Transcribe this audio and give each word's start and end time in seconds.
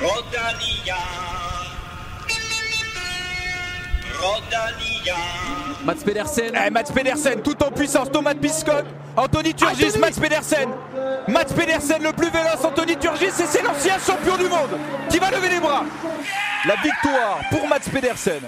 Rodalia. 0.00 0.96
Rodalia. 4.18 5.16
Mats 5.84 6.02
Pedersen. 6.04 6.54
Eh, 6.54 6.70
Mats 6.70 6.90
Pedersen, 6.94 7.42
tout 7.42 7.62
en 7.62 7.70
puissance, 7.70 8.10
Thomas 8.10 8.34
Piscot, 8.34 8.84
Anthony 9.16 9.52
Turgis, 9.52 9.98
Mats 9.98 10.18
Pedersen. 10.18 10.70
Mats 11.28 11.52
Pedersen, 11.54 12.02
le 12.02 12.12
plus 12.12 12.30
véloce, 12.30 12.64
Anthony 12.64 12.96
Turgis, 12.96 13.26
et 13.26 13.46
c'est 13.46 13.62
l'ancien 13.62 13.98
champion 13.98 14.36
du 14.38 14.44
monde 14.48 14.78
qui 15.10 15.18
va 15.18 15.30
lever 15.30 15.50
les 15.50 15.60
bras. 15.60 15.84
La 16.66 16.76
victoire 16.76 17.40
pour 17.50 17.68
Mats 17.68 17.90
Pedersen. 17.92 18.40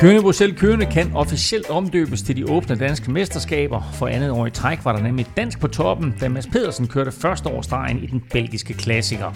Kørende 0.00 0.22
Bruxelles 0.22 0.60
Kørende 0.60 0.86
kan 0.86 1.12
officielt 1.14 1.70
omdøbes 1.70 2.22
til 2.22 2.36
de 2.36 2.50
åbne 2.50 2.76
danske 2.76 3.10
mesterskaber. 3.10 3.90
For 3.92 4.06
andet 4.06 4.30
år 4.30 4.46
i 4.46 4.50
træk 4.50 4.84
var 4.84 4.92
der 4.92 5.02
nemlig 5.02 5.26
dansk 5.36 5.60
på 5.60 5.68
toppen, 5.68 6.14
da 6.20 6.28
Mads 6.28 6.46
Pedersen 6.46 6.86
kørte 6.86 7.12
første 7.12 7.48
årsstregen 7.48 8.02
i 8.02 8.06
den 8.06 8.22
belgiske 8.32 8.74
klassiker. 8.74 9.32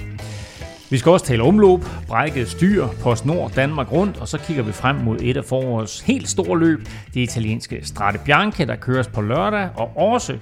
Vi 0.93 0.99
skal 0.99 1.13
også 1.13 1.27
tale 1.27 1.43
omløb, 1.43 1.81
brækket 2.09 2.49
styr, 2.49 2.87
Post 3.01 3.27
Nord, 3.27 3.51
Danmark 3.51 3.93
rundt, 3.93 4.17
og 4.21 4.29
så 4.29 4.39
kigger 4.39 4.63
vi 4.63 4.73
frem 4.73 4.97
mod 4.97 5.19
et 5.21 5.37
af 5.37 5.45
forårets 5.45 6.01
helt 6.01 6.29
store 6.29 6.59
løb, 6.59 6.81
det 7.15 7.21
italienske 7.21 7.81
Strade 7.87 8.19
Bianche, 8.25 8.67
der 8.67 8.77
køres 8.77 9.09
på 9.09 9.21
lørdag, 9.21 9.69
og 9.77 9.97
også 9.97 10.33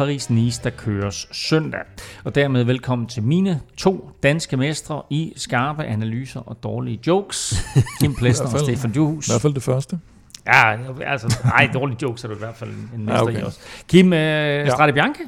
Paris-Nice, 0.00 0.60
der 0.64 0.70
køres 0.76 1.28
søndag. 1.32 1.80
Og 2.24 2.34
dermed 2.34 2.64
velkommen 2.64 3.08
til 3.08 3.22
mine 3.22 3.60
to 3.76 4.10
danske 4.22 4.56
mestre 4.56 5.02
i 5.10 5.32
skarpe 5.36 5.84
analyser 5.84 6.40
og 6.40 6.62
dårlige 6.62 7.00
jokes. 7.06 7.66
Kim 8.00 8.14
Plesner 8.18 8.52
og 8.52 8.60
Stefan 8.60 8.92
Juhus. 8.96 9.28
I 9.28 9.32
hvert 9.32 9.42
fald 9.42 9.54
det 9.54 9.62
første. 9.62 9.98
Ja, 10.46 10.76
altså, 11.06 11.38
nej, 11.44 11.70
dårlige 11.74 11.98
jokes 12.02 12.24
er 12.24 12.28
du 12.28 12.34
i 12.34 12.38
hvert 12.38 12.56
fald 12.56 12.70
en 12.70 13.04
mester 13.04 13.14
ja, 13.14 13.22
okay. 13.22 13.40
i 13.40 13.42
også. 13.42 13.58
Kim, 13.88 14.12
øh, 14.12 14.70
Strade 14.70 14.92
Bianche, 14.92 15.24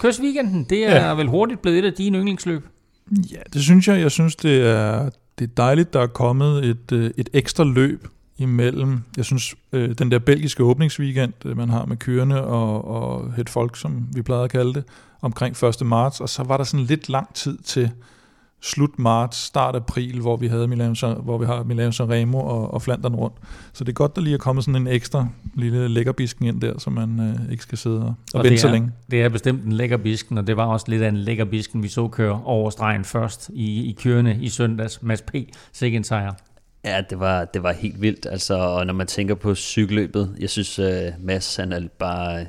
køres 0.00 0.20
weekenden, 0.20 0.66
det 0.70 0.86
er 0.86 1.06
ja. 1.06 1.14
vel 1.14 1.26
hurtigt 1.26 1.62
blevet 1.62 1.78
et 1.78 1.84
af 1.84 1.92
dine 1.92 2.18
yndlingsløb. 2.18 2.64
Ja, 3.10 3.40
det 3.52 3.62
synes 3.62 3.88
jeg. 3.88 4.00
Jeg 4.00 4.10
synes, 4.10 4.36
det 4.36 4.66
er, 4.66 5.10
det 5.38 5.44
er 5.50 5.54
dejligt, 5.56 5.92
der 5.92 6.00
er 6.00 6.06
kommet 6.06 6.64
et, 6.64 6.92
øh, 6.92 7.10
et 7.16 7.28
ekstra 7.32 7.64
løb 7.64 8.06
imellem. 8.38 9.00
Jeg 9.16 9.24
synes, 9.24 9.54
øh, 9.72 9.94
den 9.98 10.10
der 10.10 10.18
belgiske 10.18 10.64
åbningsweekend, 10.64 11.32
øh, 11.44 11.56
man 11.56 11.68
har 11.68 11.84
med 11.84 11.96
kørende 11.96 12.44
og, 12.44 12.84
og 12.84 13.32
et 13.38 13.48
folk, 13.48 13.76
som 13.76 14.08
vi 14.14 14.22
plejede 14.22 14.44
at 14.44 14.50
kalde 14.50 14.74
det, 14.74 14.84
omkring 15.22 15.64
1. 15.64 15.86
marts, 15.86 16.20
og 16.20 16.28
så 16.28 16.42
var 16.42 16.56
der 16.56 16.64
sådan 16.64 16.86
lidt 16.86 17.08
lang 17.08 17.34
tid 17.34 17.58
til 17.58 17.90
slut 18.60 18.98
marts, 18.98 19.36
start 19.36 19.76
april, 19.76 20.20
hvor 20.20 20.36
vi 20.36 20.46
havde 20.46 20.68
Milano, 20.68 21.14
hvor 21.14 21.38
vi 21.38 21.46
har 21.46 21.62
Milano 21.62 21.90
Sanremo 21.90 22.38
og, 22.38 22.74
og 22.74 22.82
Flandern 22.82 23.14
rundt. 23.14 23.36
Så 23.72 23.84
det 23.84 23.88
er 23.88 23.94
godt, 23.94 24.16
der 24.16 24.22
lige 24.22 24.34
er 24.34 24.38
kommet 24.38 24.64
sådan 24.64 24.82
en 24.82 24.86
ekstra 24.86 25.26
lille 25.54 25.88
lækkerbisken 25.88 26.46
ind 26.46 26.60
der, 26.60 26.78
så 26.78 26.90
man 26.90 27.20
øh, 27.20 27.52
ikke 27.52 27.62
skal 27.62 27.78
sidde 27.78 28.00
og, 28.00 28.06
og, 28.06 28.14
og 28.34 28.44
vente 28.44 28.58
så 28.58 28.68
længe. 28.68 28.90
Det 29.10 29.22
er 29.22 29.28
bestemt 29.28 29.64
en 29.64 29.72
lækkerbisken, 29.72 30.38
og 30.38 30.46
det 30.46 30.56
var 30.56 30.66
også 30.66 30.86
lidt 30.88 31.02
af 31.02 31.08
en 31.08 31.16
lækkerbisken, 31.16 31.82
vi 31.82 31.88
så 31.88 32.08
køre 32.08 32.40
over 32.44 32.70
stregen 32.70 33.04
først 33.04 33.50
i, 33.54 33.90
i 33.90 33.92
kørende 33.92 34.38
i 34.40 34.48
søndags. 34.48 35.02
Mads 35.02 35.22
P. 35.22 35.34
Sikke 35.72 35.96
en 35.96 36.04
sejr. 36.04 36.32
Ja, 36.84 37.02
det 37.10 37.20
var, 37.20 37.44
det 37.44 37.62
var 37.62 37.72
helt 37.72 38.02
vildt. 38.02 38.26
Altså, 38.30 38.54
og 38.58 38.86
når 38.86 38.94
man 38.94 39.06
tænker 39.06 39.34
på 39.34 39.54
cykelløbet, 39.54 40.36
jeg 40.40 40.50
synes, 40.50 40.78
uh, 40.78 40.86
Mads 41.20 41.56
han 41.56 41.72
er 41.72 41.80
bare 41.98 42.46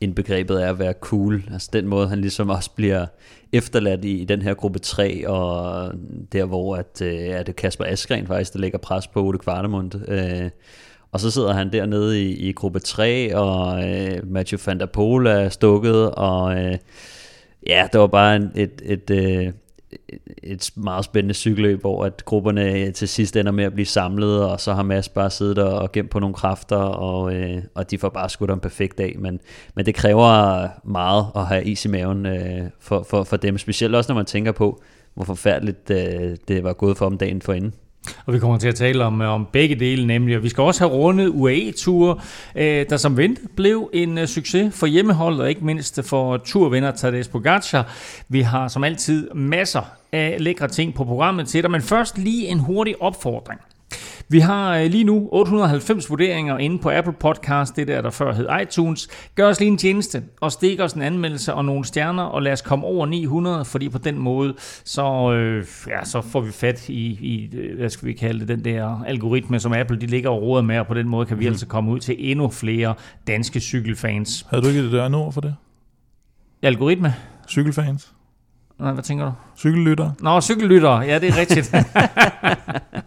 indbegrebet 0.00 0.58
af 0.58 0.68
at 0.68 0.78
være 0.78 0.94
cool. 1.00 1.44
Altså 1.52 1.70
den 1.72 1.86
måde, 1.86 2.08
han 2.08 2.20
ligesom 2.20 2.50
også 2.50 2.70
bliver 2.76 3.06
efterladt 3.52 4.04
i, 4.04 4.18
i 4.18 4.24
den 4.24 4.42
her 4.42 4.54
gruppe 4.54 4.78
3, 4.78 5.28
og 5.28 5.92
der 6.32 6.44
hvor 6.44 6.76
at, 6.76 7.02
øh, 7.02 7.14
er 7.14 7.42
det 7.42 7.56
Kasper 7.56 7.84
Askren 7.84 8.26
faktisk, 8.26 8.52
der 8.52 8.58
lægger 8.58 8.78
pres 8.78 9.06
på 9.06 9.24
Ole 9.24 9.38
Kvartemund. 9.38 10.08
Øh, 10.08 10.50
og 11.12 11.20
så 11.20 11.30
sidder 11.30 11.52
han 11.52 11.72
dernede 11.72 12.22
i, 12.22 12.48
i 12.48 12.52
gruppe 12.52 12.78
3, 12.78 13.36
og 13.36 13.88
øh, 13.88 14.30
Mathieu 14.30 14.58
van 14.66 14.80
der 14.80 14.86
Poel 14.86 15.26
er 15.26 15.48
stukket, 15.48 16.10
og 16.10 16.58
øh, 16.58 16.78
ja, 17.66 17.88
det 17.92 18.00
var 18.00 18.06
bare 18.06 18.36
en, 18.36 18.50
et, 18.54 18.82
et, 18.84 19.10
øh, 19.10 19.52
et 20.42 20.70
meget 20.76 21.04
spændende 21.04 21.34
cykelløb, 21.34 21.80
hvor 21.80 22.04
at 22.04 22.24
grupperne 22.24 22.72
øh, 22.72 22.92
til 22.92 23.08
sidst 23.08 23.36
ender 23.36 23.52
med 23.52 23.64
at 23.64 23.72
blive 23.72 23.86
samlet, 23.86 24.44
og 24.44 24.60
så 24.60 24.74
har 24.74 24.82
Mads 24.82 25.08
bare 25.08 25.30
siddet 25.30 25.58
og 25.58 25.92
gemt 25.92 26.10
på 26.10 26.18
nogle 26.18 26.34
kræfter, 26.34 26.76
og, 26.76 27.34
øh, 27.34 27.62
og 27.74 27.90
de 27.90 27.98
får 27.98 28.08
bare 28.08 28.30
skudt 28.30 28.50
en 28.50 28.60
perfekt 28.60 28.98
dag. 28.98 29.16
Men, 29.18 29.40
men 29.74 29.86
det 29.86 29.94
kræver 29.94 30.68
meget 30.84 31.26
at 31.36 31.46
have 31.46 31.64
is 31.64 31.84
i 31.84 31.88
maven 31.88 32.26
øh, 32.26 32.64
for, 32.80 33.02
for, 33.02 33.22
for 33.24 33.36
dem, 33.36 33.58
specielt 33.58 33.94
også 33.94 34.12
når 34.12 34.16
man 34.16 34.26
tænker 34.26 34.52
på, 34.52 34.82
hvor 35.14 35.24
forfærdeligt 35.24 35.90
øh, 35.90 36.36
det 36.48 36.64
var 36.64 36.72
gået 36.72 36.96
for 36.96 37.08
dem 37.08 37.18
dagen 37.18 37.42
forinden. 37.42 37.74
Og 38.26 38.34
vi 38.34 38.38
kommer 38.38 38.58
til 38.58 38.68
at 38.68 38.74
tale 38.74 39.04
om, 39.04 39.20
om 39.20 39.46
begge 39.52 39.74
dele 39.74 40.06
nemlig, 40.06 40.36
og 40.36 40.42
vi 40.42 40.48
skal 40.48 40.62
også 40.62 40.88
have 40.88 40.92
rundet 40.92 41.28
UAE-ture, 41.28 42.20
øh, 42.54 42.86
der 42.90 42.96
som 42.96 43.16
ventet 43.16 43.50
blev 43.56 43.90
en 43.92 44.18
øh, 44.18 44.26
succes 44.26 44.74
for 44.74 44.86
hjemmeholdet, 44.86 45.40
og 45.40 45.48
ikke 45.48 45.64
mindst 45.64 46.00
for 46.04 46.36
turvinder 46.36 46.90
Tadej 46.90 47.22
Pogacar. 47.32 47.92
Vi 48.28 48.40
har 48.40 48.68
som 48.68 48.84
altid 48.84 49.30
masser 49.34 49.82
af 50.12 50.36
lækre 50.38 50.68
ting 50.68 50.94
på 50.94 51.04
programmet 51.04 51.48
til 51.48 51.62
dig, 51.62 51.70
men 51.70 51.82
først 51.82 52.18
lige 52.18 52.48
en 52.48 52.58
hurtig 52.58 53.02
opfordring. 53.02 53.60
Vi 54.28 54.38
har 54.38 54.84
lige 54.84 55.04
nu 55.04 55.28
890 55.32 56.10
vurderinger 56.10 56.58
inde 56.58 56.78
på 56.78 56.90
Apple 56.90 57.12
Podcast, 57.12 57.76
det 57.76 57.88
der, 57.88 58.00
der 58.02 58.10
før 58.10 58.32
hed 58.32 58.48
iTunes. 58.62 59.08
Gør 59.34 59.48
os 59.48 59.60
lige 59.60 59.70
en 59.70 59.78
tjeneste 59.78 60.22
og 60.40 60.52
stik 60.52 60.80
os 60.80 60.92
en 60.92 61.02
anmeldelse 61.02 61.54
og 61.54 61.64
nogle 61.64 61.84
stjerner, 61.84 62.22
og 62.22 62.42
lad 62.42 62.52
os 62.52 62.62
komme 62.62 62.86
over 62.86 63.06
900, 63.06 63.64
fordi 63.64 63.88
på 63.88 63.98
den 63.98 64.18
måde, 64.18 64.54
så, 64.84 65.32
øh, 65.32 65.66
ja, 65.88 66.04
så 66.04 66.20
får 66.20 66.40
vi 66.40 66.52
fat 66.52 66.88
i, 66.88 67.06
i, 67.06 67.50
hvad 67.76 67.90
skal 67.90 68.08
vi 68.08 68.12
kalde 68.12 68.40
det, 68.40 68.48
den 68.48 68.64
der 68.64 69.02
algoritme, 69.06 69.60
som 69.60 69.72
Apple 69.72 70.00
de 70.00 70.06
ligger 70.06 70.30
og 70.30 70.42
råder 70.42 70.62
med, 70.62 70.78
og 70.78 70.86
på 70.86 70.94
den 70.94 71.08
måde 71.08 71.26
kan 71.26 71.38
vi 71.38 71.44
mm. 71.44 71.50
altså 71.50 71.66
komme 71.66 71.90
ud 71.90 71.98
til 71.98 72.16
endnu 72.18 72.48
flere 72.48 72.94
danske 73.26 73.60
cykelfans. 73.60 74.46
Havde 74.50 74.62
du 74.62 74.68
ikke 74.68 74.90
det 74.90 74.98
andet 74.98 75.20
ord 75.20 75.32
for 75.32 75.40
det? 75.40 75.54
Algoritme? 76.62 77.14
Cykelfans? 77.48 78.12
Nej, 78.78 78.92
hvad 78.92 79.02
tænker 79.02 79.24
du? 79.24 79.32
Cykellytter. 79.56 80.10
Nå, 80.20 80.40
cykellytter. 80.40 81.00
Ja, 81.00 81.18
det 81.18 81.28
er 81.28 81.36
rigtigt. 81.36 81.74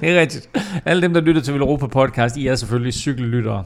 det 0.00 0.02
er 0.02 0.20
rigtigt. 0.20 0.50
Alle 0.84 1.02
dem, 1.02 1.14
der 1.14 1.20
lytter 1.20 1.42
til 1.42 1.54
Europa 1.54 1.86
Podcast, 1.86 2.36
I 2.36 2.46
er 2.46 2.54
selvfølgelig 2.54 2.94
cykellyttere. 2.94 3.64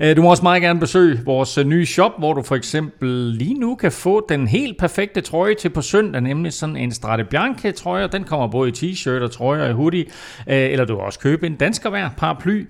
Øh, 0.00 0.16
du 0.16 0.22
må 0.22 0.30
også 0.30 0.42
meget 0.42 0.62
gerne 0.62 0.80
besøge 0.80 1.20
vores 1.24 1.58
øh, 1.58 1.66
nye 1.66 1.86
shop, 1.86 2.12
hvor 2.18 2.32
du 2.32 2.42
for 2.42 2.56
eksempel 2.56 3.08
lige 3.08 3.54
nu 3.54 3.74
kan 3.74 3.92
få 3.92 4.26
den 4.28 4.48
helt 4.48 4.78
perfekte 4.78 5.20
trøje 5.20 5.54
til 5.54 5.68
på 5.68 5.82
søndag, 5.82 6.22
nemlig 6.22 6.52
sådan 6.52 6.76
en 6.76 6.92
Strade 6.92 7.24
Bianche 7.24 7.72
trøje, 7.72 8.06
den 8.06 8.24
kommer 8.24 8.46
både 8.46 8.68
i 8.68 8.72
t-shirt 8.72 9.22
og 9.22 9.30
trøje 9.30 9.68
og 9.68 9.74
hoodie, 9.74 10.04
øh, 10.46 10.70
eller 10.70 10.84
du 10.84 10.96
kan 10.96 11.04
også 11.04 11.18
købe 11.18 11.46
en 11.46 11.56
danskervær, 11.56 12.08
paraply, 12.16 12.66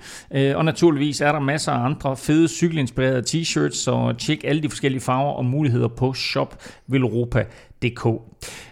og 0.54 0.64
naturligvis 0.64 1.20
er 1.20 1.32
der 1.32 1.40
masser 1.40 1.72
af 1.72 1.84
andre 1.84 2.16
fede 2.16 2.48
cykelinspirerede 2.48 3.22
t-shirts, 3.28 3.76
så 3.76 4.14
tjek 4.18 4.44
alle 4.44 4.62
de 4.62 4.68
forskellige 4.68 5.00
farver 5.00 5.32
og 5.32 5.44
muligheder 5.44 5.88
på 5.88 6.12
shopvelropa.dk. 6.12 8.06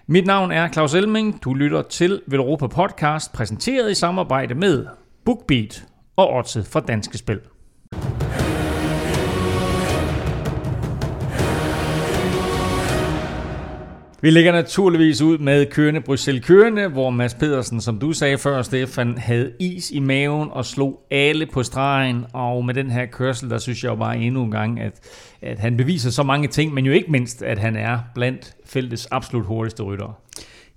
Mit 0.07 0.27
navn 0.27 0.53
er 0.53 0.69
Claus 0.69 0.95
Elming, 0.95 1.45
du 1.45 1.55
lytter 1.55 1.83
til 1.83 2.21
Velropa 2.27 2.67
Podcast, 2.67 3.33
præsenteret 3.33 3.91
i 3.91 3.95
samarbejde 3.95 4.55
med 4.55 4.87
BookBeat 5.25 5.85
og 6.17 6.33
Odset 6.33 6.67
fra 6.67 6.81
Danske 6.81 7.19
Spil. 7.19 7.41
Vi 14.25 14.31
lægger 14.31 14.53
naturligvis 14.53 15.23
ud 15.23 15.39
med 15.39 15.67
kørende 15.67 16.01
Bruxelles 16.01 16.47
kørende, 16.47 16.89
hvor 16.89 17.11
Mads 17.11 17.35
Pedersen, 17.35 17.81
som 17.81 17.99
du 17.99 18.13
sagde 18.13 18.39
før, 18.39 18.63
Stefan, 18.63 19.19
havde 19.19 19.53
is 19.61 19.91
i 19.91 19.99
maven 19.99 20.49
og 20.53 20.65
slog 20.65 21.07
alle 21.11 21.47
på 21.47 21.63
stregen. 21.63 22.25
Og 22.33 22.65
med 22.65 22.75
den 22.75 22.91
her 22.91 23.07
kørsel, 23.07 23.51
der 23.51 23.59
synes 23.59 23.85
jeg 23.85 23.91
jo 23.91 23.97
bare 23.97 24.19
endnu 24.19 24.45
en 24.45 24.51
gang, 24.51 24.81
at, 24.81 24.93
at 25.43 25.59
han 25.59 25.77
beviser 25.77 26.11
så 26.11 26.23
mange 26.23 26.49
ting, 26.49 26.75
men 26.75 26.87
jo 26.87 26.93
ikke 26.93 27.11
mindst, 27.13 27.43
at 27.43 27.59
han 27.59 27.77
er 27.77 27.99
blandt 28.15 28.55
feltets 28.65 29.09
absolut 29.11 29.47
hurtigste 29.47 29.83
ryttere. 29.83 30.13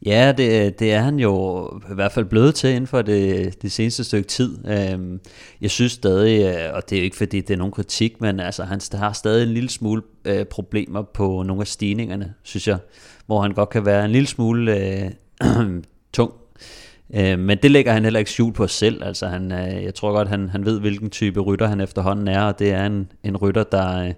Ja, 0.06 0.34
det, 0.38 0.80
det 0.80 0.94
er 0.94 1.00
han 1.00 1.20
jo 1.20 1.68
i 1.92 1.94
hvert 1.94 2.12
fald 2.12 2.26
blevet 2.26 2.56
til 2.56 2.70
inden 2.70 2.88
for 2.88 3.02
det, 3.02 3.62
det 3.62 3.72
seneste 3.72 4.04
stykke 4.04 4.28
tid. 4.28 4.58
Øhm, 4.68 5.20
jeg 5.62 5.72
synes 5.72 5.92
stadig, 5.92 6.56
øh, 6.56 6.74
og 6.74 6.90
det 6.90 6.96
er 6.96 7.00
jo 7.00 7.04
ikke 7.04 7.18
fordi 7.18 7.42
det 7.42 7.54
er 7.54 7.58
nogen 7.58 7.74
kritik, 7.74 8.22
men 8.22 8.40
altså, 8.40 8.64
han 8.64 8.82
har 8.94 9.14
stadig 9.14 9.44
en 9.44 9.54
lille 9.54 9.70
smule 9.70 10.02
øh, 10.26 10.46
problemer 10.46 11.02
på 11.02 11.44
nogle 11.44 11.62
af 11.62 11.68
stigningerne, 11.68 12.34
synes 12.44 12.68
jeg 12.68 12.78
hvor 13.26 13.42
han 13.42 13.52
godt 13.52 13.70
kan 13.70 13.86
være 13.86 14.06
en 14.06 14.12
lille 14.12 14.28
smule 14.28 14.78
øh, 14.78 15.12
tung. 16.14 16.32
Øh, 17.14 17.40
men 17.40 17.58
det 17.64 17.72
lægger 17.72 17.94
han 17.94 18.04
heller 18.04 18.20
ikke 18.20 18.32
skjul 18.32 18.54
på 18.54 18.68
selv. 18.68 19.04
Altså 19.04 19.28
han, 19.28 19.52
øh, 19.52 19.84
jeg 19.84 19.96
tror 19.96 20.12
godt, 20.12 20.28
han, 20.28 20.50
han 20.50 20.66
ved, 20.66 20.80
hvilken 20.80 21.10
type 21.10 21.40
rytter 21.40 21.68
han 21.68 21.82
efterhånden 21.82 22.28
er, 22.28 22.42
og 22.42 22.60
det 22.60 22.72
er 22.72 22.86
en, 22.86 23.12
en 23.24 23.38
rytter, 23.38 23.64
der, 23.64 24.04
øh, 24.04 24.14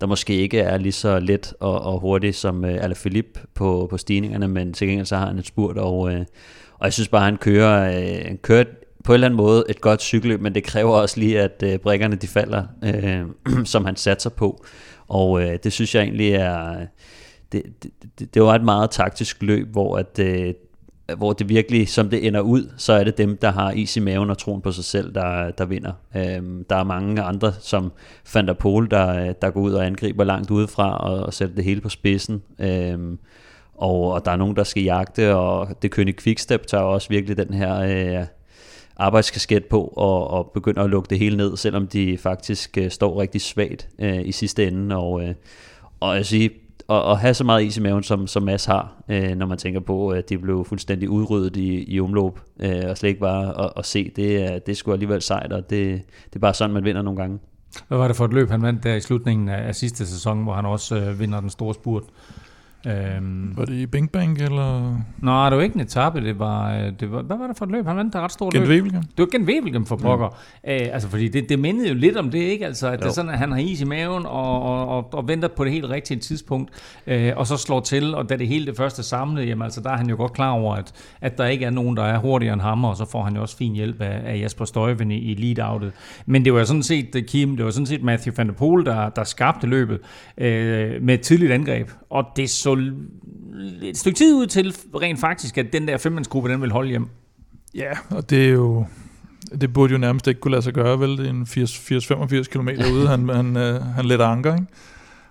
der 0.00 0.06
måske 0.06 0.36
ikke 0.36 0.58
er 0.58 0.78
lige 0.78 0.92
så 0.92 1.20
let 1.20 1.54
og, 1.60 1.80
og 1.80 2.00
hurtig 2.00 2.34
som 2.34 2.64
øh, 2.64 2.84
Alaphilippe 2.84 3.40
på, 3.54 3.86
på 3.90 3.98
stigningerne, 3.98 4.48
men 4.48 4.72
til 4.72 4.88
gengæld 4.88 5.06
så 5.06 5.16
har 5.16 5.26
han 5.26 5.38
et 5.38 5.46
spurt, 5.46 5.78
og, 5.78 6.12
øh, 6.12 6.20
og 6.78 6.84
jeg 6.84 6.92
synes 6.92 7.08
bare, 7.08 7.24
han 7.24 7.36
kører, 7.36 8.00
øh, 8.00 8.36
kører 8.42 8.64
på 9.04 9.12
en 9.12 9.14
eller 9.14 9.26
anden 9.26 9.36
måde 9.36 9.64
et 9.68 9.80
godt 9.80 10.02
cykelløb, 10.02 10.40
men 10.40 10.54
det 10.54 10.64
kræver 10.64 10.92
også 10.92 11.20
lige, 11.20 11.40
at 11.40 11.62
øh, 11.66 11.78
brækkerne 11.78 12.16
de 12.16 12.26
falder, 12.26 12.64
øh, 12.84 13.22
som 13.72 13.84
han 13.84 13.96
satser 13.96 14.30
på. 14.30 14.64
Og 15.08 15.42
øh, 15.42 15.58
det 15.64 15.72
synes 15.72 15.94
jeg 15.94 16.02
egentlig 16.02 16.32
er 16.32 16.86
det, 17.52 17.62
det, 18.18 18.34
det, 18.34 18.42
var 18.42 18.54
et 18.54 18.64
meget 18.64 18.90
taktisk 18.90 19.42
løb, 19.42 19.68
hvor 19.72 19.98
at, 19.98 20.18
øh, 20.18 20.54
hvor 21.16 21.32
det 21.32 21.48
virkelig, 21.48 21.88
som 21.88 22.10
det 22.10 22.26
ender 22.26 22.40
ud, 22.40 22.72
så 22.76 22.92
er 22.92 23.04
det 23.04 23.18
dem, 23.18 23.36
der 23.36 23.50
har 23.50 23.70
is 23.70 23.96
i 23.96 24.00
maven 24.00 24.30
og 24.30 24.38
troen 24.38 24.60
på 24.60 24.72
sig 24.72 24.84
selv, 24.84 25.14
der, 25.14 25.50
der 25.50 25.64
vinder. 25.64 25.92
Øhm, 26.16 26.64
der 26.70 26.76
er 26.76 26.84
mange 26.84 27.22
andre, 27.22 27.52
som 27.52 27.92
Van 28.34 28.46
der 28.46 28.52
Pol, 28.52 28.90
der, 28.90 29.32
der 29.32 29.50
går 29.50 29.60
ud 29.60 29.72
og 29.72 29.86
angriber 29.86 30.24
langt 30.24 30.50
udefra 30.50 30.96
og, 30.96 31.26
og 31.26 31.34
sætter 31.34 31.54
det 31.54 31.64
hele 31.64 31.80
på 31.80 31.88
spidsen. 31.88 32.42
Øhm, 32.58 33.18
og, 33.74 34.12
og 34.12 34.24
der 34.24 34.30
er 34.30 34.36
nogen, 34.36 34.56
der 34.56 34.64
skal 34.64 34.82
jagte, 34.82 35.34
og 35.34 35.68
det 35.82 35.90
kønne 35.90 36.12
Quickstep 36.12 36.66
tager 36.66 36.84
også 36.84 37.08
virkelig 37.08 37.36
den 37.36 37.54
her 37.54 37.80
øh, 37.80 38.26
arbejdskasket 38.96 39.64
på 39.64 39.84
og, 39.96 40.30
og 40.30 40.50
begynder 40.54 40.82
at 40.82 40.90
lukke 40.90 41.10
det 41.10 41.18
hele 41.18 41.36
ned, 41.36 41.56
selvom 41.56 41.86
de 41.86 42.18
faktisk 42.18 42.78
øh, 42.78 42.90
står 42.90 43.20
rigtig 43.20 43.40
svagt 43.40 43.88
øh, 43.98 44.26
i 44.26 44.32
sidste 44.32 44.66
ende. 44.66 44.96
Og, 44.96 45.22
øh, 45.22 45.34
og 46.00 46.16
jeg 46.16 46.26
siger, 46.26 46.48
at, 46.90 47.10
at 47.10 47.18
have 47.18 47.34
så 47.34 47.44
meget 47.44 47.64
is 47.64 47.76
i 47.76 47.80
maven, 47.80 48.02
som, 48.02 48.26
som 48.26 48.42
Mads 48.42 48.64
har, 48.64 49.02
øh, 49.08 49.36
når 49.36 49.46
man 49.46 49.58
tænker 49.58 49.80
på, 49.80 50.08
at 50.08 50.28
de 50.28 50.38
blev 50.38 50.64
fuldstændig 50.64 51.10
udryddet 51.10 51.56
i, 51.56 51.94
i 51.94 52.00
omløb, 52.00 52.32
øh, 52.60 52.82
og 52.88 52.98
slet 52.98 53.08
ikke 53.08 53.20
bare 53.20 53.64
at, 53.64 53.72
at 53.76 53.86
se, 53.86 54.12
det, 54.16 54.66
det 54.66 54.76
skulle 54.76 54.92
alligevel 54.92 55.22
sejt, 55.22 55.52
og 55.52 55.70
det, 55.70 56.02
det 56.24 56.36
er 56.36 56.40
bare 56.40 56.54
sådan, 56.54 56.74
man 56.74 56.84
vinder 56.84 57.02
nogle 57.02 57.20
gange. 57.20 57.38
Hvad 57.88 57.98
var 57.98 58.06
det 58.06 58.16
for 58.16 58.24
et 58.24 58.32
løb, 58.32 58.50
han 58.50 58.62
vandt 58.62 58.84
der 58.84 58.94
i 58.94 59.00
slutningen 59.00 59.48
af, 59.48 59.68
af 59.68 59.74
sidste 59.74 60.06
sæson, 60.06 60.42
hvor 60.42 60.52
han 60.54 60.66
også 60.66 60.96
øh, 60.96 61.20
vinder 61.20 61.40
den 61.40 61.50
store 61.50 61.74
spurt? 61.74 62.02
Øhm, 62.86 63.56
var 63.56 63.64
det 63.64 63.74
i 63.74 63.86
Bing 63.86 64.10
Bang, 64.10 64.38
eller? 64.42 64.98
Nej, 65.18 65.50
det 65.50 65.56
var 65.56 65.64
ikke 65.64 65.74
en 65.74 65.80
etape, 65.80 66.20
det 66.20 66.38
var, 66.38 66.74
øh, 66.74 66.92
det 67.00 67.12
var, 67.12 67.22
hvad 67.22 67.36
var 67.36 67.46
det 67.46 67.56
for 67.58 67.64
et 67.64 67.70
løb? 67.70 67.86
Han 67.86 67.96
vandt 67.96 68.14
et 68.14 68.20
ret 68.20 68.32
stort 68.32 68.52
Gen 68.52 68.66
løb. 68.66 68.84
Det 68.84 69.02
var 69.18 69.26
Gen 69.32 69.42
Wevelgem 69.42 69.86
for 69.86 69.96
pokker. 69.96 70.28
Mm. 70.28 70.70
Æ, 70.70 70.76
altså, 70.76 71.08
fordi 71.08 71.28
det, 71.28 71.48
det 71.48 71.58
mindede 71.58 71.88
jo 71.88 71.94
lidt 71.94 72.16
om 72.16 72.30
det, 72.30 72.38
ikke? 72.38 72.66
Altså, 72.66 72.88
at 72.88 72.98
det 72.98 73.06
er 73.06 73.12
sådan, 73.12 73.30
at 73.30 73.38
han 73.38 73.52
har 73.52 73.58
is 73.58 73.80
i 73.80 73.84
maven 73.84 74.26
og, 74.26 74.62
og, 74.62 74.88
og, 74.88 75.14
og 75.14 75.28
venter 75.28 75.48
på 75.48 75.64
det 75.64 75.72
helt 75.72 75.88
rigtige 75.90 76.20
tidspunkt, 76.20 76.70
øh, 77.06 77.32
og 77.36 77.46
så 77.46 77.56
slår 77.56 77.80
til, 77.80 78.14
og 78.14 78.28
da 78.28 78.36
det 78.36 78.48
hele 78.48 78.66
det 78.66 78.76
første 78.76 79.02
samlede, 79.02 79.46
jamen 79.46 79.62
altså, 79.62 79.80
der 79.80 79.90
er 79.90 79.96
han 79.96 80.08
jo 80.08 80.16
godt 80.16 80.32
klar 80.32 80.50
over, 80.50 80.74
at, 80.74 80.92
at 81.20 81.38
der 81.38 81.46
ikke 81.46 81.64
er 81.64 81.70
nogen, 81.70 81.96
der 81.96 82.04
er 82.04 82.18
hurtigere 82.18 82.52
end 82.52 82.62
ham, 82.62 82.84
og 82.84 82.96
så 82.96 83.04
får 83.10 83.24
han 83.24 83.34
jo 83.34 83.42
også 83.42 83.56
fin 83.56 83.72
hjælp 83.72 84.00
af, 84.00 84.20
af 84.24 84.40
Jasper 84.40 84.64
Støjven 84.64 85.10
i, 85.10 85.18
i 85.18 85.34
lead-outet. 85.34 85.92
Men 86.26 86.44
det 86.44 86.54
var 86.54 86.64
sådan 86.64 86.82
set, 86.82 87.16
øh, 87.16 87.22
Kim, 87.24 87.56
det 87.56 87.64
var 87.64 87.70
sådan 87.70 87.86
set 87.86 88.02
Matthew 88.02 88.34
van 88.36 88.46
der 88.46 88.54
Poel, 88.54 88.86
der, 88.86 89.08
der 89.08 89.24
skabte 89.24 89.66
løbet 89.66 89.98
øh, 90.38 91.02
med 91.02 91.14
et 91.14 91.20
tidligt 91.20 91.52
angreb, 91.52 91.90
og 92.10 92.24
det 92.36 92.50
så 92.50 92.69
et 93.82 93.96
stykke 93.96 94.16
tid 94.16 94.34
ud 94.34 94.46
til 94.46 94.76
rent 94.94 95.20
faktisk, 95.20 95.58
at 95.58 95.72
den 95.72 95.88
der 95.88 95.98
femmandsgruppe, 95.98 96.50
den 96.50 96.62
vil 96.62 96.72
holde 96.72 96.90
hjem. 96.90 97.06
Ja, 97.74 97.92
og 98.10 98.30
det 98.30 98.44
er 98.44 98.50
jo... 98.50 98.86
Det 99.60 99.72
burde 99.72 99.92
jo 99.92 99.98
nærmest 99.98 100.26
ikke 100.26 100.40
kunne 100.40 100.50
lade 100.50 100.62
sig 100.62 100.74
gøre, 100.74 101.00
vel? 101.00 101.16
Det 101.16 101.26
er 101.26 101.30
en 101.30 101.42
80-85 101.42 102.42
km 102.42 102.68
ude, 102.94 103.08
han, 103.08 103.28
han, 103.28 103.56
øh, 103.56 103.82
han 103.82 104.04
letter 104.04 104.26
anker, 104.26 104.54
ikke? 104.54 104.66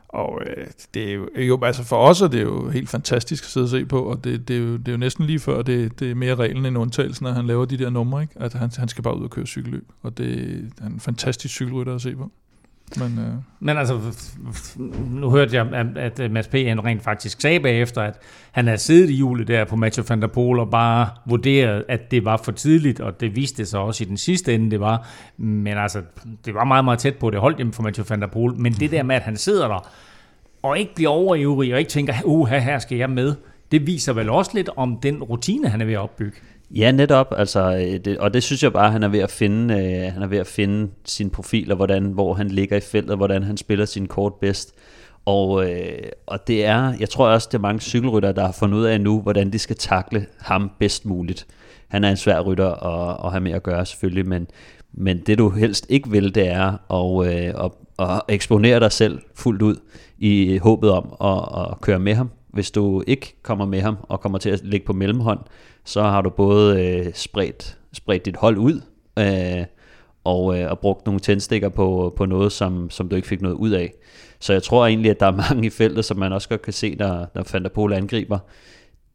Og 0.10 0.42
øh, 0.46 0.68
det 0.94 1.10
er 1.10 1.14
jo, 1.14 1.30
jo, 1.38 1.60
altså 1.64 1.84
for 1.84 1.98
os 1.98 2.22
er 2.22 2.28
det 2.28 2.42
jo 2.42 2.70
helt 2.70 2.90
fantastisk 2.90 3.44
at 3.44 3.50
sidde 3.50 3.66
og 3.66 3.70
se 3.70 3.86
på, 3.86 4.04
og 4.04 4.24
det, 4.24 4.48
det, 4.48 4.56
er, 4.56 4.60
jo, 4.60 4.78
det 4.78 4.88
er 4.88 4.92
jo 4.92 4.98
næsten 4.98 5.26
lige 5.26 5.40
før, 5.40 5.62
det, 5.62 6.00
det 6.00 6.12
er 6.12 6.16
mere 6.16 6.36
reglen 6.36 6.66
end 6.66 6.78
undtagelsen, 6.78 7.26
at 7.26 7.36
han 7.36 7.48
laver 7.48 7.66
de 7.66 7.78
der 7.78 7.90
numre, 7.90 8.22
ikke? 8.22 8.34
At 8.36 8.54
han, 8.54 8.72
han 8.78 8.88
skal 8.88 9.04
bare 9.04 9.18
ud 9.18 9.24
og 9.24 9.30
køre 9.30 9.46
cykelløb, 9.46 9.92
og 10.02 10.18
det 10.18 10.62
er 10.82 10.86
en 10.86 11.00
fantastisk 11.00 11.54
cykelrytter 11.54 11.96
at 11.96 12.02
se 12.02 12.16
på. 12.16 12.32
Men, 12.98 13.20
øh. 13.20 13.34
Men 13.60 13.78
altså, 13.78 14.00
nu 15.12 15.30
hørte 15.30 15.56
jeg, 15.56 15.68
at, 15.74 15.98
at 15.98 16.20
øh, 16.20 16.32
Mads 16.32 16.48
P. 16.48 16.54
rent 16.54 17.04
faktisk 17.04 17.42
sagde 17.42 17.60
bagefter, 17.60 18.02
at 18.02 18.20
han 18.52 18.66
havde 18.66 18.78
siddet 18.78 19.10
i 19.10 19.16
julet 19.16 19.48
der 19.48 19.66
på 19.66 19.76
Mathieu 19.76 20.06
van 20.10 20.22
der 20.22 20.28
Poel 20.28 20.60
og 20.60 20.70
bare 20.70 21.10
vurderet, 21.26 21.86
at 21.88 22.12
det 22.12 22.26
var 22.26 22.38
for 22.38 22.52
tidligt, 22.52 23.00
og 23.00 23.20
det 23.20 23.36
viste 23.36 23.66
sig 23.66 23.80
også 23.80 24.04
i 24.04 24.08
den 24.08 24.18
sidste 24.18 24.54
ende, 24.54 24.72
det 24.72 24.80
var. 24.80 25.08
Men 25.38 25.78
altså, 25.78 26.02
det 26.46 26.54
var 26.54 26.64
meget, 26.64 26.86
meget 26.86 27.00
tæt 27.00 27.16
på, 27.16 27.30
det 27.30 27.40
holdt 27.40 27.58
hjemme 27.58 27.74
for 27.74 27.84
Mathieu 27.84 28.06
van 28.10 28.22
der 28.22 28.28
Poel. 28.28 28.56
Men 28.56 28.74
det 28.74 28.92
der 28.92 29.04
med, 29.04 29.16
at 29.16 29.22
han 29.22 29.38
sidder 29.38 29.68
der, 29.68 29.90
og 30.64 30.80
ikke 30.80 30.96
bliver 30.96 31.10
overivrig, 31.10 31.74
og 31.74 31.80
ikke 31.80 31.92
tænker, 31.92 32.14
uha, 32.24 32.60
her 32.60 32.80
skal 32.80 32.98
jeg 32.98 33.10
med, 33.10 33.36
det 33.72 33.88
viser 33.88 34.14
vel 34.14 34.30
også 34.30 34.52
lidt 34.54 34.70
om 34.76 35.00
den 35.04 35.24
rutine, 35.24 35.70
han 35.70 35.82
er 35.82 35.86
ved 35.86 35.94
at 35.94 36.00
opbygge. 36.00 36.38
Ja, 36.76 36.92
netop. 36.92 37.34
Altså, 37.38 37.76
øh, 37.76 38.00
det, 38.06 38.18
og 38.18 38.34
det 38.34 38.44
synes 38.44 38.64
jeg 38.64 38.74
bare, 38.74 38.92
han 38.92 39.04
er 39.04 39.08
ved 39.08 39.20
at 39.20 39.32
finde. 39.32 39.74
Øh, 39.74 40.14
han 40.14 40.22
er 40.22 40.28
ved 40.28 40.38
at 40.38 40.48
finde 40.48 40.92
sin 41.06 41.30
profil, 41.30 41.72
og 41.72 41.76
hvordan, 41.76 42.04
hvor 42.04 42.34
han 42.34 42.48
ligger 42.48 42.78
i 42.78 42.80
feltet, 42.80 43.18
hvordan 43.18 43.44
han 43.44 43.58
spiller 43.58 43.86
sin 43.86 44.08
kort 44.08 44.34
bedst. 44.34 44.76
Og, 45.26 45.70
øh, 45.70 46.00
og 46.28 46.48
det 46.48 46.66
er, 46.66 46.94
jeg 47.00 47.10
tror 47.10 47.28
også, 47.28 47.48
det 47.52 47.58
er 47.58 47.62
mange 47.62 47.80
cykelryttere, 47.82 48.34
der 48.34 48.46
har 48.46 48.52
fundet 48.52 48.78
ud 48.78 48.84
af 48.84 49.02
nu, 49.02 49.22
hvordan 49.22 49.54
de 49.54 49.60
skal 49.60 49.76
takle 49.76 50.26
ham 50.40 50.72
bedst 50.80 51.06
muligt. 51.06 51.48
Han 51.88 52.04
er 52.04 52.10
en 52.10 52.18
svær 52.18 52.42
rytter 52.42 52.72
at, 52.72 53.26
at 53.26 53.32
have 53.32 53.42
med 53.42 53.52
at 53.52 53.64
gøre 53.64 53.86
selvfølgelig, 53.86 54.28
men, 54.28 54.48
men 54.94 55.20
det 55.20 55.38
du 55.38 55.50
helst 55.50 55.86
ikke 55.90 56.10
vil, 56.10 56.36
det 56.36 56.48
er 56.48 56.94
at, 56.94 57.28
øh, 57.28 57.66
at, 57.66 57.72
at 58.00 58.22
eksponere 58.30 58.80
dig 58.80 58.92
selv 58.92 59.20
fuldt 59.36 59.62
ud 59.62 59.76
i 60.18 60.58
håbet 60.58 60.92
om 60.92 61.16
at, 61.22 61.62
at 61.62 61.82
køre 61.82 62.00
med 62.00 62.16
ham. 62.16 62.30
Hvis 62.54 62.72
du 62.72 63.04
ikke 63.08 63.36
kommer 63.44 63.66
med 63.66 63.82
ham 63.82 63.98
og 64.02 64.22
kommer 64.22 64.38
til 64.38 64.50
at 64.50 64.62
ligge 64.64 64.86
på 64.86 64.94
mellemhånd, 64.94 65.40
så 65.86 66.04
har 66.04 66.22
du 66.22 66.30
både 66.30 66.84
øh, 66.84 67.14
spredt, 67.14 67.78
spredt 67.94 68.26
dit 68.26 68.36
hold 68.36 68.58
ud, 68.58 68.82
øh, 69.20 69.66
og, 70.24 70.60
øh, 70.60 70.72
og 70.72 70.80
brugt 70.80 71.06
nogle 71.06 71.20
tændstikker 71.20 71.70
på, 71.70 72.14
på 72.18 72.26
noget, 72.26 72.52
som, 72.52 72.90
som 72.90 73.10
du 73.10 73.16
ikke 73.16 73.28
fik 73.28 73.42
noget 73.42 73.56
ud 73.56 73.70
af. 73.70 73.94
Så 74.40 74.54
jeg 74.54 74.64
tror 74.64 74.88
egentlig, 74.88 75.12
at 75.12 75.20
der 75.20 75.26
er 75.26 75.36
mange 75.50 75.68
i 75.68 75.70
feltet, 75.70 76.06
som 76.06 76.18
man 76.18 76.34
også 76.34 76.50
godt 76.50 76.62
kan 76.62 76.74
se, 76.74 76.96
Van 77.54 77.64
der 77.64 77.70
Pol 77.70 77.94
angriber. 77.94 78.40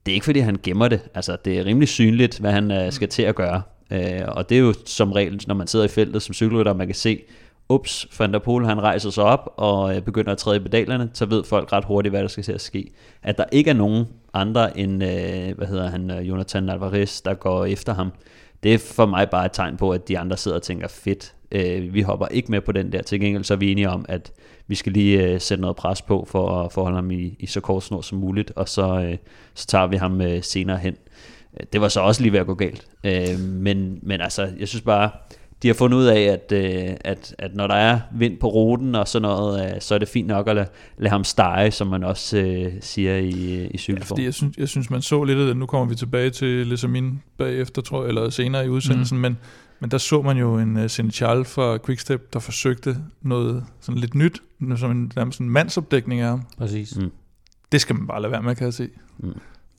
Det 0.06 0.12
er 0.12 0.14
ikke 0.14 0.25
fordi, 0.25 0.40
han 0.40 0.58
gemmer 0.62 0.88
det. 0.88 1.00
Altså, 1.14 1.37
det 1.44 1.58
er 1.58 1.64
rimelig 1.64 1.88
synligt, 1.88 2.38
hvad 2.38 2.52
han 2.52 2.70
øh, 2.70 2.93
skal 2.93 3.08
til 3.08 3.22
at 3.22 3.34
gøre. 3.34 3.62
Øh, 3.90 4.22
og 4.28 4.49
det 4.49 4.55
er 4.55 4.60
jo 4.60 4.75
som 4.87 5.12
regel, 5.12 5.43
når 5.46 5.55
man 5.55 5.67
sidder 5.67 5.84
i 5.84 5.88
feltet 5.88 6.22
som 6.22 6.34
cykelrytter, 6.34 6.75
man 6.75 6.87
kan 6.87 6.94
se, 6.94 7.22
ups, 7.69 8.06
Van 8.19 8.32
der 8.32 8.38
Pol 8.38 8.64
han 8.64 8.82
rejser 8.82 9.10
sig 9.10 9.25
op 9.25 9.55
og 9.56 9.96
øh, 9.96 10.02
begynder 10.02 10.32
at 10.32 10.38
træde 10.38 10.56
i 10.56 10.60
pedalerne, 10.60 11.10
så 11.12 11.26
ved 11.26 11.44
folk 11.44 11.72
ret 11.72 11.84
hurtigt, 11.84 12.12
hvad 12.12 12.22
der 12.22 12.28
skal 12.28 12.44
til 12.44 12.52
at 12.52 12.60
ske. 12.60 12.90
At 13.22 13.38
der 13.38 13.44
ikke 13.52 13.70
er 13.70 13.75
nogen 13.75 14.05
andre 14.34 14.78
end, 14.78 15.04
øh, 15.04 15.56
hvad 15.56 15.66
hedder 15.66 15.90
han, 15.90 16.10
øh, 16.10 16.28
Jonathan 16.28 16.69
Alvarez, 16.69 17.22
der 17.22 17.34
går 17.34 17.64
efter 17.64 17.94
ham, 17.94 18.12
det 18.62 18.75
er 18.75 18.78
for 18.78 19.06
mig 19.06 19.31
bare 19.31 19.46
et 19.46 19.52
tegn 19.52 19.76
på, 19.76 19.90
at 19.90 20.08
de 20.08 20.19
andre 20.19 20.36
sidder 20.36 20.56
og 20.56 20.62
tænker, 20.62 20.88
fedt, 20.88 21.34
øh, 21.52 21.94
vi 21.94 22.02
hopper 22.02 22.26
ikke 22.26 22.50
med 22.50 22.60
på 22.60 22.72
den 22.72 22.92
der. 22.92 23.02
Til 23.02 23.20
gengæld 23.20 23.44
så 23.44 23.54
er 23.54 23.58
vi 23.58 23.72
enige 23.72 23.90
om, 23.90 24.04
at 24.08 24.32
vi 24.66 24.75
skal 24.75 24.92
lige 24.92 25.22
øh, 25.22 25.40
sætte 25.40 25.60
noget 25.60 25.76
pres 25.76 26.02
på, 26.02 26.26
for 26.28 26.64
at 26.64 26.72
forholde 26.72 26.96
ham 26.96 27.10
i, 27.10 27.36
i 27.38 27.46
så 27.46 27.60
kort 27.60 27.82
snor 27.82 28.00
som 28.00 28.19
muligt, 28.19 28.52
og 28.56 28.69
så, 28.69 29.00
øh, 29.00 29.16
så 29.54 29.66
tager 29.66 29.86
vi 29.86 29.96
ham 29.96 30.20
øh, 30.20 30.42
senere 30.42 30.78
hen. 30.78 30.96
Øh, 31.60 31.66
det 31.72 31.81
var 31.81 31.88
så 31.88 32.00
også 32.00 32.22
lige 32.22 32.32
ved 32.32 32.40
at 32.40 32.46
gå 32.46 32.54
galt. 32.54 32.86
Øh, 33.04 33.40
men, 33.40 33.98
men 34.02 34.20
altså, 34.20 34.48
jeg 34.58 34.69
synes 34.69 34.82
bare, 34.82 35.10
de 35.64 35.69
har 35.69 35.75
fundet 35.75 35.99
ud 35.99 36.05
af, 36.05 36.20
at, 36.20 36.52
øh, 36.52 36.96
at, 37.00 37.34
at 37.38 37.55
når 37.55 37.66
der 37.66 37.75
er 37.75 38.00
vind 38.14 38.38
på 38.38 38.46
ruten 38.46 38.94
og 38.94 39.08
sådan 39.08 39.22
noget, 39.22 39.75
øh, 39.75 39.81
så 39.81 39.94
er 39.94 39.99
det 39.99 40.08
fint 40.08 40.28
nok 40.28 40.49
at 40.49 40.55
lade, 40.55 40.66
lade 40.99 41.11
ham 41.11 41.25
stege, 41.25 41.70
som 41.70 41.87
man 41.87 42.05
også 42.05 42.38
øh, 42.38 42.72
siger 42.81 43.16
i, 43.16 43.66
i 43.66 43.78
cykelform. 43.78 43.99
Ja, 43.99 44.11
fordi 44.11 44.25
jeg 44.25 44.34
synes, 44.34 44.56
jeg 44.58 44.69
synes, 44.69 44.90
man 44.90 45.02
så 45.02 45.25
lidt 45.25 45.38
af 45.38 45.46
det. 45.46 45.56
Nu 45.56 45.66
kommer 45.66 45.87
vi 45.87 45.94
tilbage 45.94 46.31
til 46.31 46.67
Lesamin 46.67 47.22
bagefter, 47.39 47.82
tror 47.82 48.03
jeg, 48.03 48.08
eller 48.08 48.31
senere 48.31 48.67
i 48.67 48.69
udsendelsen, 48.69 49.17
mm. 49.19 49.22
men, 49.22 49.39
men 49.81 49.91
der 49.91 49.98
så 49.98 50.22
man 50.22 50.36
jo 50.36 50.58
en 50.58 50.77
uh, 50.77 50.91
Senechal 50.91 51.44
fra 51.44 51.79
Quickstep, 51.86 52.32
der 52.32 52.39
forsøgte 52.39 52.96
noget 53.22 53.65
sådan 53.81 54.00
lidt 54.00 54.15
nyt, 54.15 54.43
som 54.77 54.91
en, 54.91 55.12
nærmest 55.17 55.41
en 55.41 55.50
mandsopdækning 55.50 56.20
af 56.20 56.29
ham. 56.29 56.43
Præcis. 56.58 56.96
Mm. 56.96 57.10
Det 57.72 57.81
skal 57.81 57.96
man 57.96 58.06
bare 58.06 58.22
lade 58.22 58.32
være 58.32 58.43
med, 58.43 58.55
kan 58.55 58.65
jeg 58.65 58.74
se. 58.74 58.89
Mm. 59.19 59.32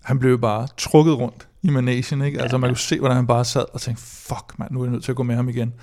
Han 0.06 0.20
blev 0.20 0.40
bare 0.42 0.68
trukket 0.78 1.14
rundt 1.14 1.48
i 1.62 1.70
managen, 1.70 2.22
ikke? 2.22 2.42
Altså 2.42 2.58
man 2.58 2.70
kunne 2.70 2.78
se, 2.78 3.00
hvordan 3.00 3.16
han 3.16 3.28
bare 3.28 3.46
sad 3.46 3.66
og 3.74 3.82
tænkte, 3.82 4.04
fuck 4.04 4.60
mand, 4.60 4.72
nu 4.72 4.82
er 4.82 4.86
jeg 4.86 4.92
nødt 4.92 5.04
til 5.04 5.12
at 5.12 5.16
gå 5.16 5.24
med 5.24 5.36
ham 5.36 5.50
igen. 5.50 5.74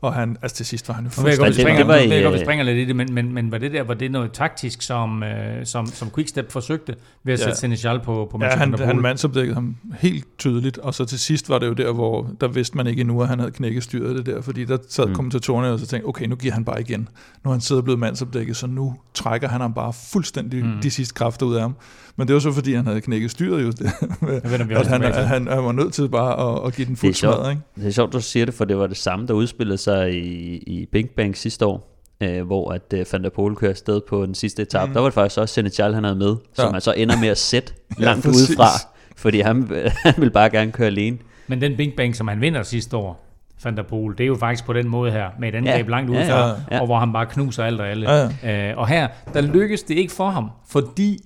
Og 0.00 0.14
han, 0.14 0.36
altså 0.42 0.56
til 0.56 0.66
sidst 0.66 0.88
var 0.88 0.94
han 0.94 1.04
jo 1.04 1.10
fuldstændig... 1.10 1.66
Jeg 1.66 1.88
var, 1.88 1.94
jeg, 1.94 2.32
vi 2.32 2.38
springer 2.38 2.64
lidt 2.64 2.78
i 2.78 2.84
det, 2.84 2.96
men, 2.96 3.14
men, 3.14 3.32
men 3.32 3.52
var 3.52 3.58
det 3.58 3.72
der, 3.72 3.82
var 3.82 3.94
det 3.94 4.10
noget 4.10 4.32
taktisk, 4.32 4.82
som, 4.82 5.22
øh, 5.22 5.66
som, 5.66 5.86
som 5.86 6.10
Quickstep 6.10 6.52
forsøgte 6.52 6.94
ved 7.24 7.32
at 7.32 7.40
ja. 7.40 7.44
sætte 7.44 7.58
Seneschal 7.58 8.00
på, 8.00 8.28
på 8.30 8.38
Ja, 8.42 8.56
han, 8.56 8.78
han 8.78 9.00
mandsopdækkede 9.00 9.54
ham 9.54 9.76
helt 9.98 10.38
tydeligt, 10.38 10.78
og 10.78 10.94
så 10.94 11.04
til 11.04 11.18
sidst 11.18 11.48
var 11.48 11.58
det 11.58 11.66
jo 11.66 11.72
der, 11.72 11.92
hvor 11.92 12.30
der 12.40 12.48
vidste 12.48 12.76
man 12.76 12.86
ikke 12.86 13.00
endnu, 13.00 13.22
at 13.22 13.28
han 13.28 13.38
havde 13.38 13.52
knækket 13.52 13.82
styret 13.82 14.16
det 14.16 14.26
der, 14.26 14.40
fordi 14.40 14.64
der 14.64 14.78
sad 14.88 15.06
mm. 15.06 15.14
kommentatorerne 15.14 15.72
og 15.72 15.78
så 15.78 15.86
tænkte, 15.86 16.06
okay, 16.06 16.26
nu 16.26 16.36
giver 16.36 16.54
han 16.54 16.64
bare 16.64 16.80
igen. 16.80 17.08
Nu 17.44 17.50
er 17.50 17.54
han 17.54 17.60
siddet 17.60 17.84
blevet 17.84 17.98
mandsopdækket, 17.98 18.56
så 18.56 18.66
nu 18.66 18.94
trækker 19.14 19.48
han 19.48 19.60
ham 19.60 19.74
bare 19.74 19.92
fuldstændig 19.92 20.64
mm. 20.64 20.80
de 20.82 20.90
sidste 20.90 21.14
kræfter 21.14 21.46
ud 21.46 21.54
af 21.54 21.60
ham. 21.60 21.76
Men 22.16 22.26
det 22.26 22.34
var 22.34 22.40
så, 22.40 22.52
fordi 22.52 22.74
han 22.74 22.86
havde 22.86 23.00
knækket 23.00 23.30
styret 23.30 23.62
jo. 23.62 23.70
Det, 23.70 23.92
ved, 24.20 24.76
at 24.76 24.86
han, 24.86 25.02
han, 25.02 25.14
han, 25.14 25.46
han 25.46 25.64
var 25.64 25.72
nødt 25.72 25.92
til 25.92 26.08
bare 26.08 26.60
at, 26.62 26.66
at 26.66 26.74
give 26.74 26.86
den 26.86 26.96
fuld 26.96 27.14
smad. 27.14 27.50
Ikke? 27.50 27.62
Det 27.76 27.86
er 27.86 27.90
sjovt, 27.90 28.12
du 28.12 28.20
siger 28.20 28.44
det, 28.44 28.54
for 28.54 28.64
det 28.64 28.78
var 28.78 28.86
det 28.86 28.96
samme, 28.96 29.26
der 29.26 29.34
udspillede 29.34 29.78
sig 29.78 30.14
i, 30.14 30.56
i 30.56 30.86
Big 30.92 31.10
Bang 31.16 31.36
sidste 31.36 31.66
år. 31.66 31.92
Øh, 32.20 32.46
hvor 32.46 32.72
at 32.72 32.94
uh, 32.94 33.12
Van 33.12 33.24
der 33.24 33.30
Pol 33.30 33.56
kører 33.56 33.70
afsted 33.70 34.00
på 34.08 34.26
den 34.26 34.34
sidste 34.34 34.62
etape. 34.62 34.86
Mm. 34.86 34.92
Der 34.92 35.00
var 35.00 35.08
det 35.08 35.14
faktisk 35.14 35.40
også 35.40 35.54
Senechal, 35.54 35.94
han 35.94 36.04
havde 36.04 36.16
med, 36.16 36.36
ja. 36.58 36.62
som 36.62 36.72
han 36.72 36.80
så 36.80 36.92
ender 36.92 37.20
med 37.20 37.28
at 37.28 37.38
sætte 37.38 37.72
langt 37.98 38.24
ja, 38.24 38.30
udefra, 38.30 38.68
fordi 39.16 39.40
han, 39.40 39.70
han 40.04 40.14
vil 40.16 40.30
bare 40.30 40.50
gerne 40.50 40.72
køre 40.72 40.86
alene. 40.86 41.18
Men 41.46 41.60
den 41.60 41.76
Big 41.76 41.92
Bang, 41.96 42.16
som 42.16 42.28
han 42.28 42.40
vinder 42.40 42.62
sidste 42.62 42.96
år, 42.96 43.22
Van 43.64 43.76
der 43.76 43.82
Pol, 43.82 44.12
det 44.18 44.24
er 44.24 44.28
jo 44.28 44.36
faktisk 44.36 44.66
på 44.66 44.72
den 44.72 44.88
måde 44.88 45.12
her, 45.12 45.28
med 45.40 45.48
et 45.48 45.54
angreb 45.54 45.86
ja. 45.86 45.90
langt 45.90 46.10
udefra, 46.10 46.38
ja, 46.38 46.46
ja, 46.46 46.54
ja. 46.70 46.80
og 46.80 46.86
hvor 46.86 46.98
han 46.98 47.12
bare 47.12 47.26
knuser 47.26 47.64
alt 47.64 47.80
og 47.80 47.88
alle. 47.88 48.12
Ja, 48.12 48.28
ja. 48.42 48.72
Uh, 48.72 48.78
og 48.78 48.88
her, 48.88 49.08
der 49.34 49.40
lykkes 49.40 49.82
det 49.82 49.94
ikke 49.94 50.12
for 50.12 50.30
ham, 50.30 50.50
fordi 50.68 51.18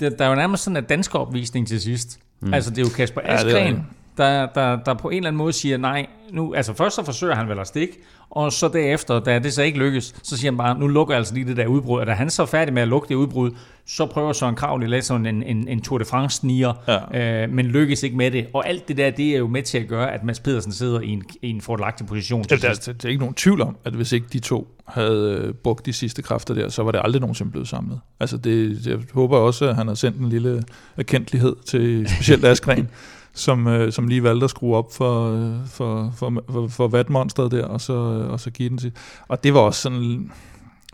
det, 0.00 0.18
der 0.18 0.24
er 0.24 0.28
jo 0.28 0.34
nærmest 0.34 0.62
sådan 0.62 0.76
en 0.76 0.84
dansk 0.84 1.14
opvisning 1.14 1.68
til 1.68 1.80
sidst. 1.80 2.18
Mm. 2.40 2.54
Altså, 2.54 2.70
det 2.70 2.78
er 2.78 2.82
jo 2.82 2.88
Kasper 2.96 3.20
Askren, 3.24 3.74
ja, 3.74 3.80
der, 4.18 4.46
der, 4.46 4.76
der 4.76 4.94
på 4.94 5.08
en 5.08 5.16
eller 5.16 5.28
anden 5.28 5.38
måde 5.38 5.52
siger 5.52 5.76
nej. 5.76 6.06
Nu, 6.32 6.54
altså 6.54 6.74
først 6.74 6.96
så 6.96 7.04
forsøger 7.04 7.34
han 7.34 7.48
vel 7.48 7.58
at 7.58 7.66
stikke, 7.66 7.98
og 8.30 8.52
så 8.52 8.68
derefter, 8.68 9.20
da 9.20 9.38
det 9.38 9.52
så 9.52 9.62
ikke 9.62 9.78
lykkes, 9.78 10.14
så 10.22 10.36
siger 10.36 10.50
han 10.50 10.58
bare, 10.58 10.78
nu 10.78 10.86
lukker 10.86 11.14
jeg 11.14 11.18
altså 11.18 11.34
lige 11.34 11.46
det 11.46 11.56
der 11.56 11.66
udbrud. 11.66 12.00
Og 12.00 12.06
da 12.06 12.12
han 12.12 12.30
så 12.30 12.42
er 12.42 12.46
færdig 12.46 12.74
med 12.74 12.82
at 12.82 12.88
lukke 12.88 13.08
det 13.08 13.14
udbrud, 13.14 13.50
så 13.86 14.06
prøver 14.06 14.32
Søren 14.32 14.54
Krav 14.54 14.78
lidt 14.78 15.04
sådan 15.04 15.26
en, 15.26 15.42
en, 15.42 15.68
en 15.68 15.80
Tour 15.80 15.98
de 15.98 16.04
France 16.04 16.36
sniger, 16.36 16.72
ja. 17.12 17.42
øh, 17.44 17.50
men 17.50 17.66
lykkes 17.66 18.02
ikke 18.02 18.16
med 18.16 18.30
det. 18.30 18.46
Og 18.54 18.68
alt 18.68 18.88
det 18.88 18.96
der, 18.96 19.10
det 19.10 19.34
er 19.34 19.38
jo 19.38 19.46
med 19.46 19.62
til 19.62 19.78
at 19.78 19.88
gøre, 19.88 20.12
at 20.12 20.24
Mads 20.24 20.40
Pedersen 20.40 20.72
sidder 20.72 21.00
i 21.00 21.08
en, 21.08 21.22
i 21.42 21.50
en 21.50 21.60
fordelagtig 21.60 22.06
position. 22.06 22.44
Ja, 22.50 22.56
der, 22.56 22.74
der, 22.74 22.92
der 22.92 23.08
er 23.08 23.08
ikke 23.08 23.20
nogen 23.20 23.34
tvivl 23.34 23.60
om, 23.60 23.76
at 23.84 23.92
hvis 23.92 24.12
ikke 24.12 24.26
de 24.32 24.38
to 24.38 24.68
havde 24.86 25.42
øh, 25.44 25.54
brugt 25.54 25.86
de 25.86 25.92
sidste 25.92 26.22
kræfter 26.22 26.54
der, 26.54 26.68
så 26.68 26.82
var 26.82 26.92
det 26.92 27.00
aldrig 27.04 27.20
nogensinde 27.20 27.50
blevet 27.50 27.68
samlet. 27.68 28.00
Altså 28.20 28.36
det, 28.36 28.86
jeg 28.86 28.98
håber 29.14 29.38
også, 29.38 29.68
at 29.68 29.76
han 29.76 29.88
har 29.88 29.94
sendt 29.94 30.18
en 30.18 30.28
lille 30.28 30.62
erkendelighed 30.96 31.56
til 31.66 32.08
specielt 32.08 32.44
Askren, 32.44 32.88
som, 33.38 33.66
øh, 33.66 33.92
som 33.92 34.08
lige 34.08 34.22
valgte 34.22 34.44
at 34.44 34.50
skrue 34.50 34.76
op 34.76 34.92
for, 34.92 35.32
øh, 35.32 35.66
for, 35.66 36.12
for, 36.16 36.42
for, 36.50 36.68
for 36.68 36.88
vatmonstret 36.88 37.50
der, 37.50 37.64
og 37.64 37.80
så, 37.80 37.92
og 38.30 38.40
så 38.40 38.50
give 38.50 38.68
den 38.68 38.78
til. 38.78 38.92
Og 39.28 39.44
det 39.44 39.54
var 39.54 39.60
også 39.60 39.80
sådan, 39.80 40.30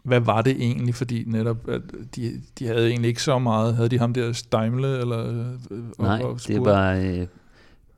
hvad 0.02 0.20
var 0.20 0.42
det 0.42 0.56
egentlig, 0.58 0.94
fordi 0.94 1.24
netop, 1.26 1.68
at 1.68 1.80
de, 2.16 2.32
de 2.58 2.66
havde 2.66 2.88
egentlig 2.88 3.08
ikke 3.08 3.22
så 3.22 3.38
meget, 3.38 3.76
havde 3.76 3.88
de 3.88 3.98
ham 3.98 4.14
der 4.14 4.32
Steimle, 4.32 4.98
eller... 4.98 5.28
Øh, 5.70 5.78
Nej, 5.98 6.20
og, 6.22 6.30
og 6.30 6.40
det 6.46 6.64
var 6.64 6.92
øh, 6.92 7.26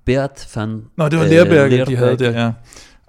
Bert 0.04 0.48
van... 0.56 0.82
Nå, 0.96 1.08
det 1.08 1.18
var 1.18 1.24
Lerberg, 1.24 1.72
øh, 1.72 1.86
de 1.86 1.96
havde 1.96 2.16
der, 2.16 2.44
ja. 2.44 2.52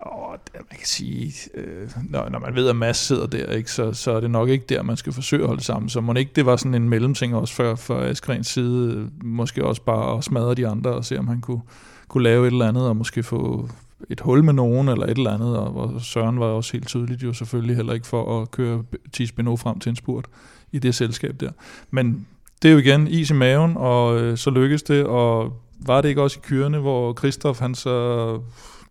Og 0.07 0.39
man 0.53 0.77
kan 0.77 0.87
sige, 0.87 1.33
øh, 1.53 1.89
når, 2.09 2.29
når 2.29 2.39
man 2.39 2.55
ved, 2.55 2.69
at 2.69 2.75
Mads 2.75 2.97
sidder 2.97 3.27
der, 3.27 3.51
ikke, 3.51 3.71
så, 3.71 3.93
så 3.93 4.11
er 4.11 4.19
det 4.19 4.31
nok 4.31 4.49
ikke 4.49 4.65
der, 4.69 4.83
man 4.83 4.97
skal 4.97 5.13
forsøge 5.13 5.41
at 5.41 5.47
holde 5.47 5.63
sammen. 5.63 5.89
Så 5.89 6.01
må 6.01 6.13
ikke 6.13 6.31
det 6.35 6.45
var 6.45 6.55
sådan 6.55 6.73
en 6.73 6.89
mellemting 6.89 7.35
også 7.35 7.53
for, 7.53 7.75
for 7.75 7.99
Askrens 7.99 8.47
side, 8.47 9.09
måske 9.23 9.65
også 9.65 9.81
bare 9.81 10.17
at 10.17 10.23
smadre 10.23 10.55
de 10.55 10.67
andre 10.67 10.89
og 10.89 11.05
se, 11.05 11.19
om 11.19 11.27
han 11.27 11.41
kunne, 11.41 11.61
kunne 12.07 12.23
lave 12.23 12.47
et 12.47 12.51
eller 12.51 12.67
andet, 12.67 12.87
og 12.87 12.95
måske 12.95 13.23
få 13.23 13.69
et 14.09 14.19
hul 14.19 14.43
med 14.43 14.53
nogen, 14.53 14.89
eller 14.89 15.05
et 15.05 15.17
eller 15.17 15.31
andet, 15.31 15.57
og, 15.57 15.75
og 15.75 16.01
Søren 16.01 16.39
var 16.39 16.45
også 16.45 16.73
helt 16.73 16.87
tydeligt 16.87 17.23
jo 17.23 17.33
selvfølgelig 17.33 17.75
heller 17.75 17.93
ikke 17.93 18.07
for 18.07 18.41
at 18.41 18.51
køre 18.51 18.83
Thies 19.13 19.31
Beno 19.31 19.55
frem 19.55 19.79
til 19.79 19.89
en 19.89 19.95
spurt 19.95 20.25
i 20.71 20.79
det 20.79 20.95
selskab 20.95 21.39
der. 21.39 21.51
Men 21.91 22.27
det 22.61 22.67
er 22.67 22.71
jo 22.71 22.77
igen 22.79 23.07
is 23.07 23.29
i 23.29 23.33
maven, 23.33 23.77
og 23.77 24.21
øh, 24.21 24.37
så 24.37 24.49
lykkes 24.49 24.83
det, 24.83 25.05
og 25.05 25.53
var 25.79 26.01
det 26.01 26.09
ikke 26.09 26.21
også 26.21 26.39
i 26.39 26.45
kyrene, 26.47 26.77
hvor 26.77 27.13
Christoph 27.13 27.59
han 27.59 27.75
så 27.75 28.39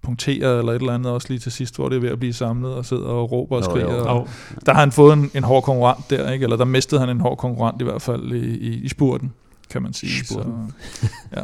punkterer 0.06 0.58
eller 0.58 0.72
et 0.72 0.80
eller 0.80 0.92
andet 0.92 1.12
også 1.12 1.26
lige 1.28 1.38
til 1.38 1.52
sidst, 1.52 1.76
hvor 1.76 1.88
det 1.88 1.96
er 1.96 2.00
ved 2.00 2.08
at 2.08 2.18
blive 2.18 2.32
samlet 2.32 2.74
og 2.74 2.84
sidder 2.84 3.04
og 3.04 3.32
råber 3.32 3.56
og 3.56 3.64
skriger. 3.64 3.92
Jo, 3.92 3.98
jo. 3.98 4.04
Og 4.04 4.28
der 4.66 4.72
har 4.72 4.80
han 4.80 4.92
fået 4.92 5.12
en, 5.12 5.30
en 5.34 5.44
hård 5.44 5.62
konkurrent 5.62 6.10
der, 6.10 6.30
ikke? 6.30 6.42
eller 6.42 6.56
der 6.56 6.64
mistede 6.64 7.00
han 7.00 7.08
en 7.08 7.20
hård 7.20 7.36
konkurrent 7.38 7.80
i 7.80 7.84
hvert 7.84 8.02
fald 8.02 8.32
i, 8.32 8.56
i, 8.56 8.74
i 8.84 8.88
spurten, 8.88 9.32
kan 9.70 9.82
man 9.82 9.92
sige. 9.92 10.24
Spurten. 10.24 10.74
Så, 10.78 11.08
ja. 11.36 11.42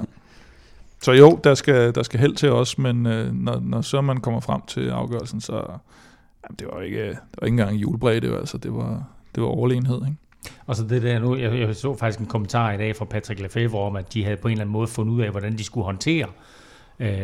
så 1.03 1.13
jo, 1.13 1.41
der 1.45 1.55
skal, 1.55 1.95
der 1.95 2.03
skal 2.03 2.21
held 2.21 2.35
til 2.35 2.51
os, 2.51 2.79
men 2.79 3.07
øh, 3.07 3.33
når, 3.35 3.61
når 3.61 3.81
så 3.81 4.01
man 4.01 4.21
kommer 4.21 4.41
frem 4.41 4.61
til 4.67 4.89
afgørelsen, 4.89 5.41
så 5.41 5.55
jamen, 5.55 6.57
det 6.59 6.67
var 6.73 6.81
ikke, 6.81 7.09
det 7.09 7.19
var 7.41 7.47
ikke 7.47 7.55
engang 7.55 7.77
julebræd, 7.77 8.21
det 8.21 8.31
var, 8.31 8.39
altså, 8.39 8.59
det 8.59 8.75
var, 8.75 9.05
det 9.35 9.43
var 9.43 9.49
overlegenhed. 9.49 9.97
Ikke? 9.97 10.17
Og 10.67 10.77
så 10.77 10.85
det 10.85 11.03
der 11.03 11.19
nu, 11.19 11.37
jeg, 11.37 11.59
jeg 11.59 11.77
så 11.77 11.97
faktisk 11.97 12.21
en 12.21 12.27
kommentar 12.27 12.73
i 12.73 12.77
dag 12.77 12.97
fra 12.97 13.05
Patrick 13.05 13.41
Lefebvre 13.41 13.81
om, 13.81 13.97
at 13.97 14.15
de 14.15 14.25
havde 14.25 14.37
på 14.37 14.49
en 14.49 14.53
eller 14.53 14.63
anden 14.63 14.73
måde 14.73 14.87
fundet 14.87 15.13
ud 15.13 15.21
af, 15.21 15.31
hvordan 15.31 15.59
de 15.59 15.65
skulle 15.65 15.85
håndtere 15.85 16.27
øh, 16.27 16.52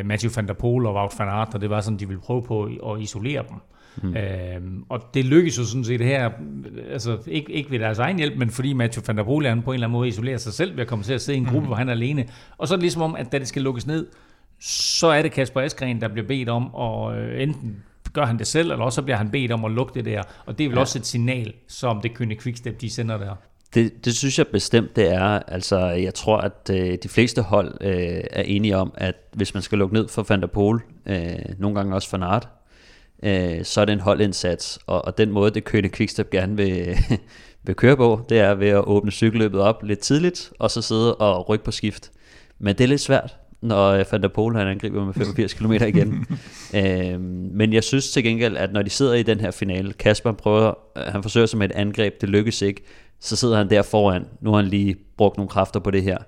Matthew 0.04 0.30
van 0.37 0.46
der 0.46 0.52
Poel 0.52 0.87
og 0.87 0.94
Wout 0.94 1.12
van 1.18 1.28
Aert, 1.28 1.54
og 1.54 1.60
det 1.60 1.70
var 1.70 1.80
sådan, 1.80 1.98
de 1.98 2.08
ville 2.08 2.20
prøve 2.20 2.42
på 2.42 2.64
at 2.64 3.00
isolere 3.00 3.44
dem. 3.48 3.56
Mm. 4.02 4.16
Øh, 4.16 4.60
og 4.88 5.00
det 5.14 5.25
lykkedes 5.25 5.58
jo 5.58 5.64
sådan 5.64 5.84
set 5.84 6.00
her, 6.00 6.30
altså 6.90 7.18
ikke, 7.26 7.52
ikke 7.52 7.70
ved 7.70 7.78
deres 7.78 7.98
egen 7.98 8.16
hjælp, 8.16 8.38
men 8.38 8.50
fordi 8.50 8.72
Matthew 8.72 9.02
van 9.06 9.16
der 9.16 9.25
Poel 9.25 9.46
er 9.46 9.60
på 9.60 9.70
en 9.70 9.75
eller 9.75 9.87
anden 9.87 9.92
måde 9.92 10.08
isolerer 10.08 10.38
sig 10.38 10.52
selv 10.52 10.76
ved 10.76 10.80
at 10.80 10.87
komme 10.88 11.04
til 11.04 11.12
at 11.12 11.20
sidde 11.20 11.38
i 11.38 11.40
en 11.40 11.46
gruppe, 11.46 11.60
mm. 11.60 11.66
hvor 11.66 11.76
han 11.76 11.88
er 11.88 11.92
alene. 11.92 12.26
Og 12.58 12.68
så 12.68 12.75
er 12.75 12.76
det 12.76 12.82
ligesom 12.82 13.02
om, 13.02 13.16
at 13.16 13.32
da 13.32 13.38
det 13.38 13.48
skal 13.48 13.62
lukkes 13.62 13.87
ned, 13.87 14.06
så 14.60 15.06
er 15.06 15.22
det 15.22 15.32
Kasper 15.32 15.60
Askren, 15.60 16.00
der 16.00 16.08
bliver 16.08 16.26
bedt 16.26 16.48
om 16.48 16.75
at 16.75 17.18
øh, 17.18 17.42
enten 17.42 17.82
gør 18.12 18.25
han 18.25 18.38
det 18.38 18.46
selv, 18.46 18.70
eller 18.70 18.84
også 18.84 19.02
bliver 19.02 19.16
han 19.16 19.30
bedt 19.30 19.52
om 19.52 19.64
at 19.64 19.70
lukke 19.70 19.94
det 19.94 20.04
der. 20.04 20.22
Og 20.46 20.58
det 20.58 20.64
er 20.64 20.68
vel 20.68 20.76
ja. 20.76 20.80
også 20.80 20.98
et 20.98 21.06
signal, 21.06 21.52
som 21.68 22.00
det 22.00 22.14
kunne 22.14 22.37
Quickstep, 22.37 22.80
de 22.80 22.90
sender 22.90 23.18
der. 23.18 23.34
Det, 23.75 24.04
det 24.04 24.16
synes 24.16 24.38
jeg 24.38 24.46
bestemt, 24.46 24.96
det 24.96 25.12
er. 25.12 25.22
Altså, 25.28 25.78
jeg 25.78 26.14
tror, 26.14 26.38
at 26.38 26.70
øh, 26.72 26.98
de 27.02 27.08
fleste 27.08 27.42
hold 27.42 27.76
øh, 27.80 28.25
er 28.30 28.42
enige 28.42 28.76
om, 28.76 28.92
at 28.94 29.14
hvis 29.32 29.54
man 29.54 29.62
skal 29.62 29.78
lukke 29.78 29.94
ned 29.94 30.08
for 30.08 30.26
Van 30.28 30.40
der 30.40 30.46
Pol, 30.46 30.82
øh, 31.06 31.38
nogle 31.58 31.76
gange 31.76 31.94
også 31.94 32.08
for 32.08 32.16
Nart, 32.16 32.48
øh, 33.22 33.64
så 33.64 33.80
er 33.80 33.84
det 33.84 33.92
en 33.92 34.00
holdindsats. 34.00 34.78
Og, 34.87 35.04
og 35.04 35.18
den 35.18 35.30
måde, 35.30 35.50
det 35.50 35.64
Køne 35.64 35.88
Quickstep 35.88 36.30
gerne 36.30 36.56
vil, 36.56 36.96
vil 37.66 37.75
køre 37.75 37.96
på, 37.96 38.20
det 38.28 38.38
er 38.38 38.54
ved 38.54 38.68
at 38.68 38.84
åbne 38.84 39.10
cykelløbet 39.10 39.60
op 39.60 39.82
lidt 39.82 39.98
tidligt, 39.98 40.52
og 40.58 40.70
så 40.70 40.82
sidde 40.82 41.14
og 41.14 41.48
rykke 41.48 41.64
på 41.64 41.70
skift. 41.70 42.10
Men 42.58 42.78
det 42.78 42.84
er 42.84 42.88
lidt 42.88 43.00
svært, 43.00 43.37
når 43.60 44.04
Van 44.10 44.22
der 44.22 44.28
Pol 44.28 44.56
han 44.56 44.66
angriber 44.66 45.04
med 45.04 45.14
85 45.14 45.54
km 45.54 45.72
igen. 45.72 46.26
øh, 46.76 47.20
men 47.20 47.72
jeg 47.72 47.84
synes 47.84 48.10
til 48.10 48.24
gengæld, 48.24 48.56
at 48.56 48.72
når 48.72 48.82
de 48.82 48.90
sidder 48.90 49.14
i 49.14 49.22
den 49.22 49.40
her 49.40 49.50
finale, 49.50 49.92
Kasper 49.92 50.32
prøver, 50.32 50.74
han 50.96 51.22
forsøger 51.22 51.46
sig 51.46 51.58
med 51.58 51.70
et 51.70 51.76
angreb, 51.76 52.20
det 52.20 52.28
lykkes 52.28 52.62
ikke, 52.62 52.82
så 53.20 53.36
sidder 53.36 53.56
han 53.56 53.70
der 53.70 53.82
foran. 53.82 54.26
Nu 54.40 54.50
har 54.50 54.56
han 54.56 54.68
lige 54.68 54.96
brugt 55.16 55.36
nogle 55.36 55.48
kræfter 55.48 55.80
på 55.80 55.90
det 55.90 56.02
her. 56.02 56.18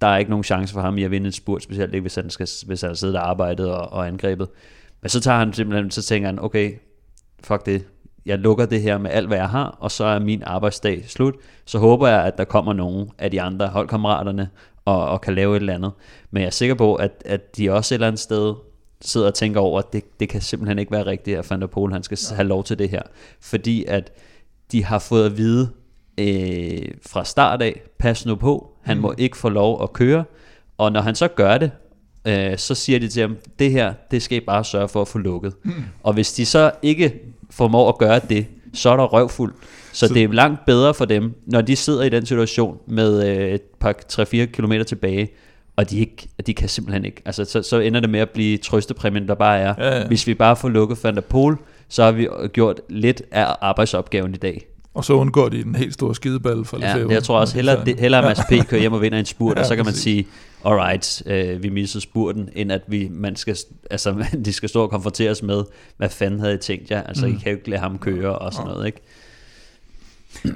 Der 0.00 0.06
er 0.06 0.16
ikke 0.16 0.30
nogen 0.30 0.44
chance 0.44 0.74
for 0.74 0.80
ham 0.80 0.98
i 0.98 1.02
at 1.02 1.10
vinde 1.10 1.26
en 1.26 1.32
spurt, 1.32 1.62
specielt 1.62 1.94
ikke 1.94 2.02
hvis 2.02 2.14
han, 2.14 2.30
skal, 2.30 2.48
hvis 2.66 2.80
han 2.80 2.96
siddet 2.96 3.16
og 3.16 3.28
arbejdet 3.28 3.70
og, 3.70 3.92
og 3.92 4.06
angrebet. 4.06 4.48
Men 5.02 5.08
så 5.08 5.20
tager 5.20 5.38
han 5.38 5.52
simpelthen, 5.52 5.90
så 5.90 6.02
tænker 6.02 6.28
han, 6.28 6.38
okay, 6.38 6.72
fuck 7.44 7.66
det, 7.66 7.84
jeg 8.26 8.38
lukker 8.38 8.66
det 8.66 8.82
her 8.82 8.98
med 8.98 9.10
alt, 9.10 9.26
hvad 9.26 9.38
jeg 9.38 9.48
har, 9.48 9.76
og 9.80 9.90
så 9.90 10.04
er 10.04 10.18
min 10.18 10.42
arbejdsdag 10.46 11.04
slut. 11.06 11.34
Så 11.64 11.78
håber 11.78 12.08
jeg, 12.08 12.24
at 12.24 12.38
der 12.38 12.44
kommer 12.44 12.72
nogen 12.72 13.10
af 13.18 13.30
de 13.30 13.42
andre 13.42 13.66
holdkammeraterne 13.66 14.48
og, 14.84 15.08
og 15.08 15.20
kan 15.20 15.34
lave 15.34 15.56
et 15.56 15.60
eller 15.60 15.74
andet. 15.74 15.92
Men 16.30 16.40
jeg 16.40 16.46
er 16.46 16.50
sikker 16.50 16.74
på, 16.74 16.94
at, 16.94 17.22
at 17.24 17.56
de 17.56 17.70
også 17.72 17.94
et 17.94 17.96
eller 17.96 18.06
andet 18.06 18.20
sted 18.20 18.54
sidder 19.00 19.26
og 19.26 19.34
tænker 19.34 19.60
over, 19.60 19.78
at 19.78 19.92
det, 19.92 20.20
det 20.20 20.28
kan 20.28 20.40
simpelthen 20.40 20.78
ikke 20.78 20.92
være 20.92 21.06
rigtigt, 21.06 21.38
at 21.38 21.50
Van 21.50 21.60
der 21.60 21.66
Pol, 21.66 21.92
han 21.92 22.02
skal 22.02 22.18
ja. 22.30 22.34
have 22.34 22.48
lov 22.48 22.64
til 22.64 22.78
det 22.78 22.88
her. 22.88 23.02
Fordi 23.40 23.84
at 23.84 24.12
de 24.72 24.84
har 24.84 24.98
fået 24.98 25.26
at 25.26 25.36
vide, 25.36 25.70
øh, 26.18 26.88
fra 27.06 27.24
start 27.24 27.62
af, 27.62 27.82
pas 27.98 28.26
nu 28.26 28.34
på, 28.34 28.70
han 28.82 28.96
mm. 28.96 29.02
må 29.02 29.14
ikke 29.18 29.36
få 29.36 29.48
lov 29.48 29.82
at 29.82 29.92
køre, 29.92 30.24
og 30.78 30.92
når 30.92 31.00
han 31.00 31.14
så 31.14 31.28
gør 31.28 31.58
det, 31.58 31.70
øh, 32.24 32.58
så 32.58 32.74
siger 32.74 32.98
de 32.98 33.08
til 33.08 33.22
ham, 33.22 33.36
det 33.58 33.70
her, 33.70 33.94
det 34.10 34.22
skal 34.22 34.36
I 34.36 34.40
bare 34.40 34.64
sørge 34.64 34.88
for 34.88 35.00
at 35.02 35.08
få 35.08 35.18
lukket. 35.18 35.54
Mm. 35.64 35.72
Og 36.02 36.12
hvis 36.12 36.32
de 36.32 36.46
så 36.46 36.72
ikke 36.82 37.20
formår 37.50 37.88
at 37.88 37.98
gøre 37.98 38.20
det, 38.28 38.46
så 38.72 38.90
er 38.90 38.96
der 38.96 39.04
røvfuld. 39.04 39.54
Så, 39.94 40.08
så 40.08 40.14
det 40.14 40.22
er 40.22 40.28
langt 40.28 40.66
bedre 40.66 40.94
for 40.94 41.04
dem, 41.04 41.34
når 41.46 41.60
de 41.60 41.76
sidder 41.76 42.02
i 42.02 42.08
den 42.08 42.26
situation 42.26 42.78
med 42.86 43.28
øh, 43.28 43.48
et 43.48 43.62
par 43.80 43.94
3-4 44.12 44.44
km 44.44 44.72
tilbage, 44.86 45.30
og 45.76 45.90
de, 45.90 45.98
ikke, 45.98 46.28
de 46.46 46.54
kan 46.54 46.68
simpelthen 46.68 47.04
ikke. 47.04 47.22
Altså, 47.24 47.44
så, 47.44 47.62
så 47.62 47.78
ender 47.78 48.00
det 48.00 48.10
med 48.10 48.20
at 48.20 48.30
blive 48.30 48.58
trøstepræmien, 48.58 49.28
der 49.28 49.34
bare 49.34 49.58
er. 49.58 49.74
Ja, 49.78 49.98
ja. 49.98 50.06
Hvis 50.06 50.26
vi 50.26 50.34
bare 50.34 50.56
får 50.56 50.68
lukket 50.68 51.04
Van 51.04 51.14
der 51.14 51.20
Pol, 51.20 51.58
så 51.88 52.04
har 52.04 52.12
vi 52.12 52.28
gjort 52.52 52.80
lidt 52.88 53.22
af 53.30 53.56
arbejdsopgaven 53.60 54.34
i 54.34 54.36
dag. 54.36 54.66
Og 54.94 55.04
så 55.04 55.12
undgår 55.12 55.48
de 55.48 55.60
en 55.60 55.74
helt 55.74 55.94
stor 55.94 56.12
skideball 56.12 56.64
for 56.64 56.78
Ja, 56.80 57.08
jeg 57.08 57.22
tror 57.22 57.38
også 57.38 57.54
hellere, 57.54 57.84
det, 57.84 58.00
hellere 58.00 58.22
Mads 58.22 58.40
P. 58.48 58.68
kører 58.68 58.80
hjem 58.80 58.92
og 58.92 59.02
vinder 59.02 59.18
en 59.18 59.24
spurt, 59.24 59.54
ja, 59.56 59.60
og 59.60 59.66
så 59.66 59.76
kan 59.76 59.84
man 59.84 59.94
sige, 59.94 60.26
alright, 60.64 61.22
øh, 61.26 61.62
vi 61.62 61.68
missede 61.68 62.02
spurten, 62.02 62.48
end 62.54 62.72
at 62.72 62.82
vi, 62.86 63.08
man 63.10 63.36
skal, 63.36 63.56
altså, 63.90 64.24
de 64.44 64.52
skal 64.52 64.68
stå 64.68 64.82
og 64.82 64.90
konfronteres 64.90 65.42
med, 65.42 65.64
hvad 65.96 66.08
fanden 66.08 66.40
havde 66.40 66.54
I 66.54 66.58
tænkt 66.58 66.90
jer? 66.90 67.02
Altså, 67.02 67.26
mm. 67.26 67.32
I 67.32 67.38
kan 67.42 67.52
jo 67.52 67.56
ikke 67.56 67.70
lade 67.70 67.80
ham 67.80 67.98
køre 67.98 68.38
og 68.38 68.52
sådan 68.52 68.66
noget, 68.66 68.86
ikke? 68.86 69.00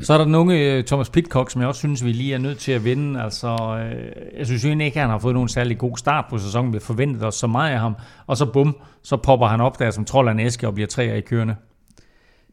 Så 0.03 0.13
er 0.13 0.19
der 0.19 0.25
nogle 0.25 0.59
øh, 0.59 0.85
Thomas 0.85 1.11
Pitcock, 1.11 1.51
som 1.51 1.61
jeg 1.61 1.69
også 1.69 1.79
synes, 1.79 2.05
vi 2.05 2.13
lige 2.13 2.35
er 2.35 2.39
nødt 2.39 2.59
til 2.59 2.73
at 2.73 2.85
vinde. 2.85 3.23
Altså, 3.23 3.49
øh, 3.49 4.39
jeg 4.39 4.47
synes 4.47 4.65
jo 4.65 4.69
egentlig 4.69 4.87
ikke, 4.87 4.97
at 4.97 5.03
han 5.03 5.11
har 5.11 5.19
fået 5.19 5.35
nogen 5.35 5.49
særlig 5.49 5.79
god 5.79 5.97
start 5.97 6.25
på 6.31 6.39
sæsonen. 6.39 6.73
Vi 6.73 6.79
forventede 6.79 7.27
os 7.27 7.35
så 7.35 7.47
meget 7.47 7.73
af 7.73 7.81
ham. 7.81 7.95
Og 8.27 8.37
så 8.37 8.47
bum, 8.47 8.77
så 9.03 9.17
popper 9.17 9.47
han 9.47 9.61
op 9.61 9.79
der 9.79 9.91
som 9.91 10.05
trold 10.05 10.29
af 10.29 10.33
en 10.33 10.41
æske 10.41 10.67
og 10.67 10.75
bliver 10.75 10.87
tre 10.87 11.19
i 11.19 11.21
kørende. 11.21 11.57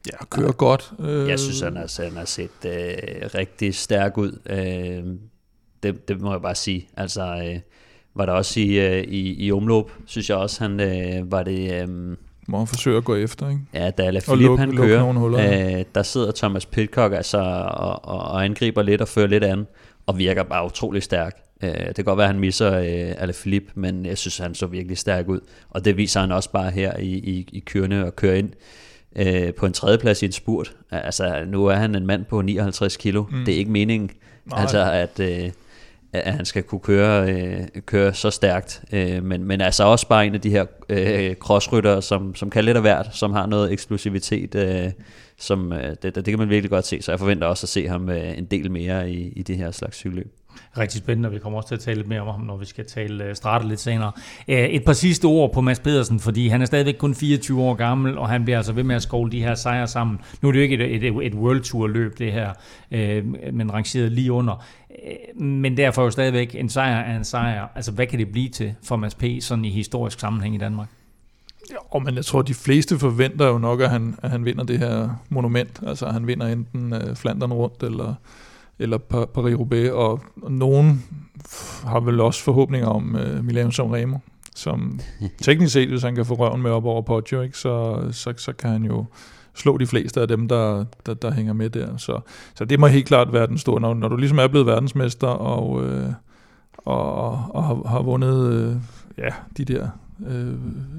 Ja, 0.07 0.25
kører 0.29 0.51
godt. 0.51 0.93
Øh. 0.99 1.29
Jeg 1.29 1.39
synes, 1.39 1.61
han 1.61 1.75
har, 1.75 2.03
han 2.03 2.17
har 2.17 2.25
set 2.25 2.65
øh, 2.65 2.71
rigtig 3.35 3.75
stærk 3.75 4.17
ud. 4.17 4.39
Øh, 4.49 5.03
det, 5.83 6.07
det 6.07 6.21
må 6.21 6.31
jeg 6.31 6.41
bare 6.41 6.55
sige. 6.55 6.87
Altså, 6.97 7.21
øh, 7.21 7.59
var 8.15 8.25
der 8.25 8.33
også 8.33 8.59
i, 8.59 8.79
øh, 8.79 9.03
i, 9.03 9.45
i 9.45 9.51
omløb, 9.51 9.85
synes 10.05 10.29
jeg 10.29 10.37
også, 10.37 10.63
han 10.63 10.79
øh, 10.79 11.31
var 11.31 11.43
det... 11.43 11.81
Øh, 11.81 12.17
må 12.47 12.57
han 12.57 12.67
forsøge 12.67 12.97
at 12.97 13.03
gå 13.03 13.15
efter, 13.15 13.49
ikke? 13.49 13.61
Ja, 13.73 13.89
da 13.89 14.09
Lafilippe 14.09 14.45
luk, 14.45 14.59
han 14.59 14.77
kører, 14.77 15.01
huller, 15.01 15.77
øh, 15.77 15.85
der 15.95 16.03
sidder 16.03 16.31
Thomas 16.31 16.65
Pitcock 16.65 17.13
altså 17.13 17.37
og, 17.37 18.05
og, 18.05 18.19
og 18.19 18.43
angriber 18.43 18.81
lidt 18.81 19.01
og 19.01 19.07
fører 19.07 19.27
lidt 19.27 19.43
an, 19.43 19.67
og 20.05 20.17
virker 20.17 20.43
bare 20.43 20.65
utrolig 20.65 21.03
stærk. 21.03 21.37
Øh, 21.63 21.69
det 21.87 21.95
kan 21.95 22.05
godt 22.05 22.17
være, 22.17 22.27
at 22.27 22.33
han 22.33 22.39
misser 22.39 22.77
øh, 22.77 23.15
Alaphilippe, 23.17 23.71
men 23.75 24.05
jeg 24.05 24.17
synes, 24.17 24.37
han 24.37 24.55
så 24.55 24.65
virkelig 24.65 24.97
stærk 24.97 25.27
ud. 25.27 25.39
Og 25.69 25.85
det 25.85 25.97
viser 25.97 26.19
han 26.19 26.31
også 26.31 26.51
bare 26.51 26.71
her 26.71 26.97
i, 26.97 27.11
i, 27.13 27.47
i 27.51 27.59
kørende 27.59 28.05
og 28.05 28.15
kører 28.15 28.35
ind 28.35 28.49
øh, 29.15 29.53
på 29.53 29.65
en 29.65 29.73
tredjeplads 29.73 30.21
i 30.21 30.25
en 30.25 30.31
spurt. 30.31 30.75
Altså, 30.91 31.43
nu 31.47 31.65
er 31.65 31.75
han 31.75 31.95
en 31.95 32.05
mand 32.05 32.25
på 32.25 32.41
59 32.41 32.97
kilo. 32.97 33.25
Mm. 33.31 33.45
Det 33.45 33.53
er 33.53 33.57
ikke 33.57 33.71
meningen, 33.71 34.09
Nej. 34.45 34.61
altså, 34.61 34.91
at, 34.91 35.19
øh, 35.19 35.51
at 36.23 36.33
han 36.33 36.45
skal 36.45 36.63
kunne 36.63 36.79
køre, 36.79 37.31
øh, 37.31 37.81
køre 37.85 38.13
så 38.13 38.29
stærkt. 38.29 38.83
Øh, 38.93 39.23
men, 39.23 39.43
men 39.43 39.61
altså 39.61 39.83
også 39.83 40.07
bare 40.07 40.27
en 40.27 40.33
af 40.33 40.41
de 40.41 40.49
her 40.49 40.65
øh, 40.89 41.35
crossrytter, 41.35 41.99
som, 41.99 42.35
som 42.35 42.49
kan 42.49 42.65
lidt 42.65 42.77
af 42.77 42.83
hvert, 42.83 43.07
som 43.11 43.33
har 43.33 43.45
noget 43.45 43.71
eksplosivitet, 43.71 44.55
øh, 44.55 44.91
som 45.37 45.73
øh, 45.73 45.95
det, 46.03 46.15
det 46.15 46.25
kan 46.25 46.39
man 46.39 46.49
virkelig 46.49 46.69
godt 46.69 46.85
se. 46.85 47.01
Så 47.01 47.11
jeg 47.11 47.19
forventer 47.19 47.47
også 47.47 47.65
at 47.65 47.69
se 47.69 47.87
ham 47.87 48.09
øh, 48.09 48.37
en 48.37 48.45
del 48.45 48.71
mere 48.71 49.11
i, 49.11 49.29
i 49.29 49.43
det 49.43 49.57
her 49.57 49.71
slags 49.71 49.97
cykelløb. 49.97 50.31
Rigtig 50.77 50.97
spændende, 50.97 51.29
og 51.29 51.33
vi 51.33 51.39
kommer 51.39 51.57
også 51.57 51.67
til 51.67 51.75
at 51.75 51.81
tale 51.81 51.97
lidt 51.97 52.07
mere 52.07 52.21
om 52.21 52.27
ham, 52.27 52.41
når 52.41 52.57
vi 52.57 52.65
skal 52.65 52.85
tale 52.85 53.23
øh, 53.23 53.29
uh, 53.29 53.35
strate 53.35 53.67
lidt 53.67 53.79
senere. 53.79 54.11
Uh, 54.47 54.55
et 54.55 54.85
par 54.85 54.93
sidste 54.93 55.25
ord 55.25 55.53
på 55.53 55.61
Mads 55.61 55.79
Pedersen, 55.79 56.19
fordi 56.19 56.47
han 56.47 56.61
er 56.61 56.65
stadigvæk 56.65 56.95
kun 56.97 57.15
24 57.15 57.61
år 57.61 57.73
gammel, 57.73 58.17
og 58.17 58.29
han 58.29 58.43
bliver 58.43 58.57
altså 58.57 58.73
ved 58.73 58.83
med 58.83 58.95
at 58.95 59.01
skovle 59.01 59.31
de 59.31 59.43
her 59.43 59.55
sejre 59.55 59.87
sammen. 59.87 60.19
Nu 60.41 60.47
er 60.47 60.51
det 60.51 60.59
jo 60.59 60.63
ikke 60.63 60.75
et, 60.75 61.05
et, 61.05 61.25
et 61.25 61.33
World 61.33 61.61
Tour 61.61 61.87
løb, 61.87 62.17
det 62.17 62.31
her, 62.31 62.49
uh, 62.91 63.53
men 63.53 63.73
rangeret 63.73 64.11
lige 64.11 64.31
under. 64.31 64.65
Uh, 65.03 65.41
men 65.41 65.77
derfor 65.77 66.03
jo 66.03 66.11
stadigvæk 66.11 66.55
en 66.55 66.69
sejr 66.69 66.99
er 66.99 67.17
en 67.17 67.25
sejr. 67.25 67.67
Altså, 67.75 67.91
hvad 67.91 68.07
kan 68.07 68.19
det 68.19 68.31
blive 68.31 68.49
til 68.49 68.73
for 68.83 68.95
Mads 68.95 69.15
P. 69.15 69.23
sådan 69.39 69.65
i 69.65 69.69
historisk 69.69 70.19
sammenhæng 70.19 70.55
i 70.55 70.57
Danmark? 70.57 70.87
Ja, 71.69 71.99
men 71.99 72.15
jeg 72.15 72.25
tror, 72.25 72.41
de 72.41 72.53
fleste 72.53 72.99
forventer 72.99 73.47
jo 73.47 73.57
nok, 73.57 73.81
at 73.81 73.89
han, 73.89 74.15
at 74.23 74.29
han 74.29 74.45
vinder 74.45 74.63
det 74.63 74.79
her 74.79 75.09
monument. 75.29 75.79
Altså, 75.87 76.07
han 76.07 76.27
vinder 76.27 76.47
enten 76.47 76.93
uh, 76.93 77.15
Flandern 77.15 77.53
rundt, 77.53 77.83
eller 77.83 78.13
eller 78.79 78.97
Paris-Roubaix, 79.37 79.91
og, 79.91 80.21
og 80.41 80.51
nogen 80.51 81.03
har 81.83 81.99
vel 81.99 82.19
også 82.19 82.43
forhåbninger 82.43 82.87
om 82.87 83.15
uh, 83.15 83.45
Milano 83.45 83.71
Sanremo, 83.71 84.17
som 84.55 84.99
teknisk 85.43 85.73
set, 85.73 85.89
hvis 85.89 86.03
han 86.03 86.15
kan 86.15 86.25
få 86.25 86.33
røven 86.33 86.61
med 86.61 86.71
op 86.71 86.85
over 86.85 87.01
Poggio, 87.01 87.41
ikke, 87.41 87.57
så, 87.57 88.03
så, 88.11 88.33
så 88.37 88.53
kan 88.53 88.69
han 88.69 88.83
jo 88.83 89.05
slå 89.55 89.77
de 89.77 89.87
fleste 89.87 90.21
af 90.21 90.27
dem, 90.27 90.47
der, 90.47 90.85
der, 91.05 91.13
der 91.13 91.31
hænger 91.31 91.53
med 91.53 91.69
der. 91.69 91.97
Så, 91.97 92.19
så 92.55 92.65
det 92.65 92.79
må 92.79 92.87
helt 92.87 93.05
klart 93.05 93.33
være 93.33 93.47
den 93.47 93.57
store, 93.57 93.81
når, 93.81 93.93
når 93.93 94.07
du 94.07 94.15
ligesom 94.15 94.39
er 94.39 94.47
blevet 94.47 94.67
verdensmester, 94.67 95.27
og, 95.27 95.85
øh, 95.85 96.09
og, 96.77 97.31
og 97.49 97.63
har, 97.63 97.87
har 97.87 98.01
vundet 98.01 98.53
øh, 98.53 98.75
ja, 99.17 99.29
de 99.57 99.65
der 99.65 99.89
øh, 100.27 100.53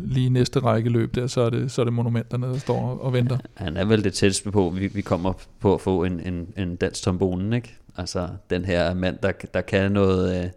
lige 0.04 0.30
næste 0.30 0.60
række 0.60 0.90
løb 0.90 1.14
der, 1.14 1.26
så 1.26 1.40
er 1.40 1.50
det, 1.50 1.70
så 1.70 1.82
er 1.82 1.84
det 1.84 1.92
monumenterne, 1.92 2.46
der 2.46 2.58
står 2.58 2.98
og, 3.02 3.12
venter. 3.12 3.38
Han 3.54 3.76
er 3.76 3.84
vel 3.84 4.04
det 4.04 4.14
tætteste 4.14 4.50
på, 4.50 4.72
vi, 4.76 4.86
vi 4.86 5.00
kommer 5.00 5.32
på 5.60 5.74
at 5.74 5.80
få 5.80 6.04
en, 6.04 6.20
en, 6.20 6.48
en 6.56 6.76
dansk 6.76 7.02
tombonen, 7.02 7.52
ikke? 7.52 7.74
Altså 7.96 8.28
den 8.50 8.64
her 8.64 8.94
mand, 8.94 9.18
der, 9.22 9.32
der 9.54 9.60
kan 9.60 9.92
noget, 9.92 10.44
øh, 10.44 10.50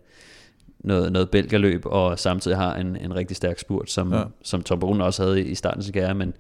noget, 0.80 1.12
noget 1.12 1.30
belgerløb, 1.30 1.82
og 1.86 2.20
samtidig 2.20 2.58
har 2.58 2.76
en, 2.76 2.96
en 2.96 3.16
rigtig 3.16 3.38
stærk 3.38 3.60
spurt, 3.60 3.92
som, 3.92 4.14
ja. 4.14 4.24
som 4.44 4.64
tombonen 4.64 5.02
også 5.02 5.24
havde 5.24 5.44
i 5.44 5.56
starten 5.56 5.84
sin 5.84 5.94
karriere, 5.94 6.16
men 6.16 6.34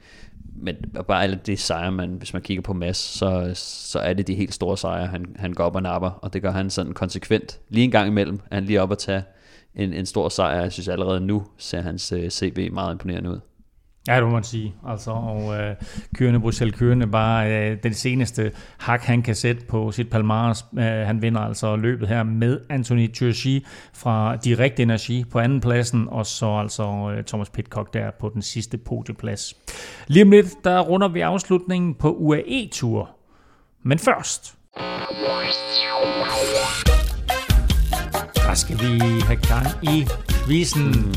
men 0.62 0.75
bare 1.08 1.24
alle 1.24 1.39
de 1.46 1.58
sejre, 1.58 1.92
man, 1.92 2.10
hvis 2.10 2.34
man 2.34 2.42
kigger 2.42 2.62
på 2.62 2.74
Mads, 2.74 2.98
så, 2.98 3.51
så 3.56 4.00
er 4.00 4.13
det 4.13 4.28
de 4.28 4.36
helt 4.36 4.54
store 4.54 4.78
sejre, 4.78 5.08
han, 5.08 5.36
han 5.36 5.54
går 5.54 5.63
op 5.63 5.75
og 5.75 5.82
napper, 5.82 6.10
og 6.10 6.34
det 6.34 6.42
gør 6.42 6.51
han 6.51 6.70
sådan 6.70 6.94
konsekvent. 6.94 7.60
Lige 7.70 7.84
en 7.84 7.92
gang 7.92 8.08
imellem 8.08 8.39
er 8.51 8.56
han 8.56 8.66
lige 8.66 8.82
op 8.82 8.92
og 8.92 8.98
tage 8.98 9.24
en, 9.75 9.94
en 9.94 10.06
stor 10.06 10.30
sejr. 10.30 10.62
Jeg 10.62 10.72
synes 10.72 10.88
allerede 10.88 11.20
nu 11.20 11.46
ser 11.58 11.82
hans 11.82 12.12
øh, 12.12 12.30
CV 12.30 12.72
meget 12.72 12.92
imponerende 12.92 13.30
ud. 13.30 13.39
Ja, 14.08 14.15
det 14.15 14.24
må 14.24 14.29
man 14.29 14.44
sige. 14.44 14.75
Altså, 14.88 15.12
og 15.12 15.56
øh, 15.60 15.75
kørende 16.15 16.39
Bruxelles 16.39 16.79
kørende 16.79 17.08
bare 17.08 17.51
øh, 17.51 17.77
den 17.84 17.94
seneste 17.94 18.51
hak, 18.77 19.01
han 19.01 19.22
kan 19.22 19.36
sætte 19.36 19.65
på 19.65 19.91
sit 19.91 20.10
Palmares. 20.10 20.65
Øh, 20.77 20.84
han 20.84 21.22
vinder 21.22 21.41
altså 21.41 21.75
løbet 21.75 22.08
her 22.08 22.24
med 22.24 22.60
Anthony 22.70 23.12
Turchi 23.13 23.65
fra 23.94 24.36
Direct 24.36 24.79
Energi 24.79 25.25
på 25.32 25.39
anden 25.39 25.62
pladsen, 25.62 26.08
og 26.10 26.25
så 26.25 26.58
altså 26.58 27.13
øh, 27.18 27.24
Thomas 27.24 27.50
Pitcock 27.50 27.94
der 27.94 28.12
på 28.20 28.29
den 28.34 28.41
sidste 28.41 28.77
podieplads. 28.77 29.53
Lige 30.08 30.24
om 30.24 30.32
lidt, 30.32 30.63
der 30.63 30.79
runder 30.79 31.08
vi 31.08 31.22
afslutningen 31.22 31.96
på 31.96 32.12
UAE-tur. 32.12 33.10
Men 33.84 34.00
først... 34.00 34.56
Der 38.36 38.53
skal 38.56 38.75
vi 38.79 39.00
have 39.00 39.39
gang 39.48 39.68
i 39.84 40.08
quizzen. 40.46 40.88
Mm. 40.88 41.13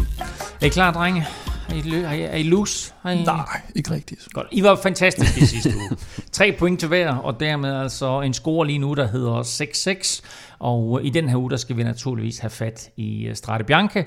Er 0.60 0.66
I 0.66 0.68
klar, 0.68 0.92
drenge? 0.92 1.26
Er 1.72 1.76
I, 1.76 2.04
er 2.04 2.12
I, 2.12 2.22
er 2.22 2.36
I 2.36 2.42
loose? 2.42 2.94
Er 3.04 3.10
I... 3.10 3.22
Nej, 3.22 3.60
ikke 3.74 3.90
rigtigt. 3.90 4.28
Godt. 4.32 4.46
I 4.50 4.62
var 4.62 4.76
fantastiske 4.82 5.46
sidste 5.46 5.68
uge. 5.76 5.96
Tre 6.32 6.56
point 6.58 6.80
til 6.80 6.88
hver, 6.88 7.16
og 7.16 7.40
dermed 7.40 7.74
altså 7.74 8.20
en 8.20 8.34
score 8.34 8.66
lige 8.66 8.78
nu, 8.78 8.94
der 8.94 9.06
hedder 9.06 9.42
6-6. 9.42 10.22
Og 10.58 11.04
i 11.04 11.10
den 11.10 11.28
her 11.28 11.36
uge, 11.36 11.50
der 11.50 11.56
skal 11.56 11.76
vi 11.76 11.82
naturligvis 11.82 12.38
have 12.38 12.50
fat 12.50 12.90
i 12.96 13.26
øh, 13.26 13.36
Strade 13.36 13.64
Bianca. 13.64 14.04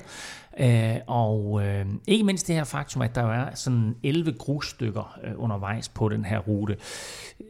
Øh, 0.60 0.96
og 1.06 1.62
øh, 1.64 1.86
ikke 2.06 2.24
mindst 2.24 2.46
det 2.46 2.54
her 2.54 2.64
faktum, 2.64 3.02
at 3.02 3.14
der 3.14 3.22
er 3.22 3.54
sådan 3.54 3.96
11 4.02 4.32
grusstykker 4.32 5.18
øh, 5.24 5.32
undervejs 5.36 5.88
på 5.88 6.08
den 6.08 6.24
her 6.24 6.38
rute. 6.38 6.76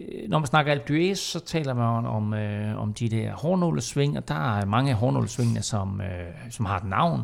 Øh, 0.00 0.28
når 0.28 0.38
man 0.38 0.46
snakker 0.46 0.72
Alpe 0.72 0.92
d'Huez, 0.92 1.14
så 1.14 1.40
taler 1.40 1.74
man 1.74 2.06
om, 2.06 2.34
øh, 2.34 2.82
om 2.82 2.94
de 2.94 3.08
der 3.08 3.32
hårnålesving, 3.32 4.16
og 4.16 4.28
der 4.28 4.58
er 4.58 4.64
mange 4.64 4.90
af 4.90 4.96
hårnålesvingene, 4.96 5.62
som, 5.62 6.00
øh, 6.00 6.50
som 6.50 6.66
har 6.66 6.76
et 6.76 6.84
navn. 6.84 7.22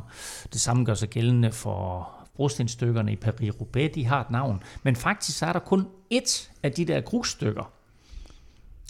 Det 0.52 0.60
samme 0.60 0.84
gør 0.84 0.94
sig 0.94 1.08
gældende 1.08 1.52
for 1.52 2.21
brostenstykkerne 2.36 3.12
i 3.12 3.16
Paris-Roubaix, 3.24 3.94
de 3.94 4.04
har 4.06 4.20
et 4.20 4.30
navn. 4.30 4.62
Men 4.82 4.96
faktisk 4.96 5.38
så 5.38 5.46
er 5.46 5.52
der 5.52 5.60
kun 5.60 5.86
ét 6.14 6.50
af 6.62 6.72
de 6.72 6.84
der 6.84 7.00
grusstykker 7.00 7.72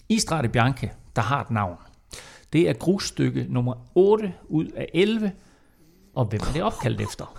i 0.09 0.19
Strade 0.19 0.49
Bianche, 0.49 0.91
der 1.17 1.23
har 1.23 1.41
et 1.41 1.51
navn. 1.51 1.77
Det 2.53 2.69
er 2.69 2.73
grusstykke 2.73 3.47
nummer 3.49 3.75
8 3.95 4.33
ud 4.49 4.67
af 4.67 4.89
11, 4.95 5.33
og 6.15 6.25
hvem 6.25 6.41
er 6.41 6.53
det 6.53 6.63
opkaldt 6.63 7.01
efter? 7.01 7.39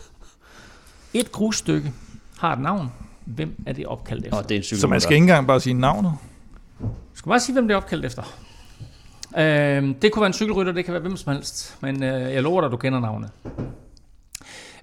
Et 1.14 1.32
grusstykke 1.32 1.94
har 2.40 2.54
et 2.54 2.60
navn. 2.60 2.92
Hvem 3.26 3.64
er 3.66 3.74
det 3.74 3.86
opkaldt 3.86 4.26
efter? 4.26 4.38
Oh, 4.38 4.44
det 4.44 4.52
er 4.52 4.56
en 4.58 4.64
Så 4.64 4.88
man 4.88 5.02
skal 5.02 5.14
ikke 5.14 5.24
engang 5.24 5.48
bare 5.48 5.60
sige 5.60 5.74
navnet? 5.74 6.14
Du 6.80 6.88
skal 7.14 7.30
bare 7.30 7.40
sige, 7.40 7.54
hvem 7.54 7.68
det 7.68 7.74
er 7.74 7.78
opkaldt 7.78 8.06
efter. 8.06 8.24
Øh, 9.38 9.96
det 10.02 10.12
kunne 10.12 10.22
være 10.22 10.28
en 10.28 10.34
cykelrytter, 10.34 10.72
det 10.74 10.86
kan 10.86 10.94
være 10.94 11.02
hvem 11.02 11.18
som 11.18 11.34
helst. 11.34 11.78
Men 11.82 12.04
øh, 12.04 12.34
jeg 12.34 12.44
lover 12.44 12.62
dig, 12.62 12.66
at 12.66 12.72
du 12.72 12.78
kender 12.78 13.00
navnet. 13.00 13.32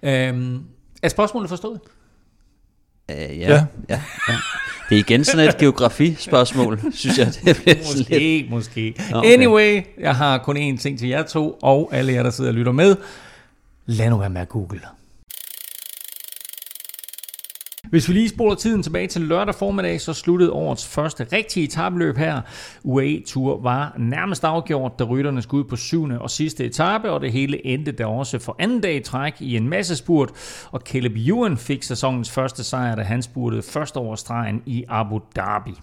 Øh, 0.03 0.61
er 1.03 1.09
spørgsmålet 1.09 1.49
forstået? 1.49 1.81
Uh, 3.13 3.17
ja, 3.17 3.29
ja. 3.29 3.67
ja, 3.89 4.03
ja. 4.29 4.37
Det 4.89 4.97
er 4.97 5.01
igen 5.01 5.25
sådan 5.25 5.49
et 5.49 5.59
geografispørgsmål, 5.59 6.81
synes 6.93 7.19
jeg. 7.19 7.27
Det 7.45 7.57
bliver 7.63 7.77
måske, 7.77 8.19
lidt... 8.19 8.51
måske. 8.51 8.95
Okay. 9.15 9.33
Anyway, 9.33 9.83
jeg 10.01 10.17
har 10.17 10.39
kun 10.39 10.57
én 10.57 10.79
ting 10.79 10.99
til 10.99 11.09
jer 11.09 11.23
to, 11.23 11.59
og 11.63 11.91
alle 11.93 12.13
jer, 12.13 12.23
der 12.23 12.31
sidder 12.31 12.51
og 12.51 12.55
lytter 12.55 12.73
med. 12.73 12.97
Lad 13.87 14.11
nu 14.11 14.17
være 14.17 14.31
med 14.31 14.41
at 14.41 14.49
google. 14.49 14.81
Hvis 17.90 18.09
vi 18.09 18.14
lige 18.14 18.29
spoler 18.29 18.55
tiden 18.55 18.83
tilbage 18.83 19.07
til 19.07 19.22
lørdag 19.22 19.55
formiddag, 19.55 20.00
så 20.00 20.12
sluttede 20.12 20.53
årets 20.53 20.87
første 20.87 21.26
rigtige 21.33 21.64
etabløb 21.64 22.16
her. 22.16 22.40
UAE 22.83 23.22
Tour 23.26 23.62
var 23.62 23.94
nærmest 23.98 24.44
afgjort, 24.44 24.98
da 24.98 25.05
rytterne 25.05 25.42
skulle 25.42 25.64
ud 25.64 25.68
på 25.68 25.76
syvende 25.76 26.18
og 26.18 26.31
sidste 26.31 26.64
etape, 26.64 27.11
og 27.11 27.20
det 27.20 27.33
hele 27.33 27.66
endte 27.66 27.92
da 27.92 28.07
også 28.07 28.38
for 28.38 28.57
anden 28.59 28.81
dag 28.81 28.96
i 28.96 29.00
træk 29.00 29.35
i 29.40 29.57
en 29.57 29.68
masse 29.68 29.96
spurt, 29.96 30.31
og 30.70 30.81
Caleb 30.81 31.12
Ewan 31.16 31.57
fik 31.57 31.83
sæsonens 31.83 32.31
første 32.31 32.64
sejr, 32.64 32.94
da 32.94 33.03
han 33.03 33.22
spurtede 33.22 33.62
først 33.62 33.96
over 33.96 34.16
stregen 34.16 34.62
i 34.66 34.85
Abu 34.88 35.20
Dhabi. 35.37 35.74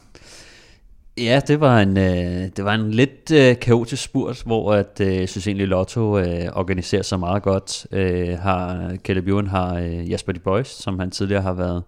Ja, 1.18 1.42
det 1.48 1.60
var 1.60 1.80
en, 1.80 1.98
øh, 1.98 2.50
det 2.58 2.66
var 2.66 2.74
en 2.74 2.92
lidt 2.92 3.32
øh, 3.32 3.60
kaotisk 3.60 4.04
spurt, 4.04 4.44
hvor 4.46 4.74
at, 4.74 5.02
øh, 5.02 5.16
jeg 5.16 5.30
synes 5.30 5.48
egentlig 5.48 5.68
Lotto 5.68 6.18
øh, 6.18 6.46
organiserer 6.54 7.02
sig 7.02 7.20
meget 7.20 7.44
godt. 7.44 7.88
Øh, 7.92 8.40
har, 8.40 8.92
Caleb 8.96 9.28
Ewan 9.28 9.48
har 9.48 9.76
øh, 9.76 10.12
Jasper 10.12 10.34
de 10.34 10.40
Boys, 10.40 10.68
som 10.68 11.00
han 11.00 11.12
tidligere 11.12 11.42
har 11.42 11.54
været, 11.54 11.84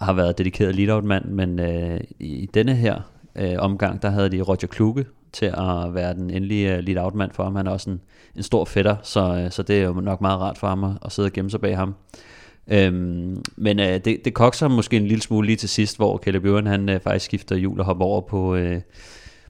har 0.00 0.12
været 0.12 0.38
dedikeret 0.38 0.74
lead-out-mand, 0.74 1.24
men 1.24 1.60
øh, 1.60 2.00
i 2.20 2.50
denne 2.54 2.74
her 2.74 3.00
øh, 3.36 3.54
omgang, 3.58 4.02
der 4.02 4.10
havde 4.10 4.28
de 4.28 4.40
Roger 4.40 4.66
Kluge 4.66 5.04
til 5.32 5.46
at 5.46 5.94
være 5.94 6.14
den 6.14 6.30
endelige 6.30 6.76
øh, 6.76 6.82
lead-out-mand 6.82 7.30
for 7.32 7.44
ham. 7.44 7.56
Han 7.56 7.66
er 7.66 7.70
også 7.70 7.90
en, 7.90 8.00
en 8.36 8.42
stor 8.42 8.64
fætter, 8.64 8.96
så, 9.02 9.20
øh, 9.44 9.50
så 9.50 9.62
det 9.62 9.78
er 9.78 9.84
jo 9.84 9.92
nok 9.92 10.20
meget 10.20 10.40
rart 10.40 10.58
for 10.58 10.66
ham 10.66 10.84
at, 10.84 10.90
at 11.04 11.12
sidde 11.12 11.26
og 11.26 11.32
gemme 11.32 11.50
sig 11.50 11.60
bag 11.60 11.76
ham. 11.76 11.94
Øhm, 12.68 13.42
men 13.56 13.80
øh, 13.80 14.00
det, 14.04 14.24
det 14.24 14.34
kokser 14.34 14.68
måske 14.68 14.96
en 14.96 15.06
lille 15.06 15.22
smule 15.22 15.46
lige 15.46 15.56
til 15.56 15.68
sidst, 15.68 15.96
hvor 15.96 16.18
Caleb 16.18 16.44
Ewan, 16.44 16.66
han 16.66 16.88
øh, 16.88 17.00
faktisk 17.00 17.24
skifter 17.24 17.56
hjul 17.56 17.80
og 17.80 17.86
hopper 17.86 18.04
over 18.04 18.20
på, 18.20 18.54
øh, 18.54 18.80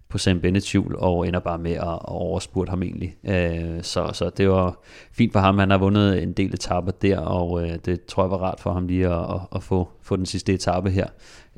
på 0.08 0.18
Sam 0.18 0.40
Bennett's 0.44 0.72
hjul 0.72 0.96
og 0.98 1.28
ender 1.28 1.40
bare 1.40 1.58
med 1.58 1.72
at, 1.72 1.82
at 1.82 1.98
overspurte 2.08 2.70
ham 2.70 2.82
egentlig. 2.82 3.16
Øh, 3.24 3.82
så, 3.82 4.10
så 4.12 4.30
det 4.36 4.48
var 4.48 4.80
fint 5.12 5.32
for 5.32 5.40
ham. 5.40 5.58
Han 5.58 5.70
har 5.70 5.78
vundet 5.78 6.22
en 6.22 6.32
del 6.32 6.54
etapper 6.54 6.92
der, 6.92 7.18
og 7.18 7.62
øh, 7.62 7.78
det 7.84 8.04
tror 8.04 8.22
jeg 8.22 8.30
var 8.30 8.36
rart 8.36 8.60
for 8.60 8.72
ham 8.72 8.86
lige 8.86 9.08
at, 9.08 9.20
at, 9.34 9.40
at 9.54 9.62
få, 9.62 9.88
få 10.02 10.16
den 10.16 10.26
sidste 10.26 10.52
etape 10.52 10.90
her. 10.90 11.06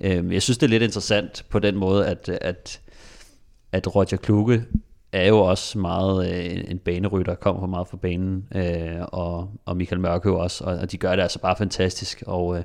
Øh, 0.01 0.33
jeg 0.33 0.43
synes, 0.43 0.59
det 0.59 0.67
er 0.67 0.71
lidt 0.71 0.83
interessant 0.83 1.45
på 1.51 1.59
den 1.59 1.77
måde, 1.77 2.07
at, 2.07 2.29
at, 2.29 2.81
at 3.73 3.95
Roger 3.95 4.17
Kluge 4.17 4.65
er 5.13 5.29
jo 5.29 5.39
også 5.39 5.79
meget 5.79 6.33
øh, 6.33 6.71
en 6.71 6.79
banerytter, 6.79 7.35
kommer 7.35 7.63
for 7.63 7.67
meget 7.67 7.89
fra 7.89 7.97
banen, 7.97 8.49
øh, 8.55 9.03
og, 9.03 9.51
og 9.65 9.77
Michael 9.77 10.01
Mørke 10.01 10.33
også, 10.33 10.65
og, 10.65 10.75
og 10.75 10.93
de 10.93 10.97
gør 10.97 11.17
det 11.17 11.23
altså 11.23 11.39
bare 11.39 11.57
fantastisk, 11.57 12.23
og, 12.27 12.59
øh, 12.59 12.63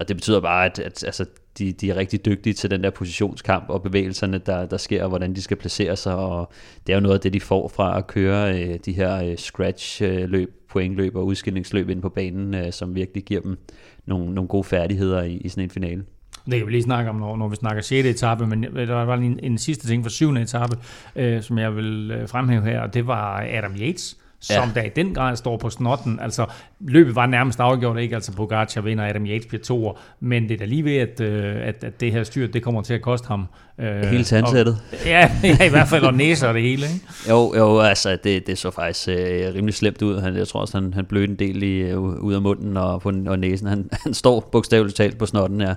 og 0.00 0.08
det 0.08 0.16
betyder 0.16 0.40
bare, 0.40 0.64
at, 0.64 0.78
at 0.78 1.04
altså, 1.04 1.26
de, 1.58 1.72
de 1.72 1.90
er 1.90 1.96
rigtig 1.96 2.24
dygtige 2.24 2.54
til 2.54 2.70
den 2.70 2.84
der 2.84 2.90
positionskamp 2.90 3.64
og 3.68 3.82
bevægelserne, 3.82 4.38
der, 4.38 4.66
der 4.66 4.76
sker, 4.76 5.02
og 5.02 5.08
hvordan 5.08 5.34
de 5.34 5.42
skal 5.42 5.56
placere 5.56 5.96
sig, 5.96 6.14
og 6.14 6.52
det 6.86 6.92
er 6.92 6.96
jo 6.96 7.02
noget 7.02 7.14
af 7.14 7.20
det, 7.20 7.32
de 7.32 7.40
får 7.40 7.68
fra 7.68 7.98
at 7.98 8.06
køre 8.06 8.60
øh, 8.60 8.78
de 8.84 8.92
her 8.92 9.22
øh, 9.22 9.36
scratch-løb, 9.36 10.48
øh, 10.48 10.54
pointløb 10.68 11.16
og 11.16 11.26
udskillingsløb 11.26 11.88
ind 11.88 12.02
på 12.02 12.08
banen, 12.08 12.54
øh, 12.54 12.72
som 12.72 12.94
virkelig 12.94 13.24
giver 13.24 13.40
dem 13.40 13.58
nogle, 14.06 14.34
nogle 14.34 14.48
gode 14.48 14.64
færdigheder 14.64 15.22
i, 15.22 15.36
i 15.36 15.48
sådan 15.48 15.64
en 15.64 15.70
finale. 15.70 16.04
Det 16.46 16.58
kan 16.58 16.66
vi 16.66 16.72
lige 16.72 16.82
snakke 16.82 17.10
om, 17.10 17.16
når, 17.16 17.36
når 17.36 17.48
vi 17.48 17.56
snakker 17.56 17.82
6. 17.82 18.06
etape, 18.06 18.46
men 18.46 18.62
der 18.62 19.04
var 19.04 19.14
en, 19.14 19.40
en 19.42 19.58
sidste 19.58 19.86
ting 19.86 20.04
for 20.04 20.10
7. 20.10 20.30
etape, 20.30 20.76
øh, 21.16 21.42
som 21.42 21.58
jeg 21.58 21.76
vil 21.76 22.10
øh, 22.10 22.28
fremhæve 22.28 22.62
her, 22.62 22.80
og 22.80 22.94
det 22.94 23.06
var 23.06 23.46
Adam 23.50 23.72
Yates, 23.72 24.16
som 24.40 24.68
ja. 24.74 24.80
der 24.80 24.86
i 24.86 24.90
den 24.96 25.14
grad 25.14 25.36
står 25.36 25.56
på 25.56 25.70
snotten. 25.70 26.20
Altså, 26.20 26.46
løbet 26.80 27.14
var 27.14 27.26
nærmest 27.26 27.60
afgjort, 27.60 27.98
ikke? 27.98 28.14
Altså, 28.14 28.32
Pogacar 28.32 28.80
vinder, 28.80 29.06
Adam 29.06 29.26
Yates 29.26 29.46
bliver 29.46 29.62
toer, 29.62 29.92
men 30.20 30.42
det 30.42 30.50
er 30.54 30.58
da 30.58 30.64
lige 30.64 30.84
ved, 30.84 30.96
at, 30.96 31.20
øh, 31.20 31.54
at, 31.68 31.84
at 31.84 32.00
det 32.00 32.12
her 32.12 32.24
styr, 32.24 32.46
det 32.46 32.62
kommer 32.62 32.82
til 32.82 32.94
at 32.94 33.02
koste 33.02 33.28
ham. 33.28 33.46
Øh, 33.78 34.02
hele 34.02 34.24
tandsættet. 34.24 34.78
ja, 35.06 35.30
ja, 35.60 35.64
i 35.64 35.68
hvert 35.68 35.88
fald, 35.88 36.04
og 36.04 36.14
næser 36.14 36.48
og 36.48 36.54
det 36.54 36.62
hele, 36.62 36.86
ikke? 36.86 37.06
Jo, 37.28 37.54
jo, 37.56 37.80
altså, 37.80 38.18
det, 38.24 38.46
det 38.46 38.58
så 38.58 38.70
faktisk 38.70 39.08
øh, 39.08 39.54
rimelig 39.54 39.74
slemt 39.74 40.02
ud. 40.02 40.20
Han, 40.20 40.36
jeg 40.36 40.48
tror 40.48 40.60
også, 40.60 40.80
han, 40.80 40.94
han 40.94 41.04
blødte 41.04 41.30
en 41.32 41.38
del 41.38 41.62
i, 41.62 41.78
øh, 41.78 41.98
ud 42.00 42.34
af 42.34 42.42
munden 42.42 42.76
og, 42.76 43.00
på, 43.00 43.12
og 43.26 43.38
næsen. 43.38 43.68
Han, 43.68 43.88
han 43.92 44.14
står 44.14 44.48
bogstaveligt 44.52 44.96
talt 44.96 45.18
på 45.18 45.26
snotten, 45.26 45.60
ja. 45.60 45.74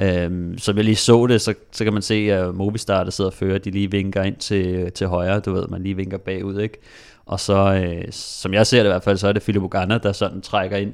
Øhm, 0.00 0.58
som 0.58 0.76
jeg 0.76 0.84
lige 0.84 0.96
så 0.96 1.26
det, 1.26 1.40
så, 1.40 1.54
så 1.72 1.84
kan 1.84 1.92
man 1.92 2.02
se, 2.02 2.14
at 2.14 2.54
Mobistar, 2.54 3.04
der 3.04 3.10
sidder 3.10 3.30
og 3.30 3.34
fører, 3.34 3.58
de 3.58 3.70
lige 3.70 3.90
vinker 3.90 4.22
ind 4.22 4.36
til, 4.36 4.92
til 4.92 5.06
højre, 5.06 5.40
du 5.40 5.52
ved, 5.52 5.66
man 5.68 5.82
lige 5.82 5.96
vinker 5.96 6.18
bagud, 6.18 6.60
ikke? 6.60 6.78
Og 7.26 7.40
så, 7.40 7.82
øh, 7.84 8.04
som 8.10 8.54
jeg 8.54 8.66
ser 8.66 8.78
det 8.78 8.84
i 8.84 8.92
hvert 8.92 9.02
fald, 9.02 9.18
så 9.18 9.28
er 9.28 9.32
det 9.32 9.42
Philip 9.42 9.62
Ogana, 9.62 9.98
der 9.98 10.12
sådan 10.12 10.40
trækker 10.40 10.76
ind 10.76 10.92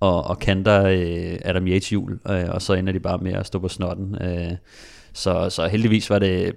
og, 0.00 0.24
og 0.24 0.38
kanter 0.38 0.84
øh, 0.84 1.38
Adam 1.44 1.66
Yates 1.66 1.88
hjul, 1.88 2.18
øh, 2.30 2.44
og 2.50 2.62
så 2.62 2.72
ender 2.72 2.92
de 2.92 3.00
bare 3.00 3.18
med 3.18 3.32
at 3.32 3.46
stå 3.46 3.58
på 3.58 3.68
snotten. 3.68 4.16
Øh, 4.22 4.52
så, 5.12 5.50
så 5.50 5.66
heldigvis 5.66 6.10
var 6.10 6.18
det 6.18 6.56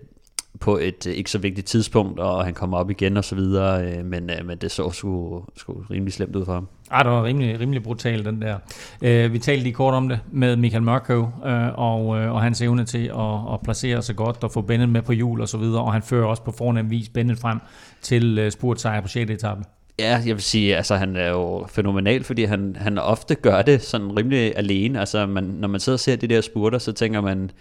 på 0.59 0.77
et 0.77 1.07
øh, 1.07 1.13
ikke 1.13 1.31
så 1.31 1.37
vigtigt 1.37 1.67
tidspunkt, 1.67 2.19
og 2.19 2.45
han 2.45 2.53
kommer 2.53 2.77
op 2.77 2.89
igen 2.89 3.17
og 3.17 3.25
så 3.25 3.35
videre, 3.35 3.83
øh, 3.83 4.05
men, 4.05 4.29
øh, 4.29 4.45
men 4.45 4.57
det 4.57 4.71
så 4.71 4.91
sgu, 4.91 5.43
sgu 5.57 5.73
rimelig 5.91 6.13
slemt 6.13 6.35
ud 6.35 6.45
for 6.45 6.53
ham. 6.53 6.67
Ah, 6.91 7.05
det 7.05 7.11
var 7.11 7.23
rimelig, 7.23 7.59
rimelig 7.59 7.83
brutal, 7.83 8.25
den 8.25 8.41
der. 8.41 8.57
Øh, 9.01 9.33
vi 9.33 9.39
talte 9.39 9.63
lige 9.63 9.73
kort 9.73 9.93
om 9.93 10.09
det 10.09 10.19
med 10.31 10.55
Michael 10.55 10.83
Mørkøv, 10.83 11.29
øh, 11.45 11.79
og, 11.79 12.17
øh, 12.19 12.33
og 12.33 12.41
hans 12.41 12.61
evne 12.61 12.85
til 12.85 13.07
at, 13.07 13.53
at 13.53 13.59
placere 13.63 14.01
sig 14.01 14.15
godt 14.15 14.43
og 14.43 14.51
få 14.51 14.61
Bennett 14.61 14.91
med 14.91 15.01
på 15.01 15.11
hjul 15.11 15.41
og 15.41 15.49
så 15.49 15.57
videre, 15.57 15.83
og 15.83 15.93
han 15.93 16.01
fører 16.01 16.25
også 16.25 16.43
på 16.43 16.51
fornem 16.51 16.89
vis 16.89 17.09
Bennett 17.09 17.41
frem 17.41 17.59
til 18.01 18.39
øh, 18.39 18.51
spurtsejr 18.51 19.01
på 19.01 19.07
6. 19.07 19.31
etape. 19.31 19.63
Ja, 19.99 20.21
jeg 20.25 20.35
vil 20.35 20.43
sige, 20.43 20.77
altså 20.77 20.95
han 20.95 21.15
er 21.15 21.29
jo 21.29 21.65
fænomenal, 21.69 22.23
fordi 22.23 22.43
han, 22.43 22.75
han 22.79 22.97
ofte 22.97 23.35
gør 23.35 23.61
det 23.61 23.81
sådan 23.81 24.17
rimelig 24.17 24.53
alene. 24.57 24.99
Altså 24.99 25.25
man, 25.25 25.43
når 25.43 25.67
man 25.67 25.79
sidder 25.79 25.95
og 25.95 25.99
ser 25.99 26.15
de 26.15 26.27
der 26.27 26.41
spurter, 26.41 26.77
så 26.77 26.91
tænker 26.91 27.21
man, 27.21 27.51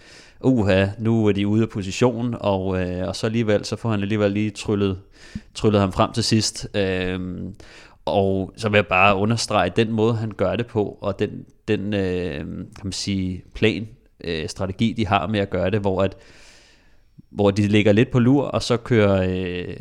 uha, 0.43 0.85
nu 0.99 1.25
er 1.25 1.31
de 1.31 1.47
ude 1.47 1.61
af 1.61 1.69
position, 1.69 2.35
og, 2.39 2.81
øh, 2.81 3.07
og 3.07 3.15
så 3.15 3.25
alligevel, 3.25 3.65
så 3.65 3.75
får 3.75 3.91
han 3.91 4.01
alligevel 4.01 4.31
lige 4.31 4.49
tryllet, 4.49 4.99
tryllet 5.53 5.81
ham 5.81 5.91
frem 5.91 6.11
til 6.11 6.23
sidst. 6.23 6.67
Øh, 6.75 7.19
og 8.09 8.53
så 8.57 8.69
vil 8.69 8.77
jeg 8.77 8.87
bare 8.87 9.15
understrege 9.15 9.71
den 9.75 9.91
måde, 9.91 10.15
han 10.15 10.31
gør 10.31 10.55
det 10.55 10.67
på, 10.67 10.97
og 11.01 11.19
den, 11.19 11.45
den 11.67 11.93
øh, 11.93 12.37
kan 12.47 12.83
man 12.83 12.91
sige, 12.91 13.43
plan, 13.55 13.87
øh, 14.23 14.49
strategi, 14.49 14.93
de 14.93 15.07
har 15.07 15.27
med 15.27 15.39
at 15.39 15.49
gøre 15.49 15.69
det, 15.69 15.79
hvor, 15.79 16.01
at, 16.01 16.17
hvor 17.29 17.51
de 17.51 17.67
ligger 17.67 17.91
lidt 17.91 18.11
på 18.11 18.19
lur, 18.19 18.43
og 18.43 18.63
så 18.63 18.77
kører 18.77 19.27
øh, 19.29 19.75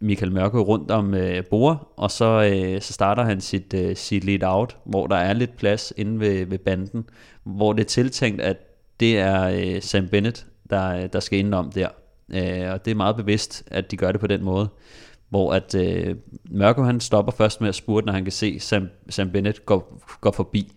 Michael 0.00 0.32
Mørke 0.32 0.58
rundt 0.58 0.90
om 0.90 1.14
øh, 1.14 1.44
Bor, 1.44 1.88
og 1.96 2.10
så, 2.10 2.50
øh, 2.52 2.80
så 2.80 2.92
starter 2.92 3.22
han 3.22 3.40
sit, 3.40 3.74
øh, 3.74 3.96
sit 3.96 4.24
lead 4.24 4.42
out, 4.42 4.76
hvor 4.84 5.06
der 5.06 5.16
er 5.16 5.32
lidt 5.32 5.56
plads 5.56 5.92
inde 5.96 6.20
ved, 6.20 6.46
ved 6.46 6.58
banden, 6.58 7.04
hvor 7.44 7.72
det 7.72 7.80
er 7.80 7.88
tiltænkt, 7.88 8.40
at 8.40 8.56
det 9.00 9.18
er 9.18 9.42
øh, 9.42 9.82
Sam 9.82 10.08
Bennett, 10.08 10.46
der, 10.70 11.06
der 11.06 11.20
skal 11.20 11.38
indenom 11.38 11.72
der. 11.72 11.88
Øh, 12.34 12.72
og 12.72 12.84
det 12.84 12.90
er 12.90 12.94
meget 12.94 13.16
bevidst, 13.16 13.64
at 13.66 13.90
de 13.90 13.96
gør 13.96 14.12
det 14.12 14.20
på 14.20 14.26
den 14.26 14.44
måde 14.44 14.68
hvor 15.34 15.52
at 15.52 15.74
øh, 15.74 16.16
Mørko 16.50 16.82
han 16.82 17.00
stopper 17.00 17.32
først 17.32 17.60
med 17.60 17.68
at 17.68 17.74
spurte, 17.74 18.06
når 18.06 18.12
han 18.12 18.24
kan 18.24 18.32
se 18.32 18.60
Sam, 18.60 18.88
Sam 19.08 19.30
Bennett 19.30 19.66
gå, 19.66 20.00
gå 20.20 20.30
forbi. 20.30 20.72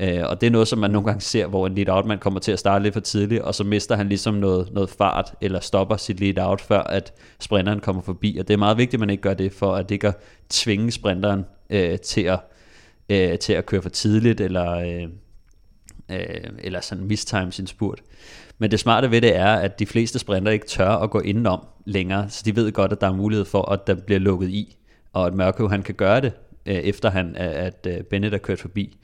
Øh, 0.00 0.22
og 0.24 0.40
det 0.40 0.46
er 0.46 0.50
noget, 0.50 0.68
som 0.68 0.78
man 0.78 0.90
nogle 0.90 1.06
gange 1.06 1.20
ser, 1.20 1.46
hvor 1.46 1.66
en 1.66 1.74
lead 1.74 1.88
out 1.88 2.06
man 2.06 2.18
kommer 2.18 2.40
til 2.40 2.52
at 2.52 2.58
starte 2.58 2.82
lidt 2.82 2.92
for 2.92 3.00
tidligt, 3.00 3.42
og 3.42 3.54
så 3.54 3.64
mister 3.64 3.96
han 3.96 4.08
ligesom 4.08 4.34
noget, 4.34 4.72
noget 4.72 4.90
fart, 4.90 5.34
eller 5.40 5.60
stopper 5.60 5.96
sit 5.96 6.20
lead 6.20 6.38
out, 6.38 6.60
før 6.60 6.80
at 6.80 7.12
sprinteren 7.40 7.80
kommer 7.80 8.02
forbi. 8.02 8.36
Og 8.40 8.48
det 8.48 8.54
er 8.54 8.58
meget 8.58 8.76
vigtigt, 8.76 8.94
at 8.94 9.00
man 9.00 9.10
ikke 9.10 9.22
gør 9.22 9.34
det, 9.34 9.52
for 9.52 9.74
at 9.74 9.88
det 9.88 9.94
ikke 9.94 10.12
tvinge 10.48 10.90
sprinteren 10.90 11.44
øh, 11.70 11.98
til, 11.98 12.22
at, 12.22 12.40
øh, 13.08 13.38
til 13.38 13.52
at 13.52 13.66
køre 13.66 13.82
for 13.82 13.90
tidligt, 13.90 14.40
eller, 14.40 14.72
øh, 14.72 15.08
øh, 16.10 16.50
eller 16.58 16.80
sådan 16.80 17.04
mistime 17.04 17.52
sin 17.52 17.66
spurt. 17.66 18.02
Men 18.58 18.70
det 18.70 18.80
smarte 18.80 19.10
ved 19.10 19.20
det 19.20 19.36
er, 19.36 19.54
at 19.54 19.78
de 19.78 19.86
fleste 19.86 20.18
sprinter 20.18 20.52
ikke 20.52 20.66
tør 20.66 20.90
at 20.90 21.10
gå 21.10 21.20
indenom 21.20 21.66
længere, 21.86 22.30
så 22.30 22.42
de 22.44 22.56
ved 22.56 22.72
godt, 22.72 22.92
at 22.92 23.00
der 23.00 23.06
er 23.06 23.14
mulighed 23.14 23.44
for, 23.44 23.72
at 23.72 23.86
der 23.86 23.94
bliver 23.94 24.18
lukket 24.18 24.48
i, 24.48 24.76
og 25.12 25.26
at 25.26 25.34
Mørkøv 25.34 25.70
han 25.70 25.82
kan 25.82 25.94
gøre 25.94 26.20
det, 26.20 26.32
øh, 26.66 26.74
efter 26.74 27.10
han, 27.10 27.36
at 27.36 27.86
øh, 27.88 28.02
Bennett 28.02 28.34
er 28.34 28.38
kørt 28.38 28.60
forbi. 28.60 28.96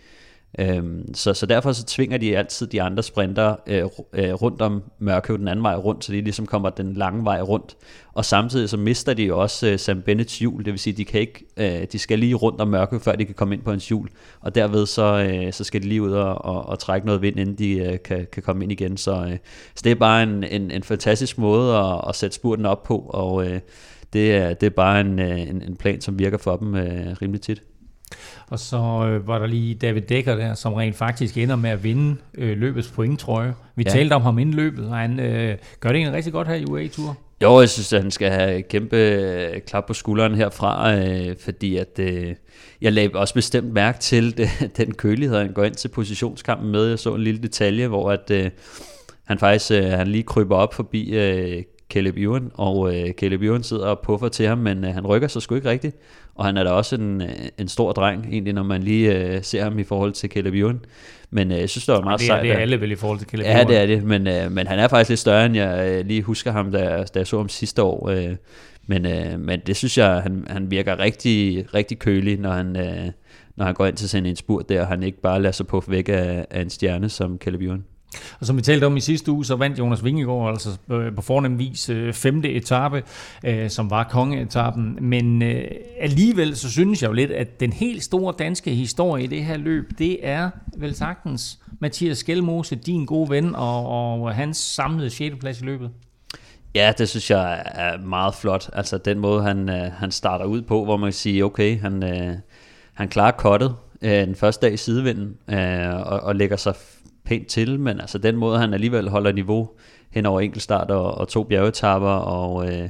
Øhm, 0.59 1.15
så, 1.15 1.35
så 1.35 1.47
derfor 1.47 1.73
så 1.73 1.85
tvinger 1.85 2.19
de 2.19 2.39
altid 2.39 2.67
de 2.67 2.83
andre 2.83 3.03
sprinter 3.03 3.57
øh, 3.67 3.85
øh, 4.13 4.33
rundt 4.33 4.63
om 4.63 4.83
Mørkøv 4.99 5.39
den 5.39 5.49
anden 5.49 5.63
vej 5.63 5.75
rundt, 5.75 6.05
så 6.05 6.13
de 6.13 6.21
ligesom 6.21 6.47
kommer 6.47 6.71
den 6.71 6.93
lange 6.93 7.25
vej 7.25 7.41
rundt. 7.41 7.77
Og 8.13 8.25
samtidig 8.25 8.69
så 8.69 8.77
mister 8.77 9.15
de 9.15 9.25
jo 9.25 9.41
også 9.41 9.67
øh, 9.67 9.79
Sam 9.79 10.03
Bennets 10.03 10.39
hjul, 10.39 10.65
det 10.65 10.73
vil 10.73 10.79
sige, 10.79 10.97
de 10.97 11.05
kan 11.05 11.21
ikke, 11.21 11.45
øh, 11.57 11.87
de 11.93 11.99
skal 11.99 12.19
lige 12.19 12.35
rundt 12.35 12.61
om 12.61 12.69
Mørkøv, 12.69 13.01
før 13.01 13.17
de 13.17 13.25
kan 13.25 13.35
komme 13.35 13.55
ind 13.55 13.63
på 13.63 13.71
hans 13.71 13.89
hjul. 13.89 14.09
Og 14.41 14.55
derved 14.55 14.87
så, 14.87 15.29
øh, 15.29 15.53
så 15.53 15.65
skal 15.65 15.83
de 15.83 15.89
lige 15.89 16.03
ud 16.03 16.13
og, 16.13 16.45
og, 16.45 16.67
og 16.67 16.79
trække 16.79 17.07
noget 17.07 17.23
vind, 17.23 17.39
inden 17.39 17.59
de 17.59 17.73
øh, 17.73 17.99
kan, 18.05 18.27
kan 18.33 18.43
komme 18.43 18.65
ind 18.65 18.73
igen. 18.73 18.97
Så, 18.97 19.25
øh, 19.25 19.37
så 19.75 19.81
det 19.85 19.91
er 19.91 19.97
bare 19.97 20.23
en, 20.23 20.45
en, 20.45 20.71
en 20.71 20.83
fantastisk 20.83 21.39
måde 21.39 21.77
at, 21.77 22.01
at 22.09 22.17
sætte 22.17 22.37
spurten 22.37 22.67
op 22.67 22.83
på, 22.83 22.99
og 22.99 23.47
øh, 23.47 23.61
det, 24.13 24.35
er, 24.35 24.55
det 24.55 24.67
er 24.67 24.71
bare 24.71 25.01
en, 25.01 25.19
øh, 25.19 25.41
en, 25.41 25.63
en 25.63 25.77
plan, 25.77 26.01
som 26.01 26.19
virker 26.19 26.39
for 26.39 26.57
dem 26.57 26.75
øh, 26.75 27.17
rimelig 27.23 27.41
tit. 27.41 27.63
Og 28.51 28.59
så 28.59 28.77
øh, 28.77 29.29
var 29.29 29.39
der 29.39 29.47
lige 29.47 29.75
David 29.75 30.03
Dekker 30.03 30.37
der, 30.37 30.55
som 30.55 30.73
rent 30.73 30.97
faktisk 30.97 31.37
ender 31.37 31.57
med 31.57 31.71
at 31.71 31.85
vinde 31.85 32.17
øh, 32.35 32.59
løbets 32.59 32.89
pointtrøje. 32.89 33.55
Vi 33.77 33.83
ja. 33.87 33.91
talte 33.91 34.15
om 34.15 34.23
ham 34.23 34.39
inden 34.39 34.55
løbet, 34.55 34.89
og 34.89 34.97
han 34.97 35.21
øh, 35.21 35.57
gør 35.81 35.89
det 35.89 35.97
egentlig 35.97 36.17
rigtig 36.17 36.33
godt 36.33 36.49
her 36.49 36.55
i 36.55 36.65
UAE-tur. 36.65 37.17
Jo, 37.43 37.61
jeg 37.61 37.69
synes, 37.69 37.93
at 37.93 38.03
han 38.03 38.11
skal 38.11 38.31
have 38.31 38.63
kæmpe 38.63 38.97
øh, 38.97 39.61
klap 39.61 39.87
på 39.87 39.95
skulderen 39.95 40.35
herfra, 40.35 40.95
øh, 40.95 41.37
fordi 41.41 41.77
at 41.77 41.99
øh, 41.99 42.35
jeg 42.81 42.93
lagde 42.93 43.11
også 43.15 43.35
bestemt 43.35 43.73
mærke 43.73 43.99
til 43.99 44.37
det, 44.37 44.49
den 44.77 44.95
kølighed, 44.95 45.37
han 45.37 45.53
går 45.53 45.65
ind 45.65 45.75
til 45.75 45.89
positionskampen 45.89 46.71
med. 46.73 46.87
Jeg 46.87 46.99
så 46.99 47.15
en 47.15 47.23
lille 47.23 47.43
detalje, 47.43 47.87
hvor 47.87 48.11
at, 48.11 48.31
øh, 48.31 48.51
han 49.25 49.39
faktisk 49.39 49.71
øh, 49.71 49.85
han 49.85 50.07
lige 50.07 50.23
kryber 50.23 50.57
op 50.57 50.75
forbi 50.75 51.11
øh, 51.11 51.63
Caleb 51.93 52.17
Ewan, 52.17 52.51
og 52.55 52.97
øh, 52.97 53.11
Caleb 53.11 53.43
Ewan 53.43 53.63
sidder 53.63 53.87
og 53.87 54.01
puffer 54.01 54.29
til 54.29 54.47
ham, 54.47 54.59
men 54.59 54.85
øh, 54.85 54.95
han 54.95 55.07
rykker 55.07 55.29
sig 55.29 55.43
sgu 55.43 55.55
ikke 55.55 55.71
rigtigt. 55.71 55.97
Og 56.35 56.45
han 56.45 56.57
er 56.57 56.65
da 56.65 56.71
også 56.71 56.97
en, 56.97 57.23
en 57.59 57.69
stor 57.69 57.93
dreng, 57.93 58.27
egentlig, 58.33 58.55
når 58.55 58.63
man 58.63 58.83
lige 58.83 59.19
øh, 59.19 59.43
ser 59.43 59.63
ham 59.63 59.79
i 59.79 59.85
forhold 59.85 60.13
til 60.13 60.31
Caleb 60.31 60.55
Ewan. 60.55 60.81
Men 61.31 61.53
øh, 61.53 61.59
jeg 61.59 61.71
synes, 61.71 61.87
det 61.87 61.95
var 61.95 62.01
meget 62.01 62.21
det 62.21 62.25
er, 62.25 62.29
sejt. 62.29 62.43
Det 62.43 62.53
er 62.53 62.57
alle 62.57 62.81
vel 62.81 62.93
i 62.93 62.97
forhold 62.97 63.19
til 63.19 63.29
Caleb 63.29 63.47
Ja, 63.47 63.57
Ewan. 63.57 63.69
det 63.69 63.77
er 63.77 63.87
det, 63.87 64.05
men, 64.05 64.27
øh, 64.27 64.53
men 64.53 64.67
han 64.67 64.79
er 64.79 64.89
faktisk 64.89 65.09
lidt 65.09 65.21
større, 65.21 65.47
end 65.47 65.57
jeg 65.57 65.91
øh, 65.91 66.07
lige 66.07 66.23
husker 66.23 66.53
ham, 66.53 66.73
da, 66.73 67.05
da 67.15 67.19
jeg 67.19 67.27
så 67.27 67.37
ham 67.37 67.49
sidste 67.49 67.83
år. 67.83 68.09
Øh, 68.09 68.37
men, 68.87 69.07
øh, 69.07 69.41
men 69.41 69.61
det 69.67 69.77
synes 69.77 69.99
jeg, 69.99 70.23
han, 70.23 70.45
han 70.51 70.71
virker 70.71 70.99
rigtig, 70.99 71.67
rigtig 71.75 71.99
kølig, 71.99 72.41
når 72.41 72.51
han, 72.51 72.77
øh, 72.77 73.11
når 73.57 73.65
han 73.65 73.75
går 73.75 73.87
ind 73.87 73.97
til 73.97 74.09
sådan 74.09 74.27
en 74.27 74.37
spurt 74.37 74.69
der, 74.69 74.81
og 74.81 74.87
han 74.87 75.03
ikke 75.03 75.21
bare 75.21 75.43
lader 75.43 75.53
sig 75.53 75.67
på 75.67 75.85
væk 75.89 76.09
af, 76.09 76.47
af 76.51 76.61
en 76.61 76.71
stjerne 76.71 77.09
som 77.09 77.39
Caleb 77.39 77.61
Ewan. 77.61 77.85
Og 78.41 78.47
som 78.47 78.57
vi 78.57 78.63
talte 78.63 78.85
om 78.85 78.97
i 78.97 79.01
sidste 79.01 79.33
uge, 79.33 79.45
så 79.45 79.57
vandt 79.57 79.79
Jonas 79.79 80.05
Vingegaard 80.05 80.51
altså 80.51 80.71
øh, 80.91 81.15
på 81.15 81.23
fornem 81.23 81.59
vis 81.59 81.89
øh, 81.89 82.13
femte 82.13 82.53
etape, 82.53 83.03
øh, 83.45 83.71
som 83.71 83.91
var 83.91 84.05
kongeetappen. 84.05 84.99
Men 85.01 85.43
øh, 85.43 85.65
alligevel 86.01 86.57
så 86.57 86.71
synes 86.71 87.03
jeg 87.03 87.09
jo 87.09 87.13
lidt, 87.13 87.31
at 87.31 87.61
den 87.61 87.73
helt 87.73 88.03
store 88.03 88.35
danske 88.39 88.71
historie 88.71 89.25
i 89.25 89.27
det 89.27 89.45
her 89.45 89.57
løb, 89.57 89.91
det 89.99 90.19
er 90.23 90.51
vel 90.77 90.95
sagtens 90.95 91.59
Mathias 91.81 92.19
Skelmose, 92.19 92.77
din 92.77 93.07
gode 93.07 93.31
ven, 93.31 93.55
og, 93.55 93.89
og 93.89 94.35
hans 94.35 94.57
samlede 94.57 95.11
6. 95.11 95.37
plads 95.41 95.61
i 95.61 95.65
løbet. 95.65 95.91
Ja, 96.75 96.93
det 96.99 97.09
synes 97.09 97.31
jeg 97.31 97.63
er 97.65 97.99
meget 97.99 98.35
flot. 98.35 98.71
Altså 98.73 98.99
den 98.99 99.19
måde, 99.19 99.43
han, 99.43 99.69
øh, 99.69 99.93
han 99.93 100.11
starter 100.11 100.45
ud 100.45 100.63
på, 100.63 100.85
hvor 100.85 100.97
man 100.97 101.07
kan 101.07 101.13
sige, 101.13 101.45
okay, 101.45 101.81
han, 101.81 102.03
øh, 102.03 102.37
han 102.95 103.09
klarer 103.09 103.31
kottet 103.31 103.75
den 104.03 104.35
første 104.35 104.67
dag 104.67 104.75
i 104.75 104.77
sidevinden, 104.77 105.37
og, 106.05 106.21
og 106.21 106.37
lægger 106.37 106.57
sig 106.57 106.75
pænt 107.25 107.47
til, 107.47 107.81
men 107.81 108.01
altså 108.01 108.19
den 108.19 108.37
måde, 108.37 108.59
han 108.59 108.75
alligevel 108.75 109.09
holder 109.09 109.33
niveau 109.33 109.71
hen 110.11 110.27
over 110.27 110.41
enkeltstart 110.41 110.91
og, 110.91 111.15
og 111.15 111.29
to 111.29 111.45
bjergetapper, 111.45 112.09
og, 112.09 112.73
øh, 112.73 112.89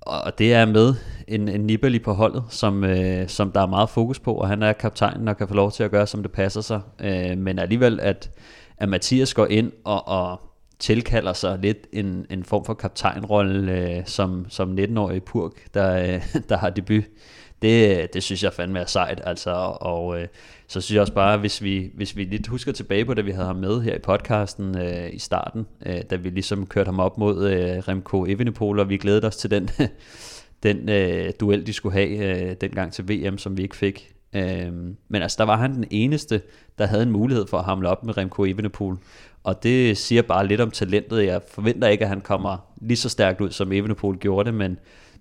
og 0.00 0.38
det 0.38 0.54
er 0.54 0.66
med 0.66 0.94
en, 1.28 1.48
en 1.48 1.60
Nibali 1.60 1.98
på 1.98 2.12
holdet, 2.12 2.44
som, 2.48 2.84
øh, 2.84 3.28
som 3.28 3.52
der 3.52 3.60
er 3.60 3.66
meget 3.66 3.90
fokus 3.90 4.18
på, 4.18 4.34
og 4.34 4.48
han 4.48 4.62
er 4.62 4.72
kaptajnen 4.72 5.28
og 5.28 5.36
kan 5.36 5.48
få 5.48 5.54
lov 5.54 5.72
til 5.72 5.82
at 5.82 5.90
gøre, 5.90 6.06
som 6.06 6.22
det 6.22 6.32
passer 6.32 6.60
sig. 6.60 6.80
Øh, 7.00 7.38
men 7.38 7.58
alligevel, 7.58 8.00
at, 8.00 8.30
at 8.78 8.88
Mathias 8.88 9.34
går 9.34 9.46
ind 9.46 9.72
og, 9.84 10.08
og 10.08 10.40
tilkalder 10.78 11.32
sig 11.32 11.58
lidt 11.58 11.86
en, 11.92 12.26
en 12.30 12.44
form 12.44 12.64
for 12.64 12.74
kaptajnrolle 12.74 13.72
øh, 13.72 14.06
som, 14.06 14.46
som 14.48 14.78
19-årig 14.78 15.22
purk, 15.22 15.52
der, 15.74 16.14
øh, 16.14 16.26
der 16.48 16.56
har 16.56 16.70
debut 16.70 17.04
det, 17.62 18.14
det 18.14 18.22
synes 18.22 18.42
jeg 18.42 18.52
fandme 18.52 18.78
er 18.78 18.86
sejt, 18.86 19.20
altså, 19.24 19.50
og 19.80 20.20
øh, 20.20 20.28
så 20.66 20.80
synes 20.80 20.94
jeg 20.94 21.00
også 21.00 21.12
bare, 21.12 21.38
hvis 21.38 21.62
vi, 21.62 21.90
hvis 21.94 22.16
vi 22.16 22.24
lidt 22.24 22.46
husker 22.46 22.72
tilbage 22.72 23.04
på, 23.04 23.14
da 23.14 23.22
vi 23.22 23.30
havde 23.30 23.46
ham 23.46 23.56
med 23.56 23.80
her 23.80 23.94
i 23.94 23.98
podcasten 23.98 24.78
øh, 24.78 25.14
i 25.14 25.18
starten, 25.18 25.66
øh, 25.86 26.00
da 26.10 26.16
vi 26.16 26.30
ligesom 26.30 26.66
kørte 26.66 26.88
ham 26.88 27.00
op 27.00 27.18
mod 27.18 27.50
øh, 27.50 27.78
Remco 27.88 28.24
Evenepoel, 28.24 28.78
og 28.78 28.88
vi 28.88 28.96
glædede 28.96 29.26
os 29.26 29.36
til 29.36 29.50
den, 29.50 29.70
den 30.62 30.88
øh, 30.88 31.32
duel, 31.40 31.66
de 31.66 31.72
skulle 31.72 31.92
have 31.92 32.08
øh, 32.08 32.56
dengang 32.60 32.92
til 32.92 33.08
VM, 33.08 33.38
som 33.38 33.56
vi 33.56 33.62
ikke 33.62 33.76
fik. 33.76 34.12
Øh, 34.32 34.72
men 35.08 35.22
altså, 35.22 35.36
der 35.38 35.44
var 35.44 35.56
han 35.56 35.74
den 35.74 35.84
eneste, 35.90 36.40
der 36.78 36.86
havde 36.86 37.02
en 37.02 37.10
mulighed 37.10 37.46
for 37.46 37.58
at 37.58 37.64
hamle 37.64 37.88
op 37.88 38.04
med 38.04 38.16
Remco 38.16 38.44
Evenepoel, 38.44 38.96
og 39.44 39.62
det 39.62 39.98
siger 39.98 40.22
bare 40.22 40.46
lidt 40.46 40.60
om 40.60 40.70
talentet. 40.70 41.24
Jeg 41.24 41.40
forventer 41.48 41.88
ikke, 41.88 42.04
at 42.04 42.08
han 42.08 42.20
kommer 42.20 42.56
lige 42.80 42.96
så 42.96 43.08
stærkt 43.08 43.40
ud, 43.40 43.50
som 43.50 43.72
Evenepoel 43.72 44.18
gjorde 44.18 44.46
det, 44.46 44.54
men 44.54 44.78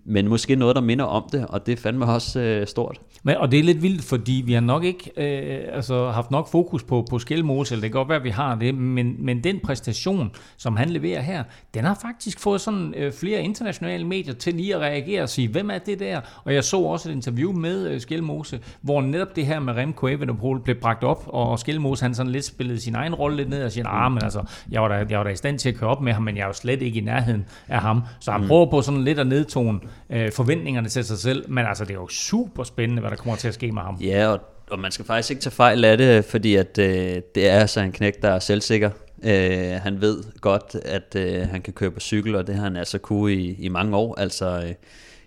men 0.10 0.28
måske 0.28 0.56
noget, 0.56 0.76
der 0.76 0.82
minder 0.82 1.06
om 1.06 1.30
det, 1.32 1.46
og 1.50 1.66
det 1.66 1.72
er 1.72 1.78
fandme 1.78 2.06
også 2.06 2.40
øh, 2.40 2.68
stort. 2.68 3.00
Men, 3.24 3.38
og 3.38 3.52
det 3.52 3.60
er 3.60 3.64
lidt 3.64 3.82
vildt, 3.82 4.04
fordi 4.04 4.44
vi 4.46 4.54
har 4.54 4.62
nok 4.62 4.84
ikke 4.84 5.12
øh, 5.18 5.76
altså, 5.76 6.10
haft 6.10 6.32
nok 6.32 6.52
fokus 6.52 6.84
på, 6.84 7.06
på 7.10 7.20
Skelmose, 7.20 7.74
eller 7.74 7.82
det 7.82 7.92
kan 7.92 8.00
godt 8.00 8.10
være, 8.10 8.18
at 8.18 8.24
vi 8.24 8.30
har 8.30 8.56
det, 8.56 8.76
men, 8.76 9.16
men 9.20 9.44
den 9.44 9.60
præstation, 9.60 10.32
som 10.58 10.76
han 10.76 10.90
leverer 10.90 11.22
her, 11.22 11.44
den 11.74 11.84
har 11.84 12.00
faktisk 12.02 12.40
fået 12.40 12.62
sådan 12.62 12.94
øh, 12.98 13.14
flere 13.14 13.42
internationale 13.42 14.08
medier 14.08 14.34
til 14.34 14.54
lige 14.54 14.76
at 14.76 14.82
reagere 14.82 15.24
og 15.24 15.30
sige, 15.30 15.48
hvem 15.48 15.70
er 15.70 15.78
det 15.78 16.00
der? 16.00 16.22
Og 16.44 16.54
jeg 16.54 16.64
så 16.64 16.78
også 16.78 17.10
et 17.10 17.14
interview 17.14 17.52
med 17.52 17.88
øh, 17.88 18.02
Skelmose, 18.02 18.60
hvor 18.82 19.02
netop 19.02 19.36
det 19.36 19.46
her 19.46 19.60
med 19.60 19.74
Remco 19.74 20.08
Evenepoel 20.08 20.60
blev 20.60 20.76
bragt 20.76 21.04
op, 21.04 21.24
og 21.28 21.60
Skelmose 21.60 22.04
han 22.04 22.14
sådan 22.16 22.32
lidt 22.32 22.46
spillede 22.46 22.80
sin 22.80 22.96
egen 22.96 23.16
rolle 23.16 23.38
lidt 23.38 23.50
ned 23.50 23.64
og 23.64 23.72
siger, 23.72 23.88
ah, 23.88 24.12
men 24.12 24.24
altså, 24.24 24.44
jeg 24.72 24.82
var, 24.82 24.88
da, 24.88 25.06
jeg 25.10 25.18
var 25.18 25.24
da 25.24 25.30
i 25.30 25.36
stand 25.36 25.60
til 25.60 25.70
at 25.70 25.76
køre 25.76 25.90
op 25.90 26.02
med 26.02 26.14
ham, 26.14 26.24
men 26.24 26.38
jeg 26.38 26.44
er 26.44 26.48
jo 26.48 26.54
slet 26.54 26.82
ikke 26.82 27.00
i 27.00 27.04
nærheden 27.04 27.46
af 27.68 27.82
ham. 27.82 28.02
Så 28.20 28.32
han 28.32 28.42
mm. 28.42 28.48
prøver 28.48 28.66
på 28.66 28.82
sådan 28.82 29.04
lidt 29.04 29.20
at 29.20 29.28
nedtone 29.28 29.80
øh, 30.10 30.32
forventningerne 30.32 30.90
til 30.90 31.06
sig 31.06 31.18
selv, 31.18 31.50
men 31.50 31.66
altså, 31.66 31.84
det 31.84 31.92
er 31.92 32.00
jo 32.00 32.08
super 32.08 32.64
spændende, 32.64 33.00
hvad 33.00 33.12
der 33.12 33.18
kommer 33.18 33.36
til 33.36 33.48
at 33.48 33.54
ske 33.54 33.72
med 33.72 33.82
ham. 33.82 33.96
Ja, 33.96 34.28
og, 34.28 34.40
og 34.72 34.80
man 34.80 34.92
skal 34.92 35.06
faktisk 35.06 35.32
ikke 35.32 35.42
tage 35.42 35.52
fejl 35.52 35.86
af 35.86 35.98
det, 35.98 36.26
fordi 36.26 36.56
at, 36.56 36.78
øh, 36.80 37.22
det 37.36 37.50
er 37.50 37.60
altså 37.60 37.80
en 37.82 37.92
knæk, 37.92 38.22
der 38.22 38.30
er 38.30 38.40
selvsikker. 38.40 38.90
Øh, 39.24 39.82
han 39.82 40.02
ved 40.02 40.24
godt, 40.42 40.76
at 40.86 41.16
øh, 41.16 41.48
han 41.48 41.62
kan 41.62 41.74
køre 41.74 41.92
på 41.92 42.00
cykel, 42.00 42.36
og 42.36 42.48
det 42.48 42.56
har 42.56 42.64
han 42.64 42.76
altså 42.76 42.98
kunne 42.98 43.34
i, 43.34 43.56
i 43.60 43.68
mange 43.68 43.98
år. 43.98 44.20
Altså, 44.20 44.64
øh, 44.66 44.74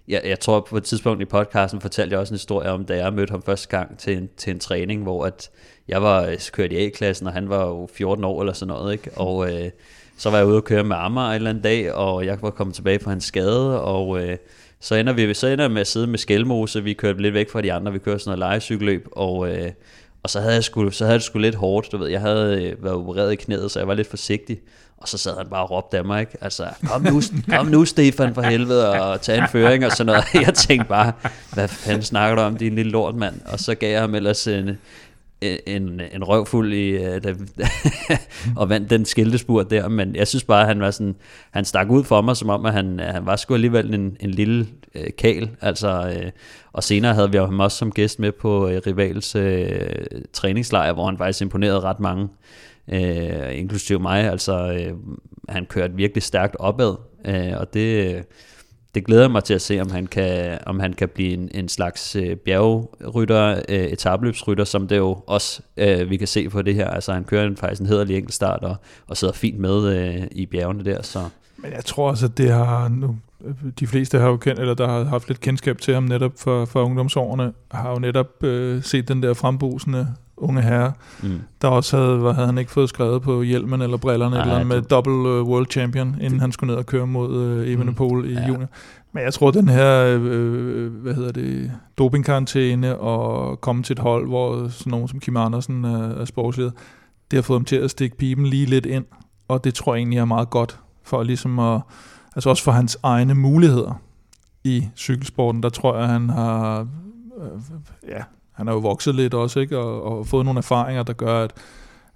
jeg, 0.09 0.23
jeg 0.25 0.41
tror 0.41 0.67
på 0.71 0.77
et 0.77 0.85
tidspunkt 0.85 1.23
i 1.23 1.25
podcasten 1.25 1.81
fortalte 1.81 2.13
jeg 2.13 2.21
også 2.21 2.35
en 2.35 2.39
historie 2.39 2.71
om, 2.71 2.85
da 2.85 2.97
jeg 2.97 3.13
mødte 3.13 3.31
ham 3.31 3.43
første 3.43 3.69
gang 3.69 3.99
til 3.99 4.17
en, 4.17 4.29
til 4.37 4.51
en 4.51 4.61
træning, 4.61 5.03
hvor 5.03 5.27
at 5.27 5.51
jeg 5.89 6.03
var 6.03 6.23
øh, 6.23 6.39
kørt 6.53 6.73
i 6.73 6.87
A-klassen, 6.87 7.27
og 7.27 7.33
han 7.33 7.49
var 7.49 7.67
jo 7.67 7.89
14 7.95 8.25
år 8.25 8.41
eller 8.41 8.53
sådan 8.53 8.75
noget, 8.75 8.93
ikke? 8.93 9.11
Og 9.17 9.53
øh, 9.53 9.71
så 10.17 10.31
var 10.31 10.39
jeg 10.39 10.47
ude 10.47 10.57
og 10.57 10.65
køre 10.65 10.85
med 10.85 10.97
Amager 10.97 11.29
en 11.29 11.35
eller 11.35 11.51
anden 11.51 11.63
dag, 11.63 11.93
og 11.93 12.27
jeg 12.27 12.39
var 12.43 12.51
kommet 12.51 12.75
tilbage 12.75 12.99
fra 12.99 13.11
hans 13.11 13.25
skade, 13.25 13.83
og 13.83 14.23
øh, 14.23 14.37
så 14.81 14.95
ender 14.95 15.13
vi 15.13 15.35
så 15.35 15.47
ender 15.47 15.69
med 15.69 15.81
at 15.81 15.87
sidde 15.87 16.07
med 16.07 16.19
Skelmose, 16.19 16.85
vi 16.85 16.93
kørte 16.93 17.23
lidt 17.23 17.35
væk 17.35 17.51
fra 17.51 17.61
de 17.61 17.73
andre, 17.73 17.93
vi 17.93 17.99
kørte 17.99 18.19
sådan 18.19 18.39
noget 18.39 18.53
legecykelløb, 18.53 19.09
og, 19.13 19.51
øh, 19.51 19.71
og 20.23 20.31
så 20.31 20.41
havde 20.41 20.55
jeg 20.55 20.65
sgu, 20.65 20.91
så 20.91 21.05
havde 21.05 21.19
det 21.19 21.25
sgu 21.25 21.39
lidt 21.39 21.55
hårdt, 21.55 21.93
du 21.93 21.97
ved, 21.97 22.09
jeg 22.09 22.21
havde 22.21 22.65
øh, 22.65 22.85
været 22.85 22.97
opereret 22.97 23.33
i 23.33 23.37
knæet, 23.37 23.71
så 23.71 23.79
jeg 23.79 23.89
var 23.89 23.95
lidt 23.95 24.11
forsigtig, 24.11 24.61
og 24.97 25.09
så 25.09 25.19
sad 25.19 25.37
han 25.37 25.47
bare 25.51 25.63
og 25.63 25.71
råbte 25.71 25.99
af 25.99 26.05
mig, 26.05 26.21
ikke? 26.21 26.37
Altså, 26.41 26.69
kom 26.87 27.03
nu, 27.03 27.23
kom 27.49 27.67
nu 27.67 27.85
Stefan 27.85 28.35
for 28.35 28.43
helvede, 28.43 28.91
og 28.91 29.21
tag 29.21 29.39
en 29.39 29.49
føring 29.49 29.87
og 29.87 29.93
sådan 29.93 30.07
noget. 30.07 30.25
Jeg 30.47 30.55
tænkte 30.55 30.89
bare, 30.89 31.13
hvad 31.53 31.69
fanden 31.69 32.03
snakker 32.03 32.37
du 32.37 32.43
om, 32.43 32.57
din 32.57 32.75
lille 32.75 32.93
lort, 32.93 33.15
mand? 33.15 33.35
Og 33.47 33.61
så 33.61 33.75
gav 33.75 33.91
jeg 33.91 34.01
ham 34.01 34.15
ellers 34.15 34.47
en, 34.47 34.79
Øh, 35.43 35.59
en, 35.67 36.01
en 36.13 36.25
røvfuld 36.25 36.73
i, 36.73 36.97
uh, 36.97 37.23
da, 37.23 37.35
og 38.61 38.69
vandt 38.69 38.91
den 38.91 39.05
skiltespurt 39.05 39.71
der, 39.71 39.89
men 39.89 40.17
jeg 40.17 40.29
synes 40.29 40.45
bare, 40.45 40.61
at 40.61 40.67
han 40.67 40.81
var 40.81 40.91
sådan, 40.91 41.17
han 41.51 41.65
stak 41.65 41.91
ud 41.91 42.05
for 42.05 42.21
mig, 42.21 42.37
som 42.37 42.49
om, 42.49 42.67
at 42.67 42.73
han, 42.73 43.01
øh, 43.01 43.07
han 43.07 43.27
var 43.27 43.37
sgu 43.37 43.55
alligevel 43.55 43.95
en, 43.95 44.17
en 44.21 44.31
lille 44.31 44.67
uh, 44.95 45.05
kal, 45.19 45.51
altså, 45.61 46.15
uh, 46.25 46.31
og 46.73 46.83
senere 46.83 47.15
havde 47.15 47.31
vi 47.31 47.37
ham 47.37 47.61
også 47.61 47.79
som 47.79 47.93
gæst 47.93 48.19
med 48.19 48.33
på 48.33 48.67
uh, 48.67 48.73
Rivals 48.87 49.37
uh, 49.37 50.23
træningslejr, 50.33 50.93
hvor 50.93 51.07
han 51.07 51.19
faktisk 51.19 51.43
imponerede 51.43 51.81
ret 51.81 52.01
mange, 52.01 52.29
uh, 52.93 53.59
inklusive 53.59 53.99
mig, 53.99 54.25
altså, 54.25 54.87
uh, 54.93 55.15
han 55.49 55.67
kørte 55.67 55.95
virkelig 55.95 56.23
stærkt 56.23 56.57
opad, 56.59 56.97
uh, 57.29 57.61
og 57.61 57.75
det, 57.75 58.25
det 58.95 59.07
glæder 59.07 59.29
mig 59.29 59.45
til 59.45 59.55
at 59.55 59.63
se, 59.63 59.81
om 59.81 59.91
han 59.91 60.07
kan, 60.07 60.59
om 60.67 60.81
han 60.81 60.93
kan 60.93 61.09
blive 61.09 61.33
en, 61.33 61.51
en 61.55 61.69
slags 61.69 62.17
øh, 62.17 62.37
bjergrytter, 62.37 63.63
øh, 63.69 63.85
etabløbsrytter, 63.85 64.65
som 64.65 64.89
det 64.89 64.97
jo 64.97 65.19
også 65.27 65.63
øh, 65.77 66.11
vi 66.11 66.17
kan 66.17 66.29
se 66.29 66.49
på 66.49 66.63
det 66.63 66.75
her. 66.75 66.89
Altså 66.89 67.13
han 67.13 67.25
kører 67.25 67.47
en, 67.47 67.57
faktisk 67.57 67.81
en 67.81 67.87
hederlig 67.87 68.17
enkeltstart 68.17 68.63
og, 68.63 68.77
og 69.07 69.17
sidder 69.17 69.35
fint 69.35 69.59
med 69.59 69.87
øh, 69.87 70.27
i 70.33 70.47
bjergene 70.47 70.85
der. 70.85 71.03
Så. 71.03 71.29
Men 71.57 71.73
jeg 71.73 71.85
tror 71.85 72.11
også, 72.11 72.27
at 72.27 72.39
det 72.39 72.51
har 72.51 72.89
nu, 72.89 73.17
de 73.81 73.87
fleste 73.87 74.19
har 74.19 74.29
jo 74.29 74.37
kendt, 74.37 74.61
eller 74.61 74.75
der 74.75 74.89
har 74.89 75.05
haft 75.05 75.29
lidt 75.29 75.41
kendskab 75.41 75.79
til 75.79 75.95
ham 75.95 76.03
netop 76.03 76.33
for, 76.39 76.65
for 76.65 76.83
ungdomsårene, 76.83 77.53
har 77.71 77.91
jo 77.91 77.99
netop 77.99 78.45
øh, 78.45 78.83
set 78.83 79.09
den 79.09 79.23
der 79.23 79.35
frembusende 79.35 80.07
unge 80.37 80.63
herre, 80.63 80.93
mm. 81.23 81.41
der 81.63 81.69
også 81.69 81.97
havde, 81.97 82.17
hvad 82.17 82.33
havde 82.33 82.47
han 82.47 82.59
ikke 82.59 82.71
fået 82.71 82.89
skrevet 82.89 83.23
på 83.23 83.43
hjelmen 83.43 83.83
eller 83.83 83.97
brillerne, 83.97 84.37
Nej, 84.37 84.43
eller 84.43 84.65
med 84.65 84.83
double 84.83 85.13
uh, 85.13 85.49
world 85.49 85.67
champion, 85.71 86.09
inden 86.09 86.33
det, 86.33 86.41
han 86.41 86.53
skulle 86.53 86.71
ned 86.71 86.79
og 86.79 86.87
køre 86.87 87.07
mod 87.07 87.61
uh, 87.61 87.69
Evenepoel 87.69 88.25
mm. 88.25 88.31
i 88.31 88.33
ja. 88.33 88.47
juni. 88.49 88.65
Men 89.13 89.25
jeg 89.25 89.35
tror, 89.35 89.51
den 89.51 89.69
her, 89.69 90.19
øh, 90.21 90.93
hvad 90.93 91.15
hedder 91.15 91.33
det, 91.33 91.73
dopingkarantæne 91.99 92.99
og 92.99 93.61
komme 93.61 93.83
til 93.83 93.93
et 93.95 93.99
hold, 93.99 94.29
hvor 94.29 94.69
sådan 94.69 94.91
nogen 94.91 95.09
som 95.09 95.21
Kim 95.21 95.37
Andersen 95.37 95.85
er, 95.85 96.09
er 96.09 96.25
sportsleder, 96.25 96.71
det 97.31 97.37
har 97.37 97.43
fået 97.43 97.59
ham 97.59 97.65
til 97.65 97.77
at 97.77 97.91
stikke 97.91 98.17
pipen 98.17 98.47
lige 98.47 98.67
lidt 98.67 98.87
ind, 98.87 99.05
og 99.49 99.65
det 99.65 99.75
tror 99.75 99.95
jeg 99.95 99.99
egentlig 99.99 100.19
er 100.19 100.25
meget 100.25 100.51
godt 100.51 100.79
for 101.03 101.23
ligesom 101.23 101.59
at, 101.59 101.81
altså 102.37 102.51
også 102.51 102.63
for 102.63 102.73
hans 102.73 102.99
egne 103.03 103.35
muligheder 103.35 104.03
i 104.65 104.89
cykelsporten, 104.97 105.63
der 105.63 105.69
tror 105.69 105.99
jeg, 105.99 106.09
han 106.09 106.31
har, 106.31 106.81
øh, 107.41 107.61
ja, 108.09 108.23
han 108.53 108.67
har 108.67 108.75
jo 108.75 108.81
vokset 108.81 109.15
lidt 109.15 109.35
også, 109.35 109.61
ikke? 109.61 109.79
Og, 109.79 110.03
og 110.03 110.27
fået 110.27 110.45
nogle 110.45 110.59
erfaringer, 110.59 111.03
der 111.03 111.13
gør, 111.13 111.45
at, 111.45 111.53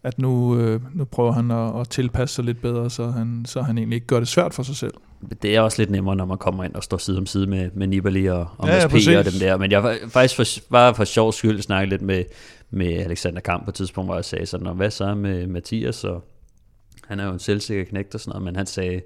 at 0.02 0.18
nu, 0.18 0.58
øh, 0.58 0.80
nu 0.94 1.04
prøver 1.04 1.32
han 1.32 1.50
at, 1.50 1.80
at 1.80 1.88
tilpasse 1.88 2.34
sig 2.34 2.44
lidt 2.44 2.62
bedre, 2.62 2.90
så 2.90 3.10
han, 3.10 3.44
så 3.46 3.62
han 3.62 3.78
egentlig 3.78 3.96
ikke 3.96 4.06
gør 4.06 4.18
det 4.18 4.28
svært 4.28 4.54
for 4.54 4.62
sig 4.62 4.76
selv. 4.76 4.94
Det 5.42 5.56
er 5.56 5.60
også 5.60 5.82
lidt 5.82 5.90
nemmere, 5.90 6.16
når 6.16 6.24
man 6.24 6.38
kommer 6.38 6.64
ind 6.64 6.74
og 6.74 6.82
står 6.82 6.96
side 6.96 7.18
om 7.18 7.26
side 7.26 7.46
med, 7.46 7.70
med 7.74 7.86
Nibali 7.86 8.26
og, 8.26 8.46
og 8.58 8.68
ja, 8.68 8.80
SP 8.80 8.94
ja, 9.08 9.18
og 9.18 9.24
dem 9.24 9.32
der. 9.40 9.56
Men 9.56 9.70
jeg 9.70 9.82
var 9.82 9.96
faktisk 10.08 10.36
for, 10.36 10.70
bare 10.70 10.94
for 10.94 11.04
sjov 11.04 11.32
skyld 11.32 11.62
snakket 11.62 11.88
lidt 11.88 12.02
med, 12.02 12.24
med 12.70 12.92
Alexander 12.92 13.40
Kamp 13.40 13.64
på 13.64 13.70
et 13.70 13.74
tidspunkt, 13.74 14.08
hvor 14.08 14.14
jeg 14.14 14.24
sagde 14.24 14.46
sådan, 14.46 14.76
hvad 14.76 14.90
så 14.90 15.14
med 15.14 15.46
Mathias? 15.46 16.04
Og 16.04 16.24
han 17.08 17.20
er 17.20 17.26
jo 17.26 17.32
en 17.32 17.38
selvsikker 17.38 17.84
knægt 17.84 18.14
og 18.14 18.20
sådan 18.20 18.30
noget, 18.30 18.44
men 18.44 18.56
han 18.56 18.66
sagde, 18.66 19.00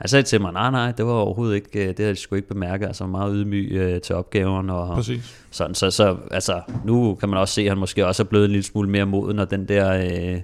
han 0.00 0.08
sagde 0.08 0.22
til 0.22 0.40
mig, 0.40 0.52
nej, 0.52 0.70
nej, 0.70 0.92
det 0.92 1.06
var 1.06 1.12
overhovedet 1.12 1.54
ikke, 1.54 1.82
øh, 1.82 1.88
det 1.88 1.98
havde 1.98 2.14
de 2.14 2.16
sgu 2.16 2.34
ikke 2.34 2.48
bemærket, 2.48 2.86
altså 2.86 3.06
meget 3.06 3.32
ydmyg 3.34 3.72
øh, 3.72 4.00
til 4.00 4.14
opgaven. 4.14 4.70
Og, 4.70 4.94
Præcis. 4.94 5.44
Sådan, 5.50 5.74
så, 5.74 5.90
så 5.90 6.16
altså, 6.30 6.60
nu 6.84 7.14
kan 7.14 7.28
man 7.28 7.38
også 7.38 7.54
se, 7.54 7.62
at 7.62 7.68
han 7.68 7.78
måske 7.78 8.06
også 8.06 8.22
er 8.22 8.26
blevet 8.26 8.44
en 8.44 8.50
lille 8.50 8.64
smule 8.64 8.88
mere 8.88 9.06
moden, 9.06 9.38
og 9.38 9.50
den 9.50 9.68
der 9.68 9.92
øh, 9.94 10.40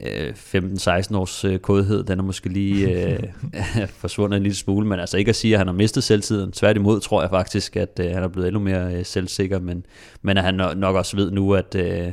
15-16 0.00 1.16
års 1.16 1.44
øh, 1.44 1.58
kodhed, 1.58 2.04
den 2.04 2.18
er 2.18 2.22
måske 2.22 2.48
lige 2.48 3.08
øh, 3.08 3.88
forsvundet 4.02 4.36
en 4.36 4.42
lille 4.42 4.56
smule, 4.56 4.86
men 4.86 5.00
altså 5.00 5.18
ikke 5.18 5.28
at 5.28 5.36
sige, 5.36 5.54
at 5.54 5.58
han 5.58 5.66
har 5.66 5.74
mistet 5.74 6.04
selvtiden. 6.04 6.52
Tværtimod 6.52 7.00
tror 7.00 7.20
jeg 7.20 7.30
faktisk, 7.30 7.76
at 7.76 8.00
øh, 8.00 8.10
han 8.10 8.22
er 8.22 8.28
blevet 8.28 8.48
endnu 8.48 8.60
mere 8.60 8.94
øh, 8.94 9.04
selvsikker, 9.04 9.58
men, 9.58 9.86
men 10.22 10.36
at 10.36 10.44
han 10.44 10.54
nok 10.54 10.96
også 10.96 11.16
ved 11.16 11.30
nu, 11.30 11.54
at, 11.54 11.74
øh, 11.74 12.12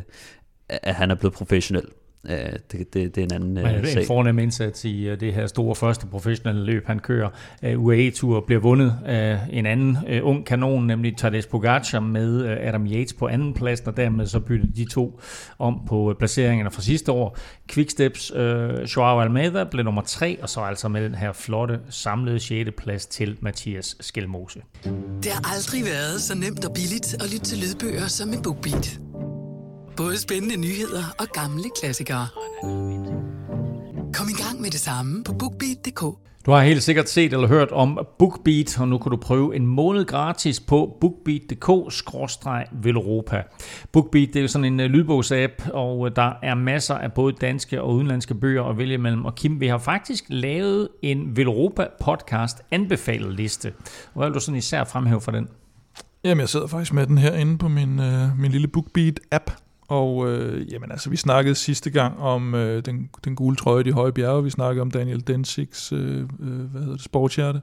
at 0.69 0.95
han 0.95 1.11
er 1.11 1.15
blevet 1.15 1.33
professionel. 1.33 1.83
Øh, 2.29 2.35
det, 2.71 2.93
det, 2.93 3.15
det 3.15 3.17
er 3.17 3.25
en 3.25 3.33
anden 3.33 3.53
Men 3.53 3.65
det 3.65 3.95
er 3.95 3.99
en 3.99 4.07
fornem 4.07 4.39
indsats 4.39 4.85
i 4.85 5.11
uh, 5.11 5.19
det 5.19 5.33
her 5.33 5.47
store 5.47 5.75
første 5.75 6.07
professionelle 6.07 6.65
løb, 6.65 6.87
han 6.87 6.99
kører. 6.99 7.29
Uh, 7.63 7.85
UAE-tur 7.85 8.39
bliver 8.39 8.61
vundet 8.61 8.95
af 9.05 9.39
en 9.49 9.65
anden 9.65 9.97
uh, 9.97 10.27
ung 10.27 10.45
kanon, 10.45 10.87
nemlig 10.87 11.17
Tadej 11.17 11.41
Pogacar 11.51 11.99
med 11.99 12.43
uh, 12.43 12.67
Adam 12.67 12.87
Yates 12.87 13.13
på 13.13 13.27
anden 13.27 13.53
plads, 13.53 13.81
og 13.81 13.97
dermed 13.97 14.25
så 14.25 14.39
byttede 14.39 14.73
de 14.75 14.85
to 14.85 15.19
om 15.59 15.81
på 15.87 16.09
uh, 16.09 16.15
placeringerne 16.15 16.71
fra 16.71 16.81
sidste 16.81 17.11
år. 17.11 17.37
Quicksteps 17.69 18.31
uh, 18.31 18.39
Joao 18.95 19.21
Almeida 19.21 19.63
blev 19.63 19.85
nummer 19.85 20.01
tre, 20.01 20.37
og 20.41 20.49
så 20.49 20.61
altså 20.61 20.87
med 20.87 21.03
den 21.03 21.15
her 21.15 21.33
flotte 21.33 21.79
samlede 21.89 22.39
6. 22.39 22.69
plads 22.77 23.05
til 23.05 23.37
Mathias 23.41 23.97
Skelmose. 23.99 24.61
Det 25.23 25.31
har 25.31 25.53
aldrig 25.55 25.83
været 25.85 26.21
så 26.21 26.35
nemt 26.35 26.65
og 26.65 26.73
billigt 26.73 27.13
at 27.13 27.33
lytte 27.33 27.45
til 27.45 27.57
lydbøger 27.57 28.07
som 28.07 28.29
med 28.29 28.37
BookBeat. 28.43 28.99
Både 29.97 30.17
spændende 30.17 30.57
nyheder 30.57 31.03
og 31.19 31.27
gamle 31.27 31.63
klassikere. 31.81 32.27
Kom 34.13 34.27
i 34.29 34.33
gang 34.43 34.61
med 34.61 34.71
det 34.71 34.79
samme 34.79 35.23
på 35.23 35.33
BookBeat.dk. 35.33 36.01
Du 36.45 36.51
har 36.51 36.61
helt 36.61 36.83
sikkert 36.83 37.09
set 37.09 37.33
eller 37.33 37.47
hørt 37.47 37.71
om 37.71 37.99
BookBeat, 38.19 38.79
og 38.79 38.87
nu 38.87 38.97
kan 38.97 39.11
du 39.11 39.17
prøve 39.17 39.55
en 39.55 39.67
måned 39.67 40.05
gratis 40.05 40.59
på 40.59 40.97
bookbeat.dk-velropa. 41.01 43.43
BookBeat 43.91 44.27
det 44.27 44.35
er 44.35 44.41
jo 44.41 44.47
sådan 44.47 44.65
en 44.65 44.79
øh, 44.79 44.89
lydbogsapp, 44.89 45.53
og 45.73 46.07
øh, 46.07 46.15
der 46.15 46.33
er 46.43 46.55
masser 46.55 46.95
af 46.95 47.13
både 47.13 47.33
danske 47.33 47.81
og 47.81 47.93
udenlandske 47.93 48.35
bøger 48.35 48.63
at 48.63 48.77
vælge 48.77 48.97
mellem. 48.97 49.25
Og 49.25 49.35
Kim, 49.35 49.59
vi 49.59 49.67
har 49.67 49.77
faktisk 49.77 50.23
lavet 50.27 50.89
en 51.01 51.37
Velropa 51.37 51.87
podcast 52.01 52.61
anbefalet 52.71 53.33
liste. 53.33 53.73
Hvad 54.15 54.27
vil 54.27 54.33
du 54.33 54.39
sådan 54.39 54.57
især 54.57 54.83
fremhæve 54.83 55.21
for 55.21 55.31
den? 55.31 55.47
Jamen, 56.23 56.39
jeg 56.39 56.49
sidder 56.49 56.67
faktisk 56.67 56.93
med 56.93 57.07
den 57.07 57.17
her 57.17 57.35
inde 57.35 57.57
på 57.57 57.67
min, 57.67 57.99
øh, 57.99 58.39
min 58.39 58.51
lille 58.51 58.67
BookBeat-app, 58.67 59.51
og 59.91 60.29
øh, 60.29 60.71
jamen 60.71 60.91
altså, 60.91 61.09
vi 61.09 61.15
snakkede 61.15 61.55
sidste 61.55 61.89
gang 61.89 62.19
om 62.19 62.55
øh, 62.55 62.85
den, 62.85 63.09
den 63.25 63.35
gule 63.35 63.55
trøje 63.55 63.81
i 63.81 63.83
de 63.83 63.91
høje 63.91 64.11
bjerge, 64.11 64.43
vi 64.43 64.49
snakkede 64.49 64.81
om 64.81 64.91
Daniel 64.91 65.27
Densigs 65.27 65.91
øh, 65.93 66.17
øh, 66.19 66.59
hvad 66.71 66.81
hedder 66.81 66.95
det, 66.95 67.03
sportshjerte. 67.03 67.61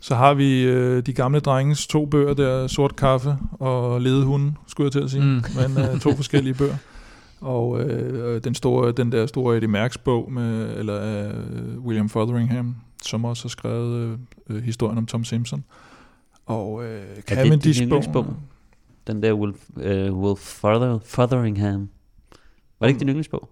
Så 0.00 0.14
har 0.14 0.34
vi 0.34 0.62
øh, 0.62 1.06
de 1.06 1.12
gamle 1.12 1.40
drenges 1.40 1.86
to 1.86 2.06
bøger 2.06 2.34
der, 2.34 2.66
Sort 2.66 2.96
Kaffe 2.96 3.36
og 3.52 4.00
Ledehunde, 4.00 4.54
skulle 4.66 4.84
jeg 4.84 4.92
til 4.92 5.00
at 5.00 5.10
sige, 5.10 5.22
mm. 5.22 5.42
men 5.74 5.84
øh, 5.84 6.00
to 6.00 6.16
forskellige 6.16 6.54
bøger. 6.54 6.76
Og 7.40 7.80
øh, 7.80 8.44
den, 8.44 8.54
store, 8.54 8.92
den 8.92 9.12
der 9.12 9.26
store 9.26 9.56
Eddie 9.56 9.68
Merckx 9.68 9.98
bog, 9.98 10.32
med, 10.32 10.76
eller 10.76 11.26
øh, 11.26 11.78
William 11.78 12.08
Fotheringham, 12.08 12.76
som 13.02 13.24
også 13.24 13.44
har 13.44 13.48
skrevet 13.48 14.18
øh, 14.50 14.62
historien 14.62 14.98
om 14.98 15.06
Tom 15.06 15.24
Simpson. 15.24 15.64
Og 16.46 16.84
øh, 16.84 17.02
Cavendish 17.28 17.88
bog. 17.88 18.26
Den 19.06 19.22
der 19.22 19.32
Will, 19.32 19.54
uh, 19.76 20.18
Will 20.18 20.36
Further, 20.36 20.98
Fotheringham. 21.04 21.88
Var 22.80 22.86
det 22.86 22.88
ikke 22.88 23.00
din 23.00 23.08
yndlingsbog? 23.08 23.50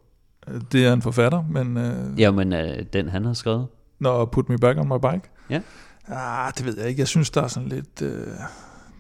Det 0.72 0.86
er 0.86 0.92
en 0.92 1.02
forfatter, 1.02 1.44
men... 1.50 1.76
Uh, 1.76 2.20
ja, 2.20 2.30
men 2.30 2.52
uh, 2.52 2.84
den 2.92 3.08
han 3.08 3.24
har 3.24 3.32
skrevet. 3.32 3.66
Nå, 3.98 4.24
Put 4.24 4.48
Me 4.48 4.58
Back 4.58 4.78
on 4.78 4.88
My 4.88 5.10
Bike? 5.10 5.30
Ja. 5.50 5.60
Ah, 6.06 6.52
det 6.58 6.66
ved 6.66 6.78
jeg 6.78 6.88
ikke. 6.88 7.00
Jeg 7.00 7.08
synes, 7.08 7.30
der 7.30 7.42
er 7.42 7.48
sådan 7.48 7.68
lidt... 7.68 8.02
Øh, 8.02 8.26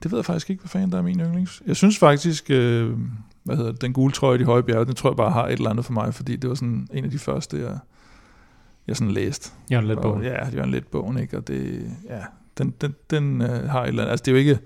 det 0.02 0.10
ved 0.10 0.18
jeg 0.18 0.24
faktisk 0.24 0.50
ikke, 0.50 0.62
hvad 0.62 0.68
fanden 0.68 0.92
der 0.92 0.98
er 0.98 1.02
min 1.02 1.20
yndlings. 1.20 1.62
Jeg 1.66 1.76
synes 1.76 1.98
faktisk, 1.98 2.50
øh, 2.50 2.98
hvad 3.42 3.56
hedder 3.56 3.72
det, 3.72 3.82
den 3.82 3.92
gule 3.92 4.12
trøje 4.12 4.36
i 4.36 4.38
de 4.38 4.44
høje 4.44 4.62
bjerge, 4.62 4.84
den 4.84 4.94
tror 4.94 5.10
jeg 5.10 5.16
bare 5.16 5.30
har 5.30 5.46
et 5.46 5.52
eller 5.52 5.70
andet 5.70 5.84
for 5.84 5.92
mig, 5.92 6.14
fordi 6.14 6.36
det 6.36 6.50
var 6.50 6.54
sådan 6.54 6.88
en 6.92 7.04
af 7.04 7.10
de 7.10 7.18
første, 7.18 7.60
jeg, 7.60 7.78
jeg 8.86 8.96
sådan 8.96 9.10
læste. 9.10 9.50
Jørgen 9.72 9.86
Let 9.86 9.98
Og, 9.98 10.22
ja, 10.22 10.50
Jørgen 10.50 10.70
Let 10.70 10.86
bogen, 10.86 11.18
ikke? 11.18 11.36
Og 11.36 11.48
det, 11.48 11.90
ja, 12.08 12.20
den, 12.58 12.74
den, 12.80 12.94
den 13.10 13.42
øh, 13.42 13.70
har 13.70 13.82
et 13.82 13.88
eller 13.88 14.02
andet. 14.02 14.10
Altså, 14.10 14.22
det 14.22 14.28
er 14.30 14.32
jo 14.32 14.38
ikke, 14.38 14.58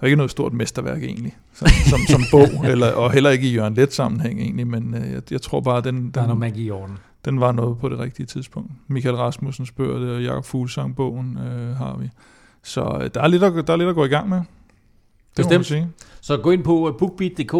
er 0.00 0.06
ikke 0.06 0.16
noget 0.16 0.30
stort 0.30 0.52
mesterværk 0.52 1.02
egentlig, 1.02 1.36
som, 1.54 1.68
som, 1.90 2.00
som 2.08 2.22
bog, 2.30 2.66
eller, 2.72 2.92
og 2.92 3.12
heller 3.12 3.30
ikke 3.30 3.48
i 3.48 3.52
Jørgen 3.54 3.74
Let 3.74 3.92
sammenhæng 3.94 4.40
egentlig, 4.40 4.66
men 4.66 4.94
øh, 4.94 5.12
jeg, 5.12 5.22
jeg 5.30 5.42
tror 5.42 5.60
bare, 5.60 5.80
den, 5.80 6.10
Der 6.10 6.20
er 6.20 6.26
noget 6.26 6.30
den, 6.30 6.38
magi 6.40 6.64
i 6.66 6.70
orden. 6.70 6.98
den 7.24 7.40
var 7.40 7.52
noget 7.52 7.78
på 7.78 7.88
det 7.88 7.98
rigtige 7.98 8.26
tidspunkt. 8.26 8.70
Michael 8.88 9.16
Rasmussens 9.16 9.72
bøger, 9.72 9.98
det, 9.98 10.10
og 10.10 10.22
Jakob 10.22 10.44
Fuglsang 10.44 10.96
bogen 10.96 11.38
øh, 11.38 11.76
har 11.76 11.96
vi. 12.00 12.10
Så 12.62 12.98
øh, 13.02 13.10
der 13.14 13.20
er, 13.22 13.28
lidt 13.28 13.42
at, 13.42 13.66
der 13.66 13.72
er 13.72 13.76
lidt 13.76 13.88
at 13.88 13.94
gå 13.94 14.04
i 14.04 14.08
gang 14.08 14.28
med. 14.28 14.40
Bestemt. 15.42 15.66
Så 16.20 16.36
gå 16.36 16.50
ind 16.50 16.64
på 16.64 16.96
bookbeat.dk 16.98 17.54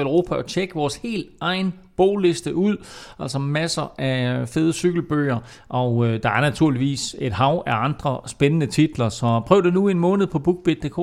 Europa 0.00 0.34
og 0.34 0.46
tjek 0.46 0.74
vores 0.74 0.96
helt 0.96 1.28
egen 1.40 1.74
bogliste 1.96 2.54
ud. 2.54 2.76
Altså 3.18 3.38
masser 3.38 3.94
af 3.98 4.48
fede 4.48 4.72
cykelbøger, 4.72 5.38
og 5.68 6.06
øh, 6.06 6.22
der 6.22 6.30
er 6.30 6.40
naturligvis 6.40 7.16
et 7.18 7.32
hav 7.32 7.62
af 7.66 7.84
andre 7.84 8.20
spændende 8.26 8.66
titler, 8.66 9.08
så 9.08 9.40
prøv 9.46 9.62
det 9.62 9.74
nu 9.74 9.88
en 9.88 9.98
måned 9.98 10.26
på 10.26 10.38
bookbeat.dk 10.38 10.98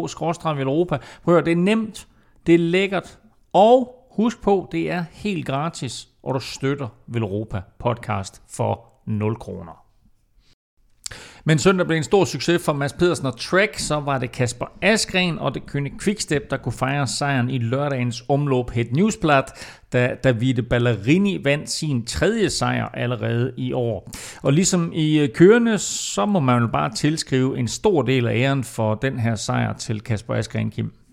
Europa. 0.60 0.97
Prøv 1.23 1.45
det 1.45 1.51
er 1.51 1.56
nemt, 1.56 2.08
det 2.47 2.56
er 2.56 2.60
lækkert, 2.60 3.19
og 3.54 3.95
husk 4.12 4.41
på, 4.41 4.69
det 4.71 4.91
er 4.91 5.06
helt 5.12 5.45
gratis, 5.45 6.08
og 6.23 6.34
du 6.34 6.39
støtter 6.39 6.88
Velropa 7.08 7.62
podcast 7.80 8.41
for 8.49 8.86
0 9.06 9.36
kroner. 9.36 9.85
Men 11.47 11.60
søndag 11.60 11.88
blev 11.88 11.97
en 11.97 12.03
stor 12.03 12.25
succes 12.25 12.65
for 12.65 12.73
Mads 12.73 12.93
Pedersen 12.93 13.25
og 13.25 13.39
Trek, 13.39 13.77
så 13.77 13.99
var 13.99 14.17
det 14.17 14.31
Kasper 14.31 14.65
Askren 14.81 15.39
og 15.39 15.53
det 15.53 15.65
kønne 15.65 15.89
Quickstep, 16.01 16.49
der 16.49 16.58
kunne 16.58 16.73
fejre 16.73 17.08
sejren 17.08 17.49
i 17.49 17.58
lørdagens 17.58 18.23
omløb 18.29 18.69
Het 18.69 18.91
Newsblad, 18.91 19.43
da 19.93 20.15
Davide 20.23 20.62
Ballerini 20.62 21.43
vandt 21.43 21.69
sin 21.69 22.05
tredje 22.05 22.49
sejr 22.49 22.86
allerede 22.93 23.53
i 23.58 23.73
år. 23.73 24.12
Og 24.41 24.53
ligesom 24.53 24.91
i 24.93 25.19
øh, 25.19 25.29
kørende, 25.29 25.77
så 25.77 26.25
må 26.25 26.39
man 26.39 26.62
jo 26.62 26.67
bare 26.67 26.93
tilskrive 26.93 27.60
en 27.60 27.67
stor 27.67 28.01
del 28.01 28.27
af 28.27 28.36
æren 28.36 28.63
for 28.63 28.95
den 28.95 29.19
her 29.19 29.36
sejr 29.36 29.73
til 29.73 30.01
Kasper 30.01 30.36
Askren, 30.36 30.71
Kim. 30.71 31.04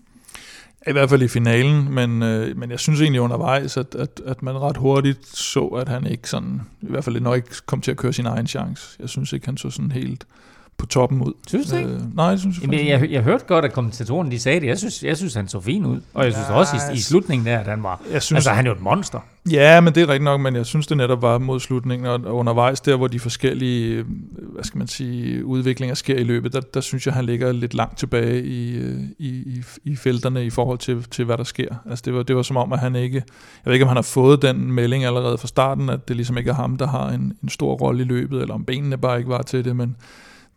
I 0.87 0.91
hvert 0.91 1.09
fald 1.09 1.21
i 1.21 1.27
finalen, 1.27 1.93
men, 1.93 2.23
øh, 2.23 2.57
men 2.57 2.71
jeg 2.71 2.79
synes 2.79 3.01
egentlig 3.01 3.21
undervejs, 3.21 3.77
at, 3.77 3.95
at, 3.95 4.21
at 4.25 4.43
man 4.43 4.55
ret 4.61 4.77
hurtigt 4.77 5.27
så, 5.27 5.65
at 5.65 5.89
han 5.89 6.07
ikke 6.07 6.29
sådan, 6.29 6.61
i 6.81 6.87
hvert 6.89 7.03
fald 7.03 7.19
nok 7.19 7.35
ikke 7.35 7.49
kom 7.65 7.81
til 7.81 7.91
at 7.91 7.97
køre 7.97 8.13
sin 8.13 8.25
egen 8.25 8.47
chance. 8.47 8.97
Jeg 8.99 9.09
synes 9.09 9.33
ikke, 9.33 9.45
han 9.45 9.57
så 9.57 9.69
sådan 9.69 9.91
helt 9.91 10.25
på 10.77 10.85
toppen 10.85 11.21
ud. 11.21 11.33
Synes 11.47 11.69
du 11.69 11.75
ikke? 11.75 11.89
Øh, 11.89 12.15
nej, 12.15 12.31
det 12.31 12.39
synes 12.39 12.55
jeg 12.55 12.61
Jamen, 12.61 12.73
faktisk 12.73 12.89
jeg, 12.89 13.01
jeg, 13.01 13.11
jeg 13.11 13.23
hørte 13.23 13.45
godt, 13.45 13.65
at 13.65 13.73
kommentatorerne 13.73 14.31
de 14.31 14.39
sagde 14.39 14.59
det. 14.59 14.67
Jeg 14.67 14.77
synes, 14.77 15.03
jeg 15.03 15.17
synes 15.17 15.33
han 15.33 15.47
så 15.47 15.59
fin 15.59 15.85
ud. 15.85 16.01
Og 16.13 16.25
jeg 16.25 16.33
synes 16.33 16.47
ja, 16.49 16.53
også 16.53 16.75
i, 16.91 16.95
i 16.95 16.99
slutningen 16.99 17.47
der, 17.47 17.59
at 17.59 17.67
han 17.67 17.83
var... 17.83 18.01
Jeg 18.11 18.21
synes, 18.21 18.37
altså, 18.37 18.51
han 18.51 18.65
er 18.65 18.69
jo 18.69 18.75
et 18.75 18.81
monster. 18.81 19.19
Ja, 19.51 19.81
men 19.81 19.95
det 19.95 20.03
er 20.03 20.07
rigtigt 20.07 20.23
nok, 20.23 20.41
men 20.41 20.55
jeg 20.55 20.65
synes 20.65 20.87
det 20.87 20.97
netop 20.97 21.21
var 21.21 21.37
mod 21.37 21.59
slutningen, 21.59 22.07
og 22.07 22.19
og 22.25 22.35
undervejs 22.35 22.81
der, 22.81 22.95
hvor 22.95 23.07
de 23.07 23.19
forskellige, 23.19 23.95
øh, 23.95 24.05
hvad 24.53 24.63
skal 24.63 24.77
man 24.77 24.87
sige, 24.87 25.45
udviklinger 25.45 25.95
sker 25.95 26.15
i 26.15 26.23
løbet, 26.23 26.53
der, 26.53 26.61
der 26.61 26.81
synes 26.81 27.05
jeg, 27.05 27.13
han 27.13 27.25
ligger 27.25 27.51
lidt 27.51 27.73
langt 27.73 27.97
tilbage 27.97 28.43
i, 28.43 28.77
øh, 28.77 28.99
i, 29.19 29.27
i, 29.27 29.63
i 29.83 29.95
felterne 29.95 30.45
i 30.45 30.49
forhold 30.49 30.77
til, 30.77 31.03
til, 31.03 31.25
hvad 31.25 31.37
der 31.37 31.43
sker. 31.43 31.75
Altså 31.89 32.03
det 32.05 32.13
var, 32.13 32.23
det 32.23 32.35
var 32.35 32.41
som 32.41 32.57
om, 32.57 32.73
at 32.73 32.79
han 32.79 32.95
ikke, 32.95 33.15
jeg 33.17 33.23
ved 33.65 33.73
ikke, 33.73 33.83
om 33.83 33.87
han 33.87 33.97
har 33.97 34.01
fået 34.01 34.41
den 34.41 34.71
melding 34.71 35.05
allerede 35.05 35.37
fra 35.37 35.47
starten, 35.47 35.89
at 35.89 36.07
det 36.07 36.15
ligesom 36.15 36.37
ikke 36.37 36.49
er 36.49 36.55
ham, 36.55 36.77
der 36.77 36.87
har 36.87 37.09
en, 37.09 37.33
en 37.43 37.49
stor 37.49 37.73
rolle 37.73 38.01
i 38.01 38.05
løbet, 38.05 38.41
eller 38.41 38.53
om 38.53 38.65
benene 38.65 38.97
bare 38.97 39.17
ikke 39.17 39.29
var 39.29 39.41
til 39.41 39.65
det, 39.65 39.75
men 39.75 39.95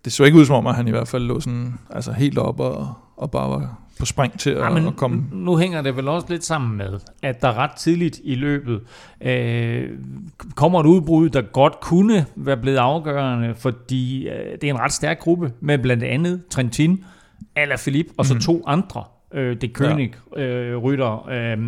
det 0.07 0.13
så 0.13 0.25
ikke 0.25 0.39
ud 0.39 0.45
som 0.45 0.57
om, 0.57 0.67
at 0.67 0.75
han 0.75 0.89
i 0.89 0.91
hvert 0.91 1.09
fald 1.09 1.23
lå 1.25 1.41
sådan, 1.41 1.75
altså 1.91 2.13
helt 2.13 2.39
op 2.39 2.61
og, 2.61 2.89
og 3.17 3.31
bare 3.31 3.51
var 3.51 3.79
på 3.99 4.07
spring 4.07 4.39
til 4.39 4.51
at, 4.51 4.57
Ja, 4.63 4.71
men 4.71 4.87
at 4.87 4.97
komme 4.97 5.25
nu 5.33 5.57
hænger 5.57 5.83
det 5.83 5.97
vel 5.97 6.09
også 6.09 6.27
lidt 6.31 6.45
sammen 6.45 6.77
med, 6.77 7.01
at 7.23 7.43
der 7.43 7.59
ret 7.59 7.71
tidligt 7.71 8.21
i 8.25 8.35
løbet 8.35 8.81
øh, 9.21 9.89
kommer 10.55 10.81
et 10.81 10.87
udbrud, 10.87 11.29
der 11.29 11.43
godt 11.43 11.81
kunne 11.81 12.27
være 12.37 12.57
blevet 12.57 12.77
afgørende, 12.77 13.55
fordi 13.55 14.29
øh, 14.29 14.53
det 14.61 14.65
er 14.65 14.75
en 14.75 14.81
ret 14.81 14.93
stærk 14.93 15.19
gruppe 15.21 15.53
med 15.61 15.79
blandt 15.79 16.03
andet 16.05 16.43
Trentin, 16.51 17.05
Alaphilippe 17.57 18.13
og 18.17 18.27
så 18.27 18.35
Mhm. 18.35 18.41
to 18.41 18.65
andre 18.67 19.05
øh, 19.35 19.57
det 19.61 19.79
König 19.79 20.39
øh, 20.41 20.77
rytter. 20.77 21.29
Øh, 21.29 21.59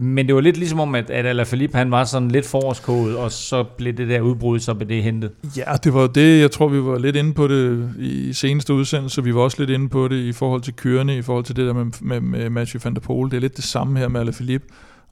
men 0.00 0.26
det 0.26 0.34
var 0.34 0.40
lidt 0.40 0.56
ligesom 0.56 0.80
om, 0.80 0.94
at, 0.94 1.10
at 1.10 1.26
Alaphilippe 1.26 1.76
han 1.78 1.90
var 1.90 2.04
sådan 2.04 2.28
lidt 2.28 2.46
forårskodet, 2.46 3.16
og 3.16 3.32
så 3.32 3.64
blev 3.64 3.92
det 3.92 4.08
der 4.08 4.20
udbrud, 4.20 4.60
så 4.60 4.74
blev 4.74 4.88
det 4.88 5.02
hentet. 5.02 5.30
Ja, 5.56 5.72
det 5.84 5.94
var 5.94 6.06
det, 6.06 6.40
jeg 6.40 6.50
tror, 6.50 6.68
vi 6.68 6.82
var 6.82 6.98
lidt 6.98 7.16
inde 7.16 7.34
på 7.34 7.48
det 7.48 7.90
i 7.98 8.32
seneste 8.32 8.74
udsendelse. 8.74 9.24
Vi 9.24 9.34
var 9.34 9.40
også 9.40 9.56
lidt 9.58 9.70
inde 9.70 9.88
på 9.88 10.08
det 10.08 10.16
i 10.16 10.32
forhold 10.32 10.60
til 10.60 10.74
kørende, 10.74 11.18
i 11.18 11.22
forhold 11.22 11.44
til 11.44 11.56
det 11.56 11.66
der 11.66 11.72
med, 11.72 11.86
med, 12.00 12.20
med 12.20 12.50
Mathieu 12.50 12.80
van 12.84 12.94
der 12.94 13.00
Poel. 13.00 13.30
Det 13.30 13.36
er 13.36 13.40
lidt 13.40 13.56
det 13.56 13.64
samme 13.64 13.98
her 13.98 14.08
med 14.08 14.20
Alaphilippe. 14.20 14.66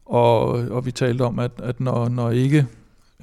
Og, 0.07 0.49
og 0.49 0.87
vi 0.87 0.91
talte 0.91 1.23
om, 1.23 1.39
at, 1.39 1.51
at 1.63 1.81
når, 1.81 2.09
når 2.09 2.31
ikke 2.31 2.67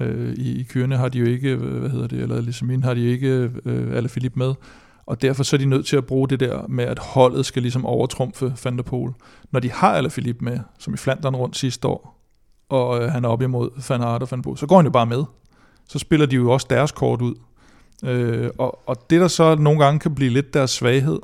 øh, 0.00 0.34
i, 0.34 0.60
i 0.60 0.62
kørende 0.62 0.96
har 0.96 1.08
de 1.08 1.18
jo 1.18 1.26
ikke, 1.26 1.50
øh, 1.50 1.78
hvad 1.80 1.90
hedder 1.90 2.06
det, 2.06 2.18
eller 2.18 2.40
ligesom 2.40 2.68
min 2.68 2.82
har 2.82 2.94
de 2.94 3.04
ikke 3.04 3.50
øh, 3.64 3.96
Alaphilippe 3.96 4.38
med. 4.38 4.54
Og 5.06 5.22
derfor 5.22 5.42
så 5.42 5.56
er 5.56 5.58
de 5.58 5.64
nødt 5.64 5.86
til 5.86 5.96
at 5.96 6.06
bruge 6.06 6.28
det 6.28 6.40
der 6.40 6.66
med, 6.68 6.84
at 6.84 6.98
holdet 6.98 7.46
skal 7.46 7.62
ligesom 7.62 7.86
overtrumfe 7.86 8.54
Van 8.64 8.76
der 8.76 8.82
Poel. 8.82 9.12
Når 9.50 9.60
de 9.60 9.72
har 9.72 9.94
Alaphilippe 9.94 10.44
med, 10.44 10.58
som 10.78 10.94
i 10.94 10.96
Flandern 10.96 11.36
rundt 11.36 11.56
sidste 11.56 11.88
år, 11.88 12.20
og 12.68 13.02
øh, 13.02 13.10
han 13.10 13.24
er 13.24 13.28
op 13.28 13.42
imod 13.42 13.70
Van 13.88 14.02
Aert 14.02 14.22
og 14.22 14.28
Van 14.30 14.42
Poel, 14.42 14.58
så 14.58 14.66
går 14.66 14.76
han 14.76 14.84
jo 14.84 14.90
bare 14.90 15.06
med. 15.06 15.24
Så 15.88 15.98
spiller 15.98 16.26
de 16.26 16.36
jo 16.36 16.50
også 16.50 16.66
deres 16.70 16.92
kort 16.92 17.22
ud. 17.22 17.34
Øh, 18.04 18.50
og, 18.58 18.88
og 18.88 19.10
det 19.10 19.20
der 19.20 19.28
så 19.28 19.54
nogle 19.54 19.84
gange 19.84 20.00
kan 20.00 20.14
blive 20.14 20.30
lidt 20.30 20.54
deres 20.54 20.70
svaghed, 20.70 21.18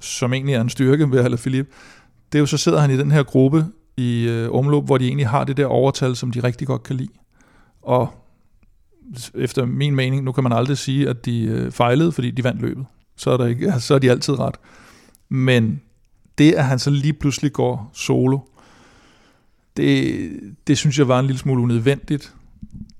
som 0.00 0.32
egentlig 0.32 0.54
er 0.54 0.60
en 0.60 0.68
styrke 0.68 1.10
ved 1.10 1.18
Alaphilippe, 1.18 1.70
det 2.32 2.38
er 2.38 2.40
jo 2.40 2.46
så 2.46 2.56
sidder 2.56 2.80
han 2.80 2.90
i 2.90 2.96
den 2.96 3.10
her 3.10 3.22
gruppe 3.22 3.66
i 3.96 4.28
øh, 4.28 4.50
omløb, 4.52 4.84
hvor 4.84 4.98
de 4.98 5.06
egentlig 5.06 5.28
har 5.28 5.44
det 5.44 5.56
der 5.56 5.66
overtal, 5.66 6.16
som 6.16 6.30
de 6.30 6.42
rigtig 6.42 6.66
godt 6.66 6.82
kan 6.82 6.96
lide. 6.96 7.12
Og 7.82 8.08
efter 9.34 9.66
min 9.66 9.94
mening, 9.94 10.24
nu 10.24 10.32
kan 10.32 10.42
man 10.42 10.52
aldrig 10.52 10.78
sige, 10.78 11.08
at 11.08 11.24
de 11.24 11.44
øh, 11.44 11.70
fejlede, 11.70 12.12
fordi 12.12 12.30
de 12.30 12.44
vandt 12.44 12.60
løbet. 12.60 12.86
Så 13.20 13.30
er, 13.30 13.36
der 13.36 13.46
ikke, 13.46 13.72
altså, 13.72 13.86
så 13.86 13.94
er 13.94 13.98
de 13.98 14.10
altid 14.10 14.38
ret. 14.38 14.54
Men 15.28 15.80
det, 16.38 16.52
at 16.52 16.64
han 16.64 16.78
så 16.78 16.90
lige 16.90 17.12
pludselig 17.12 17.52
går 17.52 17.90
solo, 17.94 18.38
det, 19.76 20.30
det 20.66 20.78
synes 20.78 20.98
jeg 20.98 21.08
var 21.08 21.18
en 21.20 21.26
lille 21.26 21.38
smule 21.38 21.62
unødvendigt, 21.62 22.34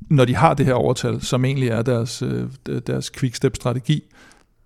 når 0.00 0.24
de 0.24 0.36
har 0.36 0.54
det 0.54 0.66
her 0.66 0.74
overtal, 0.74 1.20
som 1.20 1.44
egentlig 1.44 1.68
er 1.68 1.82
deres, 1.82 2.22
øh, 2.22 2.48
deres 2.86 3.10
quick-step-strategi. 3.10 4.02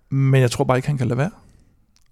Men 0.09 0.41
jeg 0.41 0.51
tror 0.51 0.63
bare 0.63 0.77
ikke, 0.77 0.87
han 0.87 0.97
kan 0.97 1.07
lade 1.07 1.17
være. 1.17 1.31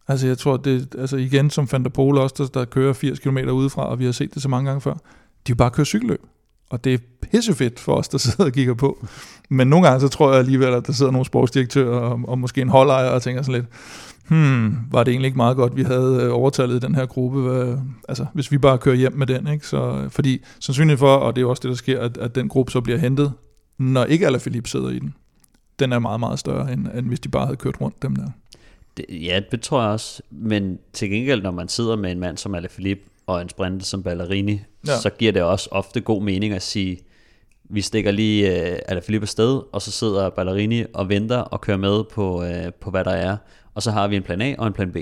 Altså 0.08 0.28
jeg 0.28 0.38
tror, 0.38 0.58
det 0.58 0.96
altså 0.98 1.18
igen 1.18 1.50
som 1.50 1.68
Van 1.72 1.84
der 1.84 1.90
Pol 1.90 2.18
også, 2.18 2.36
der, 2.38 2.60
der 2.60 2.66
kører 2.66 2.94
80 2.94 3.20
km 3.20 3.38
udefra, 3.38 3.86
og 3.86 4.00
vi 4.00 4.06
har 4.06 4.12
set 4.12 4.34
det 4.34 4.42
så 4.42 4.50
mange 4.50 4.68
gange 4.70 4.82
før, 4.82 4.94
de 4.94 5.00
vil 5.48 5.56
bare 5.56 5.72
køre 5.72 5.86
cykelløb. 5.86 6.22
Og 6.74 6.84
det 6.84 6.94
er 6.94 6.98
pissefedt 7.22 7.80
for 7.80 7.96
os, 7.96 8.08
der 8.08 8.18
sidder 8.18 8.46
og 8.46 8.52
kigger 8.52 8.74
på. 8.74 9.06
Men 9.50 9.68
nogle 9.68 9.88
gange, 9.88 10.02
så 10.02 10.08
tror 10.08 10.32
jeg 10.32 10.40
alligevel, 10.40 10.74
at 10.74 10.88
der 10.88 10.94
sidder 10.94 11.12
nogle 11.12 11.26
sportsdirektører 11.26 12.00
og, 12.00 12.20
og 12.28 12.40
måske 12.40 12.62
en 12.62 12.70
holdejer 12.70 13.10
og 13.10 13.22
tænker 13.22 13.42
sådan 13.42 13.62
lidt, 13.62 13.66
hmm, 14.28 14.78
var 14.92 15.04
det 15.04 15.12
egentlig 15.12 15.28
ikke 15.28 15.38
meget 15.38 15.58
godt, 15.58 15.76
vi 15.76 15.84
havde 15.84 16.32
øh, 16.66 16.82
den 16.82 16.96
her 16.96 17.06
gruppe, 17.06 17.42
hvad, 17.42 17.78
altså 18.10 18.26
hvis 18.34 18.52
vi 18.52 18.58
bare 18.58 18.78
kører 18.78 18.96
hjem 18.96 19.14
med 19.14 19.28
den, 19.28 19.48
ikke? 19.48 19.68
Så, 19.68 20.02
øh, 20.04 20.10
fordi 20.10 20.44
sandsynligt 20.60 21.00
for, 21.00 21.16
og 21.16 21.36
det 21.36 21.42
er 21.42 21.46
også 21.46 21.62
det, 21.62 21.70
der 21.70 21.76
sker, 21.76 22.00
at, 22.00 22.18
at 22.18 22.36
den 22.36 22.50
gruppe 22.50 22.72
så 22.72 22.82
bliver 22.82 23.00
hentet, 23.00 23.34
når 23.78 24.06
ikke 24.06 24.26
Alaphilippe 24.26 24.70
sidder 24.70 24.90
i 24.90 25.00
den, 25.00 25.16
den 25.80 25.92
er 25.92 26.00
meget, 26.00 26.20
meget 26.20 26.40
større, 26.40 26.74
end, 26.74 26.88
end 26.96 27.08
hvis 27.08 27.20
de 27.20 27.30
bare 27.30 27.46
havde 27.46 27.58
kørt 27.58 27.82
rundt 27.82 28.02
dem 28.02 28.16
der. 28.16 28.28
Det, 28.98 29.06
ja, 29.10 29.42
det 29.52 29.62
tror 29.62 29.82
jeg 29.82 29.92
også. 29.92 30.22
Men 30.32 30.80
til 30.94 31.10
gengæld, 31.10 31.42
når 31.42 31.52
man 31.52 31.68
sidder 31.68 31.96
med 31.96 32.12
en 32.12 32.20
mand 32.20 32.38
som 32.38 32.56
Alaphilippe 32.56 33.04
og 33.28 33.42
en 33.42 33.50
sprinter 33.50 33.86
som 33.86 34.04
Ballerini, 34.04 34.62
Ja. 34.88 35.00
så 35.00 35.10
giver 35.10 35.32
det 35.32 35.42
også 35.42 35.68
ofte 35.72 36.02
god 36.02 36.22
mening 36.24 36.54
at 36.54 36.62
sige, 36.62 37.00
vi 37.70 37.82
stikker 37.82 38.12
lige 38.12 38.52
uh, 38.52 38.78
Alaphilippe 38.88 39.24
afsted, 39.24 39.62
og 39.72 39.82
så 39.82 39.92
sidder 39.92 40.30
Ballerini 40.30 40.84
og 40.94 41.10
venter 41.10 41.38
og 41.38 41.62
kører 41.62 41.78
med 41.78 42.04
på, 42.04 42.42
uh, 42.44 42.74
på, 42.82 42.90
hvad 42.90 43.04
der 43.04 43.12
er. 43.12 43.38
Og 43.76 43.84
så 43.84 43.92
har 43.92 44.08
vi 44.08 44.16
en 44.16 44.24
plan 44.24 44.42
A 44.42 44.56
og 44.58 44.68
en 44.68 44.74
plan 44.74 44.92
B. 44.92 44.98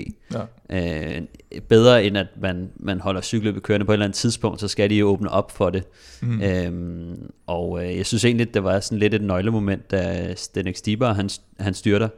Ja. 0.70 1.18
Uh, 1.18 1.24
bedre 1.68 2.04
end 2.04 2.18
at 2.18 2.26
man, 2.40 2.70
man 2.76 3.00
holder 3.00 3.20
cykelløbet 3.20 3.62
kørende 3.62 3.86
på 3.86 3.92
et 3.92 3.94
eller 3.94 4.06
andet 4.06 4.16
tidspunkt, 4.16 4.60
så 4.60 4.68
skal 4.68 4.90
de 4.90 4.94
jo 4.94 5.06
åbne 5.08 5.30
op 5.30 5.50
for 5.50 5.70
det. 5.70 5.84
Mm. 6.22 6.42
Øhm, 6.42 7.30
og 7.46 7.84
øh, 7.84 7.96
jeg 7.96 8.06
synes 8.06 8.24
egentlig, 8.24 8.54
det 8.54 8.64
var 8.64 8.80
sådan 8.80 8.98
lidt 8.98 9.14
et 9.14 9.22
nøglemoment, 9.22 9.90
da 9.90 10.34
Stenek 10.34 10.76
Stiber, 10.76 11.12
han, 11.12 11.30
han 11.60 11.74
styrter, 11.74 12.08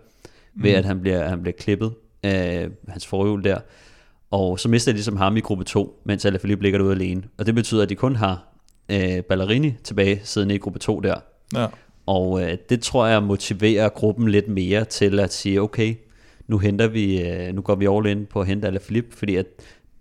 ved 0.55 0.71
Mm. 0.73 0.79
at 0.79 0.85
han 0.85 1.01
bliver, 1.01 1.29
han 1.29 1.43
bliver 1.43 1.57
klippet, 1.59 1.93
øh, 2.25 2.71
hans 2.89 3.07
forhjul 3.07 3.45
der. 3.45 3.59
Og 4.35 4.61
så 4.61 4.69
mister 4.69 4.93
de 4.93 4.97
ligesom 4.97 5.17
ham 5.17 5.37
i 5.37 5.41
gruppe 5.41 5.65
2, 5.65 6.01
mens 6.05 6.25
Alaphilippe 6.25 6.63
ligger 6.63 6.79
derude 6.79 6.95
alene. 6.95 7.23
Og 7.39 7.47
det 7.47 7.55
betyder, 7.55 7.83
at 7.83 7.89
de 7.89 7.95
kun 7.95 8.17
har 8.17 8.45
øh, 8.89 9.23
Ballerini 9.23 9.75
tilbage, 9.85 10.21
siddende 10.25 10.55
i 10.55 10.59
gruppe 10.59 10.79
2 10.79 11.01
der. 11.01 11.15
Ja. 11.55 11.67
Og 12.07 12.43
øh, 12.43 12.59
det 12.69 12.81
tror 12.81 13.07
jeg 13.07 13.23
motiverer 13.23 13.89
gruppen 13.89 14.29
lidt 14.29 14.49
mere 14.49 14.85
til 14.85 15.21
at 15.21 15.33
sige, 15.33 15.63
okay, 15.63 15.95
nu 16.49 16.59
henter 16.59 16.87
vi, 16.87 17.23
øh, 17.23 17.55
nu 17.55 17.63
går 17.63 17.75
vi 17.75 17.87
all 17.87 18.07
in 18.07 18.27
på 18.27 18.41
at 18.41 18.47
hente 18.47 18.67
Alaphilippe, 18.67 19.17
fordi 19.17 19.37
at 19.37 19.47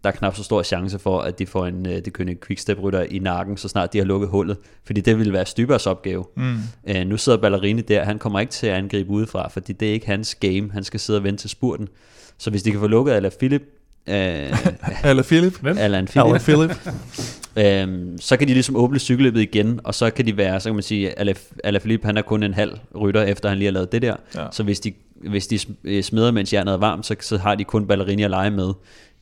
der 0.04 0.10
er 0.10 0.14
knap 0.14 0.36
så 0.36 0.44
stor 0.44 0.64
chance 0.64 1.00
for, 1.00 1.20
at 1.20 1.40
de 1.40 1.46
får 1.46 1.66
en, 1.66 1.88
øh, 1.90 2.06
det 2.06 2.14
kønne 2.14 2.36
quickstep-rytter 2.36 3.02
i 3.02 3.20
nakken, 3.20 3.58
så 3.58 3.68
snart 3.68 3.94
de 3.94 3.98
har 3.98 4.06
lukket 4.06 4.30
hullet. 4.30 4.58
Fordi 4.86 5.02
det 5.02 5.18
ville 5.18 5.34
være 5.34 5.46
Stybers 5.46 5.88
opgave. 5.88 6.26
Mm. 6.38 6.56
Øh, 6.88 7.08
nu 7.08 7.18
sidder 7.18 7.38
Ballerini 7.38 7.82
der, 7.82 8.04
han 8.04 8.20
kommer 8.20 8.40
ikke 8.40 8.52
til 8.52 8.68
at 8.68 8.74
angribe 8.74 9.10
udefra, 9.10 9.48
fordi 9.50 9.74
det 9.74 9.90
er 9.90 9.94
ikke 9.94 10.06
hans 10.08 10.36
game. 10.36 10.72
Han 10.72 10.84
skal 10.84 11.00
sidde 11.00 11.20
og 11.20 11.24
vente 11.24 11.44
til 11.44 11.50
spurten. 11.50 11.88
Så 12.38 12.50
hvis 12.50 12.64
de 12.64 12.72
kan 12.72 12.80
få 12.80 12.88
lukket 12.88 13.12
Ala 13.12 13.30
Philip, 13.40 13.64
øh, 14.08 14.58
Eller 15.10 15.24
Philip. 15.24 15.60
Hvem? 15.62 15.78
Alan 15.78 16.06
Philip, 16.06 16.26
Eller 16.26 16.40
Philip. 16.40 16.72
øhm, 17.90 18.18
så 18.18 18.38
kan 18.38 18.48
de 18.48 18.54
ligesom 18.54 18.76
åbne 18.76 19.00
cykelløbet 19.00 19.42
igen, 19.42 19.80
og 19.84 19.96
så 19.96 20.10
kan 20.10 20.26
de 20.26 20.38
være, 20.38 20.60
så 20.60 20.70
kan 20.70 20.76
man 20.76 20.84
sige, 20.84 21.14
Alaphilippe 21.64 22.06
han 22.06 22.18
er 22.18 22.22
kun 22.22 22.44
en 22.44 22.54
halv 22.54 22.78
rytter, 22.96 23.24
efter 23.24 23.50
han 23.50 23.58
lige 23.58 23.66
har 23.66 23.72
lavet 23.72 23.92
det 23.92 24.02
der. 24.02 24.16
Ja. 24.36 24.46
Så 24.52 24.64
hvis 24.64 24.80
de, 24.80 24.94
hvis 25.30 25.48
de 25.48 25.56
sm- 25.56 25.74
øh, 25.84 26.04
smider, 26.04 26.32
mens 26.32 26.54
jernet 26.54 26.74
er 26.74 26.78
varmt, 26.78 27.06
så, 27.06 27.16
så 27.20 27.38
har 27.38 27.56
de 27.56 27.64
kun 27.64 27.88
ballerini 27.88 28.24
at 28.24 28.30
lege 28.30 28.52
med. 28.52 28.74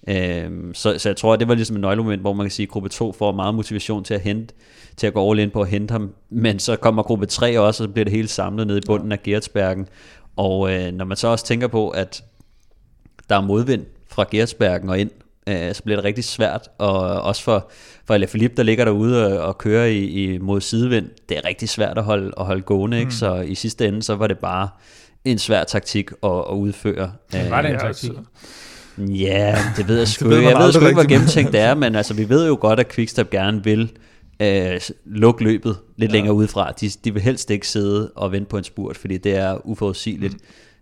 Øhm, 0.07 0.73
så, 0.73 0.97
så 0.97 1.09
jeg 1.09 1.15
tror, 1.17 1.33
at 1.33 1.39
det 1.39 1.47
var 1.47 1.55
ligesom 1.55 1.75
et 1.75 1.81
nøglemoment, 1.81 2.21
hvor 2.21 2.33
man 2.33 2.45
kan 2.45 2.51
sige, 2.51 2.63
at 2.63 2.69
gruppe 2.69 2.89
2 2.89 3.11
får 3.11 3.31
meget 3.31 3.55
motivation 3.55 4.03
til 4.03 4.13
at 4.13 4.21
hente, 4.21 4.53
til 4.97 5.07
at 5.07 5.13
gå 5.13 5.31
all 5.31 5.39
in 5.39 5.49
på 5.49 5.61
at 5.61 5.67
hente 5.67 5.91
ham. 5.91 6.11
Men 6.29 6.59
så 6.59 6.75
kommer 6.75 7.03
gruppe 7.03 7.25
3 7.25 7.59
også, 7.59 7.83
og 7.83 7.87
så 7.87 7.93
bliver 7.93 8.05
det 8.05 8.13
hele 8.13 8.27
samlet 8.27 8.67
nede 8.67 8.77
i 8.77 8.81
bunden 8.85 9.11
af 9.11 9.23
Gertsbergen. 9.23 9.87
Og 10.35 10.73
øh, 10.73 10.93
når 10.93 11.05
man 11.05 11.17
så 11.17 11.27
også 11.27 11.45
tænker 11.45 11.67
på, 11.67 11.89
at 11.89 12.23
der 13.29 13.35
er 13.35 13.41
modvind 13.41 13.85
fra 14.11 14.25
Gertsbergen 14.31 14.89
og 14.89 14.99
ind, 14.99 15.11
øh, 15.47 15.73
så 15.73 15.83
bliver 15.83 15.97
det 15.97 16.05
rigtig 16.05 16.23
svært, 16.23 16.69
og 16.77 16.99
også 17.21 17.43
for, 17.43 17.71
for 18.05 18.13
Alaphilippe, 18.13 18.57
der 18.57 18.63
ligger 18.63 18.85
derude 18.85 19.39
og, 19.39 19.47
og 19.47 19.57
kører 19.57 19.85
i, 19.85 20.03
i, 20.03 20.37
mod 20.37 20.61
sidevind, 20.61 21.09
det 21.29 21.37
er 21.37 21.45
rigtig 21.45 21.69
svært 21.69 21.97
at 21.97 22.03
holde, 22.03 22.31
at 22.37 22.45
holde 22.45 22.61
gående, 22.61 22.99
ikke? 22.99 23.13
så 23.13 23.35
i 23.35 23.55
sidste 23.55 23.87
ende, 23.87 24.03
så 24.03 24.15
var 24.15 24.27
det 24.27 24.39
bare 24.39 24.69
en 25.25 25.39
svær 25.39 25.63
taktik 25.63 26.11
at, 26.23 26.29
at 26.49 26.53
udføre. 26.53 27.11
Var 27.49 27.61
det 27.61 27.69
en 27.69 27.75
Ja, 27.75 27.81
taktik? 27.81 28.11
Ja, 28.97 29.57
det 29.77 29.87
ved 29.87 29.97
jeg 29.97 30.07
sgu 30.13 30.27
ved 30.27 30.37
ikke. 30.37 30.49
Jeg 30.49 30.59
ved 30.59 30.71
sgu 30.71 30.85
ikke, 30.85 30.93
hvor 30.93 31.09
gennemtænkt 31.09 31.51
det 31.51 31.59
er, 31.59 31.75
men 31.75 31.95
altså, 31.95 32.13
vi 32.13 32.29
ved 32.29 32.47
jo 32.47 32.57
godt, 32.61 32.79
at 32.79 32.87
Quickstep 32.91 33.29
gerne 33.29 33.63
vil 33.63 33.91
øh, 34.41 34.81
lukke 35.05 35.43
løbet 35.43 35.77
lidt 35.97 36.11
ja. 36.11 36.15
længere 36.15 36.33
udefra. 36.33 36.71
De, 36.71 36.89
de 37.03 37.13
vil 37.13 37.21
helst 37.21 37.51
ikke 37.51 37.67
sidde 37.67 38.11
og 38.15 38.31
vente 38.31 38.49
på 38.49 38.57
en 38.57 38.63
spurt, 38.63 38.97
fordi 38.97 39.17
det 39.17 39.35
er 39.35 39.67
uforudsigeligt. 39.67 40.33
Mm. 40.33 40.39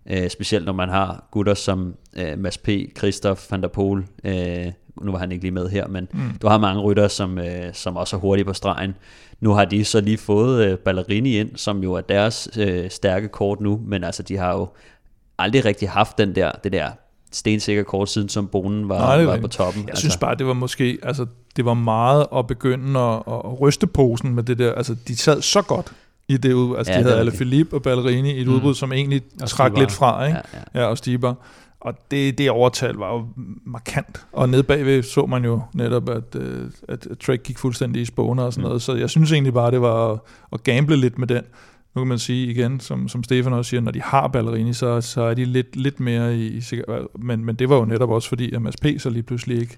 Øh, 0.10 0.30
specielt 0.30 0.66
når 0.66 0.74
man 0.74 0.90
har 0.90 1.28
gutter 1.32 1.54
som 1.54 1.96
øh, 2.18 2.40
Mads 2.40 2.58
P., 2.58 2.70
Christoph 2.98 3.42
van 3.52 3.62
der 3.62 3.68
Poel, 3.68 4.04
øh, 4.24 4.72
nu 5.02 5.12
var 5.12 5.20
han 5.20 5.32
ikke 5.32 5.44
lige 5.44 5.52
med 5.52 5.70
her, 5.70 5.88
men 5.88 6.08
mm. 6.14 6.38
du 6.42 6.48
har 6.48 6.58
mange 6.58 6.82
rytter, 6.82 7.08
som, 7.08 7.38
øh, 7.38 7.74
som 7.74 7.98
også 7.98 8.16
er 8.16 8.20
hurtige 8.20 8.46
på 8.46 8.54
stregen. 8.54 8.96
Nu 9.40 9.52
har 9.52 9.66
de 9.66 9.86
så 9.86 10.02
lige 10.02 10.18
fået 10.18 10.66
øh, 10.66 10.78
Ballerini 10.78 11.38
ind, 11.40 11.50
som 11.56 11.84
jo 11.84 11.94
er 11.94 12.02
deres 12.02 12.50
øh, 12.58 12.90
stærke 12.90 13.28
kort 13.28 13.62
nu, 13.62 13.82
men 13.86 14.04
altså 14.04 14.24
de 14.24 14.38
har 14.38 14.54
jo 14.54 14.68
aldrig 15.38 15.66
rigtig 15.66 15.90
haft 15.90 16.18
den 16.18 16.36
der, 16.36 16.52
det 16.64 16.72
der 16.72 16.90
stensikker 17.32 17.84
kort, 17.84 18.10
siden 18.10 18.30
som 18.30 18.48
Bonen 18.48 18.90
var, 18.90 18.98
Nej, 18.98 19.26
var 19.26 19.38
på 19.38 19.48
toppen. 19.48 19.90
Jeg 19.90 19.98
synes 19.98 20.18
bare, 20.18 20.36
det 20.36 20.48
var 20.48 20.54
måske, 20.54 20.98
altså, 21.04 21.26
det 21.56 21.66
var 21.66 21.74
meget 21.74 22.26
at 22.36 22.48
begynde 22.48 23.00
at, 23.00 23.22
at 23.28 23.62
ryste 23.62 23.88
posen 23.88 24.36
med 24.36 24.44
det 24.44 24.60
der, 24.60 24.74
altså, 24.74 24.96
de 25.08 25.18
sad 25.18 25.42
så 25.42 25.62
godt 25.62 25.94
i 26.30 26.38
det 26.38 26.54
ud, 26.54 26.76
altså, 26.78 26.94
Ja, 26.94 26.98
de 27.00 27.04
havde 27.04 27.16
rigtigt. 27.20 27.34
Alaphilippe 27.42 27.76
og 27.76 27.82
Ballerini 27.82 28.32
i 28.32 28.42
et 28.42 28.48
udbrud, 28.48 28.74
som 28.76 28.92
egentlig 28.94 29.22
Og 29.42 29.50
trak 29.50 29.68
Stibar. 29.70 29.80
lidt 29.80 29.92
fra, 29.92 30.26
ikke? 30.26 30.38
Ja, 30.54 30.60
Ja, 30.76 30.80
ja. 30.82 30.86
og 30.86 30.98
Stiber. 30.98 31.34
Og 31.82 31.94
det, 32.12 32.38
det 32.38 32.50
overtal 32.50 32.96
var 32.96 33.14
jo 33.14 33.26
markant. 33.66 34.26
Og 34.32 34.50
nede 34.50 34.64
bagved 34.64 35.04
så 35.04 35.26
man 35.26 35.46
jo 35.46 35.62
netop, 35.74 36.10
at, 36.10 36.36
øh, 36.36 36.66
at 36.90 37.08
Trek 37.26 37.44
gik 37.44 37.58
fuldstændig 37.58 38.02
i 38.02 38.06
spåner 38.06 38.44
og 38.44 38.54
sådan 38.54 38.62
Mm. 38.64 38.68
noget. 38.68 38.82
Så 38.82 38.96
jeg 38.96 39.10
synes 39.10 39.32
egentlig 39.32 39.54
bare, 39.54 39.72
det 39.72 39.82
var 39.82 40.12
at, 40.12 40.20
at 40.54 40.64
gamble 40.64 40.96
lidt 40.96 41.18
med 41.20 41.28
den. 41.28 41.44
Nu 41.96 42.02
kan 42.02 42.08
man 42.08 42.20
sige 42.20 42.48
igen, 42.52 42.80
som, 42.80 43.08
som 43.08 43.24
Stefan 43.24 43.54
også 43.54 43.70
siger, 43.70 43.82
når 43.82 43.92
de 43.92 44.02
har 44.02 44.28
Ballerini, 44.28 44.74
så, 44.74 45.02
så 45.02 45.22
er 45.22 45.34
de 45.34 45.46
lidt, 45.46 45.76
lidt 45.76 46.00
mere 46.00 46.38
i, 46.38 46.48
i 46.48 46.62
men, 47.20 47.46
men 47.46 47.56
det 47.56 47.70
var 47.70 47.76
jo 47.76 47.86
netop 47.86 48.10
også 48.10 48.30
fordi, 48.30 48.52
at 48.56 48.62
Mads 48.62 48.76
P. 48.78 48.86
så 48.98 49.10
lige 49.10 49.24
pludselig 49.24 49.60
ikke 49.62 49.78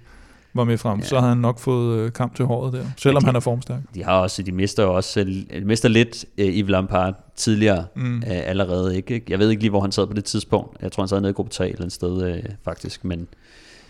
var 0.54 0.64
med 0.64 0.78
frem. 0.78 0.98
Ja. 0.98 1.02
Ja. 1.04 1.08
Så 1.08 1.16
havde 1.18 1.28
han 1.28 1.38
nok 1.38 1.58
fået 1.58 1.98
øh, 1.98 2.12
kamp 2.12 2.34
til 2.36 2.44
håret 2.44 2.72
der, 2.72 2.84
selvom 2.96 3.22
de- 3.22 3.26
han 3.26 3.36
er 3.36 3.40
formstærk. 3.40 3.80
De 3.94 4.04
har 4.04 4.18
også, 4.18 4.42
de 4.42 4.52
mister 4.52 4.84
også, 4.84 5.20
øh, 5.20 5.26
de 5.60 5.64
mister 5.64 5.88
lidt 5.88 6.24
øh, 6.38 6.48
Yves 6.48 6.70
Lampard 6.70 7.14
tidligere 7.36 7.84
Mm. 7.94 8.16
øh, 8.16 8.22
allerede. 8.26 8.96
Ikke? 8.96 9.22
Jeg 9.28 9.38
ved 9.38 9.50
ikke 9.50 9.62
lige, 9.62 9.70
hvor 9.70 9.80
han 9.80 9.92
sad 9.92 10.06
på 10.06 10.12
det 10.12 10.24
tidspunkt. 10.24 10.82
Jeg 10.82 10.92
tror, 10.92 11.02
han 11.02 11.08
sad 11.08 11.20
nede 11.20 11.30
i 11.30 11.34
gruppe 11.34 11.52
3 11.52 11.64
et 11.66 11.70
eller 11.70 11.82
andet 11.82 11.92
sted, 11.92 12.22
øh, 12.34 12.42
faktisk. 12.64 13.04
Men 13.04 13.26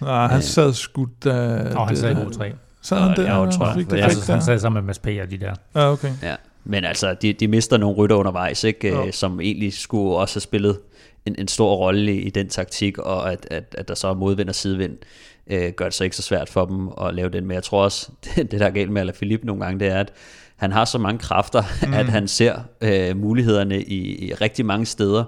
Nej, 0.00 0.26
han 0.26 0.36
Øh. 0.36 0.42
sad 0.42 0.72
sgu 0.72 1.08
da... 1.24 1.30
Og 1.76 1.86
han 1.88 1.96
sad 1.96 2.10
i 2.10 2.14
gruppe 2.14 2.34
3. 2.34 2.52
Sad 2.82 2.98
han 2.98 3.16
der? 3.16 3.22
Ja, 3.22 3.42
jeg 3.42 3.52
tror 3.52 3.66
og 3.66 3.78
jeg. 3.78 3.98
Jeg 3.98 4.10
synes, 4.10 4.26
han 4.26 4.42
sad 4.42 4.58
sammen 4.58 4.82
med 4.82 4.86
Mads 4.86 4.98
P. 4.98 5.06
og 5.22 5.30
de 5.30 5.38
der. 5.38 5.54
Ja, 5.74 5.92
okay. 5.92 6.10
Ja, 6.22 6.34
men 6.64 6.84
altså, 6.84 7.14
de, 7.22 7.32
de 7.32 7.48
mister 7.48 7.76
nogle 7.76 7.96
rytter 7.96 8.16
undervejs, 8.16 8.64
ikke? 8.64 8.88
Jo. 8.88 9.06
Øh, 9.06 9.12
som 9.12 9.40
egentlig 9.40 9.72
skulle 9.72 10.16
også 10.16 10.34
have 10.34 10.40
spillet 10.40 10.78
en, 11.26 11.34
en 11.38 11.48
stor 11.48 11.74
rolle 11.76 12.14
i, 12.14 12.18
i 12.20 12.30
den 12.30 12.48
taktik, 12.48 12.98
og 12.98 13.32
at, 13.32 13.46
at, 13.50 13.74
at 13.78 13.88
der 13.88 13.94
så 13.94 14.08
er 14.08 14.14
modvind 14.14 14.48
og 14.48 14.54
sidevind, 14.54 14.92
øh, 15.47 15.72
gør 15.72 15.84
det 15.84 15.95
så 15.95 16.05
ikke 16.05 16.16
så 16.16 16.22
svært 16.22 16.49
for 16.49 16.64
dem 16.64 16.88
at 17.01 17.14
lave 17.14 17.28
den. 17.28 17.47
Men 17.47 17.55
jeg 17.55 17.62
tror 17.62 17.84
også, 17.84 18.11
det, 18.24 18.51
det 18.51 18.61
der 18.61 18.66
er 18.66 18.70
galt 18.70 18.90
med 18.90 19.01
Alaphilippe 19.01 19.47
nogle 19.47 19.64
gange, 19.64 19.80
det 19.80 19.88
er, 19.88 20.01
at 20.01 20.12
han 20.57 20.72
har 20.72 20.84
så 20.84 20.99
mange 20.99 21.18
kræfter, 21.18 21.62
mm. 21.86 21.95
at 21.95 22.09
han 22.09 22.28
ser 22.28 22.55
øh, 22.80 23.16
mulighederne 23.16 23.82
i, 23.82 24.28
i 24.28 24.34
rigtig 24.34 24.66
mange 24.66 24.86
steder. 24.86 25.24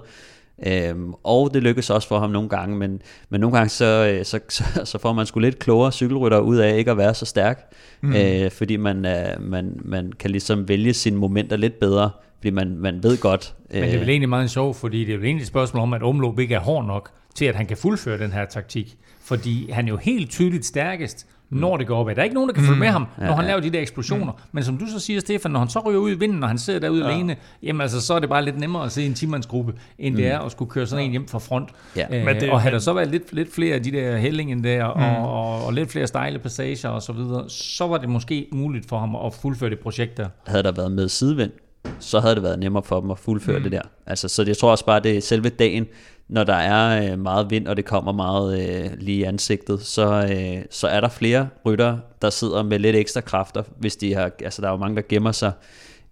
Øhm, 0.67 1.13
og 1.23 1.53
det 1.53 1.63
lykkes 1.63 1.89
også 1.89 2.07
for 2.07 2.19
ham 2.19 2.29
nogle 2.29 2.49
gange, 2.49 2.77
men, 2.77 3.01
men 3.29 3.41
nogle 3.41 3.57
gange 3.57 3.69
så, 3.69 3.85
øh, 3.85 4.25
så, 4.25 4.39
så, 4.49 4.63
så 4.83 4.97
får 4.97 5.13
man 5.13 5.25
sgu 5.25 5.39
lidt 5.39 5.59
klogere 5.59 5.91
cykelrytter 5.91 6.39
ud 6.39 6.57
af 6.57 6.77
ikke 6.77 6.91
at 6.91 6.97
være 6.97 7.13
så 7.13 7.25
stærk, 7.25 7.73
mm. 8.01 8.15
øh, 8.15 8.51
fordi 8.51 8.77
man, 8.77 9.05
øh, 9.05 9.41
man, 9.41 9.79
man 9.83 10.11
kan 10.19 10.31
ligesom 10.31 10.67
vælge 10.67 10.93
sine 10.93 11.17
momenter 11.17 11.57
lidt 11.57 11.79
bedre, 11.79 12.09
fordi 12.37 12.49
man, 12.49 12.77
man 12.77 13.03
ved 13.03 13.17
godt. 13.17 13.55
Men 13.71 13.83
det 13.83 13.93
er 13.93 13.99
vel 13.99 14.09
egentlig 14.09 14.29
meget 14.29 14.51
sjovt, 14.51 14.77
fordi 14.77 15.05
det 15.05 15.13
er 15.13 15.17
vel 15.17 15.25
egentlig 15.25 15.43
et 15.43 15.47
spørgsmål 15.47 15.81
om, 15.81 15.93
at 15.93 16.03
Omloop 16.03 16.39
ikke 16.39 16.55
er 16.55 16.59
hård 16.59 16.85
nok 16.85 17.09
til, 17.35 17.45
at 17.45 17.55
han 17.55 17.65
kan 17.65 17.77
fuldføre 17.77 18.17
den 18.17 18.31
her 18.31 18.45
taktik. 18.45 18.97
Fordi 19.25 19.71
han 19.71 19.85
er 19.85 19.89
jo 19.89 19.97
helt 19.97 20.29
tydeligt 20.31 20.65
stærkest, 20.65 21.27
når 21.49 21.77
det 21.77 21.87
går 21.87 21.97
opad. 21.97 22.15
Der 22.15 22.21
er 22.21 22.23
ikke 22.23 22.33
nogen, 22.33 22.49
der 22.49 22.53
kan 22.55 22.63
følge 22.63 22.79
med 22.79 22.87
ham, 22.87 23.07
når 23.17 23.25
Ja, 23.25 23.31
han 23.33 23.43
ja. 23.43 23.47
laver 23.49 23.61
de 23.61 23.69
der 23.69 23.79
eksplosioner. 23.79 24.31
Men 24.51 24.63
som 24.63 24.77
du 24.77 24.85
så 24.87 24.99
siger, 24.99 25.19
Stefan, 25.19 25.51
når 25.51 25.59
han 25.59 25.69
så 25.69 25.79
ryger 25.79 25.99
ud 25.99 26.11
i 26.11 26.13
vinden, 26.13 26.43
og 26.43 26.49
han 26.49 26.57
sidder 26.57 26.79
derude 26.79 27.05
ja. 27.07 27.11
alene, 27.13 27.35
jamen 27.63 27.81
altså, 27.81 28.01
så 28.01 28.13
er 28.13 28.19
det 28.19 28.29
bare 28.29 28.45
lidt 28.45 28.59
nemmere 28.59 28.85
at 28.85 28.91
se 28.91 29.05
en 29.05 29.13
timandsgruppe, 29.13 29.73
end 29.99 30.15
det 30.17 30.27
er 30.27 30.39
at 30.39 30.51
skulle 30.51 30.71
køre 30.71 30.87
sådan 30.87 31.05
en 31.05 31.11
hjem 31.11 31.27
fra 31.27 31.39
front. 31.39 31.69
Ja. 31.95 32.05
Øh, 32.19 32.25
Men 32.25 32.35
det- 32.35 32.49
og 32.51 32.61
havde 32.61 32.73
der 32.73 32.79
så 32.79 32.93
været 32.93 33.07
lidt, 33.11 33.33
lidt 33.33 33.53
flere 33.53 33.75
af 33.75 33.83
de 33.83 33.91
der 33.91 34.17
hællingen 34.17 34.63
der, 34.63 34.83
og, 34.83 35.29
og, 35.31 35.65
og 35.65 35.73
lidt 35.73 35.91
flere 35.91 36.07
stejle 36.07 36.39
passager 36.39 36.89
og 36.89 37.01
så 37.01 37.13
videre, 37.13 37.49
så 37.49 37.87
var 37.87 37.97
det 37.97 38.09
måske 38.09 38.47
muligt 38.51 38.89
for 38.89 38.99
ham 38.99 39.15
at 39.15 39.33
fuldføre 39.33 39.69
det 39.69 39.79
projekt 39.79 40.17
der. 40.17 40.27
havde 40.47 40.63
der 40.63 40.71
været 40.71 40.91
med 40.91 41.09
sidevind, 41.09 41.51
så 41.99 42.19
havde 42.19 42.35
det 42.35 42.43
været 42.43 42.59
nemmere 42.59 42.83
for 42.83 42.99
dem 43.01 43.11
at 43.11 43.19
fuldføre 43.19 43.57
mm. 43.57 43.63
det 43.63 43.71
der. 43.71 43.81
Altså, 44.05 44.27
så 44.27 44.43
jeg 44.47 44.57
tror 44.57 44.71
også 44.71 44.85
bare, 44.85 44.99
det 44.99 45.17
er 45.17 45.21
selve 45.21 45.49
dagen, 45.49 45.85
når 46.27 46.43
der 46.43 46.53
er 46.53 47.11
øh, 47.11 47.19
meget 47.19 47.49
vind, 47.49 47.67
og 47.67 47.77
det 47.77 47.85
kommer 47.85 48.11
meget 48.11 48.59
øh, 48.59 48.91
lige 48.99 49.17
i 49.17 49.23
ansigtet, 49.23 49.81
så, 49.81 50.27
øh, 50.31 50.65
så 50.69 50.87
er 50.87 51.01
der 51.01 51.09
flere 51.09 51.47
rytter, 51.65 51.97
der 52.21 52.29
sidder 52.29 52.63
med 52.63 52.79
lidt 52.79 52.95
ekstra 52.95 53.21
kræfter, 53.21 53.63
hvis 53.77 53.95
de 53.95 54.13
har, 54.13 54.31
altså 54.43 54.61
der 54.61 54.67
er 54.67 54.71
jo 54.71 54.77
mange, 54.77 54.95
der 54.95 55.01
gemmer 55.09 55.31
sig 55.31 55.51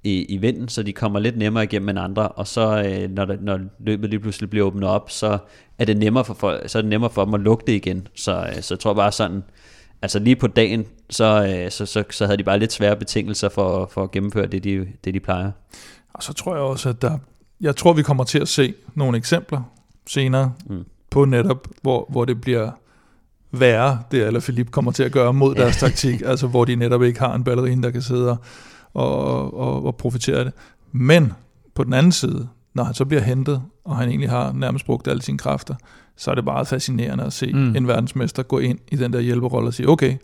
i, 0.03 0.23
i 0.23 0.37
vinden, 0.37 0.67
så 0.67 0.83
de 0.83 0.93
kommer 0.93 1.19
lidt 1.19 1.37
nemmere 1.37 1.63
igennem 1.63 1.89
end 1.89 1.99
andre, 1.99 2.27
og 2.27 2.47
så 2.47 2.83
øh, 2.83 3.09
når, 3.09 3.25
der, 3.25 3.37
når 3.41 3.59
løbet 3.79 4.09
lige 4.09 4.19
pludselig 4.19 4.49
bliver 4.49 4.65
åbnet 4.65 4.89
op, 4.89 5.09
så 5.09 5.37
er 5.77 5.85
det 5.85 5.97
nemmere 5.97 6.25
for, 6.25 6.33
folk, 6.33 6.69
så 6.69 6.77
er 6.77 6.81
det 6.81 6.89
nemmere 6.89 7.09
for 7.09 7.25
dem 7.25 7.33
at 7.33 7.39
lukke 7.39 7.63
det 7.67 7.73
igen. 7.73 8.07
Så, 8.15 8.47
øh, 8.55 8.61
så 8.61 8.73
jeg 8.73 8.79
tror 8.79 8.93
bare 8.93 9.11
sådan, 9.11 9.43
altså 10.01 10.19
lige 10.19 10.35
på 10.35 10.47
dagen, 10.47 10.85
så, 11.09 11.45
øh, 11.45 11.71
så, 11.71 11.85
så, 11.85 12.03
så 12.09 12.25
havde 12.25 12.37
de 12.37 12.43
bare 12.43 12.59
lidt 12.59 12.73
svære 12.73 12.95
betingelser 12.95 13.49
for, 13.49 13.89
for 13.93 14.03
at 14.03 14.11
gennemføre 14.11 14.47
det 14.47 14.63
de, 14.63 14.87
det, 15.03 15.13
de 15.13 15.19
plejer. 15.19 15.51
Og 16.13 16.23
så 16.23 16.33
tror 16.33 16.55
jeg 16.55 16.63
også, 16.63 16.89
at 16.89 17.01
der, 17.01 17.17
jeg 17.61 17.75
tror, 17.75 17.93
vi 17.93 18.03
kommer 18.03 18.23
til 18.23 18.39
at 18.39 18.47
se 18.47 18.73
nogle 18.95 19.17
eksempler 19.17 19.61
senere 20.07 20.51
Mm. 20.69 20.83
på 21.11 21.25
netop, 21.25 21.67
hvor, 21.81 22.07
hvor 22.09 22.25
det 22.25 22.41
bliver 22.41 22.71
værre, 23.51 23.99
det 24.11 24.27
eller 24.27 24.39
Philip 24.39 24.71
kommer 24.71 24.91
til 24.91 25.03
at 25.03 25.11
gøre 25.11 25.33
mod 25.33 25.55
deres 25.55 25.77
taktik, 25.77 26.21
altså 26.25 26.47
hvor 26.47 26.65
de 26.65 26.75
netop 26.75 27.03
ikke 27.03 27.19
har 27.19 27.35
en 27.35 27.43
ballerine, 27.43 27.83
der 27.83 27.91
kan 27.91 28.01
sidde 28.01 28.29
og, 28.29 28.37
og, 28.93 29.53
og, 29.57 29.85
og 29.85 29.95
profitere 29.95 30.37
af 30.37 30.45
det. 30.45 30.53
Men 30.91 31.33
på 31.75 31.83
den 31.83 31.93
anden 31.93 32.11
side, 32.11 32.47
når 32.73 32.83
han 32.83 32.93
så 32.93 33.05
bliver 33.05 33.21
hentet, 33.21 33.61
og 33.85 33.97
han 33.97 34.09
egentlig 34.09 34.29
har 34.29 34.51
nærmest 34.53 34.85
brugt 34.85 35.07
alle 35.07 35.21
sine 35.21 35.37
kræfter, 35.37 35.75
så 36.17 36.31
er 36.31 36.35
det 36.35 36.45
bare 36.45 36.65
fascinerende 36.65 37.23
at 37.23 37.33
se 37.33 37.53
Mm. 37.53 37.75
en 37.75 37.87
verdensmester 37.87 38.43
gå 38.43 38.59
ind 38.59 38.79
i 38.91 38.95
den 38.95 39.13
der 39.13 39.19
hjælperolle 39.19 39.67
og 39.69 39.73
sige, 39.73 39.89
okay, 39.89 40.15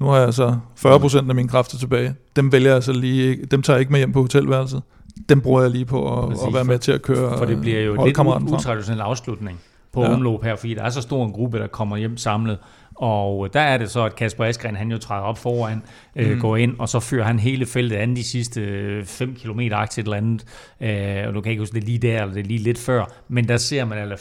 nu 0.00 0.06
har 0.06 0.16
jeg 0.18 0.34
så 0.34 0.56
40% 0.76 1.28
af 1.28 1.34
mine 1.34 1.48
kræfter 1.48 1.78
tilbage. 1.78 2.14
Dem 2.36 2.52
vælger 2.52 2.72
jeg 2.72 2.82
så 2.82 2.92
lige, 2.92 3.22
ikke- 3.30 3.46
dem 3.46 3.62
tager 3.62 3.76
jeg 3.76 3.80
ikke 3.80 3.92
med 3.92 4.00
hjem 4.00 4.12
på 4.12 4.20
hotelværelset. 4.20 4.82
Dem 5.28 5.40
bruger 5.40 5.62
jeg 5.62 5.70
lige 5.70 5.84
på 5.84 6.18
at, 6.22 6.28
Præcis, 6.28 6.46
at 6.46 6.54
være 6.54 6.64
med 6.64 6.78
til 6.78 6.92
at 6.92 7.02
køre 7.02 7.38
For 7.38 7.44
det 7.44 7.60
bliver 7.60 7.80
jo 7.80 7.92
øh, 7.94 8.04
lidt 8.06 8.18
utraditionel 8.52 9.00
afslutning 9.00 9.60
på 9.92 10.02
Ja. 10.02 10.12
omløb 10.12 10.42
her, 10.42 10.56
fordi 10.56 10.74
der 10.74 10.82
er 10.82 10.90
så 10.90 11.00
stor 11.02 11.24
en 11.26 11.32
gruppe, 11.32 11.58
der 11.58 11.66
kommer 11.66 11.96
hjem 11.96 12.16
samlet. 12.16 12.58
Og 12.94 13.54
der 13.54 13.60
er 13.60 13.78
det 13.78 13.90
så, 13.90 14.04
at 14.04 14.16
Kasper 14.16 14.44
Askren, 14.44 14.76
han 14.76 14.90
jo 14.90 14.98
træder 14.98 15.22
op 15.22 15.38
foran, 15.38 15.82
øh, 16.16 16.32
Mm. 16.34 16.40
går 16.40 16.56
ind, 16.56 16.74
og 16.78 16.88
så 16.88 17.00
fører 17.00 17.24
han 17.24 17.38
hele 17.38 17.66
feltet 17.66 17.96
an 17.96 18.16
de 18.16 18.24
sidste 18.24 18.60
5 19.04 19.34
km 19.34 19.60
til 19.60 19.70
et 19.72 19.98
eller 19.98 20.16
andet. 20.16 20.44
Øh, 20.80 21.28
og 21.28 21.34
du 21.34 21.40
kan 21.40 21.50
ikke 21.50 21.60
huske, 21.62 21.74
det 21.74 21.80
er 21.82 21.86
lige 21.86 21.98
der, 21.98 22.20
eller 22.22 22.34
det 22.34 22.40
er 22.40 22.44
lige 22.48 22.58
lidt 22.62 22.78
før. 22.78 23.04
Men 23.28 23.48
der 23.48 23.56
ser 23.56 23.84
man, 23.84 23.98
at 23.98 24.20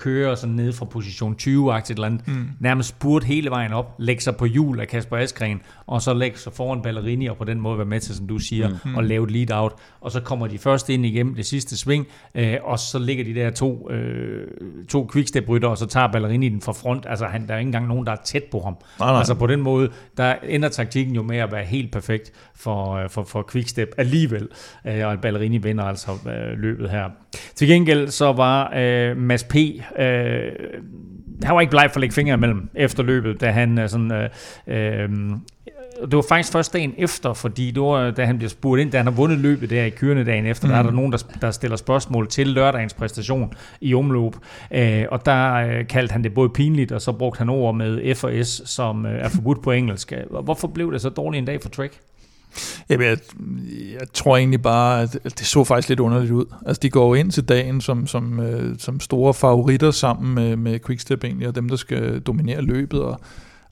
Philip 0.00 0.20
køre 0.20 0.36
sådan 0.36 0.54
ned 0.54 0.72
fra 0.72 0.84
position 0.84 1.34
20 1.34 1.78
et 1.78 1.90
eller 1.90 2.06
andet, 2.06 2.28
mm. 2.28 2.48
nærmest 2.60 2.88
spurt 2.88 3.24
hele 3.24 3.50
vejen 3.50 3.72
op, 3.72 3.94
lægge 3.98 4.22
sig 4.22 4.36
på 4.36 4.44
hjul 4.44 4.80
af 4.80 4.88
Kasper 4.88 5.16
Askren, 5.16 5.60
og 5.86 6.02
så 6.02 6.14
lægge 6.14 6.38
sig 6.38 6.52
foran 6.52 6.82
Ballerini, 6.82 7.26
og 7.26 7.36
på 7.36 7.44
den 7.44 7.60
måde 7.60 7.78
være 7.78 7.86
med 7.86 8.00
til, 8.00 8.14
som 8.14 8.26
du 8.26 8.38
siger, 8.38 8.68
mm. 8.84 8.94
og 8.94 9.04
lave 9.04 9.24
et 9.24 9.30
lead-out, 9.30 9.72
og 10.00 10.10
så 10.10 10.20
kommer 10.20 10.46
de 10.46 10.58
først 10.58 10.88
ind 10.88 11.06
igennem 11.06 11.34
det 11.34 11.46
sidste 11.46 11.76
sving, 11.76 12.06
øh, 12.34 12.56
og 12.62 12.78
så 12.78 12.98
ligger 12.98 13.24
de 13.24 13.34
der 13.34 13.50
to, 13.50 13.90
øh, 13.90 14.46
to 14.88 15.10
quickstep 15.12 15.48
og 15.48 15.78
så 15.78 15.86
tager 15.86 16.08
Ballerini 16.12 16.48
den 16.48 16.60
fra 16.60 16.72
front, 16.72 17.06
altså 17.08 17.26
han, 17.26 17.46
der 17.48 17.54
er 17.54 17.58
ikke 17.58 17.68
engang 17.68 17.88
nogen, 17.88 18.06
der 18.06 18.12
er 18.12 18.22
tæt 18.24 18.44
på 18.44 18.60
ham. 18.60 18.76
Nej, 18.98 19.10
nej. 19.10 19.18
Altså 19.18 19.34
på 19.34 19.46
den 19.46 19.60
måde, 19.60 19.90
der 20.16 20.34
ender 20.48 20.68
taktikken 20.68 21.14
jo 21.14 21.22
med 21.22 21.38
at 21.38 21.52
være 21.52 21.64
helt 21.64 21.92
perfekt 21.92 22.32
for, 22.54 22.94
øh, 22.94 23.10
for, 23.10 23.22
for 23.22 23.48
quickstep 23.52 23.88
alligevel, 23.98 24.48
øh, 24.86 25.06
og 25.06 25.18
Ballerini 25.20 25.58
vinder 25.58 25.84
altså 25.84 26.10
øh, 26.26 26.58
løbet 26.58 26.90
her. 26.90 27.04
Til 27.54 27.68
gengæld 27.68 28.08
så 28.08 28.32
var 28.32 28.72
øh, 28.76 29.16
Mads 29.16 29.44
P., 29.44 29.54
øh, 29.98 30.52
han 31.42 31.54
var 31.54 31.60
ikke 31.60 31.70
bleg 31.70 31.90
for 31.90 31.96
at 31.96 32.00
lægge 32.00 32.14
fingre 32.14 32.34
imellem 32.34 32.70
efter 32.74 33.02
løbet, 33.02 33.40
da 33.40 33.50
han 33.50 33.78
øh, 33.78 33.88
sådan... 33.88 34.12
Øh, 34.12 34.28
øh, 34.66 35.08
det 36.00 36.16
var 36.16 36.24
faktisk 36.28 36.52
først 36.52 36.72
dagen 36.72 36.94
efter, 36.98 37.32
fordi 37.32 37.70
det 37.70 37.82
var, 37.82 38.10
da 38.10 38.24
han 38.24 38.36
bliver 38.36 38.50
spurgt 38.50 38.80
ind, 38.80 38.90
da 38.90 38.96
han 38.96 39.06
har 39.06 39.12
vundet 39.12 39.38
løbet 39.38 39.70
der 39.70 39.84
i 39.84 39.90
kørende 39.90 40.24
dagen 40.24 40.46
efter, 40.46 40.66
mm. 40.66 40.72
der 40.72 40.78
er 40.78 40.82
der 40.82 40.90
nogen, 40.90 41.12
der, 41.12 41.18
der 41.40 41.50
stiller 41.50 41.76
spørgsmål 41.76 42.28
til 42.28 42.46
lørdagens 42.46 42.94
præstation 42.94 43.54
i 43.80 43.94
omløb. 43.94 44.32
Øh, 44.70 45.04
og 45.10 45.26
der 45.26 45.54
øh, 45.54 45.86
kaldte 45.86 46.12
han 46.12 46.24
det 46.24 46.34
både 46.34 46.48
pinligt, 46.48 46.92
og 46.92 47.00
så 47.00 47.12
brugte 47.12 47.38
han 47.38 47.48
ord 47.48 47.74
med 47.74 48.14
F 48.14 48.24
og 48.24 48.32
S, 48.46 48.62
som 48.64 49.06
øh, 49.06 49.24
er 49.24 49.28
forbudt 49.28 49.62
på 49.62 49.70
engelsk. 49.70 50.12
Hvorfor 50.42 50.68
blev 50.68 50.92
det 50.92 51.00
så 51.00 51.08
dårligt 51.08 51.38
en 51.38 51.46
dag 51.46 51.62
for 51.62 51.68
Trek? 51.68 52.00
Jamen, 52.88 53.06
jeg, 53.06 53.18
jeg 54.00 54.12
tror 54.14 54.36
egentlig 54.36 54.62
bare, 54.62 55.02
at 55.02 55.18
det 55.24 55.46
så 55.46 55.64
faktisk 55.64 55.88
lidt 55.88 56.00
underligt 56.00 56.32
ud. 56.32 56.44
Altså, 56.66 56.80
de 56.80 56.90
går 56.90 57.14
ind 57.14 57.30
til 57.30 57.44
dagen 57.44 57.80
som, 57.80 58.06
som, 58.06 58.40
øh, 58.40 58.78
som 58.78 59.00
store 59.00 59.34
favoritter 59.34 59.90
sammen 59.90 60.34
med, 60.34 60.56
med 60.56 60.78
Quickstep 60.86 61.24
egentlig, 61.24 61.48
og 61.48 61.54
dem, 61.54 61.68
der 61.68 61.76
skal 61.76 62.20
dominere 62.20 62.62
løbet, 62.62 63.02
og, 63.02 63.20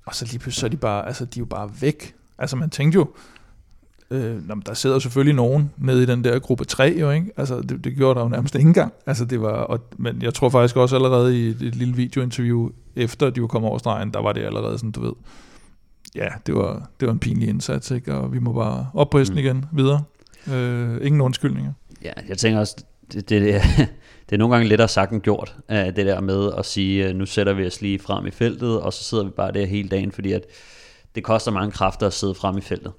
og 0.07 0.14
så 0.14 0.24
lige 0.24 0.39
pludselig 0.39 0.61
så 0.61 0.66
er 0.66 0.70
de 0.70 0.76
bare, 0.76 1.07
altså, 1.07 1.24
de 1.24 1.39
er 1.39 1.43
jo 1.43 1.47
bare 1.47 1.70
væk. 1.81 2.14
Altså, 2.39 2.57
man 2.57 2.70
tænkte 2.70 2.97
jo, 2.97 3.07
øh, 4.11 4.37
der 4.66 4.74
sidder 4.74 4.99
selvfølgelig 4.99 5.35
nogen 5.35 5.70
nede 5.76 6.03
i 6.03 6.07
den 6.07 6.24
der 6.24 6.39
gruppe 6.39 6.64
3, 6.64 6.97
jo, 7.01 7.11
ikke? 7.11 7.31
Altså, 7.37 7.61
det, 7.61 7.85
det 7.85 7.97
gjorde 7.97 8.18
der 8.18 8.24
jo 8.24 8.29
nærmest 8.29 8.55
ikke 8.55 8.68
engang. 8.68 8.93
Altså, 9.07 9.24
det 9.24 9.41
var, 9.41 9.53
og, 9.53 9.81
men 9.97 10.22
jeg 10.22 10.35
tror 10.35 10.49
faktisk 10.49 10.76
også 10.76 10.97
allerede 10.97 11.41
i 11.41 11.49
et, 11.49 11.62
et 11.62 11.74
lille 11.74 11.95
videointerview, 11.95 12.68
efter 12.97 13.31
de 13.31 13.41
var 13.41 13.47
kommet 13.47 13.68
over 13.68 13.79
stregen, 13.79 14.11
der 14.11 14.22
var 14.22 14.33
det 14.33 14.41
allerede 14.41 14.79
sådan, 14.79 14.91
du 14.91 15.01
ved, 15.01 15.12
ja, 16.15 16.29
det 16.47 16.55
var, 16.55 16.91
det 17.01 17.07
var 17.07 17.13
en 17.13 17.19
pinlig 17.19 17.49
indsats, 17.49 17.91
ikke? 17.91 18.15
og 18.15 18.33
vi 18.33 18.39
må 18.39 18.53
bare 18.53 18.91
op 18.95 19.11
på 19.11 19.19
hesten 19.19 19.35
mm. 19.35 19.45
igen, 19.45 19.65
videre. 19.73 20.03
Øh, 20.53 21.07
ingen 21.07 21.21
undskyldninger. 21.21 21.73
Ja, 22.03 22.13
jeg 22.29 22.39
tænker 22.39 22.61
også, 22.61 22.85
det, 23.13 23.29
det, 23.29 23.43
det, 23.43 23.63
det 24.31 24.35
er 24.35 24.39
nogle 24.39 24.55
gange 24.55 24.69
lettere 24.69 24.89
sagt 24.89 25.13
end 25.13 25.21
gjort, 25.21 25.57
det 25.69 25.97
der 25.97 26.21
med 26.21 26.53
at 26.59 26.67
sige, 26.67 27.13
nu 27.13 27.27
sætter 27.27 27.53
vi 27.53 27.67
os 27.67 27.81
lige 27.81 27.99
frem 27.99 28.27
i 28.27 28.31
feltet, 28.31 28.81
og 28.81 28.93
så 28.93 29.05
sidder 29.05 29.25
vi 29.25 29.31
bare 29.31 29.53
der 29.53 29.67
hele 29.67 29.89
dagen, 29.89 30.13
fordi 30.13 30.33
at 30.33 30.45
det 31.15 31.25
koster 31.25 31.51
mange 31.51 31.73
kræfter 31.73 32.07
at 32.07 32.13
sidde 32.13 32.35
frem 32.35 32.59
i 32.59 32.61
feltet. 32.61 32.93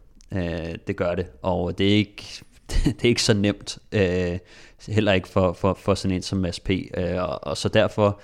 Det 0.88 0.96
gør 0.96 1.16
det, 1.16 1.26
og 1.42 1.78
det 1.78 1.92
er 1.92 1.96
ikke, 1.96 2.44
det 2.86 3.04
er 3.04 3.10
ikke 3.10 3.24
så 3.24 3.34
nemt, 3.34 3.78
heller 4.88 5.14
ikke 5.14 5.28
for, 5.28 5.54
for, 5.54 5.74
for 5.74 5.94
sådan 5.94 6.16
en 6.16 6.22
som 6.22 6.38
Mads 6.38 6.60
P. 6.60 6.70
Og, 7.18 7.48
og 7.48 7.58
så 7.58 7.70
derfor, 7.70 8.20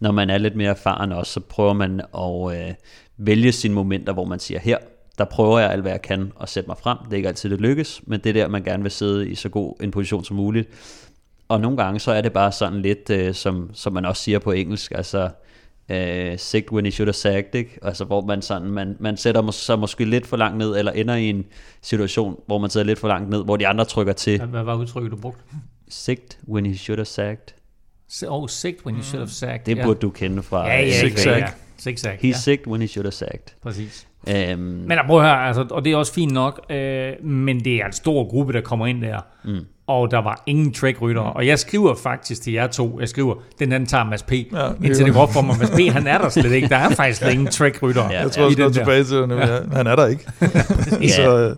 når 0.00 0.12
man 0.12 0.30
er 0.30 0.38
lidt 0.38 0.56
mere 0.56 0.70
erfaren 0.70 1.12
også, 1.12 1.32
så 1.32 1.40
prøver 1.40 1.72
man 1.72 2.00
at 2.00 2.76
vælge 3.18 3.52
sine 3.52 3.74
momenter, 3.74 4.12
hvor 4.12 4.24
man 4.24 4.38
siger, 4.38 4.60
her, 4.60 4.78
der 5.18 5.24
prøver 5.24 5.58
jeg 5.58 5.70
alt, 5.70 5.82
hvad 5.82 5.92
jeg 5.92 6.02
kan 6.02 6.32
at 6.42 6.48
sætte 6.48 6.68
mig 6.68 6.76
frem. 6.78 6.98
Det 7.04 7.12
er 7.12 7.16
ikke 7.16 7.28
altid, 7.28 7.50
det 7.50 7.60
lykkes, 7.60 8.00
men 8.06 8.20
det 8.20 8.30
er 8.30 8.32
der, 8.32 8.48
man 8.48 8.62
gerne 8.62 8.82
vil 8.82 8.92
sidde 8.92 9.28
i 9.28 9.34
så 9.34 9.48
god 9.48 9.74
en 9.82 9.90
position 9.90 10.24
som 10.24 10.36
muligt. 10.36 10.68
Og 11.48 11.60
nogle 11.60 11.76
gange, 11.76 12.00
så 12.00 12.12
er 12.12 12.20
det 12.20 12.32
bare 12.32 12.52
sådan 12.52 12.82
lidt, 12.82 13.10
øh, 13.10 13.34
som, 13.34 13.70
som 13.72 13.92
man 13.92 14.04
også 14.04 14.22
siger 14.22 14.38
på 14.38 14.52
engelsk, 14.52 14.92
altså, 14.94 15.30
øh, 15.88 16.38
sick 16.38 16.72
when 16.72 16.84
he 16.84 16.90
should 16.90 17.08
have 17.08 17.12
sagged, 17.12 17.54
ikke? 17.54 17.78
Altså, 17.82 18.04
hvor 18.04 18.20
man, 18.20 18.42
sådan, 18.42 18.70
man, 18.70 18.96
man 19.00 19.16
sætter 19.16 19.50
sig 19.50 19.78
måske 19.78 20.04
lidt 20.04 20.26
for 20.26 20.36
langt 20.36 20.58
ned, 20.58 20.78
eller 20.78 20.92
ender 20.92 21.14
i 21.14 21.30
en 21.30 21.46
situation, 21.82 22.40
hvor 22.46 22.58
man 22.58 22.70
sidder 22.70 22.86
lidt 22.86 22.98
for 22.98 23.08
langt 23.08 23.30
ned, 23.30 23.44
hvor 23.44 23.56
de 23.56 23.66
andre 23.66 23.84
trykker 23.84 24.12
til. 24.12 24.44
Hvad 24.44 24.62
var 24.62 24.74
udtrykket, 24.74 25.12
du 25.12 25.16
brugte? 25.16 25.42
Sick 25.88 26.22
when 26.48 26.66
he 26.66 26.76
should 26.76 26.98
have 26.98 27.04
sagged. 27.04 27.54
Oh, 28.26 28.48
sick 28.48 28.86
when 28.86 28.96
he 28.96 29.02
should 29.02 29.20
have 29.20 29.30
sagged. 29.30 29.66
Det 29.66 29.76
burde 29.76 29.98
ja. 29.98 30.00
du 30.00 30.10
kende 30.10 30.42
fra. 30.42 30.66
Ja, 30.66 30.80
ja, 30.80 31.08
ja, 31.26 31.38
ja. 31.38 31.46
Zigzag, 31.80 32.18
He's 32.24 32.26
ja. 32.26 32.32
sick 32.32 32.66
when 32.66 32.80
he 32.80 32.88
should 32.88 33.06
have 33.06 33.12
sagged. 33.12 33.54
Præcis. 33.62 34.06
Um, 34.26 34.58
men 34.58 34.98
prøv 35.06 35.20
at 35.20 35.26
høre, 35.26 35.46
altså, 35.46 35.66
og 35.70 35.84
det 35.84 35.92
er 35.92 35.96
også 35.96 36.12
fint 36.12 36.32
nok, 36.32 36.66
øh, 36.70 37.12
men 37.24 37.64
det 37.64 37.74
er 37.74 37.86
en 37.86 37.92
stor 37.92 38.28
gruppe, 38.30 38.52
der 38.52 38.60
kommer 38.60 38.86
ind 38.86 39.02
der. 39.02 39.20
Mm. 39.44 39.58
Og 39.86 40.10
der 40.10 40.18
var 40.18 40.42
ingen 40.46 40.72
trackrytter. 40.72 41.22
Mm. 41.22 41.36
Og 41.36 41.46
jeg 41.46 41.58
skriver 41.58 41.94
faktisk 41.94 42.42
til 42.42 42.52
jer 42.52 42.66
to, 42.66 43.00
jeg 43.00 43.08
skriver, 43.08 43.34
den 43.58 43.72
anden 43.72 43.86
tager 43.86 44.04
Mads 44.04 44.22
P. 44.22 44.32
Ja, 44.32 44.68
indtil 44.84 45.04
det 45.04 45.14
går 45.14 45.20
op 45.20 45.32
for 45.32 45.42
mig, 45.42 45.58
Mads 45.58 45.70
P, 45.70 45.92
han 45.92 46.06
er 46.06 46.18
der 46.18 46.28
slet 46.28 46.52
ikke. 46.52 46.68
Der 46.68 46.76
er 46.76 46.90
faktisk 46.90 47.22
ingen 47.32 47.46
trackrytter. 47.46 48.02
Ja, 48.10 48.20
jeg 48.20 48.32
tror 48.32 48.44
også, 48.44 48.62
jeg 48.62 48.72
tilbage 48.72 49.04
til, 49.04 49.16
at 49.16 49.72
han 49.72 49.86
er 49.86 49.96
der 49.96 50.06
ikke. 50.06 50.24
ja. 51.02 51.08
Så, 51.08 51.56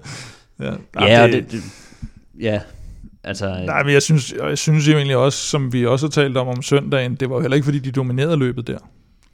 øh, 0.61 0.73
ja, 1.01 1.07
ja, 1.07 1.27
det, 1.27 1.33
det, 1.33 1.53
det, 1.53 1.63
ja, 2.41 2.61
Altså, 3.25 3.63
Nej, 3.67 3.83
men 3.83 3.93
jeg 3.93 4.03
synes, 4.03 4.35
jeg 4.49 4.59
synes 4.59 4.89
jo 4.89 4.93
egentlig 4.93 5.17
også, 5.17 5.39
som 5.39 5.73
vi 5.73 5.87
også 5.87 6.07
har 6.07 6.11
talt 6.11 6.37
om 6.37 6.49
om 6.49 6.63
søndagen, 6.63 7.15
det 7.15 7.31
var 7.31 7.37
jo 7.37 7.41
heller 7.41 7.55
ikke, 7.55 7.65
fordi 7.65 7.79
de 7.79 7.91
dominerede 7.91 8.37
løbet 8.37 8.67
der. 8.67 8.79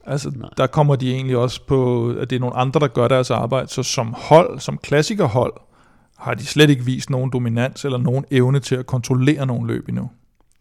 Altså, 0.06 0.32
Nej. 0.36 0.48
der 0.56 0.66
kommer 0.66 0.96
de 0.96 1.12
egentlig 1.12 1.36
også 1.36 1.60
på, 1.66 2.08
at 2.10 2.30
det 2.30 2.36
er 2.36 2.40
nogle 2.40 2.56
andre, 2.56 2.80
der 2.80 2.88
gør 2.88 3.08
deres 3.08 3.30
arbejde. 3.30 3.68
Så 3.68 3.82
som 3.82 4.14
hold, 4.18 4.60
som 4.60 4.78
klassikerhold, 4.78 5.52
har 6.18 6.34
de 6.34 6.46
slet 6.46 6.70
ikke 6.70 6.84
vist 6.84 7.10
nogen 7.10 7.30
dominans 7.32 7.84
eller 7.84 7.98
nogen 7.98 8.24
evne 8.30 8.60
til 8.60 8.74
at 8.74 8.86
kontrollere 8.86 9.46
nogle 9.46 9.66
løb 9.66 9.88
endnu. 9.88 10.10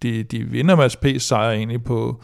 De, 0.04 0.24
de 0.24 0.44
vinder 0.44 0.76
Mads 0.76 0.96
P's 1.06 1.18
sejr 1.18 1.52
egentlig 1.52 1.84
på, 1.84 2.22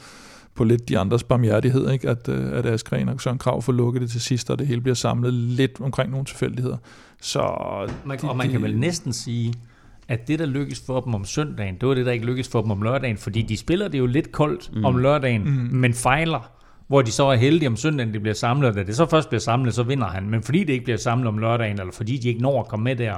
på 0.56 0.64
lidt 0.64 0.90
de 0.90 1.00
andres 1.00 1.24
barmhjertighed, 1.24 1.92
ikke? 1.92 2.10
At, 2.10 2.30
øh, 2.30 2.52
at 2.54 2.66
Askren 2.66 3.10
og 3.10 3.22
Søren 3.22 3.38
Krav 3.38 3.62
får 3.62 3.74
lukket 3.74 4.02
det 4.02 4.12
til 4.12 4.22
sidst, 4.22 4.50
og 4.50 4.60
det 4.60 4.68
hele 4.68 4.82
bliver 4.82 4.96
samlet 4.96 5.34
lidt 5.34 5.82
omkring 5.82 6.12
nogle 6.12 6.26
tilfældigheder. 6.26 6.78
Så 7.22 7.40
man, 8.06 8.18
de, 8.18 8.30
og 8.30 8.38
man 8.38 8.50
kan 8.50 8.62
vel 8.62 8.80
næsten 8.80 9.14
sige, 9.14 9.54
at 10.08 10.28
det, 10.28 10.40
der 10.40 10.46
lykkes 10.46 10.84
for 10.86 11.02
dem 11.02 11.14
om 11.14 11.26
søndagen, 11.26 11.76
det 11.82 11.90
var 11.90 11.94
det, 11.94 12.06
der 12.06 12.12
ikke 12.12 12.26
lykkes 12.26 12.48
for 12.48 12.62
dem 12.62 12.72
om 12.72 12.82
lørdagen, 12.82 13.18
fordi 13.18 13.42
de 13.42 13.58
spiller 13.58 13.88
det 13.88 14.00
jo 14.00 14.06
lidt 14.06 14.32
koldt 14.32 14.76
mm. 14.76 14.86
om 14.86 14.98
lørdagen, 14.98 15.44
mm. 15.44 15.78
men 15.78 15.94
fejler 15.94 16.52
hvor 16.92 17.02
de 17.02 17.12
så 17.12 17.26
er 17.26 17.36
heldige 17.36 17.68
om 17.68 17.76
søndagen, 17.76 18.14
det 18.14 18.22
bliver 18.22 18.36
samlet, 18.36 18.70
og 18.70 18.76
da 18.76 18.84
det 18.84 18.96
så 18.96 19.06
først 19.06 19.30
bliver 19.30 19.40
samlet, 19.40 19.74
så 19.74 19.84
vinder 19.84 20.08
han. 20.08 20.30
Men 20.30 20.44
fordi 20.44 20.60
det 20.60 20.74
ikke 20.74 20.86
bliver 20.86 20.98
samlet 20.98 21.28
om 21.28 21.38
lørdagen, 21.38 21.80
eller 21.80 21.94
fordi 21.94 22.18
de 22.18 22.28
ikke 22.28 22.42
når 22.42 22.60
at 22.60 22.68
komme 22.68 22.84
med 22.84 22.96
der 22.96 23.14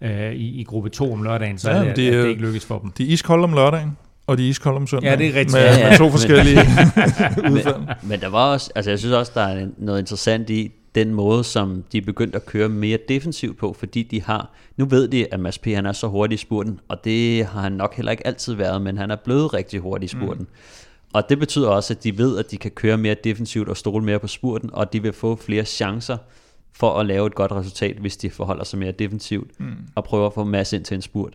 øh, 0.00 0.32
i, 0.32 0.60
i 0.60 0.64
gruppe 0.64 0.88
2 0.90 1.12
om 1.12 1.22
lørdagen, 1.22 1.58
så 1.58 1.70
ja, 1.70 1.76
er 1.76 1.84
det, 1.84 1.96
det, 1.96 2.12
det 2.12 2.28
ikke 2.28 2.42
lykkes 2.42 2.66
for 2.66 2.78
dem. 2.78 2.90
De 2.90 3.02
er 3.02 3.08
iskolde 3.08 3.44
om 3.44 3.52
lørdagen, 3.52 3.96
og 4.26 4.38
de 4.38 4.44
er 4.44 4.48
iskolde 4.48 4.76
om 4.76 4.86
søndagen. 4.86 5.20
Ja, 5.20 5.24
det 5.24 5.34
er 5.34 5.38
rigtigt. 5.38 5.52
Med, 5.52 5.62
ja, 5.62 5.78
ja. 5.78 5.88
med 5.88 5.98
to 5.98 6.10
forskellige 6.10 6.58
udfald. 7.52 7.78
Men, 7.78 7.88
men 8.02 8.20
der 8.20 8.28
var 8.28 8.52
også, 8.52 8.70
altså 8.74 8.90
jeg 8.90 8.98
synes 8.98 9.14
også, 9.14 9.32
der 9.34 9.42
er 9.42 9.66
noget 9.78 10.00
interessant 10.00 10.50
i, 10.50 10.72
den 10.94 11.14
måde, 11.14 11.44
som 11.44 11.84
de 11.92 11.98
er 11.98 12.02
begyndt 12.02 12.34
at 12.34 12.46
køre 12.46 12.68
mere 12.68 12.98
defensivt 13.08 13.58
på, 13.58 13.72
fordi 13.78 14.02
de 14.02 14.22
har, 14.22 14.50
nu 14.76 14.84
ved 14.84 15.08
de, 15.08 15.34
at 15.34 15.40
Mads 15.40 15.58
P. 15.58 15.66
han 15.66 15.86
er 15.86 15.92
så 15.92 16.06
hurtig 16.06 16.34
i 16.34 16.38
spurten, 16.38 16.80
og 16.88 17.04
det 17.04 17.46
har 17.46 17.60
han 17.60 17.72
nok 17.72 17.94
heller 17.94 18.12
ikke 18.12 18.26
altid 18.26 18.54
været, 18.54 18.82
men 18.82 18.98
han 18.98 19.10
er 19.10 19.16
blevet 19.16 19.54
rigtig 19.54 19.80
hurtig 19.80 20.04
i 20.04 20.08
spurten. 20.08 20.42
Mm. 20.42 20.83
Og 21.14 21.28
det 21.28 21.38
betyder 21.38 21.68
også, 21.68 21.94
at 21.94 22.04
de 22.04 22.18
ved, 22.18 22.38
at 22.38 22.50
de 22.50 22.56
kan 22.56 22.70
køre 22.70 22.98
mere 22.98 23.14
defensivt 23.24 23.68
og 23.68 23.76
stole 23.76 24.04
mere 24.04 24.18
på 24.18 24.26
spurten, 24.26 24.70
og 24.72 24.92
de 24.92 25.02
vil 25.02 25.12
få 25.12 25.36
flere 25.36 25.64
chancer 25.64 26.16
for 26.72 26.98
at 26.98 27.06
lave 27.06 27.26
et 27.26 27.34
godt 27.34 27.52
resultat, 27.52 27.96
hvis 27.96 28.16
de 28.16 28.30
forholder 28.30 28.64
sig 28.64 28.78
mere 28.78 28.92
defensivt 28.92 29.60
mm. 29.60 29.74
og 29.94 30.04
prøver 30.04 30.26
at 30.26 30.34
få 30.34 30.44
Mads 30.44 30.72
ind 30.72 30.84
til 30.84 30.94
en 30.94 31.02
spurt. 31.02 31.34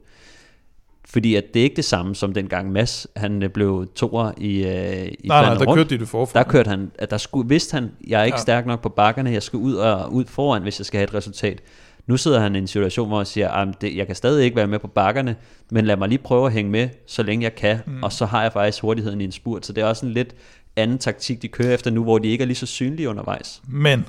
Fordi 1.05 1.35
at 1.35 1.43
det 1.53 1.59
er 1.59 1.63
ikke 1.63 1.75
det 1.75 1.85
samme 1.85 2.15
som 2.15 2.33
dengang 2.33 2.71
Mads, 2.71 3.07
han 3.15 3.43
øh, 3.43 3.49
blev 3.49 3.87
toer 3.95 4.31
i, 4.37 4.63
øh, 4.63 5.07
i 5.07 5.27
Nej, 5.27 5.41
nej, 5.41 5.53
der 5.53 5.65
rundt. 5.65 5.77
kørte 5.77 5.89
de 5.89 5.99
det 5.99 6.07
forfra. 6.07 6.39
Der 6.39 6.49
kørte 6.49 6.69
han, 6.69 6.91
at 6.95 7.11
der 7.11 7.17
skulle, 7.17 7.49
vidste 7.49 7.73
han, 7.73 7.91
jeg 8.07 8.21
er 8.21 8.23
ikke 8.23 8.37
ja. 8.37 8.41
stærk 8.41 8.65
nok 8.65 8.81
på 8.81 8.89
bakkerne, 8.89 9.31
jeg 9.31 9.43
skal 9.43 9.57
ud 9.57 9.73
og 9.73 10.13
ud 10.13 10.25
foran, 10.25 10.61
hvis 10.61 10.79
jeg 10.79 10.85
skal 10.85 10.97
have 10.97 11.03
et 11.03 11.13
resultat. 11.13 11.61
Nu 12.09 12.17
sidder 12.17 12.39
han 12.39 12.55
i 12.55 12.57
en 12.57 12.67
situation, 12.67 13.07
hvor 13.07 13.17
han 13.17 13.25
siger, 13.25 13.49
at 13.49 13.95
jeg 13.95 14.07
kan 14.07 14.15
stadig 14.15 14.45
ikke 14.45 14.55
være 14.55 14.67
med 14.67 14.79
på 14.79 14.87
bakkerne, 14.87 15.35
men 15.71 15.85
lad 15.85 15.97
mig 15.97 16.09
lige 16.09 16.19
prøve 16.19 16.45
at 16.45 16.53
hænge 16.53 16.71
med, 16.71 16.89
så 17.07 17.23
længe 17.23 17.43
jeg 17.43 17.55
kan, 17.55 17.79
mm. 17.85 18.03
og 18.03 18.13
så 18.13 18.25
har 18.25 18.41
jeg 18.41 18.53
faktisk 18.53 18.81
hurtigheden 18.81 19.21
i 19.21 19.23
en 19.23 19.31
spurt. 19.31 19.65
Så 19.65 19.73
det 19.73 19.81
er 19.81 19.85
også 19.85 20.05
en 20.05 20.11
lidt 20.11 20.35
anden 20.75 20.97
taktik, 20.97 21.41
de 21.41 21.47
kører 21.47 21.73
efter 21.73 21.91
nu, 21.91 22.03
hvor 22.03 22.17
de 22.17 22.27
ikke 22.27 22.41
er 22.41 22.45
lige 22.45 22.55
så 22.55 22.65
synlige 22.65 23.09
undervejs. 23.09 23.61
Men 23.67 24.05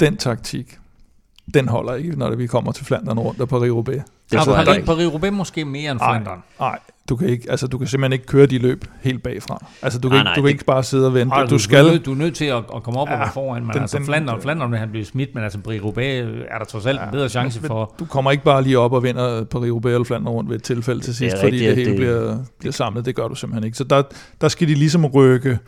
den 0.00 0.16
taktik, 0.16 0.78
den 1.54 1.68
holder 1.68 1.94
ikke, 1.94 2.18
når 2.18 2.34
vi 2.34 2.46
kommer 2.46 2.72
til 2.72 2.84
Flandern 2.86 3.18
rundt 3.18 3.40
og 3.40 3.48
Paris-Roubaix. 3.48 4.02
Det 4.30 4.36
ja, 4.36 4.44
Paris, 4.44 4.88
Paris-Roubaix 4.88 5.30
måske 5.30 5.64
mere 5.64 5.90
end 5.90 6.00
Flandern. 6.00 6.42
Nej, 6.60 6.78
du 7.08 7.16
kan, 7.16 7.28
ikke, 7.28 7.50
altså, 7.50 7.66
du 7.66 7.78
kan 7.78 7.86
simpelthen 7.86 8.12
ikke 8.12 8.26
køre 8.26 8.46
de 8.46 8.58
løb 8.58 8.84
helt 9.00 9.22
bagfra. 9.22 9.66
Altså, 9.82 9.98
du 9.98 10.08
kan, 10.08 10.16
nej, 10.16 10.22
nej, 10.22 10.32
ikke, 10.32 10.36
du 10.36 10.42
kan 10.42 10.46
det, 10.46 10.52
ikke 10.52 10.64
bare 10.64 10.82
sidde 10.82 11.06
og 11.06 11.14
vente. 11.14 11.28
Nej, 11.28 11.44
du, 11.44 11.50
du, 11.50 11.58
skal, 11.58 11.84
du, 11.84 11.88
er 11.88 11.92
nødt, 11.92 12.06
du 12.06 12.12
er 12.12 12.16
nødt 12.16 12.34
til 12.34 12.44
at, 12.44 12.56
at 12.74 12.82
komme 12.82 13.00
op 13.00 13.08
ja, 13.08 13.14
og 13.14 13.20
være 13.20 13.30
foran. 13.34 13.62
Men 13.62 13.72
den, 13.72 13.80
altså, 13.80 13.98
den, 13.98 14.06
Flandern, 14.06 14.42
Flandern 14.42 14.70
vil 14.70 14.78
han 14.78 14.90
blive 14.90 15.04
smidt, 15.04 15.34
men 15.34 15.44
altså, 15.44 15.58
Paris-Roubaix 15.58 16.44
er 16.50 16.58
der 16.58 16.64
trods 16.64 16.86
alt 16.86 17.00
ja, 17.00 17.04
en 17.04 17.10
bedre 17.10 17.28
chance 17.28 17.60
for. 17.60 17.94
Du 17.98 18.04
kommer 18.04 18.30
ikke 18.30 18.44
bare 18.44 18.62
lige 18.62 18.78
op 18.78 18.92
og 18.92 19.02
vinder 19.02 19.44
Paris-Roubaix 19.44 19.92
eller 19.92 20.04
Flandern 20.04 20.28
rundt 20.28 20.50
ved 20.50 20.56
et 20.56 20.62
tilfælde 20.62 21.00
til 21.00 21.14
sidst, 21.14 21.36
det 21.36 21.40
fordi 21.42 21.56
rigtigt, 21.56 21.68
det 21.68 21.76
hele 21.76 21.90
det, 21.90 21.96
bliver, 21.96 22.38
bliver 22.58 22.72
samlet. 22.72 23.04
Det 23.04 23.14
gør 23.14 23.28
du 23.28 23.34
simpelthen 23.34 23.64
ikke. 23.64 23.78
Så 23.78 23.84
der, 23.84 24.02
der 24.40 24.48
skal 24.48 24.68
de 24.68 24.74
ligesom 24.74 25.06
rykke 25.06 25.58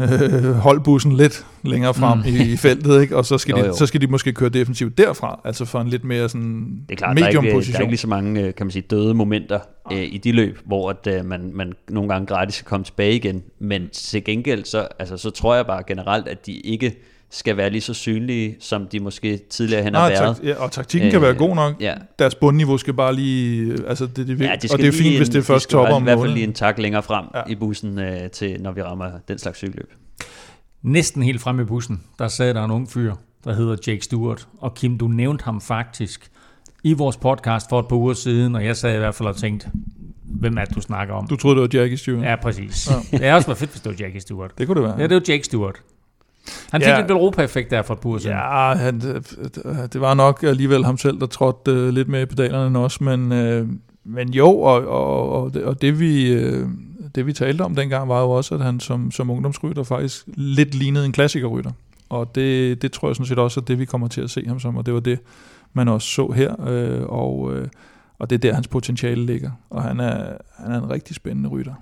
øh, 0.00 0.52
holdbussen 0.52 1.12
lidt 1.16 1.46
længere 1.62 1.94
frem 1.94 2.18
mm. 2.18 2.24
i, 2.26 2.52
i 2.52 2.56
feltet, 2.56 3.00
ikke? 3.02 3.16
og 3.16 3.24
så 3.26 3.38
skal, 3.38 3.52
Jo, 3.56 3.62
de, 3.62 3.66
jo. 3.66 3.76
så 3.76 3.86
skal 3.86 4.00
de 4.00 4.06
måske 4.06 4.32
køre 4.32 4.48
defensivt 4.48 4.98
derfra, 4.98 5.40
altså 5.44 5.64
for 5.64 5.80
en 5.80 5.88
lidt 5.88 6.04
mere 6.04 6.28
sådan 6.28 6.82
Det 6.88 6.92
er 6.92 6.96
klart, 6.96 7.16
der 7.16 7.22
er, 7.22 7.26
medium 7.26 7.44
ikke, 7.44 7.50
der 7.50 7.56
er 7.56 7.58
position. 7.58 7.82
ikke 7.82 7.90
lige 7.90 7.98
så 7.98 8.08
mange 8.08 8.40
øh, 8.40 8.54
kan 8.54 8.66
man 8.66 8.70
sige, 8.70 8.82
døde 8.90 9.14
momenter 9.14 9.60
øh, 9.92 10.02
i 10.02 10.18
de 10.18 10.32
løb, 10.32 10.58
hvor 10.66 10.90
at, 10.90 11.06
øh, 11.06 11.24
man, 11.24 11.50
man 11.54 11.72
nogle 11.88 12.08
gange 12.08 12.26
gratis 12.26 12.56
kan 12.56 12.64
komme 12.64 12.84
tilbage 12.84 13.14
igen. 13.16 13.42
Men 13.58 13.88
til 13.92 14.24
gengæld, 14.24 14.64
så, 14.64 14.88
altså, 14.98 15.16
så 15.16 15.30
tror 15.30 15.54
jeg 15.54 15.66
bare 15.66 15.82
generelt, 15.86 16.28
at 16.28 16.46
de 16.46 16.52
ikke 16.52 16.94
skal 17.34 17.56
være 17.56 17.70
lige 17.70 17.80
så 17.80 17.94
synlige, 17.94 18.56
som 18.60 18.86
de 18.86 19.00
måske 19.00 19.40
tidligere 19.50 19.82
hen 19.82 19.94
har 19.94 20.08
været. 20.08 20.36
tak, 20.36 20.44
ja, 20.46 20.54
og 20.54 20.72
taktikken 20.72 21.10
kan 21.10 21.22
være 21.22 21.34
god 21.34 21.54
nok. 21.54 21.74
Ja, 21.80 21.94
Deres 22.18 22.34
bundniveau 22.34 22.78
skal 22.78 22.94
bare 22.94 23.14
lige... 23.14 23.60
øh, 23.72 23.78
Altså, 23.86 24.06
det, 24.06 24.16
det, 24.28 24.40
ja 24.40 24.56
de 24.62 24.68
og 24.72 24.78
det 24.78 24.88
er 24.88 24.92
fint, 24.92 25.16
hvis 25.16 25.28
en- 25.28 25.32
det 25.32 25.34
er 25.34 25.40
de 25.40 25.42
først 25.46 25.62
skal 25.62 25.72
topper 25.72 25.92
i 25.92 25.96
om 25.96 26.02
hvert 26.02 26.18
fald 26.18 26.20
lige 26.28 26.32
måneden. 26.34 26.48
en 26.48 26.54
tak 26.54 26.78
længere 26.78 27.02
frem 27.02 27.24
Ja. 27.34 27.42
i 27.48 27.54
bussen, 27.54 27.98
øh, 27.98 28.30
til, 28.30 28.56
når 28.62 28.72
vi 28.72 28.82
rammer 28.82 29.10
den 29.28 29.38
slags 29.38 29.58
cykelløb. 29.58 29.92
Næsten 30.82 31.22
helt 31.22 31.40
fremme 31.40 31.62
i 31.62 31.64
bussen, 31.64 32.02
der 32.18 32.28
sad 32.28 32.54
der 32.54 32.64
en 32.64 32.70
ung 32.70 32.90
fyr, 32.90 33.14
der 33.44 33.54
hedder 33.54 33.76
Jake 33.86 34.00
Stewart. 34.04 34.48
Og 34.58 34.74
Kim, 34.74 34.98
du 34.98 35.08
nævnte 35.08 35.44
ham 35.44 35.60
faktisk 35.60 36.30
i 36.84 36.92
vores 36.92 37.16
podcast 37.16 37.68
for 37.68 37.80
et 37.80 37.88
par 37.88 37.96
uger 37.96 38.14
siden, 38.14 38.54
og 38.54 38.64
jeg 38.64 38.76
sad 38.76 38.94
i 38.94 38.98
hvert 38.98 39.14
fald 39.14 39.28
og 39.28 39.36
tænkte, 39.36 39.66
hvem 40.24 40.56
er 40.58 40.64
det, 40.64 40.74
du 40.76 40.80
snakker 40.80 41.14
om? 41.14 41.26
Du 41.26 41.36
troede, 41.36 41.60
det 41.60 41.76
var 41.76 41.80
Jackie 41.82 41.96
Stewart? 41.98 42.24
Ja, 42.24 42.36
præcis. 42.36 42.90
Ja. 43.12 43.18
Det 43.18 43.26
er 43.26 43.34
også 43.34 43.48
været 43.48 43.58
fedt, 43.58 43.70
hvis 43.70 43.80
det 43.80 43.90
var 43.98 44.04
Jackie 44.04 44.20
Stewart. 44.20 44.58
Det 44.58 44.66
kunne 44.66 44.74
det 44.82 44.88
være. 44.88 44.96
Ja, 45.00 45.06
det 45.06 45.14
var 45.14 45.22
Jake 45.28 45.44
Stewart. 45.44 45.74
Han 46.72 46.80
fik 46.80 46.88
Ja. 46.88 47.00
lidt 47.00 47.10
Europa-effekt 47.10 47.70
der 47.70 48.04
uger 48.04 48.18
siden. 48.18 48.36
Ja, 48.36 48.74
han, 48.74 49.02
øh, 49.06 49.76
det 49.92 50.00
var 50.00 50.14
nok 50.14 50.42
alligevel 50.42 50.84
ham 50.84 50.98
selv, 50.98 51.20
der 51.20 51.26
trådte 51.26 51.70
øh, 51.70 51.88
lidt 51.88 52.08
med 52.08 52.22
i 52.22 52.26
pedalerne 52.26 52.78
os, 52.78 53.00
men, 53.00 53.32
øh, 53.32 53.68
men 54.04 54.32
jo, 54.32 54.48
og, 54.60 54.86
og, 54.86 55.42
og, 55.42 55.54
det, 55.54 55.64
og 55.64 55.82
det, 55.82 56.00
vi, 56.00 56.32
øh, 56.32 56.68
det 57.14 57.26
vi 57.26 57.32
talte 57.32 57.62
om 57.62 57.74
dengang 57.74 58.08
var 58.08 58.20
jo 58.20 58.30
også, 58.30 58.54
at 58.54 58.60
han 58.60 58.80
som, 58.80 59.10
som 59.10 59.30
ungdomsrytter 59.30 59.82
faktisk 59.82 60.24
lidt 60.36 60.74
lignede 60.74 61.06
en 61.06 61.12
klassikerrytter. 61.12 61.70
Og 62.08 62.34
det, 62.34 62.82
det 62.82 62.92
tror 62.92 63.08
jeg 63.08 63.16
sådan 63.16 63.26
set 63.26 63.38
også 63.38 63.60
er 63.60 63.64
det, 63.64 63.78
vi 63.78 63.84
kommer 63.84 64.08
til 64.08 64.20
at 64.20 64.30
se 64.30 64.44
ham 64.46 64.60
som, 64.60 64.76
og 64.76 64.86
det 64.86 64.94
var 64.94 65.00
det, 65.00 65.18
man 65.72 65.88
også 65.88 66.08
så 66.08 66.30
her, 66.30 66.68
øh, 66.68 67.02
og, 67.06 67.54
øh, 67.56 67.68
og 68.18 68.30
det 68.30 68.36
er 68.36 68.40
der, 68.40 68.54
hans 68.54 68.68
potentiale 68.68 69.26
ligger. 69.26 69.50
Og 69.70 69.82
han 69.82 70.00
er, 70.00 70.24
han 70.58 70.72
er 70.72 70.78
en 70.82 70.90
rigtig 70.90 71.16
spændende 71.16 71.48
rytter. 71.48 71.74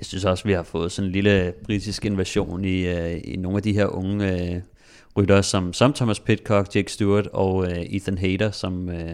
Jeg 0.00 0.06
synes 0.06 0.24
også, 0.24 0.44
vi 0.44 0.52
har 0.52 0.62
fået 0.62 0.92
sådan 0.92 1.06
en 1.08 1.12
lille 1.12 1.52
britisk 1.64 2.04
invasion 2.04 2.64
i, 2.64 2.86
øh, 2.86 3.20
i 3.24 3.36
nogle 3.36 3.56
af 3.56 3.62
de 3.62 3.72
her 3.72 3.86
unge 3.86 4.32
øh, 4.54 4.60
ryttere, 5.16 5.42
som, 5.42 5.72
som 5.72 5.92
Thomas 5.92 6.20
Pitcock, 6.20 6.76
Jake 6.76 6.92
Stewart 6.92 7.26
og 7.26 7.66
øh, 7.70 7.78
Ethan 7.78 8.18
Hayter, 8.18 8.50
som, 8.50 8.88
øh, 8.88 9.10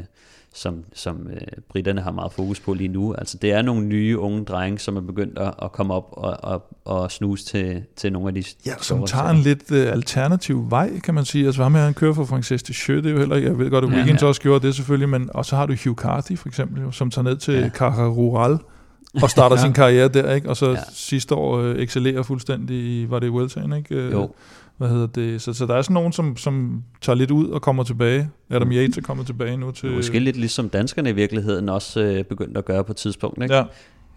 som, 0.55 0.85
som 0.95 1.29
øh, 1.33 1.41
britterne 1.71 2.01
har 2.01 2.11
meget 2.11 2.33
fokus 2.33 2.61
på 2.61 2.75
lige 2.75 2.89
nu. 2.89 3.15
Altså 3.15 3.39
det 3.43 3.53
er 3.53 3.63
nogle 3.63 3.87
nye 3.87 4.19
unge 4.19 4.45
drenge, 4.45 4.79
som 4.79 4.97
er 4.97 5.01
begyndt 5.01 5.39
at, 5.39 5.55
at 5.63 5.73
komme 5.73 5.95
op 5.95 6.09
og, 6.13 6.37
og, 6.43 6.63
og 6.85 7.11
snuse 7.11 7.45
til, 7.45 7.83
til 7.97 8.13
nogle 8.13 8.29
af 8.29 8.35
de 8.35 8.45
Ja, 8.67 8.75
som 8.81 9.07
tager 9.07 9.29
en 9.29 9.39
lidt 9.39 9.73
øh, 9.73 9.93
alternativ 9.93 10.71
vej, 10.71 10.99
kan 10.99 11.15
man 11.15 11.25
sige. 11.25 11.47
Altså 11.47 11.63
ham 11.63 11.75
her, 11.75 11.83
han 11.83 11.95
kører 11.95 12.15
for 12.15 12.25
Frances 12.25 12.63
Deschamps, 12.63 13.03
det 13.03 13.09
er 13.11 13.13
jo 13.13 13.19
heller 13.19 13.37
ikke, 13.37 13.49
jeg 13.49 13.59
ved 13.59 13.71
godt, 13.71 13.85
at 13.85 13.91
Ja, 13.91 13.97
Wiggins 13.97 14.23
ja. 14.23 14.27
også 14.27 14.41
gjorde 14.41 14.67
det 14.67 14.75
selvfølgelig, 14.75 15.09
men 15.09 15.31
og 15.35 15.45
så 15.45 15.57
har 15.57 15.67
du 15.67 15.75
Hugh 15.85 15.97
Carthy 15.97 16.39
for 16.39 16.49
eksempel, 16.49 16.83
jo, 16.83 16.91
som 16.91 17.11
tager 17.11 17.25
ned 17.25 17.37
til 17.37 17.55
Ja. 17.55 17.61
ja. 17.61 17.69
Caja 17.69 18.09
Rural 18.09 18.59
og 19.23 19.31
starter 19.31 19.57
Ja. 19.57 19.63
sin 19.63 19.73
karriere 19.73 20.09
der, 20.09 20.35
ikke? 20.35 20.49
Og 20.49 20.57
så 20.57 20.71
Ja. 20.71 20.77
sidste 20.93 21.35
år 21.35 21.59
øh, 21.59 21.77
excellerer 21.79 22.23
fuldstændig 22.23 22.77
i, 22.77 23.07
var 23.11 23.19
det 23.19 23.27
i 23.27 23.31
Vueltaen, 23.31 23.73
ikke? 23.73 23.95
Øh, 23.95 24.13
Jo, 24.13 24.31
Hvad 24.77 24.89
hedder 24.89 25.07
det? 25.07 25.43
Så, 25.43 25.53
så 25.53 25.67
der 25.67 25.75
er 25.75 25.83
sådan 25.83 25.95
nogen, 25.95 26.13
som, 26.13 26.37
som 26.37 26.83
tager 27.01 27.17
lidt 27.17 27.31
ud 27.31 27.49
og 27.49 27.63
kommer 27.63 27.83
tilbage. 27.85 28.31
Adam 28.51 28.73
Yates 28.73 28.97
er 28.99 29.03
kommet 29.03 29.27
tilbage 29.27 29.57
nu 29.57 29.71
til... 29.71 29.91
måske 29.91 30.19
lidt 30.19 30.37
ligesom 30.37 30.69
danskerne 30.69 31.11
i 31.11 31.13
virkeligheden 31.13 31.69
også 31.69 32.01
øh, 32.01 32.25
begyndt 32.25 32.59
at 32.59 32.65
gøre 32.65 32.85
på 32.85 32.93
et 32.93 32.97
tidspunkt. 32.97 33.43
Ikke? 33.43 33.55
Ja, 33.55 33.63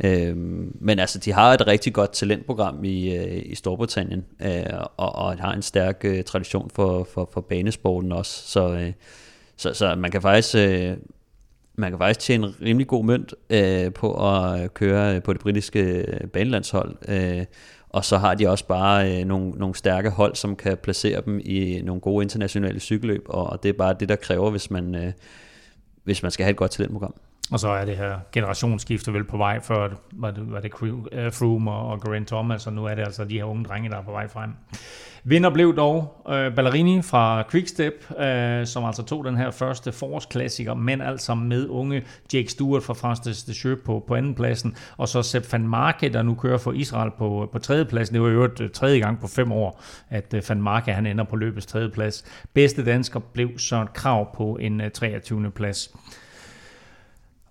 Øhm, 0.03 0.71
men 0.81 0.99
altså, 0.99 1.19
de 1.19 1.31
har 1.33 1.53
et 1.53 1.67
rigtig 1.67 1.93
godt 1.93 2.11
talentprogram 2.13 2.83
i, 2.83 3.15
øh, 3.15 3.41
i 3.45 3.55
Storbritannien, 3.55 4.25
øh, 4.45 4.49
og, 4.97 5.15
og 5.15 5.37
har 5.39 5.53
en 5.53 5.61
stærk 5.61 6.01
øh, 6.03 6.23
tradition 6.23 6.69
for, 6.75 7.07
for, 7.13 7.29
for 7.33 7.41
banesporten 7.41 8.11
også. 8.11 8.41
Så, 8.47 8.69
øh, 8.73 8.91
så, 9.57 9.73
så 9.73 9.95
man 9.95 10.11
kan 10.11 10.21
faktisk... 10.21 10.55
Øh, 10.55 10.93
man 11.79 11.91
kan 11.91 11.99
faktisk 11.99 12.19
tjene 12.19 12.53
rimelig 12.61 12.87
god 12.87 13.05
mønt 13.05 13.33
øh, 13.49 13.93
på 13.93 14.13
at 14.33 14.73
køre 14.73 15.15
øh, 15.15 15.23
på 15.23 15.33
det 15.33 15.41
britiske 15.41 15.81
øh, 15.81 16.27
banelandshold. 16.27 16.95
Øh, 17.07 17.45
og 17.89 18.05
så 18.05 18.17
har 18.17 18.35
de 18.35 18.49
også 18.49 18.67
bare 18.67 19.19
øh, 19.19 19.25
nogle, 19.25 19.49
nogle 19.51 19.75
stærke 19.75 20.09
hold, 20.09 20.35
som 20.35 20.55
kan 20.55 20.77
placere 20.77 21.21
dem 21.25 21.41
i 21.43 21.81
nogle 21.83 22.01
gode 22.01 22.23
internationale 22.23 22.79
cykelløb, 22.79 23.25
og 23.29 23.63
det 23.63 23.69
er 23.69 23.73
bare 23.73 23.95
det, 23.99 24.09
der 24.09 24.15
kræver, 24.15 24.51
hvis 24.51 24.71
man, 24.71 24.95
øh, 24.95 25.11
hvis 26.03 26.23
man 26.23 26.31
skal 26.31 26.43
have 26.43 26.51
et 26.51 26.57
godt 26.57 26.71
talentprogram. 26.71 27.13
Og 27.51 27.59
så 27.59 27.69
er 27.69 27.85
det 27.85 27.97
her 27.97 28.19
generationsskifte 28.31 29.13
vel 29.13 29.23
på 29.23 29.37
vej, 29.37 29.59
før 29.59 29.89
var 30.11 30.31
det, 30.31 30.51
var 30.51 30.59
det 30.59 30.71
øh, 31.11 31.33
Froome 31.33 31.71
og, 31.71 31.87
og 31.87 32.01
Geraint 32.01 32.27
Thomas, 32.27 32.67
og 32.67 32.73
nu 32.73 32.85
er 32.85 32.95
det 32.95 33.01
altså 33.01 33.25
de 33.25 33.37
her 33.37 33.43
unge 33.43 33.65
drenge, 33.65 33.89
der 33.89 33.97
er 33.97 34.03
på 34.03 34.11
vej 34.11 34.27
frem. 34.27 34.49
Vinder 35.23 35.49
blev 35.49 35.75
dog 35.75 36.25
øh, 36.29 36.55
Ballerini 36.55 37.01
fra 37.01 37.43
Quickstep, 37.51 37.93
øh, 38.19 38.65
som 38.65 38.85
altså 38.85 39.03
tog 39.03 39.25
den 39.25 39.37
her 39.37 39.51
første 39.51 39.91
forårsklassiker, 39.91 40.73
men 40.73 41.01
altså 41.01 41.35
med 41.35 41.67
unge 41.67 42.03
Jake 42.33 42.51
Stewart 42.51 42.83
fra 42.83 42.93
Francis 42.93 43.43
Deschamps 43.43 43.81
på, 43.85 44.03
på 44.07 44.15
andenpladsen, 44.15 44.75
og 44.97 45.09
så 45.09 45.21
Sepp 45.21 45.53
van 45.53 45.67
Marke, 45.67 46.09
der 46.09 46.21
nu 46.21 46.35
kører 46.35 46.57
for 46.57 46.71
Israel 46.71 47.11
på, 47.17 47.49
på 47.51 47.59
tredjepladsen. 47.59 48.13
Det 48.13 48.21
var 48.21 48.29
jo 48.29 48.43
et 48.43 48.61
øh, 48.61 48.69
tredje 48.69 48.99
gang 48.99 49.19
på 49.19 49.27
fem 49.27 49.51
år, 49.51 49.83
at 50.09 50.33
øh, 50.33 50.41
van 50.49 50.61
Marke 50.61 50.93
han 50.93 51.05
ender 51.05 51.23
på 51.23 51.35
løbets 51.35 51.65
tredjeplads. 51.65 52.25
Bedste 52.53 52.85
dansker 52.85 53.19
blev 53.19 53.49
Søren 53.57 53.87
Krav 53.93 54.35
på 54.35 54.57
en 54.61 54.81
øh, 54.81 54.91
23. 54.91 55.51
plads. 55.51 55.95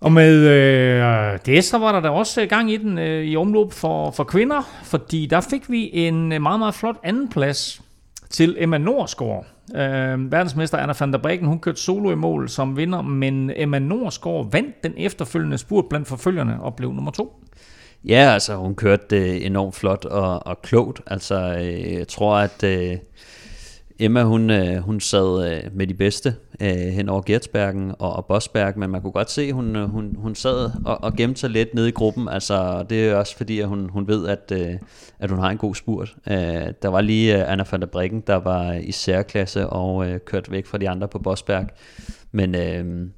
Og 0.01 0.11
med 0.11 0.35
øh, 0.35 1.39
det, 1.45 1.63
så 1.63 1.77
var 1.77 1.91
der 1.91 1.99
da 1.99 2.09
også 2.09 2.45
gang 2.45 2.71
i 2.71 2.77
den 2.77 2.97
øh, 2.97 3.23
i 3.23 3.35
omløb 3.35 3.71
for, 3.71 4.11
for 4.11 4.23
kvinder, 4.23 4.61
fordi 4.83 5.25
der 5.25 5.41
fik 5.41 5.69
vi 5.69 5.89
en 5.93 6.27
meget, 6.27 6.59
meget 6.59 6.75
flot 6.75 6.95
andenplads 7.03 7.81
til 8.29 8.55
Emma 8.59 8.77
Norsgaard. 8.77 9.45
Øh, 9.75 10.31
verdensmester 10.31 10.77
Anna 10.77 10.93
van 10.99 11.11
der 11.11 11.17
Breggen, 11.17 11.47
hun 11.47 11.59
kørte 11.59 11.81
solo 11.81 12.11
i 12.11 12.15
mål 12.15 12.49
som 12.49 12.77
vinder, 12.77 13.01
men 13.01 13.51
Emma 13.55 13.79
Norsgaard 13.79 14.51
vandt 14.51 14.83
den 14.83 14.93
efterfølgende 14.97 15.57
spurt 15.57 15.85
blandt 15.89 16.07
forfølgerne 16.07 16.61
og 16.61 16.75
blev 16.75 16.93
nummer 16.93 17.11
to. 17.11 17.43
Ja, 18.05 18.33
altså 18.33 18.55
hun 18.55 18.75
kørte 18.75 19.17
øh, 19.17 19.45
enormt 19.45 19.75
flot 19.75 20.05
og, 20.05 20.47
og 20.47 20.61
klogt. 20.61 21.01
Altså 21.07 21.57
øh, 21.61 21.93
jeg 21.93 22.07
tror, 22.07 22.35
at 22.37 22.63
øh, 22.63 22.97
Emma 24.01 24.23
hun, 24.23 24.49
øh, 24.49 24.77
hun 24.77 24.99
sad 24.99 25.51
øh, 25.51 25.75
med 25.75 25.87
de 25.87 25.93
bedste 25.93 26.35
øh, 26.61 26.67
hen 26.69 27.09
over 27.09 27.21
Gertsbergen 27.21 27.91
og, 27.99 28.13
og 28.13 28.25
Bosberg, 28.25 28.77
men 28.77 28.89
man 28.89 29.01
kunne 29.01 29.11
godt 29.11 29.31
se, 29.31 29.53
hun, 29.53 29.75
øh, 29.75 29.89
hun, 29.89 30.15
hun 30.17 30.35
sad 30.35 30.71
og, 30.85 31.03
og 31.03 31.13
gemte 31.15 31.39
sig 31.39 31.49
lidt 31.49 31.73
nede 31.73 31.89
i 31.89 31.91
gruppen. 31.91 32.27
Altså 32.27 32.85
det 32.89 33.09
er 33.09 33.15
også 33.15 33.37
fordi, 33.37 33.59
at 33.59 33.67
hun, 33.67 33.89
hun 33.89 34.07
ved, 34.07 34.27
at, 34.27 34.51
øh, 34.51 34.73
at 35.19 35.29
hun 35.29 35.39
har 35.39 35.49
en 35.49 35.57
god 35.57 35.75
spurt. 35.75 36.15
Øh, 36.27 36.35
der 36.81 36.87
var 36.87 37.01
lige 37.01 37.37
øh, 37.37 37.51
Anna 37.51 37.63
van 37.71 37.81
der 37.81 37.87
Brikken, 37.87 38.23
der 38.27 38.35
var 38.35 38.73
i 38.73 38.91
særklasse 38.91 39.67
og 39.67 40.09
øh, 40.09 40.19
kørt 40.25 40.51
væk 40.51 40.65
fra 40.65 40.77
de 40.77 40.89
andre 40.89 41.07
på 41.07 41.19
Bosberg. 41.19 41.67
Men... 42.31 42.55
Øh, 42.55 43.09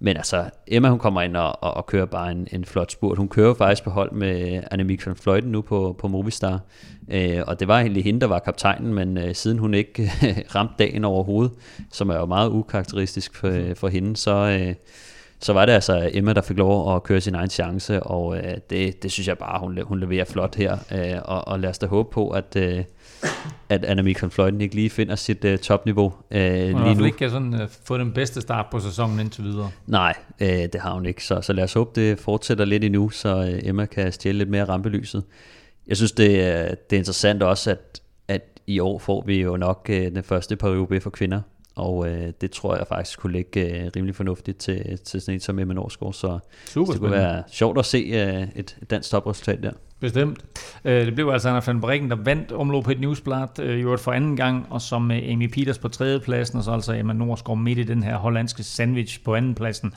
men 0.00 0.16
altså, 0.16 0.50
Emma 0.66 0.88
hun 0.88 0.98
kommer 0.98 1.22
ind 1.22 1.36
og, 1.36 1.62
og, 1.62 1.74
og 1.74 1.86
kører 1.86 2.06
bare 2.06 2.32
en, 2.32 2.48
en 2.52 2.64
flot 2.64 2.92
spurt. 2.92 3.18
Hun 3.18 3.28
kører 3.28 3.46
jo 3.46 3.54
faktisk 3.54 3.84
på 3.84 3.90
hold 3.90 4.12
med 4.12 4.62
Annemiek 4.70 5.06
van 5.06 5.16
Fløjten 5.16 5.52
nu 5.52 5.62
på, 5.62 5.96
på 5.98 6.08
Movistar. 6.08 6.60
Øh, 7.10 7.40
og 7.46 7.60
det 7.60 7.68
var 7.68 7.80
egentlig 7.80 8.04
hende, 8.04 8.20
der 8.20 8.26
var 8.26 8.38
kaptajnen, 8.38 8.94
men 8.94 9.18
øh, 9.18 9.34
siden 9.34 9.58
hun 9.58 9.74
ikke 9.74 10.12
ramte 10.54 10.74
dagen 10.78 11.04
overhovedet, 11.04 11.52
som 11.92 12.10
er 12.10 12.16
jo 12.16 12.26
meget 12.26 12.50
ukarakteristisk 12.50 13.36
for, 13.36 13.48
øh, 13.48 13.76
for 13.76 13.88
hende, 13.88 14.16
så, 14.16 14.58
øh, 14.60 14.74
så 15.40 15.52
var 15.52 15.66
det 15.66 15.72
altså 15.72 16.10
Emma, 16.12 16.32
der 16.32 16.40
fik 16.40 16.56
lov 16.56 16.96
at 16.96 17.02
køre 17.02 17.20
sin 17.20 17.34
egen 17.34 17.50
chance, 17.50 18.02
og 18.02 18.36
øh, 18.36 18.56
det, 18.70 19.02
det 19.02 19.12
synes 19.12 19.28
jeg 19.28 19.38
bare, 19.38 19.60
hun, 19.60 19.82
hun 19.82 20.00
leverer 20.00 20.24
flot 20.24 20.54
her. 20.54 20.78
Øh, 20.92 21.20
og, 21.24 21.48
og 21.48 21.60
lad 21.60 21.70
os 21.70 21.78
da 21.78 21.86
håbe 21.86 22.10
på, 22.10 22.28
at, 22.30 22.56
øh, 22.56 22.84
at 23.68 23.84
Annemiek 23.84 24.22
van 24.22 24.30
Vleuten 24.36 24.60
ikke 24.60 24.74
lige 24.74 24.90
finder 24.90 25.16
sit 25.16 25.44
øh, 25.44 25.58
topniveau 25.58 26.08
Hun 26.08 26.38
i 26.40 26.44
lige 26.44 26.94
nu. 26.94 27.04
ikke 27.04 27.18
kan 27.18 27.30
sådan, 27.30 27.54
øh, 27.60 27.68
få 27.84 27.98
den 27.98 28.12
bedste 28.12 28.40
start 28.40 28.66
på 28.70 28.80
sæsonen 28.80 29.20
indtil 29.20 29.44
videre. 29.44 29.70
Nej, 29.86 30.14
øh, 30.40 30.48
det 30.48 30.74
har 30.80 30.94
hun 30.94 31.06
ikke. 31.06 31.24
Så, 31.24 31.40
så 31.40 31.52
lad 31.52 31.64
os 31.64 31.72
håbe, 31.72 32.00
det 32.00 32.18
fortsætter 32.18 32.64
lidt 32.64 32.84
endnu, 32.84 33.10
så 33.10 33.28
øh, 33.52 33.60
Emma 33.68 33.86
kan 33.86 34.12
stjæle 34.12 34.38
lidt 34.38 34.50
mere 34.50 34.64
rampelyset. 34.64 35.24
Jeg 35.86 35.96
synes, 35.96 36.12
det, 36.12 36.40
er- 36.44 36.74
det 36.90 36.96
er 36.96 36.98
interessant 36.98 37.42
også, 37.42 37.70
at, 37.70 38.00
at 38.28 38.42
i 38.66 38.78
år 38.78 38.98
får 38.98 39.24
vi 39.26 39.42
jo 39.42 39.56
nok 39.56 39.86
øh, 39.90 40.14
den 40.14 40.22
første 40.22 40.56
Paris 40.56 41.02
for 41.02 41.10
kvinder. 41.10 41.40
Og 41.76 42.08
øh, 42.08 42.32
det 42.40 42.50
tror 42.50 42.76
jeg 42.76 42.86
faktisk 42.88 43.18
kunne 43.18 43.32
ligge 43.32 43.60
øh, 43.84 43.90
rimelig 43.96 44.14
fornuftigt 44.16 44.58
til, 44.58 44.98
til 45.04 45.20
sådan 45.20 45.34
en 45.34 45.40
som 45.40 45.58
Emma 45.58 45.74
Norsgaard. 45.74 46.12
Så 46.12 46.38
Super 46.66 46.92
det 46.92 47.00
kunne 47.00 47.10
være 47.10 47.42
sjovt 47.50 47.78
at 47.78 47.84
se 47.84 47.98
øh, 47.98 48.42
et, 48.56 48.76
et 48.82 48.90
dansk 48.90 49.10
topresultat 49.10 49.62
der. 49.62 49.70
Bestemt. 50.00 50.44
Øh, 50.84 51.06
det 51.06 51.14
blev 51.14 51.28
altså 51.28 51.48
Anna 51.48 51.60
van 51.66 51.80
Breggen, 51.80 52.10
der 52.10 52.16
vandt 52.16 52.52
omløb 52.52 52.88
et 52.88 53.00
newsblad, 53.00 53.58
øh, 53.58 53.78
i 53.78 53.82
øvrigt 53.82 54.02
for 54.02 54.12
anden 54.12 54.36
gang, 54.36 54.66
og 54.70 54.80
som 54.80 55.02
med 55.02 55.22
Amy 55.32 55.46
Peters 55.46 55.78
på 55.78 55.88
tredjepladsen, 55.88 56.58
og 56.58 56.64
så 56.64 56.72
altså 56.72 56.92
Emma 56.92 57.12
Norsgaard 57.12 57.58
midt 57.58 57.78
i 57.78 57.82
den 57.82 58.02
her 58.02 58.16
hollandske 58.16 58.62
sandwich 58.62 59.24
på 59.24 59.34
andenpladsen. 59.34 59.94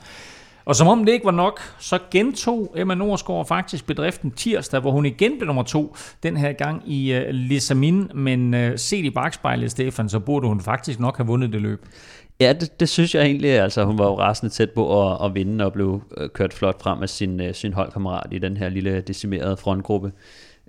Og 0.64 0.76
som 0.76 0.88
om 0.88 1.04
det 1.04 1.12
ikke 1.12 1.24
var 1.24 1.30
nok, 1.30 1.60
så 1.78 1.98
gentog 2.10 2.74
Emma 2.76 2.94
Norsgaard 2.94 3.46
faktisk 3.46 3.86
bedriften 3.86 4.30
tirsdag, 4.30 4.80
hvor 4.80 4.90
hun 4.90 5.06
igen 5.06 5.32
blev 5.38 5.46
nummer 5.46 5.62
to, 5.62 5.96
den 6.22 6.36
her 6.36 6.52
gang 6.52 6.82
i 6.86 7.12
øh, 7.12 7.28
uh, 7.28 7.34
Lissamin, 7.34 8.10
men 8.14 8.54
uh, 8.54 8.60
set 8.76 9.04
i 9.04 9.10
bagspejlet, 9.10 9.70
Stefan, 9.70 10.08
så 10.08 10.18
burde 10.18 10.48
hun 10.48 10.60
faktisk 10.60 11.00
nok 11.00 11.16
have 11.16 11.26
vundet 11.26 11.52
det 11.52 11.62
løb. 11.62 11.86
Ja, 12.42 12.52
det, 12.52 12.80
det 12.80 12.88
synes 12.88 13.14
jeg 13.14 13.24
egentlig. 13.24 13.50
Altså, 13.50 13.84
hun 13.84 13.98
var 13.98 14.04
jo 14.04 14.18
rasende 14.18 14.52
tæt 14.52 14.70
på 14.70 15.12
at, 15.12 15.24
at 15.24 15.34
vinde 15.34 15.64
og 15.64 15.72
blev 15.72 16.02
øh, 16.16 16.28
kørt 16.28 16.52
flot 16.52 16.82
frem 16.82 17.02
af 17.02 17.08
sin, 17.08 17.40
øh, 17.40 17.54
sin 17.54 17.72
holdkammerat 17.72 18.32
i 18.32 18.38
den 18.38 18.56
her 18.56 18.68
lille 18.68 19.00
decimerede 19.00 19.56
frontgruppe. 19.56 20.12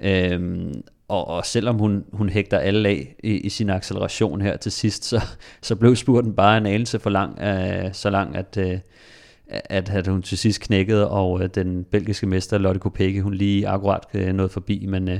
Øhm, 0.02 0.84
og, 1.08 1.28
og 1.28 1.46
selvom 1.46 1.78
hun, 1.78 2.06
hun 2.14 2.30
hægter 2.30 2.58
alle 2.58 2.90
af 2.90 3.16
i, 3.24 3.32
i 3.32 3.50
sin 3.50 3.70
acceleration 3.70 4.42
her 4.42 4.58
til 4.58 4.72
sidst, 4.72 5.06
så, 5.06 5.22
så 5.62 5.76
blev 5.76 5.96
spurten 5.96 6.34
bare 6.34 6.58
en 6.58 6.66
anelse 6.66 7.00
for 7.00 7.10
lang, 7.10 7.40
øh, 7.42 7.94
så 7.94 8.10
lang, 8.10 8.36
at, 8.36 8.58
øh, 8.58 8.80
at, 9.48 9.90
at 9.90 10.08
hun 10.08 10.22
til 10.22 10.38
sidst 10.38 10.62
knækkede, 10.62 11.10
og 11.10 11.44
øh, 11.44 11.50
den 11.56 11.84
belgiske 11.84 12.28
mester 12.28 12.58
Lotte 12.58 12.80
Kopecky, 12.80 13.22
hun 13.22 13.34
lige 13.34 13.68
akkurat 13.68 14.04
øh, 14.14 14.34
nåede 14.34 14.50
forbi, 14.50 14.86
men 14.86 15.10
øh, 15.10 15.20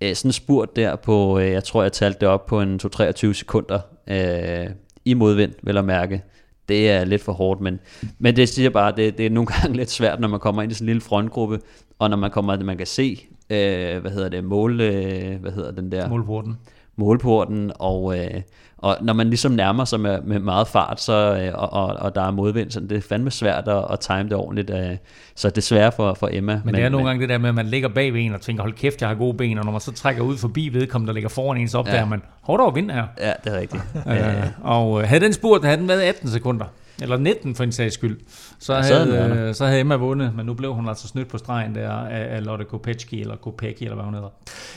øh 0.00 0.14
sådan 0.14 0.28
en 0.28 0.32
spurt 0.32 0.76
der 0.76 0.96
på, 0.96 1.38
øh, 1.38 1.50
jeg 1.50 1.64
tror 1.64 1.82
jeg 1.82 1.92
talte 1.92 2.20
det 2.20 2.28
op 2.28 2.46
på 2.46 2.60
en 2.60 2.80
2-23 2.84 3.32
sekunder 3.32 3.80
øh, 4.06 4.70
i 5.06 5.14
modvind, 5.14 5.52
vil 5.62 5.74
jeg 5.74 5.84
mærke, 5.84 6.22
det 6.68 6.90
er 6.90 7.04
lidt 7.04 7.22
for 7.22 7.32
hårdt, 7.32 7.60
men, 7.60 7.80
men 8.18 8.36
det 8.36 8.48
siger 8.48 8.70
bare, 8.70 8.92
det, 8.96 9.18
det 9.18 9.26
er 9.26 9.30
nogle 9.30 9.46
gange 9.60 9.76
lidt 9.76 9.90
svært, 9.90 10.20
når 10.20 10.28
man 10.28 10.40
kommer 10.40 10.62
ind 10.62 10.72
i 10.72 10.74
sådan 10.74 10.84
en 10.84 10.86
lille 10.86 11.00
frontgruppe, 11.00 11.60
og 11.98 12.10
når 12.10 12.16
man 12.16 12.30
kommer, 12.30 12.62
man 12.62 12.76
kan 12.76 12.86
se, 12.86 13.26
øh, 13.50 14.00
hvad 14.00 14.10
hedder 14.10 14.28
det, 14.28 14.44
mål, 14.44 14.80
øh, 14.80 15.40
hvad 15.40 15.52
hedder 15.52 15.70
den 15.70 15.92
der? 15.92 16.08
Målporten. 16.08 16.56
Målporten, 16.96 17.72
og, 17.78 18.18
øh, 18.18 18.40
og 18.78 18.96
når 19.02 19.12
man 19.12 19.26
ligesom 19.28 19.52
nærmer 19.52 19.84
sig 19.84 20.00
med, 20.00 20.22
med 20.22 20.38
meget 20.38 20.68
fart, 20.68 21.00
så, 21.00 21.12
øh, 21.42 21.62
og, 21.62 21.72
og, 21.72 21.96
og 21.96 22.14
der 22.14 22.22
er 22.22 22.30
modvind, 22.30 22.70
så 22.70 22.80
det 22.80 22.92
er 22.92 23.00
fandme 23.00 23.30
svært 23.30 23.68
at, 23.68 23.84
at 23.90 24.00
time 24.00 24.22
det 24.22 24.32
ordentligt, 24.32 24.70
øh, 24.70 24.96
så 25.34 25.50
det 25.50 25.58
er 25.58 25.62
svært 25.62 25.94
for, 25.94 26.14
for 26.14 26.28
Emma. 26.32 26.52
Men, 26.52 26.62
men 26.64 26.74
det 26.74 26.84
er 26.84 26.88
nogle 26.88 27.06
gange 27.06 27.20
det 27.20 27.28
der 27.28 27.38
med, 27.38 27.48
at 27.48 27.54
man 27.54 27.66
ligger 27.66 27.88
bag 27.88 28.08
en 28.08 28.34
og 28.34 28.40
tænker, 28.40 28.62
hold 28.62 28.72
kæft, 28.72 29.00
jeg 29.00 29.08
har 29.08 29.16
gode 29.16 29.36
ben, 29.36 29.58
og 29.58 29.64
når 29.64 29.72
man 29.72 29.80
så 29.80 29.92
trækker 29.92 30.22
ud 30.22 30.36
forbi 30.36 30.68
vedkommende, 30.68 31.08
der 31.08 31.14
ligger 31.14 31.28
foran 31.28 31.60
en, 31.60 31.68
så 31.68 31.78
opdager 31.78 31.98
ja. 31.98 32.04
man, 32.04 32.22
hårdt 32.40 32.60
over 32.60 32.70
vind 32.70 32.90
her. 32.90 33.04
Ja, 33.20 33.32
det 33.44 33.54
er 33.54 33.60
rigtigt. 33.60 33.82
øh, 34.08 34.44
og 34.62 35.02
øh, 35.02 35.08
havde 35.08 35.24
den 35.24 35.32
spurt, 35.32 35.64
havde 35.64 35.76
den 35.76 35.88
været 35.88 36.02
18 36.02 36.28
sekunder, 36.28 36.64
eller 37.02 37.16
19 37.16 37.54
for 37.54 37.64
en 37.64 37.72
sags 37.72 37.94
skyld, 37.94 38.20
så, 38.58 38.74
Ja, 38.74 38.82
havde 38.82 39.06
den 39.06 39.38
øh, 39.38 39.54
så 39.54 39.66
havde 39.66 39.80
Emma 39.80 39.96
vundet, 39.96 40.34
men 40.36 40.46
nu 40.46 40.54
blev 40.54 40.74
hun 40.74 40.88
altså 40.88 41.08
snydt 41.08 41.28
på 41.28 41.38
stregen 41.38 41.74
der 41.74 41.90
af, 41.90 42.36
af 42.36 42.44
Lotte 42.44 42.64
Kopecki, 42.64 43.20
eller 43.20 43.36
Kopecki, 43.36 43.84
eller 43.84 43.94
hvad 43.94 44.04
hun 44.04 44.14
hedder. 44.14 44.28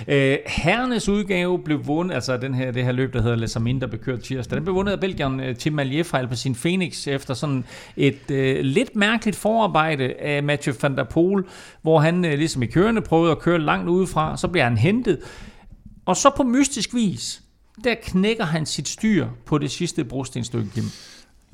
Øh, 0.08 0.38
herrenes 0.48 1.10
udgave 1.10 1.60
blev 1.60 1.88
vundet, 1.88 2.16
altså 2.16 2.38
den 2.38 2.54
her, 2.54 2.72
det 2.72 2.86
her 2.86 2.92
løb, 2.92 3.14
der 3.14 3.22
hedder 3.22 3.36
Les 3.36 3.56
Amin, 3.56 3.82
der 3.82 3.88
blev 3.88 4.02
kørt 4.02 4.22
tirsdag, 4.22 4.56
den 4.56 4.64
blev 4.64 4.76
vundet 4.76 4.92
af 4.92 5.00
Belgieren 5.00 5.40
øh, 5.40 5.56
Tim 5.56 5.74
Malier 5.74 6.04
fra 6.04 6.18
Alpecin 6.18 6.56
Phoenix, 6.56 7.08
efter 7.08 7.34
sådan 7.34 7.64
et 7.98 8.32
øh, 8.32 8.60
lidt 8.62 8.96
mærkeligt 8.96 9.38
forarbejde 9.38 10.14
af 10.14 10.44
Mathieu 10.44 10.76
van 10.82 10.98
der 10.98 11.04
Poel, 11.04 11.44
hvor 11.82 12.00
han 12.00 12.26
øh, 12.26 12.38
ligesom 12.38 12.64
i 12.64 12.66
kørende 12.66 13.02
prøvede 13.02 13.32
at 13.32 13.40
køre 13.40 13.60
langt 13.60 13.90
udefra, 13.90 14.38
så 14.38 14.48
bliver 14.48 14.64
han 14.64 14.78
hentet, 14.78 15.20
og 16.06 16.18
så 16.18 16.30
på 16.38 16.44
mystisk 16.44 16.94
vis, 16.94 17.42
der 17.84 17.96
knækker 18.04 18.46
han 18.46 18.66
sit 18.66 18.88
styr 18.88 19.28
på 19.46 19.58
det 19.58 19.72
sidste 19.72 20.04
brostenstykke, 20.04 20.70
Kim. 20.76 20.84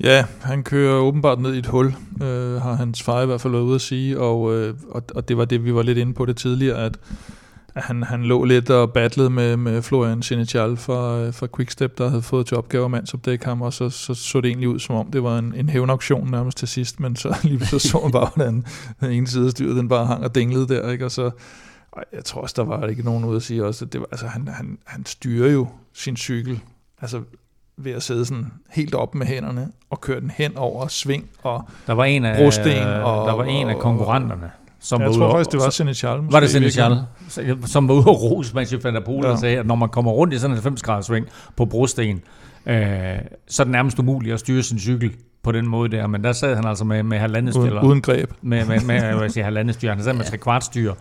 Ja, 0.00 0.24
han 0.40 0.62
kører 0.62 1.00
åbenbart 1.00 1.40
ned 1.40 1.54
i 1.54 1.58
et 1.58 1.66
hul, 1.66 1.86
øh, 2.22 2.62
har 2.62 2.74
hans 2.74 3.02
far 3.02 3.22
i 3.22 3.26
hvert 3.26 3.40
fald 3.40 3.52
været 3.52 3.62
ude 3.62 3.74
at 3.74 3.80
sige, 3.80 4.20
og, 4.20 4.54
øh, 4.54 4.74
og, 4.90 5.02
og 5.14 5.28
det 5.28 5.36
var 5.36 5.44
det, 5.44 5.64
vi 5.64 5.74
var 5.74 5.82
lidt 5.82 5.98
inde 5.98 6.14
på 6.14 6.26
det 6.26 6.36
tidligere, 6.36 6.84
at, 6.84 6.98
at 7.74 7.82
han, 7.82 8.02
han 8.02 8.24
lå 8.24 8.44
lidt 8.44 8.70
og 8.70 8.92
battlede 8.92 9.30
med, 9.30 9.56
med 9.56 9.82
Florian 9.82 10.22
Senechal 10.22 10.76
fra, 10.76 11.20
øh, 11.20 11.34
fra 11.34 11.46
Quickstep, 11.56 11.98
der 11.98 12.08
havde 12.08 12.22
fået 12.22 12.46
til 12.46 12.56
opgave 12.56 12.84
at 12.84 12.90
mandsopdække 12.90 13.44
ham, 13.44 13.62
og 13.62 13.72
så, 13.72 13.90
så 13.90 14.14
så 14.14 14.40
det 14.40 14.48
egentlig 14.48 14.68
ud, 14.68 14.78
som 14.78 14.94
om 14.94 15.10
det 15.10 15.22
var 15.22 15.38
en, 15.38 15.54
en 15.54 15.68
hævnauktion 15.68 16.30
nærmest 16.30 16.58
til 16.58 16.68
sidst, 16.68 17.00
men 17.00 17.16
så 17.16 17.36
lige 17.42 17.66
så 17.66 17.78
så 17.78 18.00
man 18.02 18.12
bare, 18.12 18.30
hvordan 18.34 18.64
den 19.00 19.10
ene 19.10 19.26
side 19.26 19.44
af 19.44 19.50
styret, 19.50 19.76
den 19.76 19.88
bare 19.88 20.06
hang 20.06 20.24
og 20.24 20.34
dinglede 20.34 20.68
der, 20.68 20.90
ikke? 20.90 21.04
og 21.04 21.10
så 21.10 21.30
jeg 22.12 22.24
tror 22.24 22.40
også, 22.40 22.54
der 22.56 22.64
var 22.64 22.86
ikke 22.86 23.02
nogen 23.02 23.24
ude 23.24 23.36
at 23.36 23.42
sige 23.42 23.64
også, 23.64 23.84
at 23.84 23.92
det 23.92 24.00
var, 24.00 24.06
altså, 24.10 24.26
han, 24.26 24.48
han, 24.48 24.78
han 24.84 25.06
styrer 25.06 25.52
jo 25.52 25.68
sin 25.92 26.16
cykel, 26.16 26.60
altså 27.00 27.22
ved 27.78 27.92
at 27.92 28.02
sidde 28.02 28.24
sådan 28.26 28.46
helt 28.70 28.94
op 28.94 29.14
med 29.14 29.26
hænderne 29.26 29.68
og 29.90 30.00
køre 30.00 30.20
den 30.20 30.30
hen 30.36 30.56
over 30.56 30.88
sving 30.88 31.24
og 31.42 31.68
Der 31.86 31.92
var 31.92 32.04
en 32.04 32.24
af, 32.24 32.36
Brosten 32.44 32.78
og- 32.82 33.26
der 33.28 33.32
var 33.36 33.44
en 33.44 33.68
af 33.68 33.78
konkurrenterne, 33.78 34.50
som 34.80 35.00
jeg 35.00 35.08
var 35.08 35.14
tror 35.14 35.24
ude 35.26 35.32
faktisk, 35.32 35.52
det 35.52 35.60
var 35.60 35.70
Senechal. 35.70 36.18
var 36.30 36.40
det. 36.40 36.50
Senechal, 36.50 36.96
som 37.66 37.88
var 37.88 37.94
ude 37.94 38.04
og 38.06 38.22
rose 38.22 38.54
Mathieu 38.54 38.80
van 38.82 38.94
der 38.94 39.04
Poel 39.04 39.24
Ja. 39.24 39.30
og 39.30 39.38
sagde, 39.38 39.58
at 39.58 39.66
når 39.66 39.74
man 39.74 39.88
kommer 39.88 40.10
rundt 40.12 40.34
i 40.34 40.38
sådan 40.38 40.50
en 40.50 40.54
90 40.56 40.82
graders 40.82 41.06
sving 41.06 41.26
på 41.56 41.64
brosten, 41.64 42.22
øh, 42.66 42.74
så 43.48 43.62
er 43.62 43.64
det 43.64 43.72
nærmest 43.72 43.98
umuligt 43.98 44.34
at 44.34 44.40
styre 44.40 44.62
sin 44.62 44.78
cykel 44.78 45.12
på 45.46 45.52
den 45.52 45.66
måde 45.68 45.96
der, 45.96 46.06
men 46.06 46.24
der 46.24 46.32
sad 46.32 46.54
han 46.56 46.64
altså 46.66 46.84
med, 46.84 47.02
med 47.02 47.18
halvandet 47.18 47.56
Uden, 47.56 47.78
uden 47.78 48.00
greb. 48.00 48.30
med, 48.42 48.64
med, 48.66 48.80
med 48.86 48.94
jeg 49.22 49.30
sige, 49.30 49.44
halvandet 49.44 49.74
styr, 49.74 49.90
han 49.90 50.02
sad 50.02 50.14
med 50.14 50.24
tre 50.24 50.36
kvart 50.36 50.64
styr, 50.64 50.92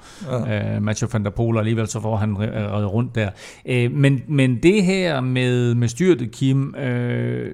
Ja. 0.47 0.75
øh, 0.75 0.81
Mathieu 0.81 1.09
van 1.13 1.23
der 1.23 1.29
Poel, 1.29 1.55
og 1.55 1.59
alligevel 1.59 1.87
så 1.87 2.01
får 2.01 2.15
han 2.17 2.35
reddet 2.39 2.91
rundt 2.93 3.15
der. 3.15 3.29
Øh, 3.65 3.91
men, 3.91 4.21
men 4.27 4.57
det 4.63 4.83
her 4.83 5.21
med, 5.21 5.75
med 5.75 5.87
styrtet, 5.87 6.31
Kim, 6.31 6.75
øh, 6.75 7.51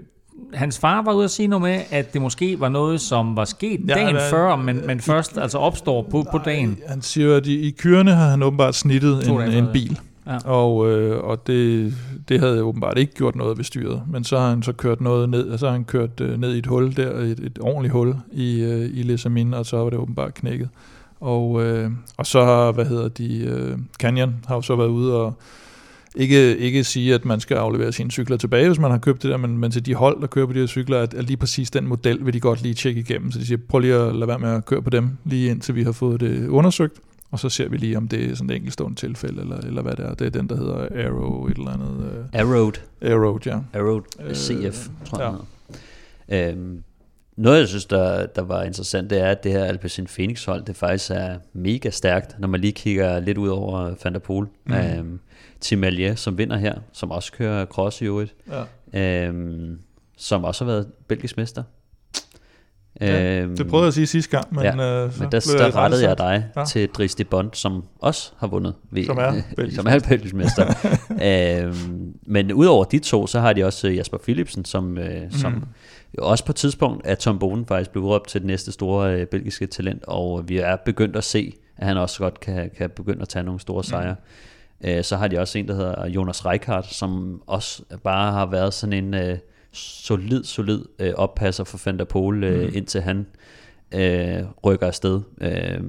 hans 0.54 0.80
far 0.80 1.02
var 1.02 1.14
ude 1.14 1.24
at 1.24 1.32
sige 1.32 1.48
noget 1.48 1.62
med, 1.62 1.80
at 1.92 2.14
det 2.14 2.22
måske 2.22 2.60
var 2.60 2.70
noget, 2.70 3.02
som 3.02 3.36
var 3.36 3.46
sket 3.46 3.80
Ja, 3.88 3.94
dagen 3.94 4.18
før, 4.30 4.56
men, 4.56 4.82
men 4.88 5.00
først 5.00 5.38
altså 5.38 5.58
opstår 5.58 6.08
på, 6.12 6.26
på 6.32 6.38
dagen. 6.46 6.78
Han 6.88 7.02
siger, 7.02 7.36
at 7.36 7.48
i, 7.48 7.60
i 7.68 7.70
kørende 7.72 8.12
har 8.12 8.30
han 8.30 8.44
åbenbart 8.44 8.76
snittet 8.76 9.28
en, 9.30 9.42
en 9.42 9.68
bil. 9.74 10.00
Ja. 10.32 10.38
Og, 10.50 10.92
øh, 10.92 11.24
og 11.24 11.48
det, 11.48 11.94
det 12.30 12.40
havde 12.40 12.64
åbenbart 12.64 12.98
ikke 12.98 13.14
gjort 13.14 13.36
noget 13.36 13.58
ved 13.58 13.64
styret. 13.64 14.04
Men 14.08 14.24
så 14.24 14.40
har 14.40 14.50
han 14.50 14.64
så 14.64 14.74
kørt 14.74 15.02
noget 15.02 15.30
ned, 15.30 15.50
og 15.50 15.60
så 15.60 15.66
har 15.66 15.74
han 15.74 15.86
kørt 15.86 16.22
øh, 16.22 16.40
ned 16.40 16.56
i 16.56 16.58
et 16.58 16.66
hul 16.66 16.96
der, 16.96 17.12
et, 17.12 17.40
et 17.40 17.60
ordentligt 17.62 17.92
hul 17.92 18.16
i, 18.32 18.62
øh, 18.62 18.98
i 18.98 19.04
Les 19.04 19.26
og 19.54 19.66
så 19.66 19.78
var 19.78 19.90
det 19.90 20.00
åbenbart 20.00 20.34
knækket. 20.34 20.70
Og, 21.20 21.64
øh, 21.64 21.92
og 22.18 22.26
så 22.26 22.44
har, 22.44 22.72
hvad 22.72 22.86
hedder 22.86 23.08
de, 23.08 23.38
øh, 23.38 23.78
Canyon 24.00 24.36
har 24.48 24.56
jo 24.56 24.62
så 24.62 24.76
været 24.76 24.88
ude 24.88 25.22
og 25.22 25.34
ikke, 26.16 26.58
ikke 26.58 26.84
sige, 26.84 27.14
at 27.14 27.26
man 27.26 27.40
skal 27.40 27.58
aflevere 27.58 27.92
sine 27.92 28.12
cykler 28.12 28.38
tilbage, 28.38 28.68
hvis 28.68 28.80
man 28.80 28.92
har 28.92 28.98
købt 28.98 29.24
det 29.24 29.32
der, 29.32 29.38
men, 29.38 29.58
men 29.58 29.72
til 29.72 29.86
de 29.86 29.94
hold, 29.96 30.22
der 30.22 30.28
kører 30.28 30.46
på 30.46 30.54
de 30.54 30.60
her 30.60 30.68
cykler, 30.68 31.00
at, 31.00 31.14
at 31.14 31.26
lige 31.26 31.38
præcis 31.38 31.72
den 31.72 31.88
model 31.88 32.26
vil 32.26 32.34
de 32.34 32.40
godt 32.40 32.62
lige 32.62 32.74
tjekke 32.74 33.00
igennem. 33.00 33.32
Så 33.32 33.40
de 33.40 33.46
siger, 33.46 33.58
prøv 33.70 33.80
lige 33.80 33.94
at 33.94 34.16
lade 34.16 34.28
være 34.28 34.40
med 34.40 34.50
at 34.50 34.66
køre 34.66 34.82
på 34.82 34.90
dem, 34.90 35.10
lige 35.26 35.52
indtil 35.52 35.76
vi 35.76 35.84
har 35.84 35.92
fået 35.92 36.20
det 36.20 36.48
undersøgt. 36.48 37.00
Og 37.32 37.40
så 37.40 37.50
ser 37.50 37.70
vi 37.70 37.78
lige, 37.78 37.98
om 37.98 38.08
det 38.08 38.32
er 38.32 38.36
sådan 38.36 38.50
et 38.50 38.56
enkeltstående 38.56 39.00
tilfælde, 39.00 39.42
eller, 39.42 39.58
eller 39.58 39.82
hvad 39.82 39.96
det 39.96 40.06
er. 40.06 40.14
Det 40.14 40.28
er 40.28 40.30
den, 40.32 40.50
der 40.50 40.56
hedder 40.58 41.08
Arrow, 41.08 41.46
et 41.48 41.58
eller 41.58 41.72
andet. 41.72 42.26
Øh, 42.34 42.40
Arrowed. 42.42 42.74
Arrow, 43.02 43.40
ja. 43.46 43.60
Arrowed 43.74 44.02
Øh, 44.20 44.36
CF, 44.36 44.90
tror 45.06 45.22
jeg. 45.22 45.36
ja. 46.30 46.52
Øhm, 46.52 46.84
noget, 47.38 47.60
jeg 47.60 47.68
synes, 47.68 47.86
der, 47.86 48.26
der 48.26 48.42
var 48.42 48.64
interessant, 48.64 49.10
det 49.10 49.20
er, 49.22 49.28
at 49.28 49.44
det 49.44 49.52
her 49.52 49.64
Alpecin 49.64 50.08
Phoenix 50.08 50.46
hold, 50.46 50.64
det 50.66 50.76
faktisk 50.76 51.12
er 51.12 51.38
mega 51.54 51.90
stærkt, 51.90 52.40
når 52.40 52.48
man 52.48 52.60
lige 52.62 52.74
kigger 52.74 53.20
lidt 53.20 53.38
ud 53.38 53.48
over 53.50 53.94
Van 54.04 54.14
der 54.14 54.20
Poel. 54.20 54.48
Mm. 54.66 54.74
Øhm, 54.74 55.20
Tim 55.62 55.80
Malier, 55.80 56.16
som 56.16 56.38
vinder 56.38 56.58
her, 56.58 56.76
som 56.94 57.12
også 57.12 57.32
kører 57.32 57.66
cross 57.66 58.02
i 58.02 58.06
øvrigt, 58.06 58.36
ja. 58.94 59.28
øhm, 59.28 59.80
som 60.18 60.44
også 60.44 60.66
har 60.66 60.72
været 60.72 60.88
belgisk 61.08 61.38
mester. 61.38 61.64
Ja, 63.02 63.42
Det 63.46 63.68
prøvede 63.68 63.84
jeg 63.84 63.88
at 63.88 63.94
sige 63.94 64.08
sidste 64.08 64.32
gang, 64.32 64.56
men, 64.56 64.64
ja, 64.64 64.70
øh, 65.06 65.14
så 65.14 65.24
men 65.24 65.32
der, 65.32 65.50
blev 65.50 65.60
der 65.66 65.76
rettede 65.76 66.08
jeg 66.10 66.18
dig 66.18 66.46
Ja. 66.56 66.66
til 66.66 66.90
Dries 66.90 67.16
de 67.16 67.24
Bond, 67.24 67.50
som 67.54 67.84
også 68.00 68.32
har 68.38 68.48
vundet 68.48 68.74
ved, 68.92 69.06
Som 69.06 69.18
er 69.18 69.34
belgisk 69.56 69.76
som 69.76 69.88
er 69.90 70.00
belgisk 70.10 70.34
mester. 70.36 70.66
øhm, 71.66 72.14
men 72.26 72.54
udover 72.54 72.84
de 72.84 73.00
to, 73.00 73.28
så 73.28 73.40
har 73.40 73.54
de 73.54 73.64
også 73.66 73.88
øh, 73.88 73.98
Jasper 73.98 74.18
Philipsen, 74.18 74.66
som, 74.66 74.98
øh, 74.98 75.22
Mm. 75.24 75.32
som 75.32 75.64
også 76.18 76.46
på 76.46 76.52
et 76.52 76.56
tidspunkt 76.56 77.02
er 77.06 77.16
Tom 77.16 77.40
Bonen 77.40 77.66
faktisk 77.66 77.92
blevet 77.92 78.06
udråbt 78.06 78.28
til 78.30 78.42
det 78.42 78.48
næste 78.48 78.72
store 78.72 79.14
øh, 79.20 79.26
belgiske 79.28 79.68
talent, 79.68 80.04
og 80.08 80.50
vi 80.50 80.58
er 80.58 80.76
begyndt 80.86 81.16
at 81.16 81.24
se, 81.24 81.54
at 81.78 81.88
han 81.88 81.98
også 81.98 82.20
godt 82.20 82.40
kan, 82.40 82.70
kan 82.78 82.90
begynde 82.90 83.22
at 83.22 83.30
tage 83.30 83.44
nogle 83.44 83.60
store 83.60 83.84
sejre. 83.84 84.16
Øh, 84.84 85.04
så 85.04 85.18
har 85.18 85.28
de 85.28 85.40
også 85.40 85.58
en, 85.60 85.68
der 85.68 85.76
hedder 85.76 86.08
Jonas 86.08 86.46
Reichardt, 86.46 86.94
som 86.94 87.42
også 87.48 87.84
bare 88.04 88.32
har 88.32 88.46
været 88.46 88.74
sådan 88.74 88.94
en 89.06 89.14
øh, 89.14 89.38
solid, 89.74 90.44
solid 90.44 90.82
øh, 91.00 91.14
oppasser 91.16 91.64
for 91.64 91.80
Van 91.86 92.00
der 92.00 92.06
Poel, 92.06 92.44
øh, 92.44 92.68
Mm. 92.68 92.72
indtil 92.76 93.02
han 93.02 93.28
øh, 93.92 94.44
rykker 94.66 94.88
afsted. 94.88 95.22
Øh, 95.42 95.82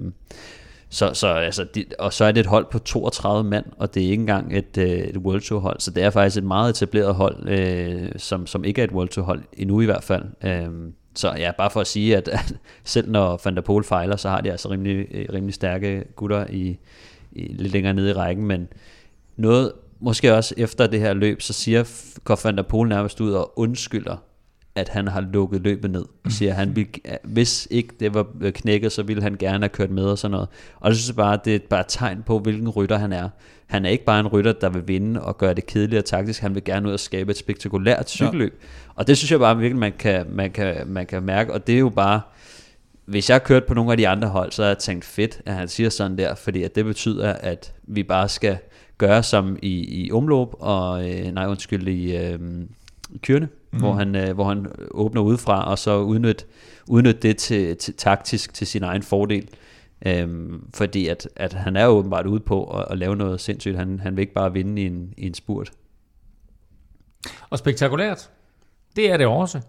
så, 0.89 1.15
så, 1.15 1.29
altså, 1.29 1.65
de, 1.75 1.85
og 1.99 2.13
så 2.13 2.25
er 2.25 2.33
det 2.33 2.41
et 2.41 2.47
hold 2.47 2.67
på 2.71 2.79
32 2.79 3.51
mand, 3.51 3.65
og 3.77 3.95
det 3.95 4.03
er 4.07 4.11
ikke 4.11 4.21
engang 4.21 4.57
et, 4.57 4.79
øh, 4.79 4.89
et 4.89 5.17
World 5.17 5.41
Tour 5.41 5.61
hold, 5.61 5.81
så 5.81 5.91
det 5.91 6.03
er 6.03 6.11
faktisk 6.11 6.37
et 6.37 6.45
meget 6.45 6.71
etableret 6.71 7.15
hold, 7.15 7.49
øh, 7.49 8.09
som, 8.17 8.47
som 8.47 8.65
ikke 8.65 8.81
er 8.81 8.85
et 8.85 8.93
World 8.93 9.09
Tour 9.09 9.25
hold 9.25 9.43
endnu 9.53 9.81
i 9.81 9.85
hvert 9.85 10.03
fald. 10.05 10.25
Øh, 10.45 10.69
så 11.15 11.35
ja, 11.39 11.51
bare 11.59 11.71
for 11.71 11.81
at 11.81 11.87
sige, 11.87 12.17
at, 12.17 12.29
at 12.29 12.55
selv 12.85 13.11
når 13.11 13.41
Van 13.45 13.55
der 13.55 13.61
Poel 13.61 13.85
fejler, 13.85 14.17
så 14.17 14.29
har 14.29 14.41
de 14.41 14.51
altså 14.51 14.71
rimelig, 14.71 15.07
øh, 15.11 15.27
rimelig 15.33 15.55
stærke 15.55 16.05
gutter 16.17 16.47
i, 16.51 16.79
i, 17.33 17.43
lidt 17.53 17.73
længere 17.73 17.95
nede 17.95 18.11
i 18.11 18.13
rækken, 18.13 18.47
men 18.47 18.69
noget, 19.37 19.73
måske 20.03 20.35
også 20.35 20.55
efter 20.57 20.87
det 20.87 21.01
her 21.01 21.15
løb, 21.15 21.43
så 21.43 21.53
siger 21.53 21.85
går 22.25 22.41
Van 22.45 22.57
der 22.57 22.63
Poel 22.63 22.89
nærmest 22.89 23.21
ud 23.21 23.33
og 23.33 23.59
undskylder, 23.59 24.17
at 24.75 24.89
han 24.89 25.09
har 25.09 25.21
lukket 25.21 25.61
løbet 25.61 25.91
ned. 25.91 26.05
Og 26.25 26.33
siger, 26.33 26.51
at 26.51 26.57
han 26.57 26.77
vil, 26.77 26.87
hvis 27.25 27.69
ikke 27.71 27.95
det 28.01 28.15
var 28.15 28.27
knækket, 28.55 28.93
så 28.93 29.03
ville 29.03 29.23
han 29.23 29.37
gerne 29.39 29.59
have 29.59 29.69
kørt 29.69 29.91
med 29.91 30.05
og 30.05 30.19
sådan 30.19 30.33
noget. 30.33 30.49
Og 30.77 30.91
det 30.91 30.99
synes 30.99 31.09
jeg 31.09 31.17
bare, 31.17 31.39
det 31.45 31.55
er 31.55 31.59
bare 31.71 31.81
et 31.81 31.87
tegn 31.89 32.23
på, 32.27 32.39
hvilken 32.39 32.69
rytter 32.69 32.99
han 32.99 33.13
er. 33.13 33.29
Han 33.67 33.85
er 33.85 33.91
ikke 33.91 34.05
bare 34.05 34.21
en 34.21 34.27
rytter, 34.27 34.53
der 34.53 34.69
vil 34.69 34.89
vinde 34.89 35.23
og 35.23 35.39
gøre 35.39 35.55
det 35.55 35.67
kedeligt 35.67 35.99
og 35.99 36.05
taktisk. 36.05 36.41
Han 36.41 36.55
vil 36.55 36.65
gerne 36.65 36.89
ud 36.89 36.93
og 36.93 37.01
skabe 37.01 37.31
et 37.31 37.37
spektakulært 37.37 38.11
cykelløb. 38.11 38.59
Ja. 38.63 38.67
Og 38.95 39.07
det 39.07 39.17
synes 39.17 39.31
jeg 39.31 39.39
bare 39.39 39.57
virkelig, 39.57 39.81
man 39.81 39.93
kan, 39.99 40.27
man, 40.31 40.51
kan, 40.51 40.77
man 40.87 41.07
kan 41.07 41.23
mærke. 41.23 41.53
Og 41.53 41.67
det 41.67 41.75
er 41.75 41.79
jo 41.79 41.89
bare, 41.89 42.21
hvis 43.05 43.31
jeg 43.31 43.35
har 43.35 43.39
kørt 43.41 43.65
på 43.65 43.75
nogle 43.75 43.91
af 43.91 43.97
de 43.97 44.09
andre 44.09 44.29
hold, 44.29 44.53
så 44.53 44.63
har 44.63 44.69
jeg 44.69 44.79
tænkt 44.79 45.05
fedt, 45.05 45.41
at 45.47 45.55
han 45.55 45.69
siger 45.69 45.91
sådan 45.91 46.19
der, 46.19 46.35
fordi 46.35 46.63
at 46.63 46.75
det 46.75 46.85
betyder, 46.85 47.33
at 47.33 47.73
vi 47.83 48.03
bare 48.03 48.29
skal 48.29 48.59
gøre 48.99 49.23
som 49.23 49.59
i, 49.63 50.05
i 50.05 50.13
omløb, 50.13 50.49
og 50.53 51.11
øh, 51.11 51.33
nej 51.33 51.47
undskyld, 51.47 51.89
i, 51.89 52.17
øh, 52.17 52.39
i 53.11 53.19
kørende, 53.19 53.49
mm. 53.73 53.79
hvor, 53.79 53.93
han, 53.93 54.17
øh, 54.17 54.35
hvor 54.35 54.45
han 54.45 54.67
åbner 54.91 55.23
udefra, 55.23 55.71
og 55.71 55.79
så 55.79 55.99
udnytte, 55.99 56.45
udnytte 56.89 57.21
det 57.21 57.37
til, 57.37 57.77
til 57.77 57.95
taktisk 57.95 58.55
til 58.55 58.67
sin 58.67 58.83
egen 58.83 59.03
fordel. 59.03 59.49
Øhm, 60.07 60.65
fordi 60.75 61.09
at, 61.09 61.29
at 61.37 61.53
han 61.53 61.77
er 61.77 61.87
åbenbart 61.87 62.27
ude 62.27 62.41
på 62.41 62.65
at, 62.65 62.87
at 62.91 62.99
lave 62.99 63.17
noget 63.17 63.41
sindssygt. 63.41 63.77
Han, 63.77 64.01
han 64.01 64.17
vil 64.17 64.23
ikke 64.23 64.35
bare 64.35 64.53
vinde 64.53 64.83
i 64.83 64.87
en, 64.87 65.15
i 65.17 65.27
en 65.27 65.35
spurt. 65.35 65.73
Og 67.51 67.59
spektakulært, 67.59 68.31
det 68.97 69.11
er 69.11 69.17
det 69.17 69.27
også. 69.27 69.61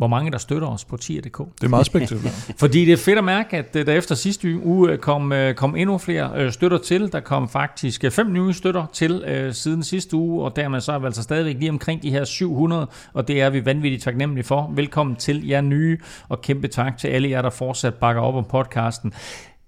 Hvor 0.00 0.06
mange 0.06 0.30
der 0.30 0.38
støtter 0.38 0.68
os 0.68 0.84
på 0.84 0.96
tier.dk. 0.96 1.38
Det 1.38 1.64
er 1.64 1.68
meget 1.68 1.86
spektakulært. 1.86 2.52
Fordi 2.60 2.84
det 2.84 2.92
er 2.92 2.96
fedt 2.96 3.18
at 3.18 3.24
mærke, 3.24 3.56
at 3.56 3.76
øh, 3.76 3.86
der 3.86 3.92
efter 3.92 4.14
sidste 4.14 4.60
uge 4.64 4.90
øh, 4.90 4.98
kom, 4.98 5.32
øh, 5.32 5.54
kom 5.54 5.76
endnu 5.76 5.98
flere 5.98 6.52
støtter 6.52 6.78
til. 6.78 7.12
Der 7.12 7.20
kom 7.20 7.48
faktisk 7.48 8.04
fem 8.10 8.32
nye 8.32 8.52
støtter 8.52 8.86
til 8.92 9.24
øh, 9.26 9.54
siden 9.54 9.82
sidste 9.82 10.16
uge, 10.16 10.44
og 10.44 10.56
dermed 10.56 10.80
så 10.80 10.92
er 10.92 10.98
vi 10.98 11.06
altså 11.06 11.22
stadigvæk 11.22 11.56
lige 11.58 11.70
omkring 11.70 12.02
de 12.02 12.10
her 12.10 12.24
700, 12.24 12.86
og 13.12 13.28
det 13.28 13.40
er 13.40 13.50
vi 13.50 13.64
vanvittigt 13.64 14.02
taknemmelige 14.02 14.44
for. 14.44 14.72
Velkommen 14.74 15.16
til 15.16 15.48
jer 15.48 15.60
nye, 15.60 15.98
og 16.28 16.40
kæmpe 16.40 16.68
tak 16.68 16.98
til 16.98 17.08
alle 17.08 17.30
jer, 17.30 17.42
der 17.42 17.50
fortsat 17.50 17.94
bakker 17.94 18.22
op 18.22 18.34
om 18.34 18.44
podcasten. 18.44 19.12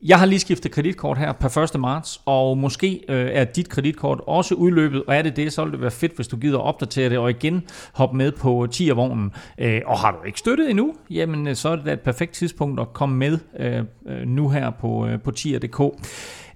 Jeg 0.05 0.18
har 0.18 0.26
lige 0.26 0.38
skiftet 0.38 0.72
kreditkort 0.72 1.18
her 1.18 1.32
per 1.32 1.59
1. 1.74 1.80
marts, 1.80 2.20
og 2.24 2.59
måske 2.59 3.00
øh, 3.09 3.30
er 3.32 3.44
dit 3.44 3.68
kreditkort 3.68 4.20
også 4.26 4.55
udløbet, 4.55 5.03
og 5.07 5.14
er 5.14 5.22
det 5.22 5.36
det, 5.36 5.53
så 5.53 5.64
vil 5.64 5.72
det 5.72 5.80
være 5.80 5.90
fedt, 5.90 6.16
hvis 6.16 6.28
du 6.28 6.36
gider 6.36 6.59
opdatere 6.59 7.11
det, 7.11 7.18
og 7.18 7.30
igen 7.30 7.62
hoppe 7.92 8.16
med 8.16 8.32
på 8.32 8.66
10'er-vognen. 8.74 9.32
Øh, 9.59 9.80
og 9.86 9.98
har 9.98 10.11
du 10.11 10.26
ikke 10.26 10.38
støttet 10.38 10.70
endnu, 10.70 10.94
jamen 11.11 11.46
øh, 11.46 11.55
så 11.55 11.68
er 11.68 11.76
det 11.76 11.84
da 11.84 11.92
et 11.92 12.00
perfekt 12.00 12.32
tidspunkt 12.32 12.80
at 12.80 12.92
komme 12.92 13.16
med 13.16 13.38
øh, 13.59 13.78
øh 14.07 14.26
nu 14.26 14.48
her 14.48 14.70
på, 14.70 15.07
øh, 15.07 15.20
på 15.20 15.32
10'er.dk. 15.38 16.07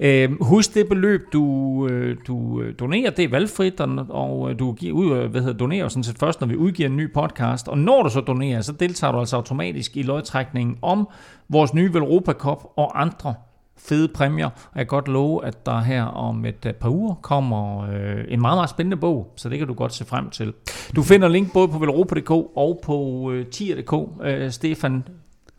Øh, 0.00 0.42
husk 0.42 0.74
det 0.74 0.88
beløb, 0.88 1.22
du, 1.32 1.86
øh, 1.88 2.16
du 2.26 2.60
øh, 2.60 2.74
donerer, 2.78 3.10
det 3.10 3.24
er 3.24 3.28
valgfrit, 3.28 3.80
og, 3.80 4.06
og 4.10 4.58
du 4.58 4.72
giver 4.72 4.92
ud, 4.92 5.28
hvad 5.28 5.40
hedder, 5.40 5.58
donerer 5.58 5.88
sådan 5.88 6.04
set 6.04 6.18
først, 6.18 6.40
når 6.40 6.48
vi 6.48 6.56
udgiver 6.56 6.88
en 6.88 6.96
ny 6.96 7.12
podcast. 7.12 7.68
Og 7.68 7.78
når 7.78 8.02
du 8.02 8.10
så 8.10 8.20
donerer, 8.20 8.60
så 8.60 8.72
deltager 8.72 9.12
du 9.12 9.18
altså 9.18 9.36
automatisk 9.36 9.96
i 9.96 10.02
lodtrækningen 10.02 10.78
om 10.82 11.08
vores 11.48 11.74
nye 11.74 11.94
Velropa 11.94 12.32
Cup 12.32 12.62
og 12.76 13.00
andre 13.00 13.34
fede 13.78 14.08
præmier. 14.08 14.46
Og 14.46 14.52
jeg 14.74 14.80
kan 14.80 14.86
godt 14.86 15.08
love, 15.08 15.44
at 15.44 15.66
der 15.66 15.80
her 15.80 16.04
om 16.04 16.44
et 16.44 16.76
par 16.80 16.88
uger 16.88 17.14
kommer 17.14 17.90
øh, 17.90 18.24
en 18.28 18.40
meget, 18.40 18.56
meget 18.56 18.70
spændende 18.70 18.96
bog, 18.96 19.32
så 19.36 19.48
det 19.48 19.58
kan 19.58 19.66
du 19.66 19.74
godt 19.74 19.94
se 19.94 20.04
frem 20.04 20.30
til. 20.30 20.52
Du 20.96 21.02
finder 21.02 21.28
link 21.28 21.52
både 21.52 21.68
på 21.68 21.78
velropa.dk 21.78 22.30
og 22.30 22.80
på 22.84 23.30
øh, 23.32 23.46
tier.dk. 23.46 24.24
Øh, 24.24 24.50
Stefan, 24.50 24.92
det 24.92 25.02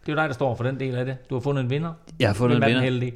er 0.07 0.13
jo 0.13 0.15
dig, 0.15 0.27
der 0.27 0.33
står 0.33 0.55
for 0.55 0.63
den 0.63 0.79
del 0.79 0.95
af 0.95 1.05
det. 1.05 1.29
Du 1.29 1.35
har 1.35 1.39
fundet 1.39 1.63
en 1.63 1.69
vinder. 1.69 1.93
Jeg 2.19 2.29
har 2.29 2.33
fundet 2.33 2.57
en 2.57 2.65
vinder. 2.65 2.81
Heldig. 2.81 3.13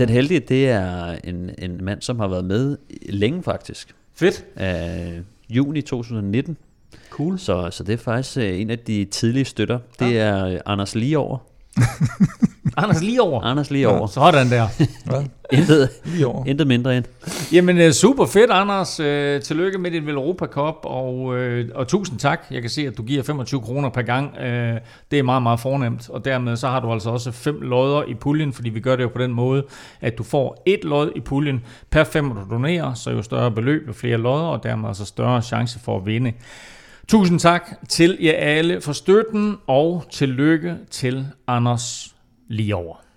Den 0.00 0.08
heldige, 0.08 0.40
det 0.40 0.68
er 0.68 1.16
en, 1.24 1.50
en 1.58 1.84
mand, 1.84 2.02
som 2.02 2.18
har 2.18 2.28
været 2.28 2.44
med 2.44 2.76
længe 3.02 3.42
faktisk. 3.42 3.94
Fedt. 4.14 4.44
Uh, 4.56 5.24
juni 5.56 5.80
2019. 5.82 6.56
Cool. 7.10 7.38
Så, 7.38 7.68
så 7.70 7.84
det 7.84 7.92
er 7.92 7.96
faktisk 7.96 8.36
uh, 8.36 8.44
en 8.44 8.70
af 8.70 8.78
de 8.78 9.04
tidlige 9.04 9.44
støtter. 9.44 9.78
Det 9.98 10.12
ja. 10.12 10.18
er 10.18 10.54
uh, 10.54 10.60
Anders 10.66 10.94
Lieover. 10.94 11.38
Anders 12.76 13.02
lige 13.02 13.22
over. 13.22 13.42
Anders 13.42 13.70
lige 13.70 13.88
over. 13.88 14.00
Ja, 14.00 14.06
sådan 14.06 14.50
der. 14.50 14.66
Ja. 15.10 15.22
intet, 15.58 15.88
lige 16.04 16.26
over. 16.26 16.46
intet 16.46 16.66
mindre 16.66 16.96
end. 16.96 17.04
Jamen 17.52 17.78
øh, 17.78 17.92
super 17.92 18.26
fedt, 18.26 18.50
Anders. 18.50 19.00
Øh, 19.00 19.42
tillykke 19.42 19.78
med 19.78 19.90
din 19.90 20.08
Europa 20.08 20.46
Cup, 20.46 20.76
og, 20.82 21.36
øh, 21.36 21.68
og 21.74 21.88
tusind 21.88 22.18
tak. 22.18 22.40
Jeg 22.50 22.60
kan 22.60 22.70
se, 22.70 22.86
at 22.86 22.96
du 22.96 23.02
giver 23.02 23.22
25 23.22 23.60
kroner 23.60 23.88
per 23.88 24.02
gang. 24.02 24.34
Det 25.10 25.18
er 25.18 25.22
meget, 25.22 25.42
meget 25.42 25.60
fornemt. 25.60 26.10
Og 26.10 26.24
dermed 26.24 26.56
så 26.56 26.68
har 26.68 26.80
du 26.80 26.92
altså 26.92 27.10
også 27.10 27.32
fem 27.32 27.60
lodder 27.60 28.02
i 28.02 28.14
puljen, 28.14 28.52
fordi 28.52 28.68
vi 28.70 28.80
gør 28.80 28.96
det 28.96 29.02
jo 29.02 29.08
på 29.08 29.22
den 29.22 29.32
måde, 29.32 29.64
at 30.00 30.18
du 30.18 30.22
får 30.22 30.62
et 30.66 30.84
lod 30.84 31.12
i 31.16 31.20
puljen 31.20 31.64
per 31.90 32.04
fem, 32.04 32.30
du 32.30 32.40
donerer, 32.50 32.94
så 32.94 33.10
jo 33.10 33.22
større 33.22 33.50
beløb, 33.50 33.88
jo 33.88 33.92
flere 33.92 34.18
lodder, 34.18 34.46
og 34.46 34.62
dermed 34.62 34.88
altså 34.88 35.04
større 35.04 35.42
chance 35.42 35.78
for 35.78 35.96
at 35.96 36.06
vinde. 36.06 36.32
Tusind 37.08 37.40
tak 37.40 37.70
til 37.88 38.18
jer 38.20 38.32
alle 38.32 38.80
for 38.80 38.92
støtten, 38.92 39.56
og 39.66 40.04
tillykke 40.10 40.74
til 40.90 41.26
Anders 41.46 42.14
lige 42.50 42.74
over. 42.74 43.09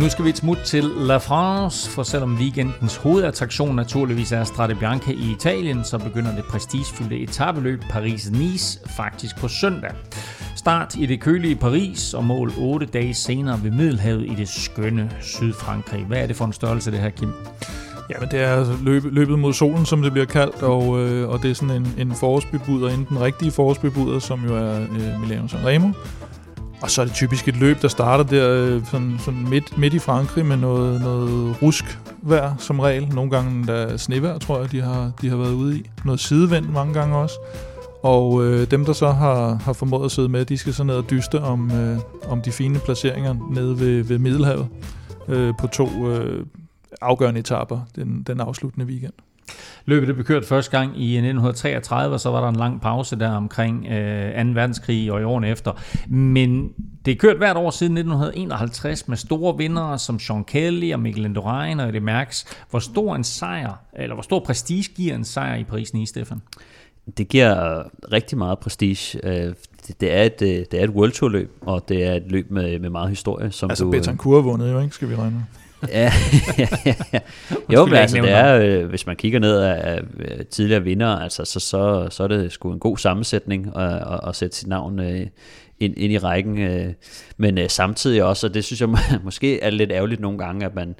Nu 0.00 0.08
skal 0.08 0.24
vi 0.24 0.30
et 0.30 0.36
smut 0.36 0.58
til 0.58 0.84
La 0.84 1.16
France, 1.16 1.90
for 1.90 2.02
selvom 2.02 2.34
weekendens 2.34 2.96
hovedattraktion 2.96 3.76
naturligvis 3.76 4.32
er 4.32 4.44
Strade 4.44 4.74
Bianca 4.74 5.10
i 5.10 5.32
Italien, 5.32 5.84
så 5.84 5.98
begynder 5.98 6.34
det 6.34 6.44
prestigefyldte 6.44 7.18
etabeløb 7.18 7.82
Paris-Nice 7.82 8.96
faktisk 8.96 9.40
på 9.40 9.48
søndag. 9.48 9.90
Start 10.56 10.94
i 10.96 11.06
det 11.06 11.20
kølige 11.20 11.56
Paris 11.56 12.14
og 12.14 12.24
mål 12.24 12.52
8 12.58 12.86
dage 12.86 13.14
senere 13.14 13.60
ved 13.62 13.70
Middelhavet 13.70 14.26
i 14.26 14.34
det 14.34 14.48
skønne 14.48 15.10
Sydfrankrig. 15.20 16.04
Hvad 16.04 16.18
er 16.18 16.26
det 16.26 16.36
for 16.36 16.44
en 16.44 16.52
størrelse, 16.52 16.90
det 16.90 16.98
her, 16.98 17.10
Kim? 17.10 17.32
Jamen, 18.10 18.28
det 18.30 18.40
er 18.40 18.56
altså 18.56 18.76
løb, 18.82 19.02
løbet 19.04 19.38
mod 19.38 19.52
solen, 19.52 19.86
som 19.86 20.02
det 20.02 20.12
bliver 20.12 20.26
kaldt, 20.26 20.62
og, 20.62 21.00
øh, 21.00 21.28
og 21.28 21.42
det 21.42 21.50
er 21.50 21.54
sådan 21.54 21.76
en, 21.76 21.94
en 21.98 22.14
forårsbebuder, 22.14 22.88
inden 22.88 23.06
den 23.08 23.20
rigtige 23.20 23.50
forårsbebuder, 23.50 24.18
som 24.18 24.44
jo 24.44 24.56
er 24.56 24.80
øh, 24.80 25.20
Milano 25.20 25.48
Sanremo. 25.48 25.88
Og 26.82 26.90
så 26.90 27.00
er 27.00 27.04
det 27.04 27.14
typisk 27.14 27.48
et 27.48 27.56
løb, 27.56 27.82
der 27.82 27.88
starter 27.88 28.24
der 28.24 28.50
øh, 28.50 28.86
sådan, 28.86 29.16
sådan 29.18 29.48
midt, 29.48 29.78
midt 29.78 29.94
i 29.94 29.98
Frankrig 29.98 30.46
med 30.46 30.56
noget, 30.56 31.00
noget 31.00 31.62
rusk 31.62 31.98
vejr 32.22 32.56
som 32.58 32.80
regel. 32.80 33.08
Nogle 33.14 33.30
gange 33.30 33.66
der 33.66 33.96
snevejr, 33.96 34.38
tror 34.38 34.60
jeg, 34.60 34.72
de 34.72 34.80
har, 34.80 35.12
de 35.20 35.28
har 35.28 35.36
været 35.36 35.52
ude 35.52 35.78
i. 35.78 35.90
Noget 36.04 36.20
sidevind 36.20 36.66
mange 36.66 36.94
gange 36.94 37.16
også. 37.16 37.34
Og 38.02 38.44
øh, 38.44 38.70
dem, 38.70 38.84
der 38.84 38.92
så 38.92 39.10
har, 39.10 39.54
har 39.54 39.72
formået 39.72 40.04
at 40.04 40.10
sidde 40.10 40.28
med, 40.28 40.44
de 40.44 40.58
skal 40.58 40.74
så 40.74 40.84
ned 40.84 40.94
og 40.94 41.10
dyste 41.10 41.40
om, 41.40 41.70
øh, 41.70 41.98
om 42.28 42.42
de 42.42 42.52
fine 42.52 42.78
placeringer 42.78 43.34
nede 43.50 43.80
ved, 43.80 44.02
ved 44.02 44.18
Middelhavet 44.18 44.68
øh, 45.28 45.54
på 45.60 45.66
to 45.66 46.08
øh, 46.08 46.46
afgørende 47.00 47.40
etaper 47.40 47.80
den, 47.96 48.22
den 48.22 48.40
afsluttende 48.40 48.86
weekend. 48.86 49.12
Løbet 49.86 50.08
det 50.08 50.16
blev 50.16 50.26
kørt 50.26 50.44
første 50.44 50.70
gang 50.70 51.02
i 51.02 51.16
1933, 51.16 52.14
og 52.14 52.20
så 52.20 52.30
var 52.30 52.40
der 52.40 52.48
en 52.48 52.56
lang 52.56 52.80
pause 52.80 53.16
der 53.16 53.30
omkring 53.30 53.86
øh, 53.86 54.44
2. 54.44 54.50
verdenskrig 54.50 55.12
og 55.12 55.20
i 55.20 55.24
årene 55.24 55.48
efter. 55.48 55.72
Men 56.08 56.72
det 57.04 57.12
er 57.12 57.16
kørt 57.16 57.36
hvert 57.36 57.56
år 57.56 57.70
siden 57.70 57.96
1951 57.96 59.08
med 59.08 59.16
store 59.16 59.56
vindere 59.56 59.98
som 59.98 60.18
Sean 60.18 60.44
Kelly 60.44 60.92
og 60.92 61.00
Mikkel 61.00 61.24
Indurain 61.24 61.80
og 61.80 61.88
Eddie 61.88 62.00
Merckx. 62.00 62.44
Hvor 62.70 62.78
stor 62.78 63.16
en 63.16 63.24
sejr, 63.24 63.72
eller 63.92 64.14
hvor 64.14 64.22
stor 64.22 64.40
prestige 64.40 64.88
giver 64.96 65.14
en 65.14 65.24
sejr 65.24 65.56
i 65.56 65.64
Paris-Nice, 65.72 66.04
Stefan? 66.06 66.42
Det 67.16 67.28
giver 67.28 67.82
rigtig 68.12 68.38
meget 68.38 68.58
prestige. 68.58 69.20
Øh, 69.24 69.54
det 70.00 70.14
er 70.14 70.22
et, 70.22 70.42
øh, 70.42 70.48
det 70.48 70.74
er 70.74 70.84
et 70.84 70.90
World 70.90 71.12
Tour 71.12 71.28
løb, 71.28 71.58
og 71.60 71.88
det 71.88 72.04
er 72.04 72.12
et 72.12 72.24
løb 72.28 72.50
med, 72.50 72.78
med 72.78 72.90
meget 72.90 73.08
historie. 73.08 73.50
Som 73.50 73.70
altså 73.70 73.84
du, 73.84 73.90
øh, 73.90 73.98
Betancourt 73.98 74.44
vundet 74.44 74.72
jo, 74.72 74.80
ikke? 74.80 74.94
Skal 74.94 75.08
vi 75.08 75.14
regne 75.14 75.46
ja, 75.88 76.12
ja, 76.58 76.68
ja. 77.12 77.18
Jo, 77.72 77.86
men 77.86 77.94
altså, 77.94 78.16
det 78.16 78.30
er, 78.30 78.84
hvis 78.84 79.06
man 79.06 79.16
kigger 79.16 79.38
ned 79.38 79.58
af, 79.58 80.00
tidligere 80.50 80.82
vinder, 80.82 81.08
altså, 81.16 81.44
så, 81.44 81.60
så, 81.60 82.08
så 82.10 82.22
er 82.22 82.28
det 82.28 82.52
sgu 82.52 82.72
en 82.72 82.78
god 82.78 82.98
sammensætning 82.98 83.76
at, 83.76 83.92
at, 83.92 84.20
at 84.28 84.36
sætte 84.36 84.56
sit 84.56 84.68
navn 84.68 85.00
ind, 85.80 85.94
ind 85.96 86.12
i 86.12 86.18
rækken. 86.18 86.94
Men 87.36 87.68
samtidig 87.68 88.24
også, 88.24 88.46
og 88.46 88.54
det 88.54 88.64
synes 88.64 88.80
jeg 88.80 88.88
måske 89.24 89.60
er 89.60 89.70
lidt 89.70 89.92
ærgerligt 89.92 90.20
nogle 90.20 90.38
gange, 90.38 90.66
at 90.66 90.74
man 90.74 90.94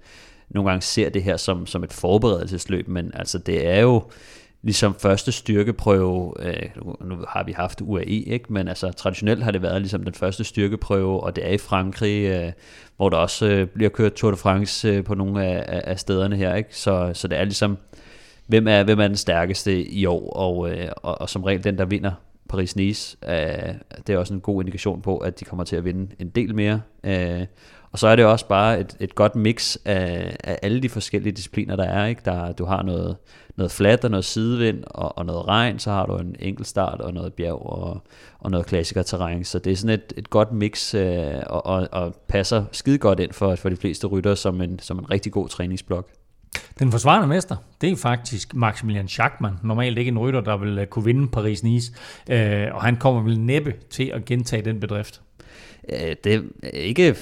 nogle 0.51 0.71
gange 0.71 0.83
ser 0.83 1.09
det 1.09 1.23
her 1.23 1.37
som, 1.37 1.67
som 1.67 1.85
et 1.85 1.93
forberedelsesløb, 1.93 2.89
men 2.89 3.11
altså 3.15 3.39
det 3.39 3.67
er 3.67 3.81
jo 3.81 4.03
ligesom 4.63 4.95
første 4.95 5.33
styrkeprøve, 5.33 6.35
øh, 6.41 6.71
nu 7.01 7.17
har 7.29 7.45
vi 7.45 7.53
haft 7.53 7.81
UAE, 7.81 8.05
ikke? 8.07 8.53
men 8.53 8.69
altså 8.69 8.93
traditionelt 8.93 9.45
har 9.45 9.51
det 9.51 9.63
været 9.63 9.81
ligesom 9.81 10.05
den 10.05 10.15
første 10.15 10.45
styrkeprøve, 10.45 11.21
og 11.21 11.37
det 11.37 11.47
er 11.47 11.53
i 11.53 11.59
Frankrig, 11.59 12.25
øh, 12.25 12.53
hvor 12.97 13.09
der 13.09 13.17
også 13.17 13.47
øh, 13.47 13.67
bliver 13.67 13.91
kørt 13.91 14.13
Tour 14.13 14.31
de 14.31 14.37
France 14.37 14.89
øh, 14.89 15.05
på 15.05 15.15
nogle 15.15 15.45
af, 15.45 15.81
af 15.85 16.01
stederne 16.01 16.37
her, 16.37 16.55
ikke? 16.55 16.77
Så, 16.77 17.11
så 17.15 17.29
det 17.29 17.39
er 17.39 17.45
ligesom, 17.45 17.79
hvem 18.47 18.69
er, 18.69 18.85
hvem 18.85 19.01
er 19.01 19.07
den 19.07 19.17
stærkeste 19.17 19.85
i 19.85 20.07
år, 20.07 20.31
og, 20.31 20.71
øh, 20.71 20.89
og, 20.97 21.21
og 21.21 21.29
som 21.29 21.45
regel 21.45 21.65
den, 21.65 21.79
der 21.79 21.85
vinder 21.85 22.13
Paris-Nice, 22.53 23.17
øh, 23.33 23.75
det 24.07 24.15
er 24.15 24.19
også 24.19 24.35
en 24.35 24.41
god 24.41 24.63
indikation 24.63 25.03
på, 25.03 25.19
at 25.19 25.41
de 25.41 25.45
kommer 25.45 25.65
til 25.65 25.77
at 25.77 25.85
vinde 25.85 26.15
en 26.19 26.29
del 26.29 26.55
mere. 26.55 26.81
Øh, 27.05 27.47
og 27.93 27.99
så 27.99 28.09
er 28.09 28.17
det 28.17 28.25
også 28.25 28.47
bare 28.49 28.81
et, 28.81 28.97
et 29.01 29.15
godt 29.15 29.37
mix 29.37 29.77
af, 29.85 30.37
af 30.45 30.59
alle 30.63 30.83
de 30.83 30.89
forskellige 30.89 31.33
discipliner, 31.33 31.77
der 31.77 31.85
er. 31.85 32.07
Ikke? 32.07 32.23
Der, 32.25 32.53
du 32.53 32.65
har 32.65 32.83
noget, 32.83 33.17
noget 33.57 33.73
flat 33.73 34.05
og 34.05 34.11
noget 34.11 34.25
sidevind 34.25 34.85
og, 34.87 35.19
og 35.19 35.27
noget 35.27 35.49
regn, 35.49 35.79
så 35.79 35.91
har 35.91 36.07
du 36.07 36.17
en 36.17 36.37
enkelt 36.39 36.69
start 36.69 37.01
og 37.01 37.15
noget 37.15 37.35
bjerg 37.35 37.67
og, 37.67 38.03
og 38.39 38.51
noget 38.51 38.67
klassikerterræn. 38.67 39.45
Så 39.45 39.59
det 39.59 39.73
er 39.73 39.77
sådan 39.77 39.95
et, 39.95 40.13
et 40.17 40.31
godt 40.31 40.53
mix 40.53 40.95
øh, 40.95 41.35
og, 41.47 41.67
og, 41.67 41.89
og 41.93 42.15
passer 42.29 42.65
skide 42.73 42.99
godt 42.99 43.21
ind 43.21 43.33
for, 43.33 43.55
for 43.57 43.69
de 43.69 43.77
fleste 43.77 44.07
rytter 44.07 44.35
som 44.35 44.61
en, 44.61 44.79
som 44.79 44.99
en 44.99 45.11
rigtig 45.11 45.33
god 45.33 45.49
træningsblok. 45.49 46.09
Den 46.79 46.91
forsvarende 46.91 47.29
mester, 47.29 47.57
det 47.81 47.93
er 47.93 47.97
faktisk 47.97 48.55
Maximilian 48.55 49.09
Schachmann. 49.09 49.57
Normalt 49.63 49.99
ikke 49.99 50.09
en 50.09 50.19
rytter, 50.19 50.41
der 50.41 50.57
vil 50.57 50.79
øh, 50.79 50.87
kunne 50.87 51.05
vinde 51.05 51.29
Paris-Nice. 51.37 51.95
Øh, 52.35 52.75
og 52.75 52.83
han 52.83 52.97
kommer 52.97 53.23
vel 53.23 53.41
næppe 53.41 53.75
til 53.91 54.11
at 54.15 54.25
gentage 54.25 54.65
den 54.65 54.81
bedrift. 54.81 55.23
Øh, 55.93 56.17
det 56.25 56.35
er 56.35 56.41
ikke 56.73 57.17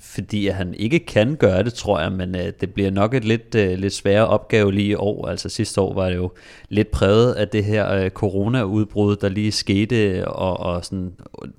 fordi, 0.00 0.46
at 0.46 0.54
han 0.54 0.74
ikke 0.74 0.98
kan 0.98 1.36
gøre 1.36 1.62
det, 1.62 1.74
tror 1.74 2.00
jeg, 2.00 2.12
men 2.12 2.36
øh, 2.36 2.52
det 2.60 2.74
bliver 2.74 2.90
nok 2.90 3.14
et 3.14 3.24
lidt, 3.24 3.54
øh, 3.54 3.78
lidt 3.78 3.92
sværere 3.92 4.26
opgave 4.26 4.72
lige 4.72 4.88
i 4.88 4.94
år. 4.94 5.28
Altså 5.28 5.48
sidste 5.48 5.80
år 5.80 5.94
var 5.94 6.08
det 6.08 6.16
jo 6.16 6.30
lidt 6.68 6.90
præget 6.90 7.32
af 7.32 7.48
det 7.48 7.64
her 7.64 8.08
corona-udbrud, 8.08 9.16
der 9.16 9.28
lige 9.28 9.52
skete, 9.52 10.28
og, 10.28 10.60
og 10.60 10.84
sådan 10.84 11.12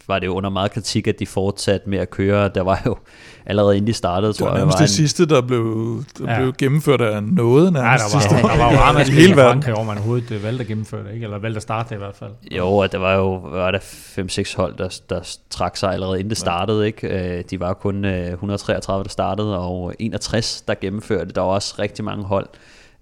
var 0.07 0.20
det 0.20 0.28
jo 0.28 0.34
under 0.34 0.49
meget 0.49 0.72
kritik, 0.72 1.07
at 1.07 1.20
de 1.20 1.28
fortsatte 1.28 1.89
med 1.89 1.97
at 1.97 2.09
køre. 2.09 2.49
Der 2.55 2.61
var 2.61 2.82
jo 2.86 2.97
allerede 3.45 3.78
inden 3.78 3.88
de 3.88 3.93
startede, 3.93 4.34
tror 4.34 4.45
jeg. 4.45 4.53
Det 4.53 4.59
var 4.61 4.66
nærmest 4.66 4.78
det 4.78 4.84
en... 4.84 4.88
sidste, 4.88 5.26
der 5.26 5.41
blev, 5.41 6.03
der 6.18 6.32
ja. 6.32 6.39
blev 6.39 6.53
gennemført 6.57 7.01
af 7.01 7.24
noget 7.24 7.74
nærmest 7.74 8.16
ja, 8.16 8.20
der 8.20 8.41
var, 8.41 8.49
der 8.49 8.57
var 8.57 8.72
jo 8.72 8.78
meget 8.93 9.09
hele 9.09 9.36
verden. 9.36 9.51
Frankrig, 9.51 9.74
hvor 9.74 9.84
man 9.84 9.97
overhovedet 9.97 10.43
valgte 10.43 10.61
at 10.61 10.68
gennemføre 10.68 11.03
det, 11.03 11.13
ikke? 11.13 11.24
eller 11.24 11.38
valgte 11.38 11.57
at 11.57 11.61
starte 11.61 11.89
det 11.89 11.95
i 11.95 11.97
hvert 11.97 12.16
fald. 12.16 12.32
Jo, 12.51 12.68
og 12.68 12.91
der 12.91 12.97
var 12.97 13.16
jo 13.16 13.36
var 13.36 13.72
der 13.72 13.80
5-6 13.80 14.57
hold, 14.57 14.78
der, 14.78 14.99
der 15.09 15.38
trak 15.49 15.78
sig 15.78 15.93
allerede 15.93 16.20
inden 16.20 16.30
det 16.30 16.38
startede. 16.38 16.55
Ikke? 16.86 17.38
Øh, 17.38 17.43
de 17.49 17.60
var 17.60 17.74
kun 17.74 18.06
133, 18.06 18.99
øh, 18.99 19.06
der 19.06 19.10
startede, 19.10 19.60
og 19.60 19.93
61, 19.99 20.62
der 20.62 20.76
gennemførte. 20.82 21.34
Der 21.34 21.41
var 21.41 21.47
også 21.47 21.76
rigtig 21.80 22.06
mange 22.06 22.24
hold 22.24 22.47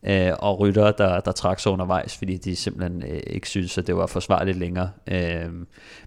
øh, 0.03 0.31
og 0.39 0.59
rytter, 0.59 0.91
der, 0.91 1.19
der 1.19 1.31
trak 1.31 1.59
sig 1.59 1.71
undervejs, 1.71 2.17
fordi 2.17 2.37
de 2.37 2.55
simpelthen 2.55 3.03
ikke 3.27 3.49
synes, 3.49 3.77
at 3.77 3.87
det 3.87 3.95
var 3.95 4.07
forsvarligt 4.07 4.57
længere. 4.57 4.89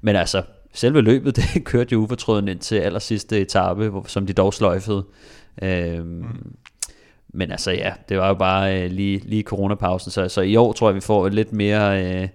Men 0.00 0.16
altså, 0.16 0.42
selve 0.72 1.00
løbet, 1.00 1.36
det 1.54 1.64
kørte 1.64 1.92
jo 1.92 1.98
ufortrøden 1.98 2.48
ind 2.48 2.58
til 2.58 2.76
aller 2.76 2.98
sidste 2.98 3.40
etape, 3.40 3.92
som 4.06 4.26
de 4.26 4.32
dog 4.32 4.54
sløjfede. 4.54 5.04
Øhm, 5.62 6.06
mm. 6.06 6.56
Men 7.28 7.50
altså 7.50 7.70
ja, 7.70 7.92
det 8.08 8.18
var 8.18 8.28
jo 8.28 8.34
bare 8.34 8.82
øh, 8.82 8.90
lige, 8.90 9.18
lige 9.18 9.42
coronapausen, 9.42 10.10
så, 10.10 10.28
så 10.28 10.40
i 10.40 10.56
år 10.56 10.72
tror 10.72 10.88
jeg, 10.88 10.94
vi 10.94 11.00
får 11.00 11.26
et 11.26 11.34
lidt 11.34 11.52
mere 11.52 12.04
øh, 12.04 12.28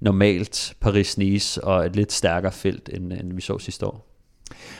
normalt 0.00 0.74
Paris-Nice 0.84 1.60
og 1.62 1.86
et 1.86 1.96
lidt 1.96 2.12
stærkere 2.12 2.52
felt, 2.52 2.90
end, 2.92 3.12
end 3.12 3.32
vi 3.34 3.40
så 3.40 3.58
sidste 3.58 3.86
år. 3.86 4.07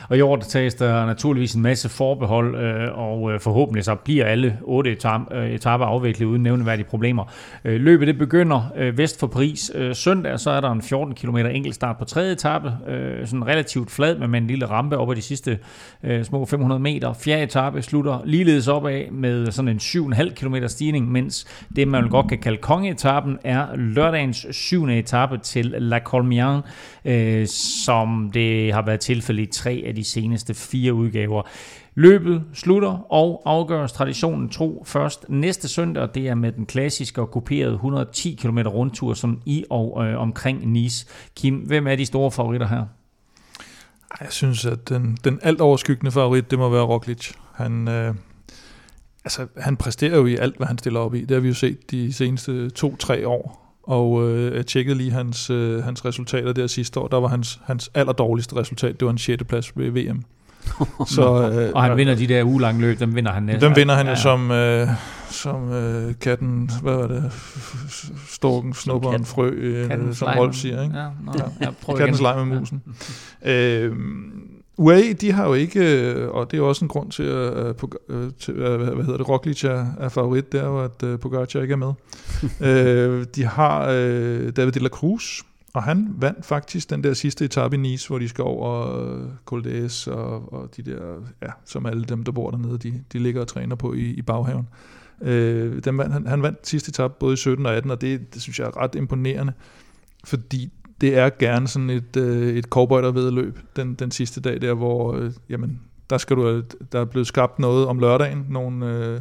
Og 0.09 0.17
i 0.17 0.21
år 0.21 0.35
der 0.35 0.43
tages 0.43 0.73
der 0.73 1.05
naturligvis 1.05 1.53
en 1.53 1.61
masse 1.61 1.89
forbehold, 1.89 2.55
øh, 2.55 2.97
og 2.97 3.31
øh, 3.31 3.39
forhåbentlig 3.39 3.83
så 3.83 3.95
bliver 3.95 4.25
alle 4.25 4.57
otte 4.61 4.89
øh, 5.31 5.49
etaper, 5.49 5.85
afviklet 5.85 6.25
uden 6.25 6.43
nævneværdige 6.43 6.85
problemer. 6.85 7.23
Øh, 7.65 7.81
løbet 7.81 8.07
det 8.07 8.17
begynder 8.17 8.71
øh, 8.77 8.97
vest 8.97 9.19
for 9.19 9.27
Paris 9.27 9.71
øh, 9.75 9.95
søndag, 9.95 10.39
så 10.39 10.51
er 10.51 10.61
der 10.61 10.71
en 10.71 10.81
14 10.81 11.15
km 11.15 11.37
enkeltstart 11.37 11.97
på 11.97 12.05
tredje 12.05 12.31
etape, 12.31 12.71
øh, 12.87 13.27
sådan 13.27 13.47
relativt 13.47 13.91
flad, 13.91 14.17
men 14.17 14.29
med 14.29 14.41
en 14.41 14.47
lille 14.47 14.65
rampe 14.65 14.97
over 14.97 15.13
de 15.13 15.21
sidste 15.21 15.59
øh, 16.03 16.23
små 16.23 16.45
500 16.45 16.81
meter. 16.81 17.13
Fjerde 17.13 17.43
etape 17.43 17.81
slutter 17.81 18.21
ligeledes 18.25 18.67
opad 18.67 19.11
med 19.11 19.51
sådan 19.51 19.69
en 19.69 19.77
7,5 19.77 20.33
km 20.33 20.55
stigning, 20.67 21.11
mens 21.11 21.47
det 21.75 21.87
man 21.87 22.09
godt 22.09 22.29
kan 22.29 22.37
kalde 22.37 22.57
kongeetappen 22.57 23.37
er 23.43 23.75
lørdagens 23.75 24.45
syvende 24.51 24.97
etape 24.97 25.37
til 25.37 25.65
La 25.65 25.99
Colmian, 25.99 26.61
øh, 27.05 27.47
som 27.85 28.31
det 28.33 28.73
har 28.73 28.81
været 28.81 28.99
tilfældet 28.99 29.43
i 29.43 29.51
tre 29.59 29.83
af 29.85 29.95
de 29.95 30.03
seneste 30.03 30.53
fire 30.53 30.93
udgaver. 30.93 31.41
Løbet 31.95 32.43
slutter 32.53 33.11
og 33.13 33.41
afgøres 33.45 33.91
traditionen 33.91 34.49
tro 34.49 34.83
først 34.87 35.29
næste 35.29 35.67
søndag, 35.67 36.03
og 36.03 36.15
det 36.15 36.27
er 36.27 36.35
med 36.35 36.51
den 36.51 36.65
klassiske 36.65 37.21
og 37.21 37.31
kuperede 37.31 37.73
110 37.73 38.39
km 38.41 38.57
rundtur, 38.57 39.13
som 39.13 39.41
i 39.45 39.65
og 39.69 40.05
øh, 40.05 40.19
omkring 40.19 40.71
Nice. 40.71 41.05
Kim, 41.35 41.55
hvem 41.55 41.87
er 41.87 41.95
de 41.95 42.05
store 42.05 42.31
favoritter 42.31 42.67
her? 42.67 42.85
Jeg 44.21 44.31
synes, 44.31 44.65
at 44.65 44.89
den, 44.89 45.17
den 45.23 45.39
alt 45.41 45.61
overskyggende 45.61 46.11
favorit, 46.11 46.51
det 46.51 46.59
må 46.59 46.69
være 46.69 46.83
Roglic. 46.83 47.31
Han, 47.53 47.87
øh, 47.87 48.15
altså, 49.25 49.47
han 49.57 49.77
præsterer 49.77 50.17
jo 50.17 50.25
i 50.25 50.35
alt, 50.35 50.57
hvad 50.57 50.67
han 50.67 50.77
stiller 50.77 50.99
op 50.99 51.15
i. 51.15 51.21
Det 51.21 51.31
har 51.31 51.41
vi 51.41 51.47
jo 51.47 51.53
set 51.53 51.91
de 51.91 52.13
seneste 52.13 52.69
to-tre 52.69 53.27
år. 53.27 53.58
Og 53.89 54.29
øh, 54.29 54.55
jeg 54.55 54.65
tjekkede 54.65 54.97
lige 54.97 55.11
hans, 55.11 55.49
øh, 55.49 55.83
hans 55.83 56.05
resultater 56.05 56.53
der 56.53 56.67
sidste 56.67 56.99
år. 56.99 57.07
Der 57.07 57.19
var 57.19 57.27
hans, 57.27 57.59
hans 57.63 57.91
allerdårligste 57.93 58.55
resultat, 58.55 58.99
det 58.99 59.05
var 59.05 59.11
en 59.11 59.17
6. 59.17 59.43
plads 59.43 59.77
ved 59.77 59.91
VM. 59.91 60.23
så, 61.15 61.51
øh, 61.51 61.71
og 61.75 61.83
han 61.83 61.97
vinder 61.97 62.15
de 62.15 62.27
der 62.27 62.43
ugelange 62.43 62.81
løb, 62.81 62.99
dem 62.99 63.15
vinder 63.15 63.31
han 63.31 63.43
næste. 63.43 63.65
Dem 63.65 63.75
vinder 63.75 63.95
han 63.95 64.05
ja, 64.05 64.11
ja. 64.11 64.15
som, 64.15 64.51
øh, 64.51 64.87
som 65.29 65.71
øh, 65.71 66.13
katten, 66.21 66.69
hvad 66.81 66.95
var 66.95 67.07
det, 67.07 67.31
storken, 68.27 68.73
snupper 68.73 69.11
en 69.11 69.25
frø, 69.25 69.49
øh, 69.49 70.13
som 70.13 70.27
Rolf 70.37 70.55
siger. 70.55 70.83
Ikke? 70.83 70.97
Ja, 70.97 71.07
no, 71.25 71.33
ja, 71.61 71.95
Kattens 71.97 72.21
leg 72.21 72.45
med 72.45 72.59
musen. 72.59 72.81
øh, 73.45 73.91
UAE, 74.79 75.13
de 75.13 75.31
har 75.31 75.47
jo 75.47 75.53
ikke, 75.53 76.03
øh, 76.11 76.29
og 76.29 76.51
det 76.51 76.57
er 76.57 76.61
jo 76.61 76.67
også 76.67 76.85
en 76.85 76.89
grund 76.89 77.11
til, 77.11 77.23
at, 77.23 77.75
øh, 78.09 78.31
til 78.39 78.53
hvad 78.53 79.03
hedder 79.03 79.17
det, 79.17 79.29
Roglic 79.29 79.63
er, 79.63 79.85
er 79.99 80.09
favorit, 80.09 80.51
det 80.51 80.59
er 80.61 80.65
jo, 80.65 80.83
at 80.83 81.19
Pogacar 81.19 81.61
ikke 81.61 81.71
er 81.71 81.77
med. 81.77 81.93
uh, 82.43 83.25
de 83.35 83.45
har 83.45 83.87
uh, 83.87 84.49
David 84.49 84.71
de 84.71 84.79
la 84.79 84.89
Cruz, 84.89 85.41
og 85.73 85.83
han 85.83 86.07
vandt 86.17 86.45
faktisk 86.45 86.89
den 86.89 87.03
der 87.03 87.13
sidste 87.13 87.45
etape 87.45 87.75
i 87.75 87.79
Nice, 87.79 88.07
hvor 88.07 88.19
de 88.19 88.29
skal 88.29 88.43
over 88.43 89.05
Col 89.45 89.67
d'Es 89.67 90.11
og, 90.11 90.53
og 90.53 90.69
de 90.77 90.81
der, 90.81 91.15
ja, 91.41 91.51
som 91.65 91.85
alle 91.85 92.03
dem, 92.03 92.23
der 92.23 92.31
bor 92.31 92.51
dernede, 92.51 92.77
de, 92.77 93.03
de 93.13 93.19
ligger 93.19 93.41
og 93.41 93.47
træner 93.47 93.75
på 93.75 93.93
i, 93.93 94.05
i 94.05 94.21
baghaven. 94.21 94.67
Uh, 95.21 95.27
den 95.27 95.97
vandt, 95.97 96.13
han, 96.13 96.27
han 96.27 96.41
vandt 96.41 96.67
sidste 96.67 96.89
etape 96.89 97.13
både 97.19 97.33
i 97.33 97.37
17 97.37 97.65
og 97.65 97.75
18, 97.75 97.91
og 97.91 98.01
det, 98.01 98.33
det 98.33 98.41
synes 98.41 98.59
jeg 98.59 98.67
er 98.67 98.77
ret 98.77 98.95
imponerende, 98.95 99.53
fordi 100.23 100.71
det 101.01 101.17
er 101.17 101.29
gerne 101.39 101.67
sådan 101.67 101.89
et, 101.89 102.17
øh, 102.17 102.55
et 102.55 102.65
cowboy 102.65 103.01
der 103.01 103.11
vedløb 103.11 103.59
den, 103.75 103.93
den 103.93 104.11
sidste 104.11 104.41
dag 104.41 104.61
der, 104.61 104.73
hvor 104.73 105.13
øh, 105.13 105.31
jamen, 105.49 105.79
der, 106.09 106.17
skal 106.17 106.35
du, 106.35 106.61
der 106.91 106.99
er 106.99 107.05
blevet 107.05 107.27
skabt 107.27 107.59
noget 107.59 107.87
om 107.87 107.99
lørdagen, 107.99 108.45
nogle, 108.49 108.85
øh, 108.85 109.19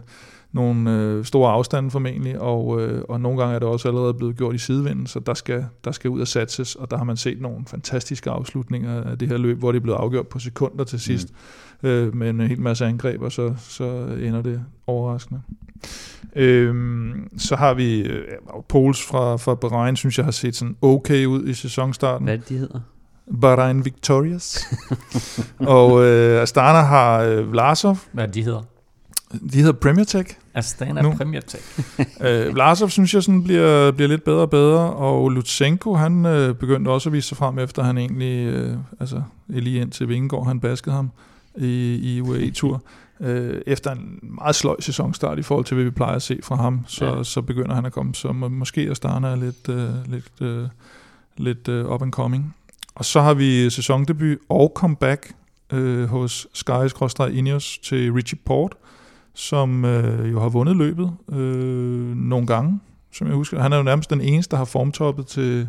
nogle 0.53 0.93
øh, 0.93 1.25
store 1.25 1.53
afstande 1.53 1.91
formentlig, 1.91 2.41
og, 2.41 2.81
øh, 2.81 3.03
og 3.09 3.21
nogle 3.21 3.39
gange 3.39 3.55
er 3.55 3.59
det 3.59 3.69
også 3.69 3.89
allerede 3.89 4.15
blevet 4.15 4.37
gjort 4.37 4.55
i 4.55 4.59
sidevinden, 4.59 5.07
så 5.07 5.21
der 5.21 5.35
skal, 5.35 5.65
der 5.85 5.91
skal 5.91 6.11
ud 6.11 6.21
og 6.21 6.29
satses, 6.29 6.75
og 6.75 6.91
der 6.91 6.97
har 6.97 7.05
man 7.05 7.17
set 7.17 7.41
nogle 7.41 7.65
fantastiske 7.67 8.31
afslutninger 8.31 9.03
af 9.03 9.19
det 9.19 9.29
her 9.29 9.37
løb, 9.37 9.59
hvor 9.59 9.73
det 9.73 9.79
er 9.79 9.83
blevet 9.83 9.99
afgjort 9.99 10.29
på 10.29 10.39
sekunder 10.39 10.85
til 10.85 11.01
sidst, 11.01 11.29
mm. 11.83 11.89
øh, 11.89 12.17
med 12.17 12.31
en 12.31 12.41
hel 12.41 12.61
masse 12.61 12.87
angreb, 12.87 13.23
og 13.23 13.33
så, 13.33 13.55
så 13.59 13.85
ender 14.21 14.43
det 14.43 14.65
overraskende. 14.87 15.41
Øhm, 16.37 17.39
så 17.39 17.57
har 17.57 17.75
vi 17.75 18.01
øh, 18.01 18.25
Pols 18.69 19.03
fra, 19.03 19.37
fra 19.37 19.55
Bahrain, 19.55 19.97
synes 19.97 20.19
jeg 20.19 20.25
har 20.25 20.33
set 20.33 20.57
sådan 20.57 20.77
okay 20.83 21.25
ud 21.25 21.49
i 21.49 21.55
sæsonstarten. 21.55 22.27
Hvad 22.27 22.39
de 22.39 22.59
hedder? 22.59 22.81
Bahrain 23.41 23.85
Victorious. 23.85 24.59
og 25.59 26.05
øh, 26.05 26.43
Astana 26.43 26.81
har 26.81 27.21
øh, 27.21 27.53
Vlasov. 27.53 27.99
Hvad 28.13 28.29
de 28.29 28.43
hedder? 28.43 28.63
De 29.53 29.59
hedder 29.59 29.73
Premier 29.73 30.05
Tech. 30.05 30.37
Astana 30.55 31.03
nu. 31.03 31.15
Premier 31.15 31.41
Tech. 31.41 31.65
øh, 32.27 32.55
Vlasov 32.55 32.89
synes 32.89 33.15
jeg 33.15 33.23
sådan 33.23 33.45
bliver, 33.45 33.91
bliver 33.91 34.09
lidt 34.09 34.25
bedre 34.25 34.41
og 34.41 34.51
bedre, 34.51 34.93
og 34.93 35.31
Lutsenko, 35.31 35.95
han 35.95 36.27
øh, 36.27 36.55
begyndte 36.55 36.89
også 36.89 37.09
at 37.09 37.13
vise 37.13 37.29
sig 37.29 37.37
frem, 37.37 37.59
efter 37.59 37.83
han 37.83 37.99
egentlig, 37.99 38.47
øh, 38.47 38.77
altså 39.01 39.23
lige 39.49 39.81
ind 39.81 39.91
til 39.91 40.09
Vingegaard, 40.09 40.47
han 40.47 40.61
baskede 40.61 40.95
ham 40.95 41.11
i, 41.57 41.95
i 42.03 42.21
UAE-tur 42.21 42.83
øh, 43.21 43.61
efter 43.67 43.91
en 43.91 44.19
meget 44.23 44.55
sløj 44.55 44.81
sæsonstart 44.81 45.39
i 45.39 45.43
forhold 45.43 45.65
til, 45.65 45.75
hvad 45.75 45.85
vi 45.85 45.91
plejer 45.91 46.17
at 46.17 46.23
se 46.23 46.39
fra 46.43 46.57
ham, 46.57 46.85
så, 46.87 47.07
ja. 47.07 47.23
så 47.23 47.43
begynder 47.43 47.75
han 47.75 47.87
at 47.87 47.93
komme, 47.93 48.15
så 48.15 48.33
måske 48.33 48.81
Astana 48.91 49.29
er 49.29 49.37
lidt, 49.37 49.69
øh, 49.69 49.91
lidt, 50.07 50.33
øh, 50.41 50.69
lidt 51.37 51.69
øh, 51.69 51.93
up 51.93 52.03
and 52.03 52.13
coming. 52.13 52.55
Og 52.95 53.05
så 53.05 53.21
har 53.21 53.35
vi 53.35 53.71
sæsondebut 53.71 54.39
og 54.49 54.73
comeback 54.75 55.33
øh, 55.73 56.05
hos 56.05 56.47
Sky 56.53 57.31
Ineos 57.33 57.79
til 57.79 58.13
Richie 58.13 58.39
Port, 58.45 58.75
som 59.35 59.85
øh, 59.85 60.33
jo 60.33 60.41
har 60.41 60.49
vundet 60.49 60.77
løbet 60.77 61.13
øh, 61.33 62.17
nogle 62.17 62.47
gange, 62.47 62.81
som 63.13 63.27
jeg 63.27 63.37
husker. 63.37 63.63
Han 63.63 63.73
er 63.73 63.77
jo 63.77 63.83
nærmest 63.83 64.11
den 64.11 64.21
eneste, 64.21 64.51
der 64.51 64.57
har 64.57 64.65
formtoppet 64.65 65.27
til 65.27 65.69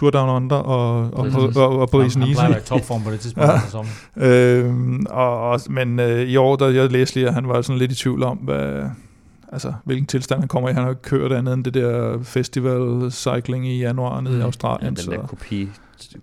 Tour 0.00 0.10
Down 0.10 0.28
Under 0.28 0.56
og, 0.56 1.10
og, 1.12 1.30
og, 1.34 1.52
og, 1.56 1.78
og 1.78 1.90
Paris 1.90 2.16
Nice. 2.16 2.40
Han 2.40 2.48
plejer 2.50 2.62
i 2.62 2.64
topform 2.64 3.02
på 3.02 3.10
det 3.10 3.20
tidspunkt. 3.20 3.50
ja. 4.16 4.26
øhm, 4.26 5.06
og, 5.10 5.50
og, 5.50 5.60
men 5.70 6.00
øh, 6.00 6.28
i 6.28 6.36
år, 6.36 6.56
da 6.56 6.64
jeg 6.64 6.92
læste 6.92 7.16
lige, 7.16 7.28
at 7.28 7.34
han 7.34 7.48
var 7.48 7.62
sådan 7.62 7.78
lidt 7.78 7.92
i 7.92 7.94
tvivl 7.94 8.22
om, 8.22 8.36
hvad, 8.36 8.82
altså, 9.52 9.72
hvilken 9.84 10.06
tilstand 10.06 10.40
han 10.40 10.48
kommer 10.48 10.68
i. 10.68 10.72
Han 10.72 10.84
har 10.84 10.92
kørt 10.92 11.32
andet 11.32 11.54
end 11.54 11.64
det 11.64 11.74
der 11.74 12.18
festival 12.22 13.12
cycling 13.12 13.68
i 13.68 13.78
januar 13.78 14.20
nede 14.20 14.34
mm. 14.34 14.40
i 14.40 14.42
Australien. 14.42 14.84
Ja, 14.84 14.88
den 14.88 14.96
så, 14.96 15.10
der 15.10 15.26
kopi, 15.26 15.68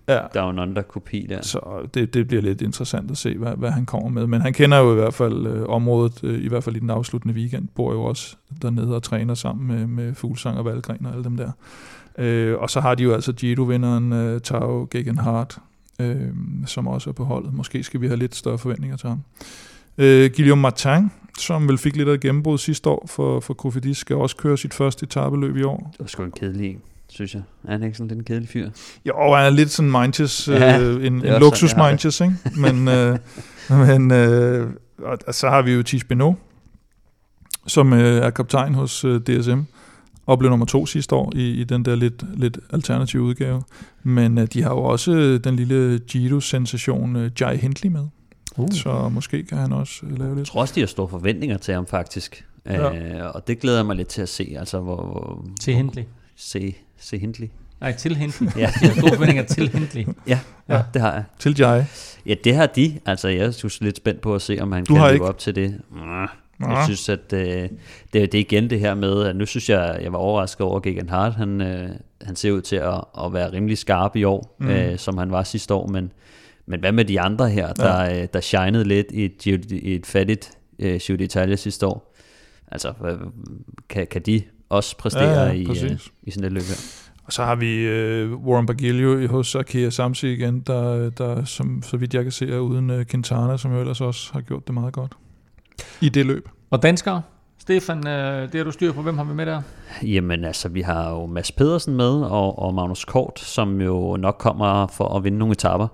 ja. 0.08 0.20
Down 0.34 0.58
Under 0.58 0.82
kopi 0.82 1.26
der. 1.28 1.42
Så 1.42 1.88
det, 1.94 2.14
det 2.14 2.28
bliver 2.28 2.42
lidt 2.42 2.62
interessant 2.62 3.10
at 3.10 3.16
se, 3.16 3.38
hvad, 3.38 3.52
hvad 3.56 3.70
han 3.70 3.86
kommer 3.86 4.08
med. 4.08 4.26
Men 4.26 4.40
han 4.40 4.52
kender 4.52 4.78
jo 4.78 4.92
i 4.92 4.94
hvert 4.94 5.14
fald 5.14 5.46
øh, 5.46 5.68
området, 5.68 6.24
øh, 6.24 6.44
i 6.44 6.48
hvert 6.48 6.64
fald 6.64 6.76
i 6.76 6.80
den 6.80 6.90
afsluttende 6.90 7.34
weekend, 7.34 7.68
bor 7.74 7.92
jo 7.92 8.02
også 8.02 8.36
dernede 8.62 8.96
og 8.96 9.02
træner 9.02 9.34
sammen 9.34 9.66
med, 9.66 9.86
med 9.86 10.14
Fuglsang 10.14 10.58
og 10.58 10.64
Valgren 10.64 11.06
og 11.06 11.12
alle 11.12 11.24
dem 11.24 11.36
der. 11.36 11.50
Øh, 12.18 12.58
og 12.58 12.70
så 12.70 12.80
har 12.80 12.94
de 12.94 13.02
jo 13.02 13.14
altså 13.14 13.32
Giro-vinderen 13.32 14.12
øh, 14.12 14.40
Tao 14.40 14.88
Gegenhardt, 14.90 15.58
øh, 16.00 16.20
som 16.66 16.86
også 16.86 17.10
er 17.10 17.14
på 17.14 17.24
holdet. 17.24 17.54
Måske 17.54 17.82
skal 17.82 18.00
vi 18.00 18.06
have 18.06 18.18
lidt 18.18 18.34
større 18.34 18.58
forventninger 18.58 18.96
til 18.96 19.08
ham. 19.08 19.22
Øh, 19.98 20.30
Guillaume 20.36 20.62
Martin, 20.62 21.10
som 21.38 21.68
vel 21.68 21.78
fik 21.78 21.96
lidt 21.96 22.08
af 22.08 22.14
et 22.14 22.20
gennembrud 22.20 22.58
sidste 22.58 22.90
år 22.90 23.06
for, 23.06 23.40
for 23.40 23.54
Kofidis, 23.54 23.96
skal 23.98 24.16
også 24.16 24.36
køre 24.36 24.58
sit 24.58 24.74
første 24.74 25.04
etabeløb 25.04 25.56
i 25.56 25.62
år. 25.62 25.88
Det 25.92 26.00
var 26.00 26.06
sgu 26.06 26.22
en 26.22 26.32
kedelig 26.32 26.78
synes 27.08 27.34
jeg. 27.34 27.42
Er 27.64 27.72
han 27.72 27.82
ikke 27.82 27.96
sådan 27.96 28.08
lidt 28.08 28.18
en 28.18 28.24
kedelig 28.24 28.48
fyr? 28.48 28.70
Jo, 29.04 29.34
han 29.34 29.46
er 29.46 29.50
lidt 29.50 29.70
sådan 29.70 29.90
Mindches, 29.90 30.48
ja, 30.48 30.80
øh, 30.80 31.06
en, 31.06 31.26
en 31.26 31.40
luksus 31.40 31.76
Mindches, 31.76 32.20
ikke? 32.20 32.34
Men, 32.56 32.88
øh, 32.88 33.18
men 33.86 34.10
øh, 34.10 34.70
og 35.26 35.34
så 35.34 35.48
har 35.48 35.62
vi 35.62 35.72
jo 35.72 35.82
Tish 35.82 36.06
Beno, 36.06 36.32
som 37.66 37.92
øh, 37.92 38.22
er 38.22 38.30
kaptajn 38.30 38.74
hos 38.74 39.04
øh, 39.04 39.20
DSM. 39.20 39.60
Og 40.28 40.38
blev 40.38 40.50
nummer 40.50 40.66
to 40.66 40.86
sidste 40.86 41.14
år 41.14 41.32
i, 41.36 41.50
i 41.50 41.64
den 41.64 41.84
der 41.84 41.94
lidt, 41.94 42.24
lidt 42.40 42.58
alternative 42.72 43.22
udgave. 43.22 43.62
Men 44.02 44.38
uh, 44.38 44.44
de 44.44 44.62
har 44.62 44.70
jo 44.70 44.82
også 44.82 45.40
den 45.44 45.56
lille 45.56 45.98
Giro-sensation 45.98 47.16
uh, 47.16 47.40
Jai 47.40 47.56
Hindley 47.56 47.90
med. 47.90 48.06
Uh. 48.56 48.68
Så 48.72 49.08
måske 49.08 49.44
kan 49.44 49.58
han 49.58 49.72
også 49.72 50.00
uh, 50.02 50.18
lave 50.18 50.28
Jeg 50.28 50.36
lidt. 50.36 50.46
tror 50.48 50.60
også, 50.60 50.74
de 50.74 50.80
har 50.80 50.86
store 50.86 51.08
forventninger 51.08 51.56
til 51.58 51.74
ham 51.74 51.86
faktisk. 51.86 52.44
Ja. 52.66 52.94
Øh, 52.94 53.34
og 53.34 53.48
det 53.48 53.60
glæder 53.60 53.78
jeg 53.78 53.86
mig 53.86 53.96
lidt 53.96 54.08
til 54.08 54.22
at 54.22 54.28
se. 54.28 54.54
Altså, 54.58 54.80
hvor, 54.80 54.96
hvor, 54.96 55.44
Til 55.60 55.74
Hindley. 55.74 56.02
Se, 56.36 56.74
se 56.98 57.18
Hindley. 57.18 57.48
Nej, 57.80 57.92
til 57.96 58.16
Hindley. 58.16 58.48
Ja. 58.60 58.70
De 58.80 58.86
har 58.86 58.94
store 58.94 59.10
forventninger 59.10 59.44
til 59.44 59.68
Hindley. 59.68 60.14
Ja, 60.26 60.38
ja, 60.68 60.82
det 60.94 61.02
har 61.02 61.12
jeg. 61.12 61.24
Til 61.38 61.56
Jai. 61.58 61.82
Ja, 62.26 62.34
det 62.44 62.54
har 62.54 62.66
de. 62.66 62.98
Altså, 63.06 63.28
jeg 63.28 63.46
er 63.46 63.78
lidt 63.84 63.96
spændt 63.96 64.20
på 64.20 64.34
at 64.34 64.42
se, 64.42 64.58
om 64.60 64.72
han 64.72 64.84
Du 64.84 64.94
kan 64.94 65.02
leve 65.02 65.12
ikke? 65.14 65.24
op 65.24 65.38
til 65.38 65.54
det. 65.54 65.80
Nå. 66.60 66.68
Jeg 66.68 66.84
synes, 66.84 67.08
at 67.08 67.32
øh, 67.32 67.40
det, 67.42 67.68
det 68.12 68.34
er 68.34 68.38
igen 68.38 68.70
det 68.70 68.80
her 68.80 68.94
med, 68.94 69.24
at 69.24 69.36
nu 69.36 69.46
synes 69.46 69.68
jeg, 69.70 69.98
jeg 70.02 70.12
var 70.12 70.18
overrasket 70.18 70.60
over, 70.60 70.76
at 70.76 70.82
Gegan 70.82 71.08
Hart, 71.08 71.34
han, 71.34 71.60
øh, 71.60 71.90
han 72.22 72.36
ser 72.36 72.52
ud 72.52 72.60
til 72.60 72.76
at, 72.76 73.00
at 73.24 73.32
være 73.32 73.52
rimelig 73.52 73.78
skarp 73.78 74.16
i 74.16 74.24
år, 74.24 74.56
Mm. 74.60 74.68
øh, 74.68 74.98
som 74.98 75.18
han 75.18 75.30
var 75.32 75.42
sidste 75.42 75.74
år, 75.74 75.86
men, 75.86 76.12
men 76.66 76.80
hvad 76.80 76.92
med 76.92 77.04
de 77.04 77.20
andre 77.20 77.50
her, 77.50 77.72
der, 77.72 78.02
ja. 78.04 78.26
der 78.26 78.40
shinede 78.40 78.84
lidt 78.84 79.06
i 79.10 79.24
et, 79.24 79.46
i 79.72 79.94
et 79.94 80.06
fattigt 80.06 80.50
øh, 80.78 81.00
Giro 81.06 81.16
d'Italia 81.22 81.54
sidste 81.56 81.86
år? 81.86 82.14
Altså, 82.72 82.92
hvad- 83.00 83.16
kan, 83.88 84.06
kan 84.06 84.22
de 84.22 84.42
også 84.68 84.96
præstere 84.96 85.40
Ja, 85.40 85.44
ja, 85.46 85.52
i, 85.52 85.66
øh, 85.84 85.98
i 86.22 86.30
sådan 86.30 86.44
et 86.46 86.52
løb 86.52 86.62
her? 86.62 87.04
Og 87.24 87.32
så 87.32 87.44
har 87.44 87.54
vi 87.54 87.74
øh, 87.78 88.34
Warren 88.36 88.66
Bagilio 88.66 89.28
hos 89.28 89.54
Arkea 89.54 89.90
Samsi 89.90 90.32
igen, 90.32 90.60
der, 90.60 91.10
der 91.10 91.44
som, 91.44 91.82
så 91.82 91.96
vidt 91.96 92.14
jeg 92.14 92.22
kan 92.22 92.32
se, 92.32 92.52
er 92.52 92.58
uden 92.58 92.90
øh, 92.90 93.06
Quintana, 93.06 93.56
som 93.56 93.72
jo 93.72 93.80
ellers 93.80 94.00
også 94.00 94.32
har 94.32 94.40
gjort 94.40 94.66
det 94.66 94.74
meget 94.74 94.92
godt. 94.92 95.12
I 96.00 96.08
det 96.08 96.26
løb. 96.26 96.48
Og 96.70 96.82
danskere? 96.82 97.22
Stefan, 97.58 98.06
øh, 98.06 98.42
det 98.42 98.54
har 98.54 98.64
du 98.64 98.70
styr 98.70 98.92
på. 98.92 99.02
Hvem 99.02 99.18
har 99.18 99.24
vi 99.24 99.34
med 99.34 99.46
der? 99.46 99.62
Jamen 100.02 100.44
altså, 100.44 100.68
vi 100.68 100.80
har 100.80 101.10
jo 101.10 101.26
Mads 101.26 101.52
Pedersen 101.52 101.96
med, 101.96 102.20
og, 102.22 102.58
og 102.58 102.74
Magnus 102.74 103.04
Kort, 103.04 103.40
som 103.40 103.80
jo 103.80 104.16
nok 104.16 104.36
kommer 104.38 104.86
for 104.86 105.16
at 105.16 105.24
vinde 105.24 105.38
nogle 105.38 105.52
etapper. 105.52 105.88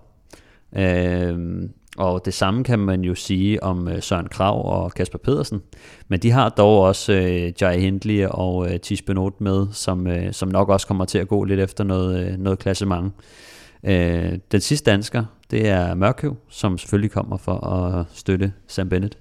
Øhm, 0.77 1.71
og 1.97 2.25
det 2.25 2.35
samme 2.35 2.65
kan 2.65 2.79
man 2.79 3.01
jo 3.01 3.15
sige 3.15 3.63
om 3.63 3.89
øh, 3.89 4.03
Søren 4.03 4.29
Krav 4.29 4.83
og 4.85 4.93
Kasper 4.93 5.19
Pedersen. 5.19 5.63
Men 6.09 6.21
de 6.21 6.31
har 6.31 6.49
dog 6.49 6.81
også 6.81 7.13
øh, 7.13 7.53
Jai 7.61 7.81
Hindley 7.81 8.27
og 8.27 8.73
øh, 8.73 8.81
Tis 8.81 9.03
Benot 9.03 9.41
med, 9.41 9.67
som, 9.73 10.07
øh, 10.07 10.33
som 10.33 10.49
nok 10.49 10.69
også 10.69 10.87
kommer 10.87 11.05
til 11.05 11.19
at 11.19 11.29
gå 11.29 11.45
lidt 11.45 11.61
efter 11.61 11.85
noget, 11.85 12.27
øh, 12.29 12.39
noget 12.39 12.59
klassement. 12.59 13.13
Øh, 13.85 14.39
den 14.53 14.61
sidste 14.61 14.91
dansker, 14.91 15.25
det 15.51 15.69
er 15.69 15.95
Mørkøv, 15.95 16.37
som 16.49 16.79
selvfølgelig 16.79 17.11
kommer 17.11 17.37
for 17.37 17.67
at 17.67 18.07
støtte 18.13 18.53
Sam 18.67 18.89
Bennett. 18.89 19.19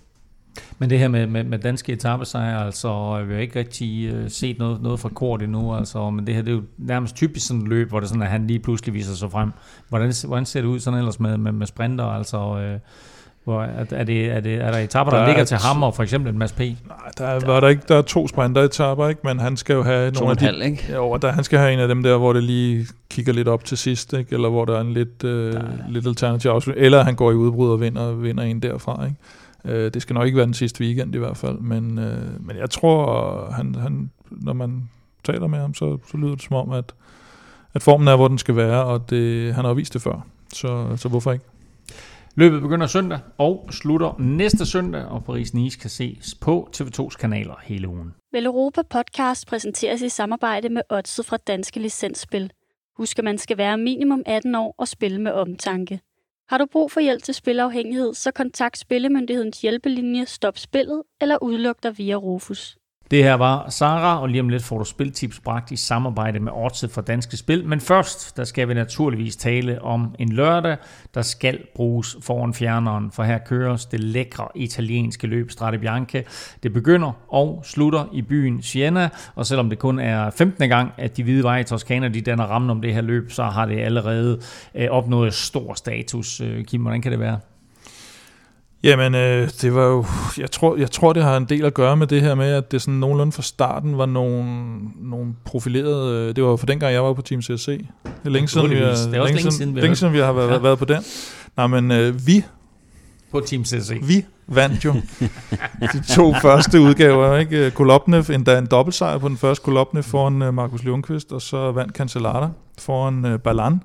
Men 0.80 0.90
det 0.90 1.00
her 1.00 1.08
med, 1.08 1.28
med, 1.28 1.44
med 1.44 1.60
danske 1.60 1.94
etappesejre, 1.94 2.66
altså, 2.66 3.24
vi 3.28 3.34
har 3.34 3.42
ikke 3.42 3.60
rigtig 3.60 4.06
øh, 4.14 4.30
set 4.30 4.60
noget, 4.60 4.82
noget 4.82 5.00
fra 5.00 5.10
kort 5.10 5.42
endnu, 5.42 5.76
altså, 5.76 6.10
men 6.10 6.28
det 6.28 6.36
her 6.36 6.42
det 6.42 6.52
er 6.52 6.56
jo 6.56 6.64
nærmest 6.78 7.16
typisk 7.16 7.48
sådan 7.48 7.62
et 7.62 7.68
løb, 7.68 7.90
hvor 7.90 8.00
det 8.00 8.10
sådan, 8.10 8.22
at 8.22 8.30
han 8.30 8.48
lige 8.48 8.60
pludselig 8.60 8.94
viser 8.94 9.16
sig 9.16 9.32
frem. 9.32 9.52
Hvordan, 9.90 10.14
hvordan 10.28 10.46
ser 10.46 10.62
det 10.62 10.68
ud 10.68 10.80
sådan 10.80 11.00
ellers 11.00 11.20
med, 11.20 11.38
med, 11.38 11.52
med 11.52 11.68
sprinter, 11.68 12.06
altså, 12.06 12.60
øh, 12.60 12.80
hvor, 13.44 13.64
er, 13.64 13.86
er, 13.92 14.04
det, 14.04 14.26
er, 14.26 14.40
det, 14.40 14.54
er 14.54 14.72
der 14.72 14.78
etapper, 14.78 15.12
der, 15.12 15.18
Der 15.18 15.26
der 15.26 15.32
er 15.32 15.38
ligger 15.38 15.46
til 15.46 15.58
ham 15.58 15.84
og 15.84 15.96
for 15.96 16.04
eksempel 16.04 16.34
en 16.34 16.40
masse 16.40 16.56
P? 16.56 16.60
Nej, 16.60 16.76
der, 17.18 17.26
er, 17.26 17.46
var 17.46 17.60
der, 17.60 17.68
ikke, 17.68 17.84
der 17.88 17.96
er 17.96 18.02
to 18.02 18.28
sprinteretapper, 18.28 19.08
ikke? 19.08 19.22
men 19.24 19.40
han 19.40 19.58
skal 19.58 19.74
jo 19.74 19.84
have 19.84 20.12
To 20.12 20.20
nogle 20.20 20.28
og 20.28 20.32
af 20.32 20.36
en 20.36 20.40
de... 20.40 20.46
halv, 20.46 20.72
ikke? 20.72 20.94
Jo, 20.94 21.10
og 21.10 21.22
der, 21.22 21.32
han 21.32 21.44
skal 21.44 21.60
have 21.60 21.74
en 21.74 21.80
af 21.80 21.88
dem 21.88 22.04
der, 22.04 22.18
hvor 22.18 22.34
det 22.34 22.44
lige 22.44 22.88
kigger 23.10 23.34
lidt 23.34 23.48
op 23.48 23.66
til 23.66 23.78
sidst, 23.78 24.14
ikke? 24.14 24.34
eller 24.34 24.50
hvor 24.50 24.66
der 24.66 24.78
er 24.78 24.82
en 24.82 24.94
lidt, 24.94 25.24
øh, 25.24 25.54
lidt 25.90 26.08
alternativ 26.08 26.52
afslutning, 26.52 26.86
eller 26.86 27.04
han 27.04 27.16
går 27.16 27.32
i 27.32 27.34
udbrud 27.34 27.72
og 27.72 27.82
vinder, 27.82 28.12
vinder 28.12 28.44
en 28.44 28.60
derfra. 28.60 29.06
Ikke? 29.06 29.18
Øh, 29.66 29.94
det 29.94 30.02
skal 30.02 30.14
nok 30.14 30.26
ikke 30.26 30.38
være 30.38 30.46
den 30.46 30.54
sidste 30.54 30.82
weekend 30.84 31.16
i 31.16 31.18
hvert 31.18 31.38
fald, 31.38 31.60
men, 31.60 32.00
øh, 32.00 32.46
men 32.46 32.58
jeg 32.58 32.70
tror, 32.70 33.52
han, 33.52 33.76
han, 33.76 34.12
når 34.32 34.54
man 34.54 34.90
taler 35.24 35.48
med 35.48 35.60
ham, 35.60 35.74
så, 35.74 35.98
så 36.12 36.18
lyder 36.18 36.36
det 36.36 36.44
som 36.44 36.56
om, 36.56 36.72
at, 36.72 36.94
at 37.74 37.84
formen 37.84 38.08
er, 38.08 38.16
hvor 38.16 38.28
den 38.28 38.38
skal 38.38 38.56
være, 38.56 38.84
og 38.84 39.10
det, 39.10 39.54
han 39.54 39.66
har 39.66 39.74
vist 39.74 39.94
det 39.94 40.02
før, 40.02 40.28
så, 40.54 40.98
så 40.98 41.10
hvorfor 41.10 41.32
ikke? 41.32 41.46
Løbet 42.36 42.62
begynder 42.62 42.88
søndag 42.88 43.20
og 43.38 43.70
slutter 43.72 44.16
næste 44.20 44.66
søndag, 44.66 45.06
og 45.06 45.24
Paris-Nice 45.30 45.80
kan 45.82 45.90
ses 45.90 46.36
på 46.36 46.70
TV2's 46.78 47.18
kanaler 47.20 47.56
hele 47.64 47.88
ugen. 47.88 48.14
Vel 48.32 48.46
Europa 48.46 48.82
Podcast 48.90 49.48
præsenteres 49.48 50.02
i 50.02 50.10
samarbejde 50.10 50.70
med 50.70 50.82
Odset 50.90 51.26
fra 51.26 51.38
Danske 51.38 51.80
Licensspil. 51.80 52.52
Husk, 52.98 53.20
at 53.20 53.24
man 53.24 53.38
skal 53.38 53.58
være 53.58 53.78
minimum 53.78 54.24
18 54.26 54.56
år 54.56 54.76
og 54.78 54.88
spille 54.88 55.22
med 55.22 55.32
omtanke. 55.32 56.00
Har 56.50 56.58
du 56.58 56.66
brug 56.66 56.92
for 56.92 57.00
hjælp 57.00 57.24
til 57.24 57.34
spilafhængighed, 57.34 58.14
så 58.14 58.32
kontakt 58.32 58.78
Spillemyndighedens 58.78 59.62
hjælpelinje 59.62 60.26
Stop 60.26 60.58
Spillet 60.58 61.04
eller 61.22 61.44
udluk 61.44 61.84
dig 61.84 61.98
via 61.98 62.16
Rufus. 62.16 62.78
Det 63.14 63.24
her 63.24 63.34
var 63.34 63.70
Sara, 63.70 64.22
og 64.22 64.30
lige 64.30 64.42
om 64.42 64.50
lidt 64.50 64.64
får 64.64 64.78
du 64.78 64.84
spiltips 64.84 65.40
bragt 65.40 65.72
i 65.72 65.76
samarbejde 65.76 66.40
med 66.40 66.52
Odset 66.52 66.92
for 66.92 67.02
Danske 67.02 67.38
Spil. 67.38 67.68
Men 67.68 67.80
først, 67.80 68.38
der 68.38 68.44
skal 68.44 68.70
vi 68.70 68.74
naturligvis 68.74 69.36
tale 69.36 69.82
om 69.82 70.16
en 70.20 70.32
lørdag, 70.32 70.78
der 71.14 71.22
skal 71.22 71.60
bruges 71.76 72.18
foran 72.22 72.54
fjerneren, 72.54 73.12
for 73.12 73.24
her 73.24 73.38
køres 73.38 73.86
det 73.86 74.00
lækre 74.00 74.48
italienske 74.56 75.28
løb 75.28 75.52
Strade 75.52 75.80
Bianche. 75.80 76.24
Det 76.64 76.74
begynder 76.74 77.12
og 77.28 77.62
slutter 77.66 78.06
i 78.14 78.22
byen 78.22 78.62
Siena, 78.62 79.10
og 79.36 79.46
selvom 79.46 79.70
det 79.70 79.80
kun 79.80 80.00
er 80.00 80.30
15. 80.30 80.70
gang, 80.70 80.92
at 80.98 81.18
de 81.18 81.24
hvide 81.24 81.44
veje 81.44 81.62
i 81.62 81.64
Toskana, 81.64 82.08
de 82.08 82.22
danner 82.22 82.46
rammen 82.46 82.70
om 82.70 82.82
det 82.82 82.94
her 82.94 83.02
løb, 83.02 83.32
så 83.32 83.44
har 83.44 83.66
det 83.66 83.80
allerede 83.80 84.40
øh, 84.76 84.88
opnået 84.90 85.34
stor 85.34 85.74
status. 85.74 86.42
Øh, 86.42 86.64
Kim, 86.66 86.82
hvordan 86.82 87.02
kan 87.02 87.12
det 87.12 87.20
være? 87.20 87.40
Jamen, 88.84 89.16
øh, 89.16 89.50
det 89.62 89.76
var 89.76 89.84
jo, 89.86 90.06
jeg 90.38 90.52
tror, 90.52 90.76
jeg 90.78 90.92
tror, 90.92 91.14
det 91.14 91.24
har 91.24 91.38
en 91.38 91.46
del 91.46 91.66
at 91.66 91.74
gøre 91.74 91.98
med 91.98 92.08
det 92.08 92.22
her 92.22 92.36
med, 92.36 92.52
at 92.54 92.72
det 92.72 92.82
sådan 92.82 92.94
nogenlunde 92.94 93.32
fra 93.32 93.42
starten 93.42 93.98
var 93.98 94.06
nogle, 94.06 94.46
nogle 95.02 95.34
profilerede, 95.46 96.30
øh, 96.30 96.36
det 96.36 96.44
var 96.44 96.56
for 96.56 96.66
dengang, 96.66 96.94
jeg 96.94 97.04
var 97.04 97.14
på 97.14 97.22
Team 97.22 97.42
CSC. 97.42 97.66
Det 97.68 97.88
er 98.26 98.30
længe 98.30 98.48
siden, 98.48 98.70
vi 98.70 98.76
har. 98.76 98.82
Det 98.86 98.90
er 99.16 99.22
også 99.22 99.34
længe 99.36 99.52
siden, 99.52 99.76
vi 99.76 99.80
har 99.80 99.82
længe 99.82 99.96
siden, 99.96 100.14
vi 100.14 100.20
har 100.20 100.32
været, 100.34 100.50
Ja. 100.52 100.58
været 100.58 100.80
på 100.80 100.86
den. 100.86 101.04
Nej, 101.58 101.68
men 101.68 101.92
øh, 101.92 102.28
vi, 102.28 102.44
På 103.32 103.40
Team 103.40 103.66
CC. 103.66 103.98
vi 104.08 104.26
vandt 104.48 104.86
jo 104.86 104.94
de 105.94 106.04
to 106.16 106.34
første 106.42 106.82
udgaver. 106.82 107.38
Ikke? 107.38 107.72
Kolopnev, 107.72 108.24
endda 108.34 108.58
en 108.58 108.66
dobbeltsejr 108.66 109.18
på 109.18 109.28
den 109.28 109.38
første 109.38 109.64
Kolopnev 109.66 110.04
foran 110.04 110.42
øh, 110.42 110.54
Markus 110.54 110.84
Lundqvist, 110.84 111.32
og 111.32 111.42
så 111.42 111.72
vandt 111.72 111.94
Cancellara 111.96 112.50
foran 112.80 113.26
øh, 113.26 113.40
Balan. 113.40 113.82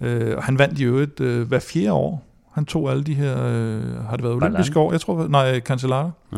Øh, 0.00 0.36
og 0.36 0.42
han 0.42 0.58
vandt 0.58 0.78
jo 0.78 0.96
et 0.96 1.20
øh, 1.20 1.48
hver 1.48 1.58
fjerde 1.58 1.92
år. 1.92 2.24
Han 2.58 2.64
tog 2.64 2.90
alle 2.90 3.04
de 3.04 3.14
her, 3.14 3.44
øh, 3.44 4.04
har 4.08 4.16
det 4.16 4.22
været 4.24 4.34
olympiske 4.34 4.78
år? 4.78 4.92
Jeg 4.92 5.00
tror, 5.00 5.28
nej, 5.28 5.60
Cancellara. 5.60 6.10
Ja. 6.32 6.36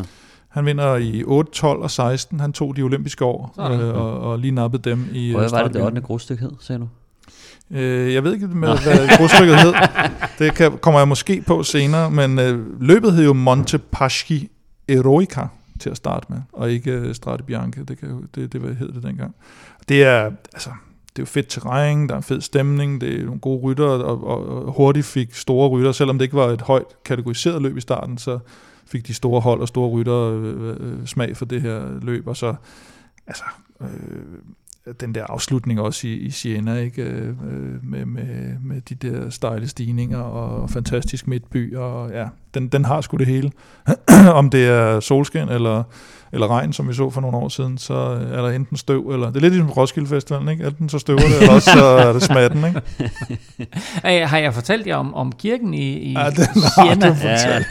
Han 0.48 0.66
vinder 0.66 0.96
i 0.96 1.24
8, 1.24 1.52
12 1.52 1.82
og 1.82 1.90
16. 1.90 2.40
Han 2.40 2.52
tog 2.52 2.76
de 2.76 2.82
olympiske 2.82 3.24
år, 3.24 3.54
øh, 3.58 3.94
og, 3.94 4.20
og 4.20 4.38
lige 4.38 4.50
nappede 4.50 4.90
dem 4.90 5.08
i 5.12 5.30
Hvor 5.30 5.40
øh, 5.40 5.52
var 5.52 5.58
det, 5.58 5.66
det 5.66 5.74
startbyen. 5.74 5.82
8. 5.82 6.00
grusstykke 6.00 6.42
hed, 6.42 6.52
sagde 6.60 6.80
du? 6.80 6.88
Øh, 7.70 8.14
jeg 8.14 8.24
ved 8.24 8.34
ikke, 8.34 8.46
med, 8.46 8.68
hvad 8.68 9.18
grusstykket 9.18 9.60
hed. 9.60 9.72
Det 10.38 10.54
kan, 10.54 10.78
kommer 10.78 11.00
jeg 11.00 11.08
måske 11.08 11.42
på 11.46 11.62
senere, 11.62 12.10
men 12.10 12.38
øh, 12.38 12.82
løbet 12.82 13.12
hed 13.12 13.24
jo 13.24 13.32
Montepaschi 13.32 14.48
Eroica 14.88 15.48
til 15.80 15.90
at 15.90 15.96
starte 15.96 16.26
med, 16.28 16.38
og 16.52 16.70
ikke 16.70 16.90
øh, 16.90 17.14
Strade 17.14 17.42
Bianche, 17.42 17.84
det, 17.84 17.98
kan, 17.98 18.28
det, 18.34 18.52
det, 18.52 18.62
det 18.62 18.76
hed 18.76 18.92
det 18.92 19.02
dengang. 19.02 19.34
Det 19.88 20.04
er, 20.04 20.30
altså, 20.52 20.70
det 21.16 21.18
er 21.18 21.22
jo 21.22 21.26
fedt 21.26 21.48
terræn, 21.48 22.08
der 22.08 22.12
er 22.12 22.16
en 22.16 22.22
fed 22.22 22.40
stemning, 22.40 23.00
det 23.00 23.20
er 23.20 23.24
nogle 23.24 23.40
gode 23.40 23.60
rytter, 23.62 23.84
og, 23.84 24.24
og, 24.24 24.48
og 24.48 24.72
hurtigt 24.72 25.06
fik 25.06 25.34
store 25.34 25.68
rytter, 25.68 25.92
selvom 25.92 26.18
det 26.18 26.24
ikke 26.24 26.36
var 26.36 26.46
et 26.46 26.60
højt 26.60 27.04
kategoriseret 27.04 27.62
løb 27.62 27.76
i 27.76 27.80
starten, 27.80 28.18
så 28.18 28.38
fik 28.86 29.06
de 29.06 29.14
store 29.14 29.40
hold 29.40 29.60
og 29.60 29.68
store 29.68 29.88
rytter 29.88 30.14
øh, 30.14 30.68
øh, 30.68 30.76
øh, 30.80 31.06
smag 31.06 31.36
for 31.36 31.44
det 31.44 31.62
her 31.62 32.00
løb, 32.02 32.26
og 32.26 32.36
så 32.36 32.54
altså, 33.26 33.44
øh, 33.80 33.88
den 35.00 35.14
der 35.14 35.24
afslutning 35.24 35.80
også 35.80 36.06
i, 36.06 36.12
i 36.12 36.30
Siena, 36.30 36.76
ikke? 36.76 37.02
Øh, 37.02 37.28
øh, 37.28 37.84
med, 37.84 38.06
med, 38.06 38.58
med 38.64 38.80
de 38.80 38.94
der 38.94 39.30
stejle 39.30 39.68
stigninger 39.68 40.18
og 40.18 40.70
fantastisk 40.70 41.26
midtby, 41.26 41.76
og 41.76 42.10
ja, 42.10 42.28
den, 42.54 42.68
den 42.68 42.84
har 42.84 43.00
sgu 43.00 43.16
det 43.16 43.26
hele. 43.26 43.50
Om 44.40 44.50
det 44.50 44.66
er 44.66 45.00
solskin 45.00 45.48
eller, 45.48 45.82
eller 46.32 46.46
regn, 46.50 46.72
som 46.72 46.88
vi 46.88 46.94
så 46.94 47.10
for 47.10 47.20
nogle 47.20 47.36
år 47.36 47.48
siden, 47.48 47.78
så 47.78 47.94
er 48.32 48.42
der 48.42 48.48
enten 48.50 48.76
støv, 48.76 49.08
eller 49.10 49.26
det 49.26 49.36
er 49.36 49.40
lidt 49.40 49.52
ligesom 49.54 49.70
Roskilde 49.70 50.08
Festivalen, 50.08 50.48
ikke? 50.48 50.66
Enten 50.66 50.88
så 50.88 50.98
støver 50.98 51.18
det, 51.20 51.40
eller 51.40 51.54
også 51.54 51.70
så 51.72 51.84
er 51.84 52.12
det 52.12 52.22
smatten, 52.22 52.64
ikke? 52.64 52.80
Ej, 54.04 54.24
Har 54.24 54.38
jeg 54.38 54.54
fortalt 54.54 54.86
jer 54.86 54.96
om, 54.96 55.14
om 55.14 55.32
kirken 55.32 55.74
i, 55.74 55.92
i 55.92 56.12
Ja, 56.12 56.30
den 56.30 56.44
har 56.62 56.84
Siena? 56.84 57.08
du 57.08 57.14
fortalt 57.14 57.66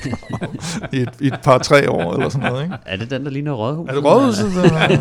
i 0.93 0.97
et, 0.97 1.09
i 1.21 1.27
et 1.27 1.39
par 1.43 1.57
tre 1.57 1.89
år, 1.91 2.13
eller 2.13 2.29
sådan 2.29 2.49
noget, 2.51 2.63
ikke? 2.63 2.75
Er 2.85 2.97
det 2.97 3.09
den, 3.11 3.23
der 3.25 3.31
ligner 3.31 3.51
rådhuset? 3.51 3.89
Er 3.89 3.93
det 3.95 4.05
rådhuset? 4.05 4.71
Ja, 4.71 4.91
ja. 4.91 4.99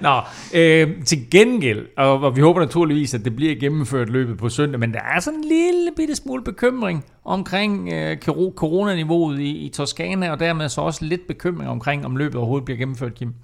Nå, 0.00 0.20
øh, 0.54 1.04
til 1.04 1.30
gengæld, 1.30 1.86
og, 1.96 2.20
og 2.20 2.36
vi 2.36 2.40
håber 2.40 2.60
naturligvis, 2.60 3.14
at 3.14 3.24
det 3.24 3.36
bliver 3.36 3.54
gennemført 3.60 4.08
løbet 4.08 4.38
på 4.38 4.48
søndag, 4.48 4.80
men 4.80 4.92
der 4.92 5.00
er 5.16 5.20
sådan 5.20 5.38
en 5.38 5.44
lille 5.44 5.90
bitte 5.96 6.16
smule 6.16 6.42
bekymring 6.44 7.04
omkring 7.24 7.92
øh, 7.92 8.16
coronaniveauet 8.56 9.40
i, 9.40 9.50
i 9.50 9.68
Toskana, 9.68 10.30
og 10.30 10.40
dermed 10.40 10.68
så 10.68 10.80
også 10.80 11.04
lidt 11.04 11.26
bekymring 11.26 11.70
omkring, 11.70 12.06
om 12.06 12.16
løbet 12.16 12.36
overhovedet 12.36 12.64
bliver 12.64 12.78
gennemført, 12.78 13.14
Kim. 13.14 13.34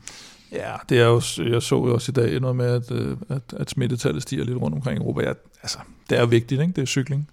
Ja, 0.53 0.73
det 0.89 1.01
er 1.01 1.07
jo, 1.07 1.23
jeg 1.53 1.63
så 1.63 1.75
jo 1.87 1.95
også 1.95 2.13
i 2.13 2.15
dag 2.15 2.41
noget 2.41 2.57
med, 2.57 2.67
at, 2.67 2.91
øh, 2.93 3.17
at, 3.29 3.43
at 3.57 3.71
smittetallet 3.71 4.23
stiger 4.23 4.45
lidt 4.45 4.59
rundt 4.59 4.75
omkring 4.75 4.99
i 4.99 5.03
Europa. 5.03 5.23
Ja, 5.23 5.33
altså, 5.63 5.79
det 6.11 6.17
er 6.19 6.21
jo 6.21 6.27
vigtigt, 6.27 6.61
ikke? 6.61 6.73
Det 6.73 6.83
er 6.83 6.87
cykling. 6.87 7.29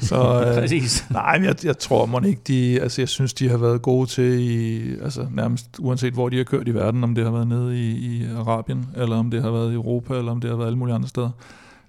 Så 0.00 0.16
øh, 0.46 0.60
Præcis. 0.60 1.06
nej, 1.10 1.38
men 1.38 1.46
jeg, 1.46 1.64
jeg 1.64 1.78
tror 1.78 2.06
må 2.06 2.20
ikke, 2.20 2.40
de, 2.46 2.80
altså 2.80 3.00
jeg 3.00 3.08
synes, 3.08 3.34
de 3.34 3.48
har 3.48 3.56
været 3.56 3.82
gode 3.82 4.06
til, 4.06 4.40
i, 4.40 4.90
altså 5.02 5.26
nærmest 5.30 5.66
uanset 5.78 6.12
hvor 6.12 6.28
de 6.28 6.36
har 6.36 6.44
kørt 6.44 6.68
i 6.68 6.74
verden, 6.74 7.04
om 7.04 7.14
det 7.14 7.24
har 7.24 7.30
været 7.30 7.48
nede 7.48 7.80
i, 7.80 7.90
i 7.90 8.26
Arabien, 8.36 8.86
eller 8.96 9.16
om 9.16 9.30
det 9.30 9.42
har 9.42 9.50
været 9.50 9.70
i 9.72 9.74
Europa, 9.74 10.18
eller 10.18 10.32
om 10.32 10.40
det 10.40 10.50
har 10.50 10.56
været 10.56 10.66
alle 10.66 10.78
mulige 10.78 10.94
andre 10.94 11.08
steder, 11.08 11.30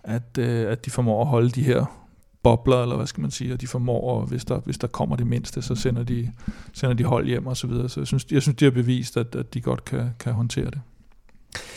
at, 0.03 0.37
øh, 0.39 0.71
at 0.71 0.85
de 0.85 0.91
formår 0.91 1.21
at 1.21 1.27
holde 1.27 1.49
de 1.49 1.63
her 1.63 2.04
bobler, 2.45 2.81
eller 2.81 2.95
hvad 2.95 3.07
skal 3.07 3.21
man 3.21 3.31
sige, 3.31 3.53
og 3.53 3.61
de 3.61 3.67
formår, 3.67 4.01
og 4.11 4.25
hvis 4.25 4.45
der, 4.45 4.59
hvis 4.59 4.77
der 4.77 4.87
kommer 4.87 5.15
det 5.15 5.27
mindste, 5.27 5.61
så 5.61 5.75
sender 5.75 6.03
de, 6.03 6.31
sender 6.73 6.95
de 6.95 7.03
hold 7.03 7.25
hjem 7.25 7.47
og 7.47 7.57
så 7.57 7.67
videre. 7.67 7.89
Så 7.89 7.99
jeg 7.99 8.07
synes, 8.07 8.25
jeg 8.31 8.41
synes 8.41 8.55
de 8.55 8.65
har 8.65 8.71
bevist, 8.71 9.17
at, 9.17 9.35
at 9.35 9.53
de 9.53 9.61
godt 9.61 9.85
kan, 9.85 10.09
kan 10.19 10.33
håndtere 10.33 10.65
det. 10.65 10.81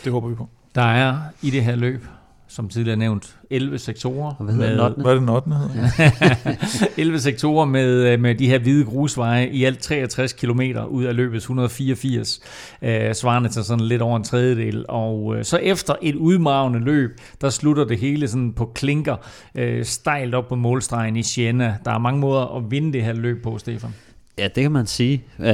Det 0.03 0.11
håber 0.11 0.27
vi 0.27 0.35
på. 0.35 0.49
Der 0.75 0.81
er 0.81 1.19
i 1.41 1.49
det 1.49 1.63
her 1.63 1.75
løb, 1.75 2.05
som 2.49 2.69
tidligere 2.69 2.97
nævnt, 2.97 3.35
11 3.49 3.79
sektorer. 3.79 4.35
Og 4.39 4.45
hvad 4.45 4.53
hedder 4.53 4.69
den 4.69 4.79
ottende? 4.79 5.03
Hvad 5.03 5.11
er 5.11 5.19
det 5.19 5.21
den 5.21 5.29
8. 5.29 5.51
hedder? 5.51 6.95
11 7.03 7.19
sektorer 7.19 7.65
med, 7.65 8.13
øh, 8.13 8.19
med 8.19 8.35
de 8.35 8.47
her 8.47 8.59
hvide 8.59 8.85
grusveje 8.85 9.49
i 9.49 9.63
alt 9.63 9.79
63 9.79 10.33
km 10.33 10.61
ud 10.89 11.03
af 11.03 11.15
løbets 11.15 11.43
184, 11.43 12.39
øh, 12.81 13.15
svarende 13.15 13.49
til 13.49 13.63
sådan 13.63 13.85
lidt 13.85 14.01
over 14.01 14.17
en 14.17 14.23
tredjedel. 14.23 14.85
Og 14.87 15.35
øh, 15.35 15.43
så 15.43 15.57
efter 15.57 15.95
et 16.01 16.15
udmavende 16.15 16.79
løb, 16.79 17.19
der 17.41 17.49
slutter 17.49 17.85
det 17.85 17.99
hele 17.99 18.27
sådan 18.27 18.53
på 18.53 18.71
klinker, 18.75 19.15
øh, 19.55 19.85
stejlt 19.85 20.35
op 20.35 20.47
på 20.47 20.55
målstregen 20.55 21.15
i 21.15 21.23
Siena. 21.23 21.77
Der 21.85 21.91
er 21.91 21.97
mange 21.97 22.19
måder 22.19 22.57
at 22.57 22.71
vinde 22.71 22.93
det 22.93 23.03
her 23.03 23.13
løb 23.13 23.43
på, 23.43 23.57
Stefan. 23.57 23.93
Ja, 24.39 24.47
det 24.47 24.63
kan 24.63 24.71
man 24.71 24.87
sige. 24.87 25.23
Øh, 25.39 25.45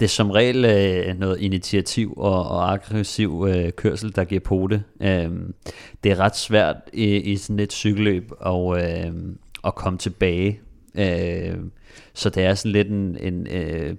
det 0.00 0.02
er 0.02 0.06
som 0.06 0.30
regel 0.30 0.64
øh, 0.64 1.18
noget 1.18 1.40
initiativ 1.40 2.14
og, 2.16 2.48
og 2.48 2.72
aggressiv 2.72 3.46
øh, 3.48 3.72
kørsel, 3.72 4.16
der 4.16 4.24
giver 4.24 4.40
på 4.40 4.68
det. 4.70 4.82
Øh, 5.00 5.30
det 6.04 6.12
er 6.12 6.20
ret 6.20 6.36
svært 6.36 6.76
i, 6.92 7.16
i 7.16 7.36
sådan 7.36 7.60
et 7.60 7.72
cykelløb 7.72 8.32
at, 8.46 8.84
øh, 8.84 9.12
at 9.64 9.74
komme 9.74 9.98
tilbage. 9.98 10.60
Øh, 10.94 11.56
så 12.14 12.30
det 12.30 12.44
er 12.44 12.54
sådan 12.54 12.72
lidt 12.72 12.88
en, 12.88 13.16
en, 13.20 13.46
øh, 13.46 13.96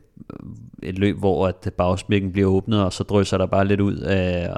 et 0.84 1.00
løb, 1.00 1.18
hvor 1.20 1.48
at 1.48 1.74
bagsmækken 1.78 2.32
bliver 2.32 2.50
åbnet, 2.50 2.84
og 2.84 2.94
så 2.94 3.04
drysser 3.04 3.38
der 3.38 3.46
bare 3.46 3.68
lidt 3.68 3.82
ud. 3.82 3.98
Øh, 3.98 4.56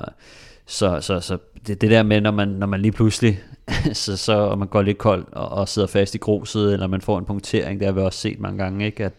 så, 0.65 1.01
så, 1.01 1.19
så 1.19 1.37
det, 1.67 1.81
det 1.81 1.91
der 1.91 2.03
med, 2.03 2.21
når 2.21 2.31
man, 2.31 2.47
når 2.47 2.67
man 2.67 2.81
lige 2.81 2.91
pludselig 2.91 3.39
så, 3.93 4.17
så 4.17 4.33
og 4.33 4.59
man 4.59 4.67
går 4.67 4.81
lidt 4.81 4.97
kold 4.97 5.25
og, 5.31 5.49
og 5.49 5.67
sidder 5.67 5.87
fast 5.87 6.15
i 6.15 6.17
gruset, 6.17 6.73
eller 6.73 6.87
man 6.87 7.01
får 7.01 7.19
en 7.19 7.25
punktering, 7.25 7.79
det 7.79 7.85
har 7.85 7.93
vi 7.93 8.01
også 8.01 8.19
set 8.19 8.39
mange 8.39 8.63
gange, 8.63 8.85
ikke? 8.85 9.05
at 9.05 9.13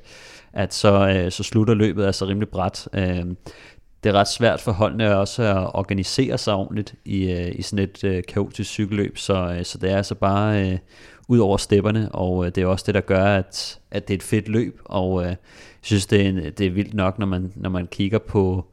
at 0.56 0.74
så, 0.74 1.08
øh, 1.08 1.32
så 1.32 1.42
slutter 1.42 1.74
løbet 1.74 2.06
altså 2.06 2.26
rimelig 2.26 2.48
bræt. 2.48 2.88
Øh, 2.92 3.24
det 4.04 4.10
er 4.10 4.12
ret 4.12 4.28
svært 4.28 4.60
for 4.60 4.72
holdene 4.72 5.16
også 5.16 5.42
at 5.42 5.70
organisere 5.74 6.38
sig 6.38 6.54
ordentligt 6.54 6.94
i, 7.04 7.30
øh, 7.32 7.52
i 7.54 7.62
sådan 7.62 7.84
et 7.84 8.04
øh, 8.04 8.22
kaotisk 8.28 8.70
cykelløb, 8.70 9.18
så, 9.18 9.54
øh, 9.58 9.64
så 9.64 9.78
det 9.78 9.90
er 9.90 9.96
altså 9.96 10.14
bare 10.14 10.70
øh, 10.70 10.78
ud 11.28 11.38
over 11.38 11.56
stepperne, 11.56 12.12
og 12.12 12.46
øh, 12.46 12.52
det 12.54 12.62
er 12.62 12.66
også 12.66 12.84
det, 12.86 12.94
der 12.94 13.00
gør, 13.00 13.24
at, 13.24 13.78
at 13.90 14.08
det 14.08 14.14
er 14.14 14.18
et 14.18 14.22
fedt 14.22 14.48
løb, 14.48 14.80
og 14.84 15.22
øh, 15.22 15.28
jeg 15.28 15.36
synes, 15.82 16.06
det 16.06 16.20
er, 16.20 16.28
en, 16.28 16.36
det 16.36 16.60
er 16.60 16.70
vildt 16.70 16.94
nok, 16.94 17.18
når 17.18 17.26
man, 17.26 17.52
når 17.56 17.70
man 17.70 17.86
kigger 17.86 18.18
på, 18.18 18.64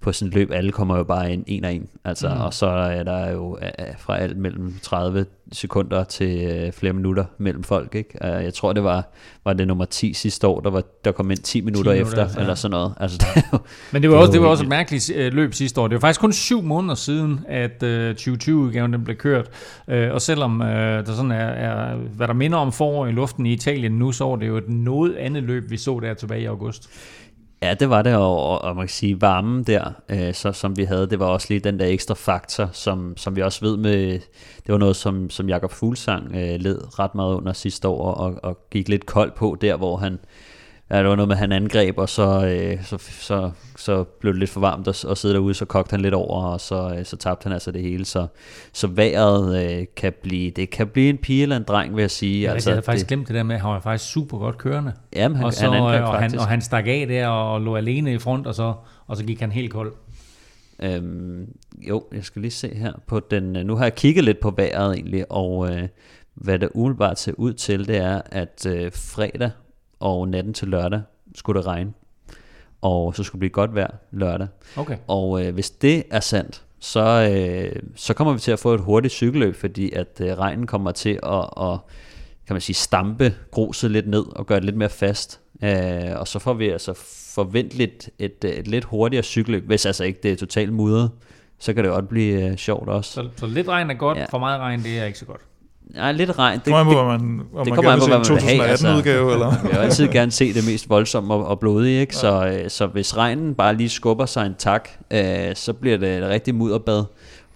på 0.00 0.12
sådan 0.12 0.28
et 0.28 0.34
løb, 0.34 0.50
alle 0.50 0.72
kommer 0.72 0.96
jo 0.96 1.04
bare 1.04 1.32
ind 1.32 1.44
en 1.46 1.64
og 1.64 1.74
en, 1.74 1.88
altså, 2.04 2.28
mm. 2.28 2.40
og 2.40 2.54
så 2.54 2.66
er 2.66 3.02
der 3.02 3.30
jo 3.30 3.58
øh, 3.62 3.84
fra 3.98 4.18
alt 4.18 4.36
mellem 4.36 4.74
30 4.82 5.26
sekunder 5.52 6.04
til 6.04 6.44
øh, 6.44 6.72
flere 6.72 6.92
minutter 6.92 7.24
mellem 7.38 7.62
folk, 7.62 7.94
ikke? 7.94 8.18
Uh, 8.24 8.44
jeg 8.44 8.54
tror, 8.54 8.72
det 8.72 8.84
var, 8.84 9.08
var 9.44 9.52
det 9.52 9.66
nummer 9.66 9.84
10 9.84 10.12
sidste 10.12 10.46
år, 10.46 10.60
der, 10.60 10.70
var, 10.70 10.82
der 11.04 11.12
kom 11.12 11.30
ind 11.30 11.38
10 11.38 11.60
minutter, 11.60 11.92
10 11.92 11.98
minutter 11.98 12.22
efter, 12.22 12.34
ja. 12.34 12.40
eller 12.40 12.54
sådan 12.54 12.70
noget. 12.70 12.94
Altså, 13.00 13.18
det 13.18 13.42
jo, 13.52 13.58
Men 13.92 14.02
det 14.02 14.10
var, 14.10 14.16
det 14.16 14.22
også, 14.22 14.32
det 14.32 14.42
var 14.42 14.48
også 14.48 14.62
et 14.62 14.68
mærkeligt 14.68 15.12
øh, 15.14 15.32
løb 15.32 15.54
sidste 15.54 15.80
år. 15.80 15.88
Det 15.88 15.94
var 15.94 16.00
faktisk 16.00 16.20
kun 16.20 16.32
syv 16.32 16.62
måneder 16.62 16.94
siden, 16.94 17.40
at 17.48 17.82
uh, 17.82 18.10
2020-udgaven 18.10 18.92
den 18.92 19.04
blev 19.04 19.16
kørt, 19.16 19.48
uh, 19.88 19.94
og 20.10 20.22
selvom 20.22 20.60
uh, 20.60 20.66
der 20.66 21.04
sådan 21.04 21.30
er, 21.30 21.46
er, 21.46 21.96
hvad 21.96 22.28
der 22.28 22.34
minder 22.34 22.58
om 22.58 22.72
forår 22.72 23.06
i 23.06 23.12
luften 23.12 23.46
i 23.46 23.52
Italien 23.52 23.92
nu, 23.92 24.12
så 24.12 24.24
var 24.24 24.36
det 24.36 24.48
jo 24.48 24.56
et 24.56 24.68
noget 24.68 25.16
andet 25.16 25.42
løb, 25.42 25.70
vi 25.70 25.76
så 25.76 26.00
der 26.00 26.14
tilbage 26.14 26.42
i 26.42 26.44
august. 26.44 26.90
Ja, 27.62 27.74
det 27.74 27.90
var 27.90 28.02
det, 28.02 28.16
og, 28.16 28.62
og 28.62 28.76
man 28.76 28.86
kan 28.86 28.88
sige, 28.88 29.20
varmen 29.20 29.64
der, 29.64 29.92
øh, 30.08 30.34
så, 30.34 30.52
som 30.52 30.76
vi 30.76 30.84
havde, 30.84 31.10
det 31.10 31.18
var 31.18 31.26
også 31.26 31.46
lige 31.50 31.60
den 31.60 31.78
der 31.78 31.86
ekstra 31.86 32.14
faktor, 32.14 32.68
som, 32.72 33.16
som 33.16 33.36
vi 33.36 33.42
også 33.42 33.60
ved 33.60 33.76
med, 33.76 34.12
det 34.66 34.72
var 34.72 34.78
noget, 34.78 34.96
som, 34.96 35.30
som 35.30 35.48
Jakob 35.48 35.72
Fuglsang 35.72 36.34
øh, 36.34 36.60
led 36.60 36.98
ret 36.98 37.14
meget 37.14 37.34
under 37.34 37.52
sidste 37.52 37.88
år, 37.88 38.12
og, 38.14 38.40
og 38.42 38.58
gik 38.70 38.88
lidt 38.88 39.06
kold 39.06 39.32
på 39.36 39.56
der, 39.60 39.76
hvor 39.76 39.96
han, 39.96 40.18
ja, 40.90 40.98
det 40.98 41.08
var 41.08 41.16
noget 41.16 41.28
med, 41.28 41.36
at 41.36 41.40
han 41.40 41.52
angreb, 41.52 41.98
og 41.98 42.08
så, 42.08 42.46
øh, 42.46 42.84
så, 42.84 42.98
så, 42.98 43.50
så 43.76 44.04
blev 44.04 44.32
det 44.32 44.38
lidt 44.38 44.50
for 44.50 44.60
varmt 44.60 44.88
at, 44.88 45.04
at 45.04 45.18
sidde 45.18 45.34
derude, 45.34 45.54
så 45.54 45.64
kogte 45.64 45.90
han 45.90 46.00
lidt 46.00 46.14
over, 46.14 46.44
og 46.44 46.60
så, 46.60 46.94
øh, 46.98 47.04
så 47.04 47.16
tabte 47.16 47.44
han 47.44 47.52
altså 47.52 47.70
det 47.70 47.82
hele. 47.82 48.04
Så, 48.04 48.26
så 48.72 48.86
vejret 48.86 49.64
øh, 49.64 49.86
kan 49.96 50.12
blive, 50.22 50.50
det 50.50 50.70
kan 50.70 50.86
blive 50.86 51.10
en 51.10 51.18
pige 51.18 51.42
eller 51.42 51.56
en 51.56 51.62
dreng, 51.62 51.96
vil 51.96 52.02
jeg 52.02 52.10
sige. 52.10 52.42
Ja, 52.42 52.52
altså, 52.52 52.70
jeg 52.70 52.74
havde 52.74 52.84
faktisk 52.84 53.08
det, 53.08 53.08
glemt 53.08 53.28
det 53.28 53.34
der 53.34 53.42
med, 53.42 53.54
at 53.54 53.60
han 53.60 53.70
var 53.70 53.80
faktisk 53.80 54.12
super 54.12 54.38
godt 54.38 54.58
kørende. 54.58 54.92
Jamen, 55.16 55.36
han, 55.36 55.46
og, 55.46 55.54
så, 55.54 55.64
han 55.64 55.74
angreb 55.74 56.02
og, 56.02 56.18
han, 56.18 56.38
og 56.38 56.46
han 56.46 56.60
stak 56.60 56.84
af 56.86 57.06
der 57.08 57.26
og 57.26 57.60
lå 57.60 57.76
alene 57.76 58.14
i 58.14 58.18
front, 58.18 58.46
og 58.46 58.54
så, 58.54 58.74
og 59.06 59.16
så 59.16 59.24
gik 59.24 59.40
han 59.40 59.52
helt 59.52 59.72
kold. 59.72 59.92
Øhm, 60.82 61.46
jo, 61.88 62.04
jeg 62.12 62.24
skal 62.24 62.42
lige 62.42 62.52
se 62.52 62.74
her 62.74 62.92
på 63.06 63.20
den. 63.20 63.66
Nu 63.66 63.76
har 63.76 63.84
jeg 63.84 63.94
kigget 63.94 64.24
lidt 64.24 64.40
på 64.40 64.50
vejret 64.56 64.94
egentlig, 64.94 65.32
og 65.32 65.72
øh, 65.72 65.88
hvad 66.34 66.58
det 66.58 66.68
umiddelbart 66.74 67.18
ser 67.18 67.32
ud 67.36 67.52
til, 67.52 67.88
det 67.88 67.96
er, 67.96 68.20
at 68.30 68.66
øh, 68.66 68.92
fredag 68.94 69.50
og 70.00 70.28
natten 70.28 70.54
til 70.54 70.68
lørdag 70.68 71.00
skulle 71.34 71.58
det 71.58 71.66
regne. 71.66 71.92
Og 72.82 73.14
så 73.16 73.22
skulle 73.22 73.36
det 73.38 73.40
blive 73.40 73.50
godt 73.50 73.74
vejr 73.74 73.90
lørdag. 74.10 74.48
Okay. 74.76 74.96
Og 75.08 75.44
øh, 75.46 75.54
hvis 75.54 75.70
det 75.70 76.02
er 76.10 76.20
sandt, 76.20 76.62
så, 76.78 77.30
øh, 77.32 77.82
så 77.96 78.14
kommer 78.14 78.32
vi 78.32 78.38
til 78.40 78.52
at 78.52 78.58
få 78.58 78.74
et 78.74 78.80
hurtigt 78.80 79.14
cykelløb, 79.14 79.56
fordi 79.56 79.92
at 79.92 80.20
øh, 80.20 80.38
regnen 80.38 80.66
kommer 80.66 80.92
til 80.92 81.20
at, 81.22 81.44
at 81.62 81.78
kan 82.46 82.54
man 82.54 82.60
sige, 82.60 82.74
stampe 82.76 83.34
gruset 83.50 83.90
lidt 83.90 84.08
ned 84.08 84.24
og 84.36 84.46
gøre 84.46 84.56
det 84.56 84.64
lidt 84.64 84.76
mere 84.76 84.88
fast. 84.88 85.40
Øh, 85.62 85.70
og 86.16 86.28
så 86.28 86.38
får 86.38 86.52
vi 86.54 86.68
altså 86.68 86.92
forventeligt 87.34 88.10
et, 88.18 88.44
et, 88.44 88.58
et 88.58 88.68
lidt 88.68 88.84
hurtigere 88.84 89.22
cykelløb, 89.22 89.66
hvis 89.66 89.86
altså 89.86 90.04
ikke 90.04 90.20
det 90.22 90.32
er 90.32 90.36
totalt 90.36 90.72
mudret. 90.72 91.10
Så 91.58 91.72
kan 91.74 91.84
det 91.84 91.92
godt 91.92 92.08
blive 92.08 92.46
øh, 92.50 92.56
sjovt 92.56 92.88
også. 92.88 93.12
Så, 93.12 93.28
så 93.36 93.46
lidt 93.46 93.68
regn 93.68 93.90
er 93.90 93.94
godt, 93.94 94.18
Ja. 94.18 94.24
for 94.30 94.38
meget 94.38 94.60
regn 94.60 94.82
det 94.82 94.98
er 94.98 95.04
ikke 95.04 95.18
så 95.18 95.24
godt. 95.24 95.40
Nej, 95.94 96.12
lidt 96.12 96.38
regn. 96.38 96.60
Det, 96.64 96.72
kommer 96.72 96.92
an 96.92 96.96
på, 96.96 97.04
hvad 97.04 97.18
man, 97.18 97.40
om 97.54 97.64
det 97.64 97.68
man 97.68 97.74
kommer 97.74 97.90
an 97.92 97.98
på, 97.98 98.06
hvad 98.06 98.16
en 98.16 98.58
man 98.58 98.58
vil 98.58 98.66
have. 98.66 98.74
2018-udgave, 98.74 99.32
eller? 99.32 99.52
Jeg 99.62 99.70
vil 99.70 99.76
altid 99.78 100.08
gerne 100.08 100.30
se 100.30 100.54
det 100.54 100.66
mest 100.66 100.90
voldsomme 100.90 101.34
og, 101.34 101.46
og 101.46 101.60
blodige, 101.60 102.00
ikke? 102.00 102.16
Så, 102.16 102.46
øh, 102.46 102.70
så 102.70 102.86
hvis 102.86 103.16
regnen 103.16 103.54
bare 103.54 103.74
lige 103.74 103.88
skubber 103.88 104.26
sig 104.26 104.46
en 104.46 104.54
tak, 104.58 104.88
øh, 105.10 105.54
så 105.54 105.72
bliver 105.72 105.98
det 105.98 106.18
et 106.18 106.28
rigtig 106.28 106.54
mudderbad. 106.54 107.04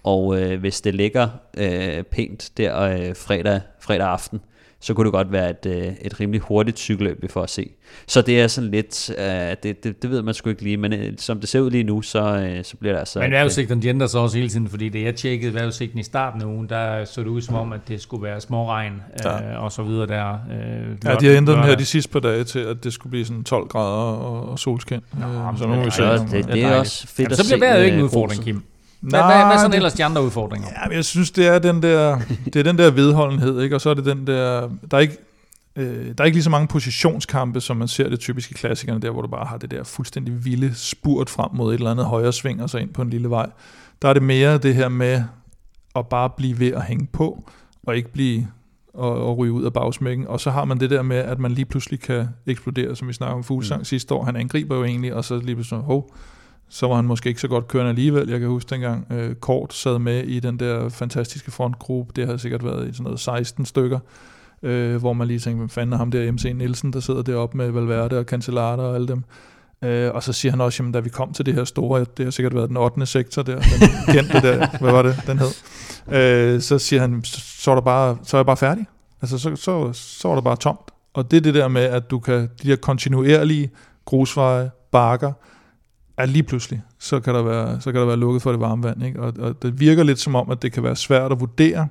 Og 0.03 0.41
øh, 0.41 0.59
hvis 0.59 0.81
det 0.81 0.95
ligger 0.95 1.27
øh, 1.57 2.03
pænt 2.03 2.49
der 2.57 2.81
øh, 2.81 3.15
fredag, 3.15 3.61
fredag 3.81 4.07
aften, 4.07 4.41
så 4.85 4.93
kunne 4.93 5.05
det 5.05 5.13
godt 5.13 5.31
være 5.31 5.49
et, 5.49 5.65
øh, 5.65 5.93
et 6.01 6.19
rimelig 6.19 6.41
hurtigt 6.41 6.79
cykelløb, 6.79 7.21
vi 7.21 7.27
får 7.27 7.43
at 7.43 7.49
se. 7.49 7.69
Så 8.07 8.21
det 8.21 8.41
er 8.41 8.47
sådan 8.47 8.71
lidt, 8.71 9.11
øh, 9.17 9.25
det, 9.63 9.83
det, 9.83 10.01
det 10.01 10.09
ved 10.09 10.21
man 10.21 10.33
sgu 10.33 10.49
ikke 10.49 10.63
lige, 10.63 10.77
men 10.77 10.93
øh, 10.93 11.13
som 11.17 11.39
det 11.39 11.49
ser 11.49 11.59
ud 11.59 11.71
lige 11.71 11.83
nu, 11.83 12.01
så, 12.01 12.19
øh, 12.19 12.63
så 12.63 12.77
bliver 12.77 12.93
det 12.93 12.99
altså... 12.99 13.19
Men 13.19 13.25
øh, 13.25 13.31
vejrudsigten 13.31 13.81
de 13.81 13.87
ændrer 13.87 14.07
sig 14.07 14.19
også 14.21 14.37
hele 14.37 14.49
tiden, 14.49 14.67
fordi 14.69 14.89
det 14.89 15.03
jeg 15.03 15.15
tjekkede 15.15 15.53
vejrudsigten 15.53 15.99
i 15.99 16.03
starten 16.03 16.41
af 16.41 16.45
ugen, 16.45 16.69
der 16.69 17.05
så 17.05 17.21
det 17.21 17.27
ud 17.27 17.41
som 17.41 17.55
om, 17.55 17.73
at 17.73 17.79
det 17.87 18.01
skulle 18.01 18.23
være 18.23 18.41
småregn 18.41 19.01
Ja. 19.23 19.53
øh, 19.53 19.63
og 19.63 19.71
så 19.71 19.83
videre 19.83 20.07
der. 20.07 20.31
Øh, 20.31 20.95
Ja, 21.05 21.15
de 21.15 21.25
har 21.25 21.37
ændret 21.37 21.55
den 21.57 21.63
her 21.63 21.75
de 21.75 21.85
sidste 21.85 22.11
par 22.11 22.19
dage 22.19 22.43
til, 22.43 22.59
at 22.59 22.83
det 22.83 22.93
skulle 22.93 23.11
blive 23.11 23.25
sådan 23.25 23.43
12 23.43 23.67
grader 23.67 24.13
og, 24.17 24.49
og 24.49 24.59
solskin. 24.59 24.99
Nå, 25.19 25.25
Øh, 25.25 25.57
så 25.57 25.67
nu 25.67 25.73
må 25.75 25.79
vi 25.79 25.85
det 25.85 25.93
se. 25.93 26.03
Ja, 26.03 26.13
det, 26.17 26.31
det, 26.31 26.39
er 26.39 26.53
det 26.53 26.63
er 26.63 26.75
også 26.79 27.07
fedt 27.07 27.19
Jamen, 27.19 27.31
at 27.31 27.37
så 27.37 27.55
bliver 27.55 27.59
vejret 27.59 27.79
jo 27.79 27.83
ikke 27.85 27.93
en 27.95 27.99
øh, 27.99 28.05
udfordring, 28.05 28.39
gruset. 28.43 28.61
Kim. 29.05 29.09
Hvad, 29.09 29.19
hvad, 29.19 29.45
hvad 29.45 29.53
er 29.53 29.57
sådan 29.57 29.71
det- 29.71 29.75
ellers 29.77 29.93
de 29.93 30.05
andre 30.05 30.23
udfordringer? 30.23 30.67
Ja, 30.85 30.95
jeg 30.95 31.05
synes, 31.05 31.31
det 31.31 31.47
er 31.47 31.59
den 31.59 31.81
der, 31.81 32.19
det 32.45 32.55
er 32.55 32.63
den 32.63 32.77
der 32.77 32.91
vedholdenhed, 32.91 33.61
ikke? 33.61 33.75
og 33.75 33.81
så 33.81 33.89
er 33.89 33.93
det 33.93 34.05
den 34.05 34.27
der, 34.27 34.69
der 34.91 34.97
er 34.97 35.01
ikke, 35.01 35.17
øh, 35.75 36.05
der 36.07 36.13
er 36.17 36.25
ikke 36.25 36.35
lige 36.35 36.43
så 36.43 36.49
mange 36.49 36.67
positionskampe, 36.67 37.61
som 37.61 37.77
man 37.77 37.87
ser 37.87 38.09
det 38.09 38.19
typiske 38.19 38.53
klassikerne, 38.53 39.01
der 39.01 39.11
hvor 39.11 39.21
du 39.21 39.27
bare 39.27 39.45
har 39.45 39.57
det 39.57 39.71
der 39.71 39.83
fuldstændig 39.83 40.45
vilde 40.45 40.75
spurt 40.75 41.29
frem 41.29 41.49
mod 41.53 41.73
et 41.73 41.77
eller 41.77 41.91
andet 41.91 42.05
højre 42.05 42.33
sving, 42.33 42.63
og 42.63 42.69
så 42.69 42.77
ind 42.77 42.89
på 42.93 43.01
en 43.01 43.09
lille 43.09 43.29
vej. 43.29 43.49
Der 44.01 44.09
er 44.09 44.13
det 44.13 44.23
mere 44.23 44.57
det 44.57 44.75
her 44.75 44.89
med 44.89 45.23
at 45.95 46.07
bare 46.07 46.29
blive 46.37 46.59
ved 46.59 46.73
at 46.73 46.83
hænge 46.83 47.07
på, 47.13 47.49
og 47.87 47.97
ikke 47.97 48.11
blive 48.13 48.47
og, 48.93 49.27
og 49.27 49.37
ryge 49.37 49.51
ud 49.51 49.63
af 49.63 49.73
bagsmækken. 49.73 50.27
Og 50.27 50.39
så 50.39 50.51
har 50.51 50.65
man 50.65 50.79
det 50.79 50.89
der 50.89 51.01
med, 51.01 51.17
at 51.17 51.39
man 51.39 51.51
lige 51.51 51.65
pludselig 51.65 51.99
kan 51.99 52.27
eksplodere, 52.45 52.95
som 52.95 53.07
vi 53.07 53.13
snakkede 53.13 53.35
om 53.35 53.43
Fuglsang 53.43 53.79
mm. 53.79 53.85
sidste 53.85 54.13
år. 54.13 54.23
Han 54.23 54.35
angriber 54.35 54.75
jo 54.75 54.83
egentlig, 54.83 55.13
og 55.13 55.25
så 55.25 55.39
lige 55.39 55.55
pludselig, 55.55 55.81
hov, 55.83 56.13
så 56.69 56.87
var 56.87 56.95
han 56.95 57.05
måske 57.05 57.29
ikke 57.29 57.41
så 57.41 57.47
godt 57.47 57.67
kørende 57.67 57.89
alligevel. 57.89 58.29
Jeg 58.29 58.39
kan 58.39 58.49
huske 58.49 58.69
dengang, 58.69 59.07
øh, 59.11 59.35
Kort 59.35 59.73
sad 59.73 59.99
med 59.99 60.23
i 60.23 60.39
den 60.39 60.59
der 60.59 60.89
fantastiske 60.89 61.51
frontgruppe. 61.51 62.13
Det 62.15 62.27
har 62.27 62.37
sikkert 62.37 62.65
været 62.65 62.89
i 62.89 62.93
sådan 62.93 63.03
noget 63.03 63.19
16 63.19 63.65
stykker, 63.65 63.99
øh, 64.63 64.95
hvor 64.95 65.13
man 65.13 65.27
lige 65.27 65.39
tænkte, 65.39 65.57
hvem 65.57 65.69
fanden 65.69 65.93
er 65.93 65.97
ham 65.97 66.11
der 66.11 66.31
MC 66.31 66.51
Nielsen, 66.55 66.93
der 66.93 66.99
sidder 66.99 67.21
deroppe 67.21 67.57
med 67.57 67.71
Valverde 67.71 68.19
og 68.19 68.25
Cancellara 68.25 68.81
og 68.81 68.95
alle 68.95 69.07
dem. 69.07 69.23
Øh, 69.83 70.11
og 70.13 70.23
så 70.23 70.33
siger 70.33 70.51
han 70.51 70.61
også, 70.61 70.83
jamen 70.83 70.91
da 70.91 70.99
vi 70.99 71.09
kom 71.09 71.33
til 71.33 71.45
det 71.45 71.53
her 71.53 71.63
store, 71.63 72.05
det 72.17 72.25
har 72.25 72.31
sikkert 72.31 72.55
været 72.55 72.69
den 72.69 72.77
8. 72.77 73.05
sektor 73.05 73.41
der, 73.41 73.55
den 73.55 73.89
kendte 74.15 74.41
der, 74.41 74.77
hvad 74.79 74.91
var 74.91 75.01
det, 75.01 75.21
den 75.27 75.39
hed. 75.39 75.51
Øh, 76.11 76.61
så 76.61 76.79
siger 76.79 77.01
han, 77.01 77.23
så, 77.23 77.71
er 77.71 77.75
der 77.75 77.81
bare, 77.81 78.17
så 78.23 78.37
er 78.37 78.39
jeg 78.39 78.45
bare 78.45 78.57
færdig. 78.57 78.85
Altså 79.21 79.37
så, 79.37 79.55
så, 79.55 79.93
så 79.93 80.27
var 80.27 80.35
der 80.35 80.41
bare 80.41 80.55
tomt. 80.55 80.91
Og 81.13 81.31
det 81.31 81.37
er 81.37 81.41
det 81.41 81.53
der 81.53 81.67
med, 81.67 81.81
at 81.81 82.11
du 82.11 82.19
kan, 82.19 82.49
de 82.63 82.67
her 82.67 82.75
kontinuerlige 82.75 83.69
grusveje, 84.05 84.71
bakker, 84.91 85.31
er 86.17 86.25
lige 86.25 86.43
pludselig, 86.43 86.81
så 86.99 87.19
kan 87.19 87.35
der 87.35 87.43
være, 87.43 87.81
så 87.81 87.91
kan 87.91 88.01
der 88.01 88.07
være 88.07 88.17
lukket 88.17 88.41
for 88.41 88.51
det 88.51 88.59
varme 88.59 88.83
vand. 88.83 89.03
Ikke? 89.03 89.21
Og, 89.21 89.33
og 89.39 89.61
det 89.61 89.79
virker 89.79 90.03
lidt 90.03 90.19
som 90.19 90.35
om, 90.35 90.49
at 90.49 90.61
det 90.61 90.71
kan 90.71 90.83
være 90.83 90.95
svært 90.95 91.31
at 91.31 91.39
vurdere, 91.39 91.87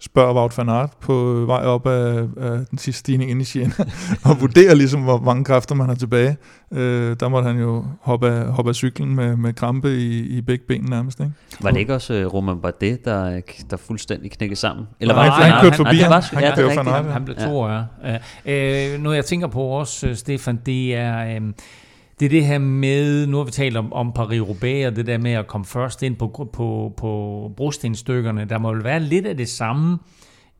spørger 0.00 0.34
Wout 0.34 0.58
van 0.58 0.68
Aert 0.68 0.90
på 1.00 1.44
vej 1.46 1.64
op 1.64 1.86
af, 1.86 2.26
af 2.36 2.66
den 2.70 2.78
sidste 2.78 2.98
stigning 2.98 3.30
ind 3.30 3.40
i 3.40 3.44
Siena, 3.44 3.72
og 4.24 4.40
vurderer 4.40 4.74
ligesom, 4.74 5.02
hvor 5.02 5.18
mange 5.18 5.44
kræfter 5.44 5.74
man 5.74 5.88
har 5.88 5.94
tilbage. 5.94 6.36
Øh, 6.72 7.16
der 7.20 7.28
måtte 7.28 7.46
han 7.46 7.60
jo 7.60 7.84
hoppe 8.00 8.30
af, 8.30 8.46
hoppe 8.46 8.68
af 8.68 8.74
cyklen 8.74 9.14
med, 9.14 9.36
med 9.36 9.52
krampe 9.52 9.96
i, 9.96 10.18
i 10.18 10.40
begge 10.40 10.64
ben 10.68 10.84
nærmest. 10.88 11.20
Ikke? 11.20 11.32
Var 11.60 11.70
det 11.70 11.78
ikke 11.78 11.94
også 11.94 12.24
uh, 12.26 12.34
Roman 12.34 12.60
Bardet, 12.60 13.04
der, 13.04 13.40
der 13.70 13.76
fuldstændig 13.76 14.30
knækkede 14.30 14.60
sammen? 14.60 14.86
Eller 15.00 15.14
var 15.14 15.24
det 15.24 15.32
han, 15.32 15.52
han 15.52 15.62
kørte 15.62 15.76
forbi 15.76 15.96
han, 15.96 16.12
ham? 16.12 16.22
Han, 16.32 16.42
ja, 16.42 16.54
det 16.56 16.72
han, 16.72 16.86
han, 16.86 17.04
han 17.04 17.24
blev 17.24 17.36
to 17.36 17.66
ja. 17.66 17.82
ja. 18.46 18.94
Øh, 18.94 19.00
noget 19.00 19.16
jeg 19.16 19.24
tænker 19.24 19.46
på 19.46 19.62
også, 19.62 20.14
Stefan, 20.14 20.60
det 20.66 20.96
er... 20.96 21.36
Øh, 21.36 21.52
det 22.20 22.26
er 22.26 22.30
det 22.30 22.44
her 22.44 22.58
med, 22.58 23.26
nu 23.26 23.36
har 23.36 23.44
vi 23.44 23.50
talt 23.50 23.76
om, 23.76 23.92
om 23.92 24.12
Paris-Roubaix, 24.18 24.86
og 24.86 24.96
det 24.96 25.06
der 25.06 25.18
med 25.18 25.32
at 25.32 25.46
komme 25.46 25.64
først 25.64 26.02
ind 26.02 26.16
på, 26.16 26.48
på, 26.52 26.92
på 26.96 27.52
brostenstykkerne. 27.56 28.44
Der 28.44 28.58
må 28.58 28.72
vel 28.74 28.84
være 28.84 29.00
lidt 29.00 29.26
af 29.26 29.36
det 29.36 29.48
samme 29.48 29.98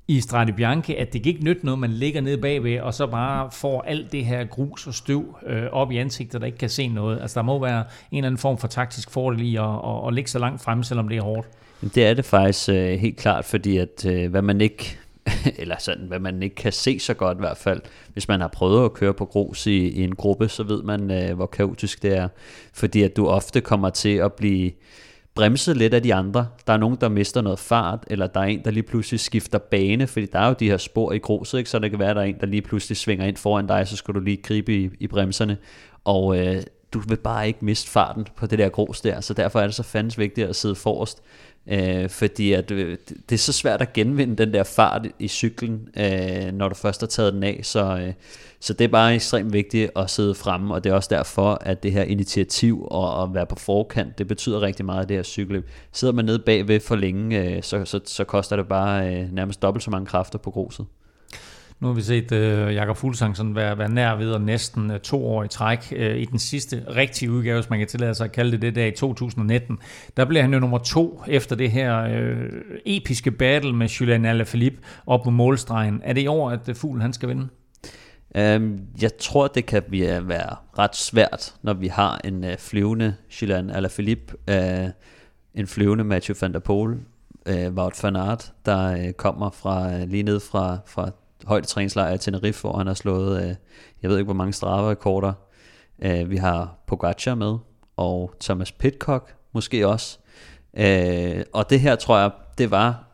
i 0.08 0.20
Strade 0.20 0.52
Bianche, 0.52 0.96
at 0.96 1.12
det 1.12 1.26
ikke 1.26 1.44
nytte 1.44 1.64
noget, 1.64 1.78
man 1.78 1.90
ligger 1.90 2.20
nede 2.20 2.38
bagved, 2.38 2.80
og 2.80 2.94
så 2.94 3.06
bare 3.06 3.50
får 3.52 3.82
alt 3.82 4.12
det 4.12 4.24
her 4.24 4.44
grus 4.44 4.86
og 4.86 4.94
støv 4.94 5.36
øh, 5.46 5.62
op 5.72 5.92
i 5.92 5.96
ansigtet, 5.96 6.40
der 6.40 6.46
ikke 6.46 6.58
kan 6.58 6.68
se 6.68 6.88
noget. 6.88 7.20
Altså 7.20 7.40
der 7.40 7.44
må 7.44 7.58
være 7.60 7.84
en 8.10 8.16
eller 8.18 8.26
anden 8.26 8.38
form 8.38 8.58
for 8.58 8.68
taktisk 8.68 9.10
fordel 9.10 9.40
i 9.40 9.56
at, 9.56 9.64
at, 9.64 10.06
at 10.06 10.14
ligge 10.14 10.30
så 10.30 10.38
langt 10.38 10.62
frem, 10.62 10.82
selvom 10.82 11.08
det 11.08 11.18
er 11.18 11.22
hårdt. 11.22 11.48
Det 11.94 12.06
er 12.06 12.14
det 12.14 12.24
faktisk 12.24 12.68
øh, 12.68 12.98
helt 12.98 13.16
klart, 13.16 13.44
fordi 13.44 13.76
at 13.76 14.06
øh, 14.06 14.30
hvad 14.30 14.42
man 14.42 14.60
ikke 14.60 14.98
eller 15.60 15.76
sådan, 15.78 16.06
hvad 16.06 16.18
man 16.18 16.42
ikke 16.42 16.56
kan 16.56 16.72
se 16.72 16.98
så 16.98 17.14
godt 17.14 17.38
i 17.38 17.40
hvert 17.40 17.56
fald. 17.56 17.80
Hvis 18.12 18.28
man 18.28 18.40
har 18.40 18.48
prøvet 18.48 18.84
at 18.84 18.92
køre 18.92 19.14
på 19.14 19.24
grus 19.24 19.66
i, 19.66 19.88
i 19.88 20.04
en 20.04 20.14
gruppe, 20.14 20.48
så 20.48 20.62
ved 20.62 20.82
man, 20.82 21.10
øh, 21.10 21.36
hvor 21.36 21.46
kaotisk 21.46 22.02
det 22.02 22.16
er. 22.16 22.28
Fordi 22.72 23.02
at 23.02 23.16
du 23.16 23.26
ofte 23.26 23.60
kommer 23.60 23.90
til 23.90 24.16
at 24.16 24.32
blive 24.32 24.72
bremset 25.34 25.76
lidt 25.76 25.94
af 25.94 26.02
de 26.02 26.14
andre. 26.14 26.48
Der 26.66 26.72
er 26.72 26.76
nogen, 26.76 26.98
der 27.00 27.08
mister 27.08 27.40
noget 27.40 27.58
fart, 27.58 28.04
eller 28.06 28.26
der 28.26 28.40
er 28.40 28.44
en, 28.44 28.64
der 28.64 28.70
lige 28.70 28.82
pludselig 28.82 29.20
skifter 29.20 29.58
bane, 29.58 30.06
fordi 30.06 30.26
der 30.26 30.38
er 30.38 30.48
jo 30.48 30.54
de 30.60 30.70
her 30.70 30.76
spor 30.76 31.12
i 31.12 31.18
gruset, 31.18 31.58
ikke? 31.58 31.70
så 31.70 31.78
det 31.78 31.90
kan 31.90 31.98
være, 31.98 32.10
at 32.10 32.16
der 32.16 32.22
er 32.22 32.26
en, 32.26 32.40
der 32.40 32.46
lige 32.46 32.62
pludselig 32.62 32.96
svinger 32.96 33.26
ind 33.26 33.36
foran 33.36 33.66
dig, 33.66 33.88
så 33.88 33.96
skal 33.96 34.14
du 34.14 34.20
lige 34.20 34.36
gribe 34.36 34.74
i, 34.74 34.90
i 35.00 35.06
bremserne. 35.06 35.56
Og 36.04 36.38
øh, 36.38 36.62
du 36.92 37.00
vil 37.08 37.16
bare 37.16 37.46
ikke 37.46 37.64
miste 37.64 37.90
farten 37.90 38.26
på 38.36 38.46
det 38.46 38.58
der 38.58 38.68
grus 38.68 39.00
der, 39.00 39.20
så 39.20 39.34
derfor 39.34 39.60
er 39.60 39.64
det 39.64 39.74
så 39.74 39.82
fandens 39.82 40.18
vigtigt 40.18 40.48
at 40.48 40.56
sidde 40.56 40.74
forrest. 40.74 41.22
Øh, 41.66 42.08
fordi 42.08 42.52
at, 42.52 42.70
øh, 42.70 42.98
det 43.28 43.34
er 43.34 43.38
så 43.38 43.52
svært 43.52 43.82
at 43.82 43.92
genvinde 43.92 44.36
den 44.36 44.52
der 44.52 44.62
fart 44.62 45.06
i 45.18 45.28
cyklen, 45.28 45.88
øh, 45.96 46.52
når 46.52 46.68
du 46.68 46.74
først 46.74 47.00
har 47.00 47.06
taget 47.06 47.32
den 47.32 47.42
af. 47.42 47.60
Så, 47.62 47.98
øh, 47.98 48.12
så 48.60 48.72
det 48.72 48.84
er 48.84 48.88
bare 48.88 49.14
ekstremt 49.14 49.52
vigtigt 49.52 49.90
at 49.96 50.10
sidde 50.10 50.34
fremme, 50.34 50.74
og 50.74 50.84
det 50.84 50.90
er 50.90 50.94
også 50.94 51.08
derfor, 51.12 51.58
at 51.60 51.82
det 51.82 51.92
her 51.92 52.02
initiativ 52.02 52.86
og 52.90 53.22
at 53.22 53.34
være 53.34 53.46
på 53.46 53.56
forkant, 53.56 54.18
det 54.18 54.28
betyder 54.28 54.62
rigtig 54.62 54.84
meget 54.84 55.08
det 55.08 55.16
her 55.16 55.22
cykelløb. 55.22 55.70
Sidder 55.92 56.14
man 56.14 56.24
nede 56.24 56.38
bagved 56.38 56.80
for 56.80 56.96
længe, 56.96 57.44
øh, 57.44 57.62
så, 57.62 57.84
så, 57.84 58.00
så 58.04 58.24
koster 58.24 58.56
det 58.56 58.68
bare 58.68 59.14
øh, 59.14 59.32
nærmest 59.32 59.62
dobbelt 59.62 59.84
så 59.84 59.90
mange 59.90 60.06
kræfter 60.06 60.38
på 60.38 60.50
gruset. 60.50 60.86
Nu 61.80 61.86
har 61.86 61.94
vi 61.94 62.02
set 62.02 62.32
øh, 62.32 62.74
Jakob 62.74 62.96
Fuglsang 62.96 63.36
sådan 63.36 63.54
være, 63.54 63.78
være 63.78 63.88
nær 63.88 64.14
ved 64.14 64.34
at 64.34 64.40
næsten 64.40 64.90
øh, 64.90 65.00
to 65.00 65.26
år 65.26 65.44
i 65.44 65.48
træk 65.48 65.92
Øh, 65.96 66.16
i 66.16 66.24
den 66.24 66.38
sidste 66.38 66.84
rigtige 66.96 67.30
udgave, 67.30 67.60
hvis 67.60 67.70
man 67.70 67.78
kan 67.78 67.88
tillade 67.88 68.14
sig 68.14 68.24
at 68.24 68.32
kalde 68.32 68.52
det 68.52 68.62
det 68.62 68.74
der 68.74 68.86
i 68.86 68.90
2019. 68.90 69.78
Der 70.16 70.24
blev 70.24 70.42
han 70.42 70.52
jo 70.52 70.60
nummer 70.60 70.78
to 70.78 71.22
efter 71.28 71.56
det 71.56 71.70
her 71.70 71.98
øh, 72.02 72.50
episke 72.86 73.30
battle 73.30 73.72
med 73.72 73.88
Julian 73.88 74.24
Alaphilippe 74.24 74.78
op 75.06 75.22
på 75.24 75.30
målstregen. 75.30 76.00
Er 76.04 76.12
det 76.12 76.20
i 76.20 76.26
år, 76.26 76.50
at 76.50 76.68
uh, 76.68 76.74
Fugl 76.74 77.00
han 77.00 77.12
skal 77.12 77.28
vinde? 77.28 77.48
Øhm, 78.36 78.80
jeg 79.02 79.10
tror, 79.16 79.46
det 79.46 79.66
kan 79.66 79.82
øh, 79.92 80.28
være 80.28 80.56
ret 80.78 80.96
svært, 80.96 81.54
når 81.62 81.72
vi 81.72 81.86
har 81.86 82.20
en 82.24 82.44
øh, 82.44 82.58
flyvende 82.58 83.14
Julian 83.42 83.70
Alaphilippe, 83.70 84.34
øh, 84.48 84.88
en 85.54 85.66
flyvende 85.66 86.04
Mathieu 86.04 86.36
van 86.40 86.52
der 86.52 86.58
Poel, 86.58 86.98
uh, 87.50 87.74
Wout 87.74 88.02
van 88.02 88.16
Aert, 88.16 88.52
der 88.66 89.12
kommer 89.12 89.50
fra 89.50 90.04
lige 90.04 90.22
ned 90.22 90.40
fra, 90.40 90.78
fra 90.86 91.10
højde 91.46 91.66
træningslejr 91.66 92.14
i 92.14 92.18
Tenerife, 92.18 92.60
hvor 92.60 92.76
han 92.76 92.86
har 92.86 92.94
slået, 92.94 93.42
øh, 93.42 93.54
jeg 94.02 94.10
ved 94.10 94.18
ikke 94.18 94.26
hvor 94.26 94.34
mange 94.34 94.52
strafrekorder. 94.52 95.32
Øh, 96.02 96.30
vi 96.30 96.36
har 96.36 96.74
Pogacar 96.86 97.34
med, 97.34 97.58
og 97.96 98.34
Thomas 98.40 98.72
Pitcock 98.72 99.34
måske 99.52 99.88
også. 99.88 100.18
Øh, 100.76 101.44
og 101.52 101.70
det 101.70 101.80
her 101.80 101.96
tror 101.96 102.18
jeg, 102.18 102.30
det 102.58 102.70
var, 102.70 103.04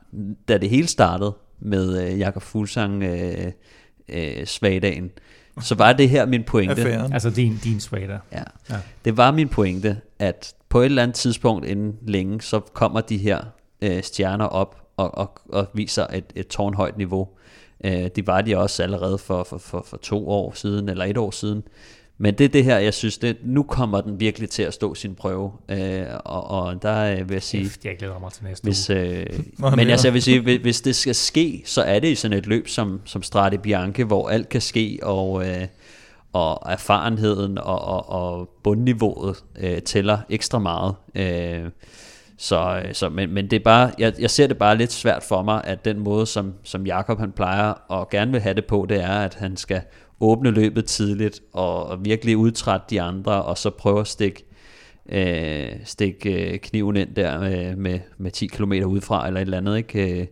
da 0.48 0.58
det 0.58 0.70
hele 0.70 0.86
startede 0.86 1.34
med 1.58 2.02
øh, 2.02 2.18
Jakob 2.18 2.42
Fuglsang 2.42 3.02
øh, 3.02 3.52
øh, 4.08 4.46
svagdagen, 4.46 5.10
så 5.60 5.74
var 5.74 5.92
det 5.92 6.10
her 6.10 6.26
min 6.26 6.44
pointe. 6.44 6.72
Affæren. 6.72 7.12
Altså 7.12 7.30
din, 7.30 7.58
din 7.64 7.80
svagdag. 7.80 8.18
Ja. 8.32 8.42
ja. 8.70 8.76
Det 9.04 9.16
var 9.16 9.30
min 9.30 9.48
pointe, 9.48 10.00
at 10.18 10.54
på 10.68 10.80
et 10.80 10.84
eller 10.84 11.02
andet 11.02 11.14
tidspunkt 11.14 11.66
inden 11.66 11.96
længe, 12.02 12.40
så 12.40 12.60
kommer 12.60 13.00
de 13.00 13.18
her 13.18 13.40
øh, 13.82 14.02
stjerner 14.02 14.44
op 14.44 14.82
og, 14.96 15.14
og, 15.14 15.38
og 15.48 15.66
viser 15.74 16.06
et, 16.12 16.24
et 16.34 16.46
tårnhøjt 16.46 16.96
niveau. 16.96 17.28
Øh, 17.84 18.08
det 18.16 18.26
var 18.26 18.40
de 18.40 18.56
også 18.56 18.82
allerede 18.82 19.18
for, 19.18 19.44
for, 19.44 19.58
for, 19.58 19.84
for 19.86 19.96
to 19.96 20.28
år 20.28 20.52
siden, 20.54 20.88
eller 20.88 21.04
et 21.04 21.16
år 21.16 21.30
siden. 21.30 21.62
Men 22.18 22.34
det 22.34 22.44
er 22.44 22.48
det 22.48 22.64
her, 22.64 22.78
jeg 22.78 22.94
synes, 22.94 23.18
det, 23.18 23.36
nu 23.44 23.62
kommer 23.62 24.00
den 24.00 24.20
virkelig 24.20 24.50
til 24.50 24.62
at 24.62 24.74
stå 24.74 24.94
sin 24.94 25.14
prøve. 25.14 25.52
Øh, 25.68 26.04
og, 26.24 26.50
og 26.50 26.82
der 26.82 27.24
vil 27.24 27.34
jeg 27.34 27.42
sige... 27.42 27.62
Kæft, 27.62 27.84
jeg 27.84 27.96
glæder 27.98 28.18
mig 28.18 28.32
til 28.32 28.44
næste 28.44 28.64
hvis, 28.64 28.90
øh, 28.90 29.26
Men 29.76 29.90
altså, 29.90 30.06
jeg 30.06 30.14
vil 30.14 30.22
sige, 30.22 30.40
hvis, 30.40 30.60
hvis 30.62 30.80
det 30.80 30.96
skal 30.96 31.14
ske, 31.14 31.62
så 31.64 31.82
er 31.82 31.98
det 31.98 32.08
i 32.08 32.14
sådan 32.14 32.38
et 32.38 32.46
løb 32.46 32.68
som, 32.68 33.00
som 33.04 33.22
Strade 33.22 33.58
Bianche, 33.58 34.04
hvor 34.04 34.28
alt 34.28 34.48
kan 34.48 34.60
ske, 34.60 34.98
og, 35.02 35.48
øh, 35.48 35.66
og 36.32 36.72
erfarenheden 36.72 37.58
og, 37.58 37.80
og, 37.80 38.08
og 38.08 38.48
bundniveauet 38.64 39.44
øh, 39.58 39.82
tæller 39.82 40.18
ekstra 40.28 40.58
meget. 40.58 40.94
Øh, 41.14 41.70
så, 42.38 42.82
øh, 42.84 42.94
så, 42.94 43.08
men, 43.08 43.32
men 43.32 43.50
det 43.50 43.56
er 43.56 43.64
bare, 43.64 43.90
jeg, 43.98 44.12
jeg 44.18 44.30
ser 44.30 44.46
det 44.46 44.58
bare 44.58 44.76
lidt 44.76 44.92
svært 44.92 45.22
for 45.22 45.42
mig, 45.42 45.60
at 45.64 45.84
den 45.84 45.98
måde, 45.98 46.26
som, 46.26 46.54
som 46.62 46.86
Jakob 46.86 47.18
han 47.18 47.32
plejer 47.32 47.72
og 47.88 48.10
gerne 48.10 48.32
vil 48.32 48.40
have 48.40 48.54
det 48.54 48.64
på, 48.64 48.86
det 48.88 49.02
er, 49.02 49.18
at 49.18 49.34
han 49.34 49.56
skal 49.56 49.82
åbne 50.20 50.50
løbet 50.50 50.84
tidligt 50.84 51.40
og, 51.52 51.86
og 51.86 52.04
virkelig 52.04 52.36
udtrætte 52.36 52.86
de 52.90 53.00
andre, 53.00 53.42
og 53.42 53.58
så 53.58 53.70
prøve 53.70 54.00
at 54.00 54.06
stikke, 54.06 54.44
øh, 55.08 55.68
stikke 55.84 56.52
øh, 56.52 56.58
kniven 56.58 56.96
ind 56.96 57.14
der 57.14 57.40
øh, 57.40 57.50
med, 57.50 57.76
med, 57.76 58.00
med 58.18 58.30
10 58.30 58.46
km 58.46 58.72
udefra 58.72 59.26
eller 59.26 59.40
et 59.40 59.44
eller 59.44 59.58
andet. 59.58 59.76
Ikke? 59.76 60.20
Øh, 60.20 60.26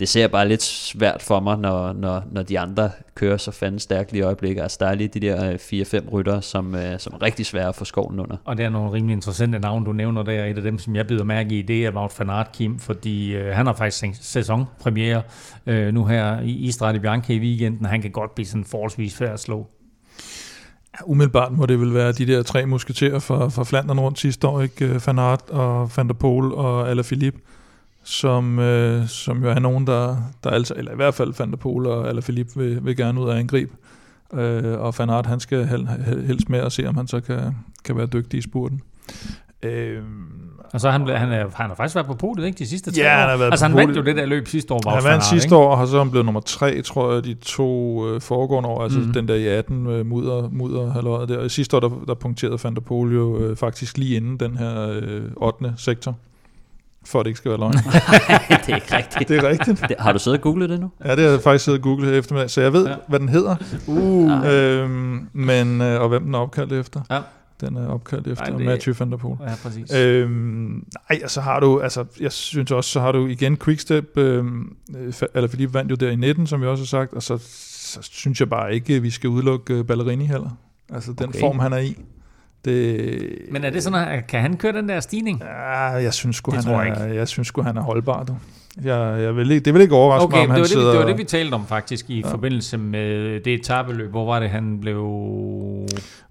Øh, 0.00 0.02
det 0.02 0.08
ser 0.08 0.28
bare 0.28 0.48
lidt 0.48 0.62
svært 0.62 1.22
for 1.22 1.40
mig, 1.40 1.58
når, 1.58 1.92
når, 1.92 2.22
når 2.32 2.42
de 2.42 2.58
andre 2.58 2.90
kører 3.14 3.36
så 3.36 3.50
fanden 3.50 3.78
stærkt 3.78 4.12
i 4.12 4.20
øjeblikket. 4.20 4.62
Altså 4.62 4.76
der 4.80 4.86
er 4.86 4.94
lige 4.94 5.08
de 5.08 5.20
der 5.20 5.56
4-5 5.56 5.96
øh, 5.96 6.12
rytter, 6.12 6.40
som, 6.40 6.74
øh, 6.74 6.98
som 6.98 7.12
er 7.14 7.22
rigtig 7.22 7.46
svære 7.46 7.68
at 7.68 7.74
få 7.74 7.84
skoven 7.84 8.20
under. 8.20 8.36
Og 8.44 8.56
det 8.56 8.64
er 8.64 8.70
nogle 8.70 8.92
rimelig 8.92 9.14
interessante 9.14 9.58
navne, 9.58 9.86
du 9.86 9.92
nævner 9.92 10.22
der. 10.22 10.44
Et 10.44 10.56
af 10.56 10.62
dem, 10.62 10.78
som 10.78 10.96
jeg 10.96 11.06
bider 11.06 11.24
mærke 11.24 11.58
i, 11.58 11.62
det 11.62 11.86
er 11.86 11.90
Wout 11.90 12.18
van 12.18 12.30
Aert, 12.30 12.52
Kim, 12.52 12.78
fordi 12.78 13.34
øh, 13.34 13.54
han 13.54 13.66
har 13.66 13.72
faktisk 13.72 14.04
sæsonpremiere 14.20 15.22
øh, 15.66 15.94
nu 15.94 16.04
her 16.04 16.40
i 16.40 16.70
i 16.94 16.98
Bianca 16.98 17.32
i 17.32 17.38
weekenden. 17.38 17.86
Han 17.86 18.02
kan 18.02 18.10
godt 18.10 18.34
blive 18.34 18.46
sådan 18.46 18.64
forholdsvis 18.64 19.16
færd 19.16 19.32
at 19.32 19.40
slå. 19.40 19.66
Umiddelbart 21.04 21.52
må 21.52 21.66
det 21.66 21.80
vel 21.80 21.94
være 21.94 22.12
de 22.12 22.26
der 22.26 22.42
tre 22.42 22.66
musketerer 22.66 23.18
fra, 23.18 23.48
fra 23.48 23.64
Flandern 23.64 24.00
rundt 24.00 24.18
sidste 24.18 24.46
år, 24.46 24.60
ikke? 24.60 25.00
Van 25.06 25.18
Aert 25.18 25.50
og 25.50 25.90
Van 25.96 26.08
der 26.08 26.14
Poel 26.14 26.52
og 26.52 26.90
Alaphilippe 26.90 27.40
som, 28.10 28.58
øh, 28.58 29.08
som 29.08 29.44
jo 29.44 29.50
er 29.50 29.58
nogen, 29.58 29.86
der, 29.86 30.16
der 30.44 30.50
altså, 30.50 30.74
eller 30.76 30.92
i 30.92 30.96
hvert 30.96 31.14
fald 31.14 31.34
Van 31.38 31.50
der 31.50 31.56
Poel 31.56 31.86
og 31.86 32.08
Alaphilippe 32.08 32.52
vil, 32.56 32.84
vil 32.84 32.96
gerne 32.96 33.20
ud 33.20 33.30
af 33.30 33.38
angribe. 33.38 33.72
Øh, 34.34 34.80
og 34.80 34.94
Van 34.98 35.10
Aert, 35.10 35.26
han 35.26 35.40
skal 35.40 35.66
hel, 35.66 35.88
helst 36.26 36.48
med 36.48 36.58
at 36.58 36.72
se, 36.72 36.86
om 36.86 36.96
han 36.96 37.06
så 37.06 37.20
kan, 37.20 37.56
kan 37.84 37.96
være 37.96 38.06
dygtig 38.06 38.38
i 38.38 38.42
spurten. 38.42 38.80
Øh, 39.62 40.02
og 40.72 40.80
så 40.80 40.90
han, 40.90 41.08
han, 41.08 41.32
er, 41.32 41.46
han 41.54 41.68
har 41.68 41.74
faktisk 41.74 41.94
været 41.94 42.06
på 42.06 42.14
podiet, 42.14 42.46
ikke? 42.46 42.58
De 42.58 42.66
sidste 42.66 42.90
tre 42.90 43.02
ja, 43.02 43.14
år. 43.14 43.20
han 43.20 43.28
har 43.28 43.36
været 43.36 43.50
altså, 43.50 43.66
han 43.66 43.76
vandt 43.76 43.96
jo 43.96 44.02
det 44.02 44.16
der 44.16 44.26
løb 44.26 44.48
sidste 44.48 44.74
år. 44.74 44.90
Han 44.90 45.04
vandt 45.04 45.24
sidste 45.24 45.56
år, 45.56 45.70
og 45.70 45.78
har 45.78 45.86
så 45.86 46.04
blevet 46.04 46.24
nummer 46.24 46.40
tre, 46.40 46.82
tror 46.82 47.12
jeg, 47.12 47.24
de 47.24 47.34
to 47.34 48.06
øh, 48.08 48.20
foregående 48.20 48.68
år. 48.68 48.82
Altså 48.82 48.98
mm. 48.98 49.12
den 49.12 49.28
der 49.28 49.34
i 49.34 49.46
18 49.46 49.86
øh, 49.86 50.06
mudder, 50.06 50.48
mudder 50.52 50.92
halvåret 50.92 51.28
der. 51.28 51.38
Og 51.38 51.50
sidste 51.50 51.76
år, 51.76 51.80
der, 51.80 51.90
der 52.06 52.14
punkterede 52.14 52.58
Van 52.64 52.74
der 52.74 52.80
jo 52.90 53.38
øh, 53.38 53.56
faktisk 53.56 53.98
lige 53.98 54.16
inden 54.16 54.36
den 54.36 54.56
her 54.56 55.00
øh, 55.02 55.22
8. 55.36 55.74
sektor 55.76 56.16
for 57.04 57.20
at 57.20 57.24
det 57.24 57.30
ikke 57.30 57.38
skal 57.38 57.50
være 57.50 57.60
løgn. 57.60 57.72
det 58.66 58.68
er 58.68 58.74
ikke 58.74 58.96
rigtigt. 58.96 59.28
Det 59.28 59.36
er 59.36 59.48
rigtigt. 59.48 59.80
Det, 59.88 59.96
har 59.98 60.12
du 60.12 60.18
siddet 60.18 60.38
og 60.38 60.42
googlet 60.42 60.70
det 60.70 60.80
nu? 60.80 60.90
Ja, 61.04 61.16
det 61.16 61.24
har 61.24 61.30
jeg 61.30 61.40
faktisk 61.40 61.64
siddet 61.64 61.80
og 61.80 61.82
googlet 61.82 62.16
eftermiddag, 62.16 62.50
så 62.50 62.60
jeg 62.60 62.72
ved, 62.72 62.86
ja. 62.86 62.94
hvad 63.08 63.20
den 63.20 63.28
hedder. 63.28 63.56
Uh. 63.86 64.46
Øhm, 64.46 65.28
men, 65.32 65.80
øh, 65.80 66.00
og 66.00 66.08
hvem 66.08 66.24
den 66.24 66.34
er 66.34 66.38
opkaldt 66.38 66.72
efter. 66.72 67.00
Ja. 67.10 67.20
Den 67.60 67.76
er 67.76 67.88
opkaldt 67.88 68.26
efter 68.26 68.44
Ej, 68.44 68.56
det... 68.56 68.66
Matthew 68.66 68.94
van 68.98 69.10
der 69.10 69.16
Poel. 69.16 69.36
Ja, 69.40 69.54
præcis. 69.62 69.94
Øhm, 69.94 70.84
nej, 71.10 71.26
så 71.26 71.40
har 71.40 71.60
du, 71.60 71.80
altså, 71.80 72.04
jeg 72.20 72.32
synes 72.32 72.70
også, 72.70 72.90
så 72.90 73.00
har 73.00 73.12
du 73.12 73.26
igen 73.26 73.56
Quickstep, 73.56 74.18
øhm, 74.18 74.76
eller 75.34 75.48
fordi 75.48 75.64
vi 75.64 75.74
vandt 75.74 75.90
jo 75.90 75.96
der 75.96 76.10
i 76.10 76.16
19, 76.16 76.46
som 76.46 76.62
jeg 76.62 76.70
også 76.70 76.82
har 76.82 76.86
sagt, 76.86 77.14
og 77.14 77.22
så, 77.22 77.38
så 77.72 77.98
synes 78.02 78.40
jeg 78.40 78.48
bare 78.48 78.74
ikke, 78.74 79.02
vi 79.02 79.10
skal 79.10 79.30
udelukke 79.30 79.74
øh, 79.74 79.84
Ballerini 79.84 80.24
heller. 80.24 80.50
Altså 80.94 81.12
den 81.12 81.28
okay. 81.28 81.40
form, 81.40 81.58
han 81.58 81.72
er 81.72 81.78
i. 81.78 81.96
Det, 82.64 83.38
Men 83.50 83.64
er 83.64 83.70
det 83.70 83.82
sådan, 83.82 84.08
at 84.08 84.26
kan 84.26 84.40
han 84.40 84.56
køre 84.56 84.72
den 84.72 84.88
der 84.88 85.00
stigning? 85.00 85.40
Ja, 85.40 85.80
jeg 85.80 86.14
synes 86.14 86.36
sgu, 86.36 86.52
han, 86.52 86.68
er, 86.68 86.82
jeg, 86.82 87.14
jeg 87.14 87.28
synes 87.28 87.48
sgu, 87.48 87.62
han 87.62 87.76
er 87.76 87.82
holdbar. 87.82 88.24
Du. 88.24 88.36
Jeg, 88.84 89.22
jeg 89.22 89.36
vil 89.36 89.50
ikke, 89.50 89.64
det 89.64 89.74
vil 89.74 89.82
ikke 89.82 89.94
overraske 89.94 90.24
okay, 90.24 90.36
mig, 90.36 90.44
om 90.44 90.50
han 90.50 90.60
det 90.60 90.68
sidder... 90.68 90.84
Det, 90.84 90.92
det 90.92 91.00
var 91.00 91.06
det, 91.06 91.18
vi 91.18 91.24
talte 91.24 91.54
om 91.54 91.66
faktisk 91.66 92.10
i 92.10 92.20
ja. 92.20 92.32
forbindelse 92.32 92.78
med 92.78 93.40
det 93.40 93.54
etabeløb. 93.54 94.10
Hvor 94.10 94.26
var 94.26 94.40
det, 94.40 94.50
han 94.50 94.80
blev... 94.80 95.02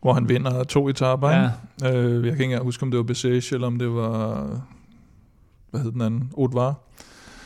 Hvor 0.02 0.14
han 0.14 0.30
vinder 0.30 0.64
to 0.64 0.90
etaper. 0.90 1.30
Ja. 1.30 1.50
Øh, 1.94 2.14
jeg 2.14 2.22
kan 2.22 2.32
ikke 2.32 2.44
engang 2.44 2.64
huske, 2.64 2.84
om 2.84 2.92
det 2.92 2.98
var 2.98 3.04
Bessage, 3.04 3.56
eller 3.56 3.68
om 3.68 3.80
det 3.80 3.90
var... 3.90 4.48
Hvad 5.72 5.82
hed 5.82 5.92
den 5.92 6.02
anden? 6.02 6.32
Oudvar. 6.34 6.76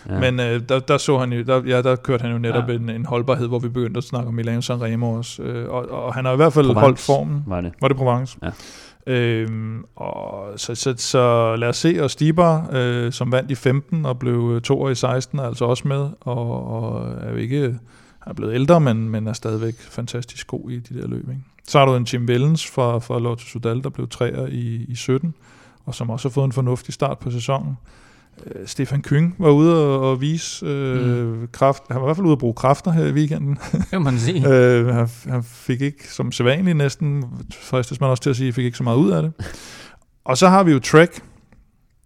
Ja. 0.10 0.20
Men 0.20 0.40
øh, 0.40 0.62
der, 0.70 0.80
der, 0.80 0.98
så 0.98 1.18
han 1.18 1.34
jo, 1.34 1.44
der, 1.44 1.64
ja, 1.66 1.82
der 1.82 1.96
kørte 1.96 2.22
han 2.22 2.32
jo 2.32 2.38
netop 2.38 2.70
ja. 2.70 2.74
en, 2.74 2.90
en 2.90 3.06
holdbarhed, 3.06 3.48
hvor 3.48 3.60
vi 3.60 3.70
begyndte 3.70 3.98
at 3.98 4.04
snakke 4.04 4.28
om 4.28 4.34
Milano 4.34 4.62
Sanremo 4.62 5.12
også. 5.12 5.44
Øh, 5.44 5.70
og, 5.70 5.92
og 5.92 6.14
han 6.14 6.26
har 6.26 6.34
i 6.34 6.36
hvert 6.36 6.54
fald 6.54 6.66
Provence, 6.66 6.82
holdt 6.82 7.00
formen. 7.00 7.44
Var 7.48 7.62
det? 7.62 7.74
Var 7.82 7.88
det 7.88 7.98
Provence? 7.98 8.38
Ja. 8.44 8.52
Øhm, 9.08 9.84
og 9.96 10.48
så, 10.60 10.76
så, 10.76 10.94
så 10.98 11.56
lad 11.56 11.70
os 11.70 11.78
se, 11.78 11.98
og 12.02 12.12
Stibar, 12.12 12.70
øh, 12.72 13.12
som 13.12 13.32
vandt 13.32 13.52
i 13.52 13.56
15 13.56 14.06
og 14.06 14.20
blev 14.20 14.62
to 14.62 14.82
år 14.82 14.90
i 14.90 14.96
16, 14.96 15.40
er 15.40 15.44
altså 15.44 15.66
også 15.66 15.88
med, 15.88 16.10
og, 16.22 16.68
og 16.68 17.12
er 17.22 17.30
jo 17.30 17.36
ikke 17.36 17.80
er 18.28 18.34
blevet 18.34 18.54
ældre, 18.54 18.80
men, 18.80 19.10
men 19.10 19.28
er 19.28 19.34
stadigvæk 19.34 19.76
fantastisk 19.80 20.48
god 20.48 20.70
i 20.70 20.80
de 20.80 21.02
der 21.02 21.08
løb. 21.08 21.30
Ikke? 21.30 21.42
Så 21.68 21.80
har 21.80 21.86
du 21.86 21.96
en 21.96 22.04
Jim 22.04 22.28
Vellens 22.28 22.68
fra, 22.68 23.00
fra 23.00 23.20
Lotto 23.20 23.46
Sudal, 23.46 23.84
der 23.84 23.90
blev 23.90 24.08
træer 24.10 24.48
i, 24.48 24.86
i 24.88 24.96
17, 24.96 25.34
og 25.86 25.96
som 25.96 26.10
også 26.10 26.30
har 26.30 26.34
fået 26.34 26.46
en 26.46 26.52
fornuftig 26.52 26.94
start 26.94 27.20
på 27.20 27.32
sæsonen. 27.32 27.78
Øh, 28.46 28.68
Stefan 28.68 29.02
Kyng 29.02 29.36
var 29.40 29.50
ude 29.50 29.88
og, 29.88 30.10
og 30.10 30.22
vise 30.22 30.66
øh, 30.66 31.28
mm. 31.28 31.48
kraft. 31.52 31.84
Han 31.88 31.96
var 31.96 32.02
i 32.02 32.08
hvert 32.08 32.16
fald 32.16 32.26
ude 32.26 32.32
at 32.34 32.40
bruge 32.40 32.54
kræfter 32.54 32.92
her 32.92 33.06
i 33.06 33.12
weekenden. 33.12 33.58
Det 33.92 34.02
man 34.02 34.20
sige. 34.20 34.50
øh, 34.54 34.88
han, 34.88 35.08
han 35.28 35.44
fik 35.44 35.82
ikke, 35.82 36.14
som 36.14 36.32
sædvanligt 36.32 36.78
næsten, 36.78 37.26
fristes 37.62 38.02
man 38.02 38.10
også 38.10 38.24
til 38.24 38.30
at 38.30 38.36
sige, 38.36 38.54
fik 38.54 38.66
ikke 38.66 38.78
så 38.78 38.84
meget 38.84 38.98
ud 38.98 39.12
af 39.12 39.22
det. 39.22 39.34
Og 40.26 40.38
så 40.38 40.48
har 40.48 40.64
vi 40.64 40.72
jo 40.72 40.80
Trek, 40.80 41.22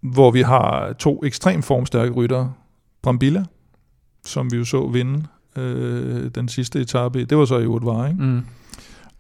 hvor 0.02 0.32
vi 0.32 0.42
har 0.42 0.94
to 0.94 1.24
ekstremt 1.26 1.66
formstærke 1.66 2.12
ryttere. 2.12 2.54
Brambilla, 3.04 3.44
som 4.26 4.52
vi 4.52 4.58
jo 4.58 4.66
så 4.66 4.88
vinde 4.88 5.26
øh, 5.56 6.32
den 6.36 6.48
sidste 6.48 6.80
etape. 6.80 7.26
Det 7.26 7.38
var 7.38 7.46
så 7.46 7.58
i 7.58 7.66
Uruguay, 7.66 8.10
ikke? 8.10 8.24
Mm. 8.24 8.42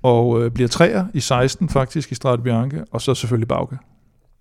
Og 0.01 0.43
øh, 0.43 0.51
bliver 0.51 0.67
træer 0.67 1.05
i 1.13 1.19
16 1.19 1.69
faktisk 1.69 2.11
i 2.11 2.15
Strade 2.15 2.41
Bianche, 2.41 2.83
og 2.91 3.01
så 3.01 3.15
selvfølgelig 3.15 3.47
Bauke 3.47 3.77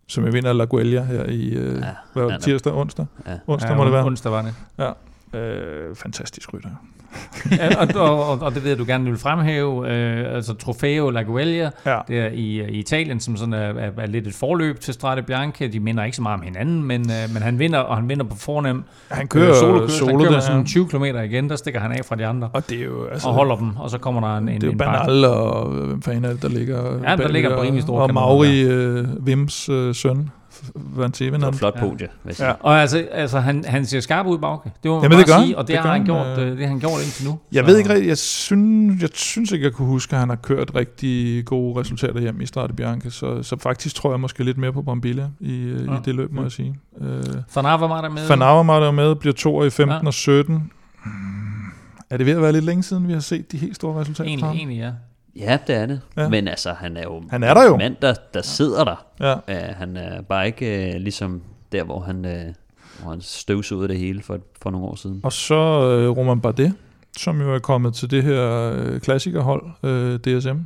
som 0.06 0.24
jeg 0.24 0.32
vinder 0.32 0.52
La 0.52 0.64
Guelia 0.64 1.02
her 1.04 1.24
i 1.24 1.48
øh, 1.54 1.80
ja, 1.80 1.94
hvad 2.12 2.40
tirsdag, 2.40 2.72
onsdag? 2.74 3.06
Ja. 3.26 3.38
Onsdag 3.46 3.70
ja, 3.70 3.76
må 3.76 3.84
det 3.84 3.92
være. 3.92 4.04
Onsdag 4.04 4.32
var 4.32 4.42
det. 4.42 4.54
Ja, 4.78 4.92
øh, 5.38 5.96
fantastisk 5.96 6.54
rytter. 6.54 6.70
ja, 7.58 7.80
og, 7.80 8.28
og, 8.28 8.42
og, 8.42 8.54
det 8.54 8.64
ved 8.64 8.76
du 8.76 8.84
gerne 8.86 9.04
vil 9.04 9.18
fremhæve, 9.18 9.90
øh, 9.90 10.34
altså 10.34 10.54
Trofeo 10.54 11.10
La 11.10 11.22
Guelia, 11.22 11.70
ja. 11.86 11.98
der 12.08 12.26
i, 12.28 12.70
i 12.70 12.78
Italien, 12.78 13.20
som 13.20 13.36
sådan 13.36 13.54
er, 13.54 13.58
er, 13.58 13.90
er 13.98 14.06
lidt 14.06 14.26
et 14.26 14.34
forløb 14.34 14.80
til 14.80 14.94
Strade 14.94 15.22
Bianche. 15.22 15.68
De 15.68 15.80
minder 15.80 16.04
ikke 16.04 16.16
så 16.16 16.22
meget 16.22 16.38
om 16.38 16.42
hinanden, 16.42 16.82
men, 16.82 17.00
øh, 17.00 17.34
men 17.34 17.42
han 17.42 17.58
vinder, 17.58 17.78
og 17.78 17.96
han 17.96 18.08
vinder 18.08 18.24
på 18.24 18.36
fornem. 18.36 18.84
Han 19.08 19.28
kører 19.28 19.50
øh, 19.50 19.56
solo, 19.56 19.88
solo 19.88 20.10
han 20.10 20.20
kører 20.20 20.30
der, 20.30 20.40
sådan 20.40 20.64
20 20.64 20.88
km 20.88 21.04
igen, 21.04 21.48
der 21.48 21.56
stikker 21.56 21.80
han 21.80 21.92
af 21.92 22.04
fra 22.04 22.16
de 22.16 22.26
andre. 22.26 22.48
Og 22.52 22.68
det 22.70 22.80
er 22.80 22.84
jo, 22.84 23.06
altså, 23.06 23.28
og 23.28 23.34
holder 23.34 23.56
dem, 23.56 23.76
og 23.76 23.90
så 23.90 23.98
kommer 23.98 24.20
der 24.20 24.36
en 24.36 24.46
Det 24.46 24.62
er 24.62 24.66
jo 24.66 24.72
Banal, 24.78 25.24
og 25.24 25.68
hvem 25.68 26.02
fanden 26.02 26.24
er 26.24 26.28
det, 26.28 26.42
der 26.42 26.48
ligger? 26.48 27.10
Ja, 27.10 27.16
der 27.16 27.28
ligger 27.28 27.56
på 27.56 27.62
rimelig 27.62 27.82
store 27.82 28.02
Og 28.02 28.14
Mauri 28.14 28.62
øh, 28.62 29.26
Vims 29.26 29.68
øh, 29.68 29.94
søn. 29.94 30.30
Van 30.74 31.12
Teven. 31.12 31.40
Det 31.40 31.54
flot 31.54 31.78
podie, 31.78 32.08
ja. 32.26 32.46
ja. 32.46 32.52
Og 32.60 32.80
altså, 32.80 32.98
altså 33.12 33.40
han, 33.40 33.64
han 33.64 33.86
ser 33.86 34.00
skarp 34.00 34.26
ud 34.26 34.38
i 34.38 34.40
Bauke. 34.40 34.72
Det 34.82 34.90
må 34.90 34.94
man 34.94 35.02
Jamen, 35.02 35.18
det 35.18 35.26
gør, 35.26 35.40
sige, 35.40 35.58
og 35.58 35.66
det, 35.66 35.74
det 35.74 35.78
har 35.78 35.92
han 35.92 36.04
gjort, 36.04 36.38
øh, 36.38 36.50
det 36.50 36.60
har 36.60 36.66
han 36.66 36.78
gjort 36.78 37.02
indtil 37.02 37.26
nu. 37.26 37.38
Jeg 37.52 37.62
så. 37.62 37.66
ved 37.66 37.78
ikke 37.78 37.90
rigtigt, 37.90 38.08
jeg 38.08 38.18
synes, 38.18 39.02
jeg 39.02 39.10
synes 39.12 39.52
ikke, 39.52 39.64
jeg 39.64 39.72
kunne 39.72 39.88
huske, 39.88 40.12
at 40.12 40.20
han 40.20 40.28
har 40.28 40.36
kørt 40.36 40.74
rigtig 40.74 41.44
gode 41.44 41.80
resultater 41.80 42.20
hjem 42.20 42.40
i 42.40 42.46
Strade 42.46 42.72
Bianche, 42.72 43.10
så, 43.10 43.42
så 43.42 43.56
faktisk 43.58 43.94
tror 43.94 44.10
jeg 44.10 44.20
måske 44.20 44.44
lidt 44.44 44.58
mere 44.58 44.72
på 44.72 44.82
Brambilla 44.82 45.28
i, 45.40 45.52
øh, 45.52 45.86
ja. 45.86 45.92
i 45.92 45.98
det 46.04 46.14
løb, 46.14 46.32
må 46.32 46.42
jeg 46.42 46.52
sige. 46.52 46.74
Øh, 47.00 47.22
Van 47.54 47.66
Avermaet 47.66 48.04
er 48.04 48.08
med. 48.08 48.28
Van 48.28 48.42
Avermaet 48.42 48.82
er 48.82 48.90
med, 48.90 49.14
bliver 49.14 49.34
to 49.34 49.64
i 49.64 49.70
15 49.70 49.98
ja. 50.02 50.06
og 50.06 50.14
17. 50.14 50.54
Hmm. 51.04 51.12
Er 52.10 52.16
det 52.16 52.26
ved 52.26 52.32
at 52.32 52.42
være 52.42 52.52
lidt 52.52 52.64
længe 52.64 52.82
siden, 52.82 53.08
vi 53.08 53.12
har 53.12 53.20
set 53.20 53.52
de 53.52 53.58
helt 53.58 53.76
store 53.76 54.00
resultater 54.00 54.28
egentlig, 54.28 54.48
Egentlig, 54.48 54.78
ja. 54.78 54.90
Ja, 55.38 55.58
det 55.66 55.76
er 55.76 55.86
det. 55.86 56.00
Ja. 56.16 56.28
Men 56.28 56.48
altså, 56.48 56.72
han 56.72 56.96
er 56.96 57.02
jo 57.02 57.22
han 57.30 57.42
er 57.42 57.54
der 57.54 57.64
jo. 57.64 57.72
en 57.72 57.78
mand, 57.78 57.96
der, 58.02 58.14
der 58.34 58.42
sidder 58.42 58.84
der. 58.84 59.06
Ja. 59.20 59.34
Uh, 59.34 59.76
han 59.76 59.96
er 59.96 60.22
bare 60.22 60.46
ikke 60.46 60.92
uh, 60.94 61.00
ligesom 61.00 61.42
der, 61.72 61.84
hvor 61.84 62.00
han, 62.00 62.16
uh, 62.16 62.54
hvor 63.02 63.10
han 63.10 63.20
støvsugede 63.20 63.88
det 63.88 63.98
hele 63.98 64.22
for, 64.22 64.38
for 64.62 64.70
nogle 64.70 64.86
år 64.86 64.94
siden. 64.94 65.20
Og 65.24 65.32
så 65.32 65.54
uh, 65.54 66.16
Roman 66.16 66.40
Bardet, 66.40 66.74
som 67.16 67.40
jo 67.40 67.54
er 67.54 67.58
kommet 67.58 67.94
til 67.94 68.10
det 68.10 68.22
her 68.22 68.70
uh, 68.72 68.98
klassikerhold, 68.98 69.62
uh, 69.82 70.16
DSM, 70.16 70.56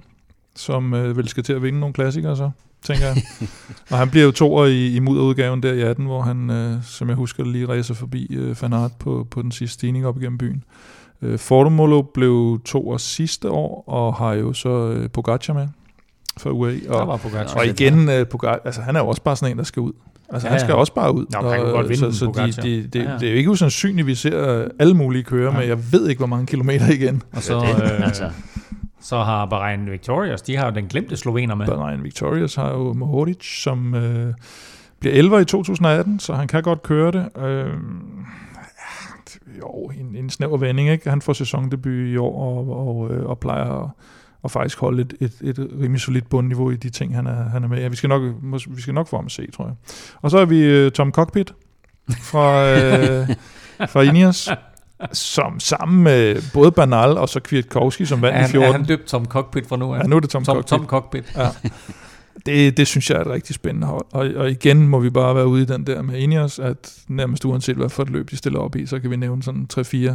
som 0.57 0.93
uh, 0.93 1.17
vel 1.17 1.29
skal 1.29 1.43
til 1.43 1.53
at 1.53 1.63
vinde 1.63 1.81
nogle 1.81 1.93
klassikere 1.93 2.37
så, 2.37 2.51
tænker 2.83 3.07
jeg. 3.07 3.23
og 3.91 3.99
han 3.99 4.11
bliver 4.11 4.25
jo 4.25 4.31
toer 4.31 4.67
i, 4.67 4.95
i 4.95 4.99
mudderudgaven 4.99 5.63
der 5.63 5.73
i 5.73 5.81
18, 5.81 6.05
hvor 6.05 6.23
han, 6.23 6.51
uh, 6.51 6.85
som 6.85 7.09
jeg 7.09 7.17
husker, 7.17 7.45
lige 7.45 7.69
racer 7.69 7.95
forbi 7.95 8.37
uh, 8.39 8.57
Fanart 8.57 8.93
på, 8.99 9.27
på 9.31 9.43
den 9.43 9.53
sidste 9.53 9.75
stigning 9.75 10.07
op 10.07 10.21
igennem 10.21 10.39
byen. 10.39 10.65
Øh, 11.23 11.39
Formolo 11.39 12.03
blev 12.03 12.61
to 12.65 12.89
år 12.91 12.97
sidste 12.97 13.51
år, 13.51 13.85
og 13.87 14.15
har 14.15 14.33
jo 14.33 14.53
så 14.53 14.69
øh, 14.69 15.11
Pogacar 15.11 15.55
med 15.55 15.69
for 16.39 16.51
UAE. 16.51 16.81
Og, 16.89 17.09
var 17.09 17.17
Pogacar. 17.17 17.59
og 17.59 17.67
igen, 17.67 18.09
øh, 18.09 18.27
Pogacar, 18.27 18.61
altså 18.65 18.81
han 18.81 18.97
er 18.97 19.01
jo 19.01 19.09
også 19.09 19.23
bare 19.23 19.37
sådan 19.37 19.53
en, 19.53 19.59
der 19.59 19.65
skal 19.65 19.81
ud. 19.81 19.93
Altså 20.33 20.49
ja, 20.49 20.51
han 20.51 20.61
skal 20.61 20.73
ja. 20.73 20.79
også 20.79 20.95
bare 20.95 21.15
ud. 21.15 21.27
Nå, 21.33 21.39
og, 21.39 21.53
han 21.53 21.65
kan 21.65 21.73
godt 21.73 21.89
vinde 21.89 22.13
så, 22.13 22.19
så 22.19 22.33
de, 22.37 22.63
de, 22.63 22.87
de, 22.87 22.99
ja, 22.99 23.11
ja. 23.11 23.19
det 23.19 23.27
er 23.27 23.33
jo 23.33 23.37
ikke 23.37 23.51
usandsynligt, 23.51 24.05
at 24.05 24.07
vi 24.07 24.15
ser 24.15 24.69
alle 24.79 24.95
mulige 24.95 25.23
køre, 25.23 25.53
ja. 25.53 25.59
men 25.59 25.69
jeg 25.69 25.93
ved 25.93 26.09
ikke, 26.09 26.19
hvor 26.19 26.27
mange 26.27 26.47
kilometer 26.47 26.89
igen. 26.93 27.23
Og 27.33 27.43
så, 27.43 27.57
øh, 27.57 28.07
altså. 28.07 28.31
så 29.01 29.19
har 29.19 29.47
Bahrain 29.47 29.91
Victorious, 29.91 30.43
de 30.43 30.57
har 30.57 30.67
jo 30.67 30.75
den 30.75 30.87
glemte 30.87 31.17
slovener 31.17 31.55
med. 31.55 31.67
Bahrain 31.67 32.05
Victorious 32.05 32.55
har 32.55 32.71
jo 32.73 32.93
Mohoric, 32.93 33.63
som 33.63 33.95
øh, 33.95 34.35
bliver 35.01 35.15
11 35.15 35.41
i 35.41 35.45
2018, 35.45 36.19
så 36.19 36.35
han 36.35 36.49
kan 36.49 36.63
godt 36.63 36.83
køre 36.83 37.13
det. 37.13 37.43
Øh, 37.43 37.67
jo, 39.59 39.91
en, 40.01 40.17
en 40.17 40.31
snæver 40.31 40.57
vending. 40.57 40.91
Ikke? 40.91 41.11
Han 41.11 41.23
får 41.23 41.33
sæsondebut 41.33 42.09
i 42.09 42.17
år 42.17 42.43
og, 42.43 42.87
og, 42.89 43.15
øh, 43.15 43.27
og 43.27 43.39
plejer 43.39 43.83
at, 43.83 43.91
at 44.45 44.51
faktisk 44.51 44.79
holde 44.79 45.03
et, 45.03 45.15
et, 45.21 45.59
et 45.59 45.71
rimelig 45.81 46.01
solidt 46.01 46.29
bundniveau 46.29 46.71
i 46.71 46.77
de 46.77 46.91
ting, 46.91 47.15
han 47.15 47.27
er, 47.27 47.49
han 47.49 47.65
er 47.65 47.69
med. 47.69 47.79
Ja, 47.79 47.89
vi 47.89 47.97
skal 47.97 48.09
nok, 48.09 48.23
vi 48.69 48.81
skal 48.81 48.95
nok 48.95 49.09
få 49.09 49.17
ham 49.17 49.27
at 49.27 49.33
se, 49.33 49.51
tror 49.51 49.65
jeg. 49.65 49.75
Og 50.23 50.31
så 50.31 50.39
er 50.39 50.45
vi 50.45 50.87
uh, 50.87 50.93
Tom 50.93 51.13
Cockpit 51.13 51.55
fra, 52.31 52.67
øh, 52.67 53.29
fra 53.93 54.03
Ineos, 54.03 54.49
som 55.13 55.61
sammen 55.61 56.03
med 56.03 56.43
både 56.55 56.73
Banal 56.73 57.19
og 57.19 57.29
så 57.29 57.41
Kwiatkowski, 57.41 58.05
som 58.05 58.23
vandt 58.23 58.49
i 58.49 58.51
14. 58.51 58.69
Er 58.69 58.73
han 58.73 58.85
døbt 58.85 59.07
Tom 59.07 59.27
Cockpit 59.27 59.69
fra 59.69 59.77
nu 59.77 59.95
af? 59.95 59.99
Ja, 59.99 60.07
nu 60.07 60.17
er 60.17 60.21
det 60.21 60.31
Tom, 60.31 60.45
Tom 60.45 60.57
Cockpit. 60.57 60.69
Tom 60.69 60.87
Cockpit. 60.87 61.33
Ja 61.37 61.49
det, 62.47 62.77
det 62.77 62.87
synes 62.87 63.11
jeg 63.11 63.17
er 63.17 63.21
et 63.21 63.27
rigtig 63.27 63.55
spændende 63.55 63.87
hold. 63.87 64.07
Og, 64.13 64.29
og 64.37 64.51
igen 64.51 64.89
må 64.89 64.99
vi 64.99 65.11
bare 65.11 65.35
være 65.35 65.47
ude 65.47 65.63
i 65.63 65.67
den 65.67 65.87
der 65.87 66.03
med 66.03 66.19
Ineos, 66.19 66.59
at 66.59 67.05
nærmest 67.09 67.45
uanset 67.45 67.77
hvad 67.77 67.89
for 67.89 68.03
et 68.03 68.11
løb 68.11 68.31
de 68.31 68.37
stiller 68.37 68.59
op 68.59 68.77
i, 68.77 68.87
så 68.87 69.01
kan 69.01 69.11
vi 69.11 69.17
nævne 69.17 69.43
sådan 69.43 69.67
3-4 69.73 70.13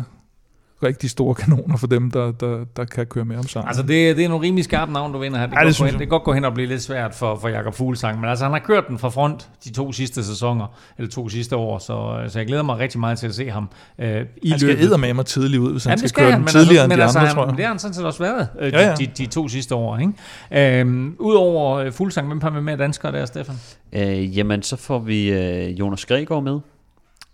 rigtig 0.84 1.10
store 1.10 1.36
kanoner 1.36 1.78
for 1.78 1.88
dem, 1.88 2.12
der, 2.12 2.32
der, 2.32 2.66
der 2.76 2.86
kan 2.86 3.06
køre 3.06 3.26
med 3.26 3.38
om 3.38 3.48
sammen. 3.48 3.68
Altså 3.68 3.84
det, 3.84 4.18
det 4.18 4.26
er 4.26 4.30
nogle 4.30 4.46
rimelig 4.46 4.64
skarpe 4.64 4.94
navn, 4.94 5.14
du 5.14 5.20
vinder 5.20 5.40
her. 5.40 5.46
Det, 5.46 5.56
ja, 5.56 5.68
det, 5.68 5.78
hen, 5.78 5.88
det 5.88 5.98
kan 5.98 6.08
godt 6.08 6.24
gå 6.24 6.34
hen 6.34 6.46
og 6.46 6.54
blive 6.54 6.68
lidt 6.68 6.82
svært 6.82 7.16
for, 7.16 7.38
for 7.42 7.48
Jakob 7.48 7.74
Fuglsang, 7.74 8.20
men 8.22 8.30
altså 8.30 8.46
han 8.46 8.52
har 8.52 8.60
kørt 8.60 8.88
den 8.88 9.00
fra 9.00 9.10
front 9.10 9.50
de 9.64 9.72
to 9.72 9.92
sidste 9.92 10.24
sæsoner, 10.24 10.68
eller 10.98 11.12
to 11.12 11.30
sidste 11.30 11.56
år, 11.56 11.80
så, 11.80 12.24
så 12.28 12.40
jeg 12.40 12.48
glæder 12.48 12.64
mig 12.64 12.78
rigtig 12.78 13.00
meget 13.00 13.20
til 13.20 13.28
at 13.28 13.36
se 13.36 13.50
ham 13.50 13.70
øh, 14.00 14.26
i 14.42 14.50
Han 14.50 14.60
skal 14.60 14.78
æde 14.80 14.98
med 14.98 15.14
mig 15.14 15.26
tidligt 15.26 15.62
ud, 15.62 15.72
hvis 15.72 15.86
ja, 15.86 15.90
han 15.90 15.98
skal, 15.98 16.10
skal 16.10 16.24
køre 16.24 16.32
han, 16.32 16.42
den 16.42 16.48
tidligere 16.48 16.84
altså, 16.84 16.94
end 16.94 17.00
de 17.00 17.04
altså, 17.04 17.20
andre, 17.20 17.28
han, 17.28 17.36
tror 17.36 17.46
jeg. 17.46 17.58
Det 17.58 17.66
har 17.66 17.72
han 17.72 17.80
sådan 17.80 17.94
set 17.94 18.06
også 18.06 18.24
været 18.24 18.48
øh, 18.60 18.74
ja, 18.74 18.88
ja. 18.88 18.96
De, 18.96 19.06
de, 19.06 19.12
de 19.18 19.26
to 19.26 19.48
sidste 19.48 19.76
år. 19.76 19.98
Ikke? 19.98 20.82
Øh, 20.82 21.12
Udover 21.20 21.78
øh, 21.78 21.92
Fuglsang, 21.92 22.28
hvem 22.28 22.42
har 22.42 22.50
vi 22.50 22.62
med 22.62 22.78
danskere 22.78 23.12
der, 23.12 23.26
Stefan? 23.26 23.56
Øh, 23.94 24.38
jamen, 24.38 24.62
så 24.62 24.76
får 24.76 25.00
vi 25.00 25.32
øh, 25.32 25.80
Jonas 25.80 26.06
Gregor 26.06 26.40
med, 26.40 26.60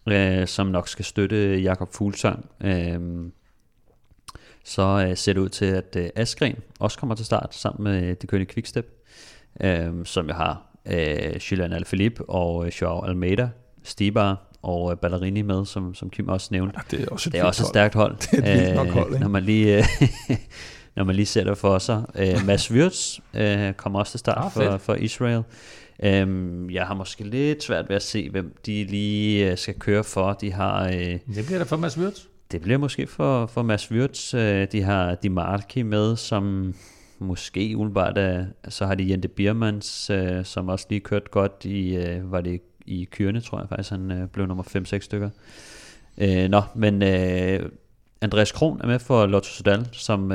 øh, 0.09 0.47
som 0.47 0.67
nok 0.67 0.87
skal 0.87 1.05
støtte 1.05 1.59
Jakob 1.59 1.93
Fuglsang. 1.93 2.49
Øh, 2.63 2.99
så 4.63 5.05
øh, 5.07 5.17
ser 5.17 5.33
det 5.33 5.41
ud 5.41 5.49
til, 5.49 5.65
at 5.65 5.95
øh, 5.95 6.09
Askren 6.15 6.55
også 6.79 6.97
kommer 6.97 7.15
til 7.15 7.25
start 7.25 7.55
sammen 7.55 7.83
med 7.83 8.03
øh, 8.03 8.15
de 8.21 8.27
kønne 8.27 8.45
Quickstep, 8.45 9.05
øh, 9.61 10.05
som 10.05 10.27
jeg 10.27 10.35
har 10.35 10.61
øh, 10.85 11.35
Julian 11.35 11.73
Alaphilippe 11.73 12.29
og 12.29 12.65
øh, 12.65 12.71
Joao 12.81 13.05
Almeida, 13.05 13.49
Stibar 13.83 14.51
og 14.61 14.91
øh, 14.91 14.97
Ballerini 14.97 15.41
med, 15.41 15.65
som, 15.65 15.95
som 15.95 16.09
Kim 16.09 16.27
også 16.27 16.47
nævnte. 16.51 16.75
Ja, 16.77 16.97
det 16.97 17.05
er 17.05 17.11
også 17.11 17.29
et, 17.29 17.33
det 17.33 17.41
er 17.41 17.43
også 17.43 17.63
et 17.63 17.67
stærkt 17.67 17.93
hold. 17.93 18.15
Det 18.31 18.47
er 18.47 18.69
et 18.69 18.75
nok 18.75 18.87
hold, 18.87 19.07
ikke? 19.07 19.19
Når 19.19 19.27
man 19.27 19.43
lige... 19.43 19.77
Øh, 19.77 19.83
når 20.95 21.03
man 21.03 21.15
lige 21.15 21.25
ser 21.25 21.43
det 21.43 21.57
for 21.57 21.79
sig. 21.79 22.03
Øh, 22.15 22.45
Mads 22.45 22.71
Wirtz 22.71 23.19
øh, 23.33 23.73
kommer 23.73 23.99
også 23.99 24.11
til 24.11 24.19
start 24.19 24.45
ah, 24.45 24.51
for, 24.51 24.77
for 24.77 24.95
Israel. 24.95 25.43
Øhm, 26.03 26.69
jeg 26.69 26.85
har 26.85 26.93
måske 26.93 27.23
lidt 27.23 27.63
svært 27.63 27.89
ved 27.89 27.95
at 27.95 28.01
se, 28.01 28.29
hvem 28.29 28.55
de 28.65 28.83
lige 28.83 29.51
øh, 29.51 29.57
skal 29.57 29.79
køre 29.79 30.03
for. 30.03 30.33
De 30.33 30.51
har... 30.53 30.87
Øh, 30.87 31.19
det 31.35 31.45
bliver 31.45 31.57
da 31.57 31.63
for 31.63 31.77
Mads 31.77 31.97
Wirtz. 31.97 32.21
Det 32.51 32.61
bliver 32.61 32.77
måske 32.77 33.07
for, 33.07 33.45
for 33.45 33.61
Mads 33.61 33.91
Wirtz. 33.91 34.33
Øh, 34.33 34.67
de 34.71 34.81
har 34.81 35.15
Di 35.15 35.27
Marchi 35.27 35.81
med, 35.81 36.15
som 36.15 36.73
måske 37.19 37.73
umiddelbart 37.77 38.17
er, 38.17 38.45
så 38.69 38.85
har 38.85 38.95
de 38.95 39.09
Jente 39.09 39.27
Biermans, 39.27 40.09
øh, 40.09 40.45
som 40.45 40.69
også 40.69 40.85
lige 40.89 40.99
kørt 40.99 41.31
godt 41.31 41.65
i, 41.65 41.95
øh, 41.95 42.31
var 42.31 42.41
det 42.41 42.61
i 42.85 43.07
Kyrne, 43.11 43.41
tror 43.41 43.59
jeg 43.59 43.69
faktisk, 43.69 43.89
han 43.89 44.29
blev 44.33 44.45
nummer 44.45 44.63
5-6 44.63 44.99
stykker. 44.99 45.29
nå, 46.47 46.61
men 46.75 47.01
Andreas 48.21 48.51
Kron 48.51 48.81
er 48.81 48.87
med 48.87 48.99
for 48.99 49.25
Lotto 49.25 49.49
Sudal, 49.49 49.89
som 49.91 50.31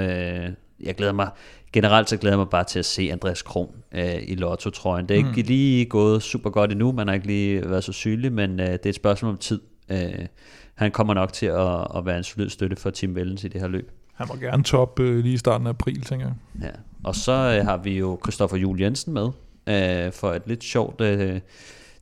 jeg 0.80 0.94
glæder 0.94 1.12
mig, 1.12 1.30
generelt 1.72 2.08
så 2.08 2.16
glæder 2.16 2.32
jeg 2.32 2.38
mig 2.38 2.48
bare 2.48 2.64
til 2.64 2.78
at 2.78 2.84
se 2.84 3.08
Andreas 3.12 3.42
Kron 3.42 3.74
øh, 3.94 4.22
i 4.22 4.34
Lotto-trøjen. 4.34 5.08
Det 5.08 5.18
er 5.18 5.22
mm. 5.22 5.28
ikke 5.28 5.42
lige 5.42 5.84
gået 5.84 6.22
super 6.22 6.50
godt 6.50 6.72
endnu, 6.72 6.92
man 6.92 7.06
har 7.06 7.14
ikke 7.14 7.26
lige 7.26 7.70
været 7.70 7.84
så 7.84 7.92
sygelig, 7.92 8.32
men 8.32 8.60
øh, 8.60 8.66
det 8.66 8.86
er 8.86 8.90
et 8.90 8.94
spørgsmål 8.94 9.32
om 9.32 9.38
tid. 9.38 9.60
Øh, 9.88 10.26
han 10.74 10.90
kommer 10.90 11.14
nok 11.14 11.32
til 11.32 11.46
at, 11.46 11.86
at 11.96 12.06
være 12.06 12.18
en 12.18 12.24
solid 12.24 12.48
støtte 12.48 12.76
for 12.76 12.90
Tim 12.90 13.14
Wellens 13.14 13.44
i 13.44 13.48
det 13.48 13.60
her 13.60 13.68
løb. 13.68 13.90
Han 14.14 14.26
må 14.28 14.36
gerne 14.40 14.62
top 14.62 15.00
øh, 15.00 15.18
lige 15.18 15.34
i 15.34 15.38
starten 15.38 15.66
af 15.66 15.70
april, 15.70 16.00
tænker 16.00 16.26
jeg. 16.26 16.34
Ja. 16.62 16.70
Og 17.04 17.14
så 17.14 17.32
øh, 17.32 17.66
har 17.66 17.76
vi 17.76 17.98
jo 17.98 18.18
Christoffer 18.24 18.56
Jul 18.56 18.80
Jensen 18.80 19.14
med, 19.14 19.28
øh, 19.66 20.12
for 20.12 20.32
et 20.32 20.42
lidt 20.46 20.64
sjovt 20.64 21.00
øh, 21.00 21.40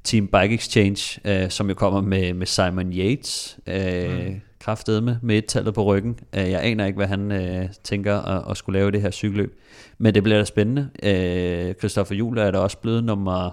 Team 0.04 0.26
Bike 0.26 0.54
Exchange, 0.54 1.20
øh, 1.24 1.50
som 1.50 1.68
jo 1.68 1.74
kommer 1.74 2.00
med, 2.00 2.34
med 2.34 2.46
Simon 2.46 2.92
Yates, 2.92 3.58
øh, 3.66 4.26
mm. 4.26 4.40
Kraftedeme 4.64 5.18
med 5.22 5.38
et 5.38 5.46
tallet 5.46 5.74
på 5.74 5.84
ryggen. 5.84 6.18
Øh, 6.34 6.50
jeg 6.50 6.60
aner 6.64 6.86
ikke, 6.86 6.96
hvad 6.96 7.06
han 7.06 7.32
øh, 7.32 7.68
tænker 7.84 8.16
at, 8.18 8.50
at 8.50 8.56
skulle 8.56 8.78
lave 8.78 8.90
det 8.90 9.02
her 9.02 9.10
cykelløb. 9.10 9.58
Men 9.98 10.14
det 10.14 10.22
bliver 10.22 10.38
da 10.38 10.44
spændende. 10.44 10.88
Øh, 11.02 11.74
Christoffer 11.74 12.14
Juhl 12.14 12.38
er 12.38 12.50
da 12.50 12.58
også 12.58 12.78
blevet 12.78 13.04
nummer 13.04 13.50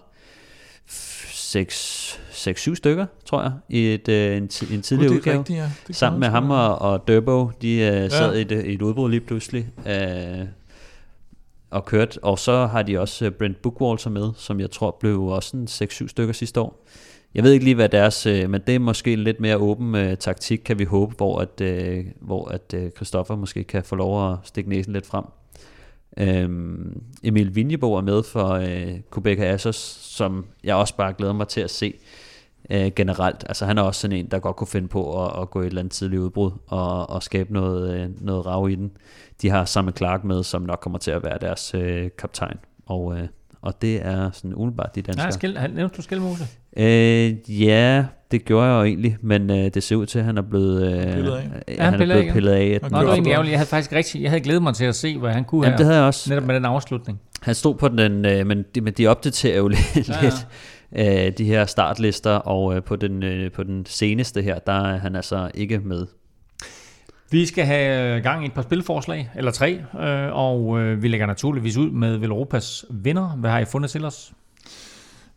6-7 0.88 2.76
stykker, 2.76 3.06
tror 3.26 3.42
jeg, 3.42 3.52
i 3.70 3.94
et, 3.94 4.08
øh, 4.10 4.38
en, 4.38 4.50
t- 4.54 4.74
en 4.74 4.82
tidligere 4.82 5.14
udgave. 5.14 5.40
Rigtigt, 5.40 5.60
ja. 5.60 5.70
Det 5.88 5.96
Sammen 5.96 6.20
med 6.20 6.28
ham 6.28 6.50
og, 6.50 6.80
og 6.82 7.08
Durbo, 7.08 7.52
de 7.62 7.74
øh, 7.74 8.12
sad 8.12 8.34
Ja. 8.34 8.38
i 8.38 8.42
et, 8.42 8.52
i 8.66 8.74
et 8.74 8.82
udbrud 8.82 9.10
lige 9.10 9.22
pludselig. 9.22 9.68
Øh, 9.88 10.46
og 11.70 11.86
kørt. 11.86 12.18
Og 12.22 12.40
så 12.40 12.66
har 12.66 12.82
de 12.82 13.00
også 13.00 13.26
øh, 13.26 13.32
Brent 13.32 13.62
Bookwalter 13.62 14.10
med, 14.10 14.32
som 14.38 14.60
jeg 14.60 14.72
tror 14.72 14.98
blev 15.00 15.22
også 15.24 15.58
en 15.58 15.68
6-7 15.72 16.08
stykker 16.08 16.34
sidste 16.34 16.60
år. 16.62 16.86
Jeg 17.36 17.44
ved 17.44 17.52
ikke 17.52 17.66
lige, 17.66 17.76
hvad 17.76 17.90
deres, 17.90 18.26
øh, 18.26 18.50
men 18.50 18.62
det 18.68 18.76
er 18.76 18.80
måske 18.80 19.14
en 19.14 19.20
lidt 19.20 19.40
mere 19.40 19.58
åben 19.58 19.96
øh, 19.96 20.18
taktik, 20.18 20.60
kan 20.66 20.80
vi 20.80 20.84
håbe, 20.84 21.16
hvor 21.16 21.40
at, 21.40 21.62
øh, 21.62 22.06
hvor 22.22 22.48
at 22.48 22.74
øh, 22.74 22.92
Christoffer 22.92 23.36
måske 23.36 23.64
kan 23.64 23.84
få 23.84 23.96
lov 23.96 24.32
at 24.32 24.38
stikke 24.44 24.70
næsen 24.70 24.94
lidt 24.94 25.06
frem. 25.06 25.24
Øhm, 26.18 27.02
Emil 27.24 27.56
Vinjebo 27.56 27.94
er 27.94 28.02
med 28.02 28.24
for 28.24 28.48
øh, 28.48 29.00
Quebec 29.14 29.40
Assos, 29.40 29.76
som 30.02 30.46
jeg 30.64 30.76
også 30.76 30.96
bare 30.96 31.14
glæder 31.14 31.34
mig 31.34 31.48
til 31.48 31.62
at 31.62 31.70
se 31.70 31.94
øh, 32.70 32.92
generelt. 32.96 33.46
Altså 33.50 33.66
han 33.66 33.78
er 33.78 33.82
også 33.82 34.02
sådan 34.02 34.18
en, 34.18 34.26
der 34.26 34.40
godt 34.40 34.56
kunne 34.56 34.68
finde 34.68 34.88
på 34.88 35.26
at, 35.26 35.42
at 35.42 35.50
gå 35.50 35.62
i 35.62 35.64
et 35.64 35.68
eller 35.68 35.82
andet 35.82 35.92
tidligt 35.92 36.22
udbrud 36.22 36.52
og, 36.68 37.10
og 37.10 37.24
skabe 37.24 37.54
noget, 37.54 37.96
øh, 37.96 38.10
noget 38.26 38.46
rav 38.46 38.70
i 38.70 38.76
den. 38.76 38.92
De 39.42 39.50
har 39.50 39.66
Samme 39.66 39.92
Clark 39.92 40.24
med, 40.24 40.44
som 40.44 40.62
nok 40.62 40.80
kommer 40.82 41.00
til 41.00 41.12
at 41.12 41.24
være 41.24 41.38
deres 41.42 41.74
øh, 41.74 42.10
kaptajn. 42.18 42.58
Og, 42.86 43.18
øh, 43.18 43.28
og 43.62 43.82
det 43.82 44.06
er 44.06 44.30
sådan 44.34 44.54
umiddelbart 44.56 44.96
de 44.96 45.02
danskere. 45.02 45.26
Ja, 45.26 45.32
skil, 45.32 45.58
han 45.58 45.72
nævnte 45.72 45.98
du 45.98 46.02
Skelmose? 46.02 46.44
Øh, 46.78 47.62
ja, 47.64 48.06
det 48.32 48.46
gjorde 48.46 48.68
jeg 48.68 48.80
jo 48.80 48.84
egentlig, 48.84 49.18
men 49.22 49.50
øh, 49.50 49.56
det 49.74 49.84
ser 49.84 49.96
ud 49.96 50.06
til, 50.06 50.20
at 50.20 50.26
han 50.26 50.38
er 50.38 50.42
blevet, 50.42 50.94
øh, 51.08 51.14
Pillet 51.14 51.32
af. 51.32 51.44
øh, 51.68 51.76
han 51.80 51.84
han 51.86 51.94
er 51.94 51.98
pillet 51.98 52.16
af 52.16 52.20
blevet 52.22 52.34
pillet 52.34 52.52
af. 52.52 52.80
Nå, 52.82 52.88
det 52.88 52.92
var 52.92 53.00
egentlig 53.14 53.24
for- 53.24 53.32
ærgerligt. 53.32 53.52
Jeg 53.52 53.60
havde 53.60 53.70
faktisk 53.70 53.92
rigtig, 53.94 54.22
jeg 54.22 54.30
havde 54.32 54.42
glædet 54.44 54.64
mig 54.64 54.74
til 54.74 54.86
at 54.86 54.96
se, 54.96 55.18
hvad 55.18 55.32
han 55.32 55.44
kunne 55.44 55.66
Jamen, 55.66 55.72
her. 55.72 55.78
det 55.78 55.86
havde 55.86 55.98
jeg 55.98 56.08
også. 56.08 56.30
Netop 56.30 56.44
med 56.48 56.56
den 56.56 56.66
afslutning. 56.66 57.20
Han 57.42 57.56
stod 57.56 57.76
på 57.76 57.88
den, 57.88 58.26
øh, 58.26 58.48
men, 58.48 58.64
de, 58.76 58.82
men 58.82 58.94
de 58.94 59.08
opdaterer 59.08 59.58
jo 59.58 59.68
lidt, 59.96 60.10
Ja, 60.10 60.14
ja, 60.22 60.22
lidt 60.22 61.28
øh, 61.28 61.38
de 61.38 61.46
her 61.46 61.66
startlister, 61.66 62.32
og 62.32 62.76
øh, 62.76 62.84
på, 62.84 62.96
den, 62.96 63.24
øh, 63.24 63.52
på 63.52 63.64
den 63.64 63.86
seneste 63.86 64.42
her, 64.42 64.60
der 64.60 64.74
er 64.74 64.98
han 64.98 65.16
altså 65.16 65.52
ikke 65.54 65.80
med. 65.80 66.06
Vi 67.32 67.46
skal 67.46 67.66
have 67.66 68.16
øh, 68.18 68.24
gang 68.24 68.44
i 68.44 68.46
et 68.46 68.54
par 68.54 68.62
spilforslag, 68.62 69.30
eller 69.36 69.52
tre, 69.52 69.74
øh, 70.00 70.34
og 70.34 70.80
øh, 70.80 71.04
vi 71.04 71.08
lægger 71.08 71.26
naturligvis 71.28 71.78
ud 71.78 71.92
med 71.92 72.18
Velropas 72.18 72.86
vinder. 72.90 73.28
Hvad 73.28 73.50
har 73.50 73.60
I 73.60 73.66
fundet 73.66 73.92
til 73.92 74.06
os? 74.06 74.34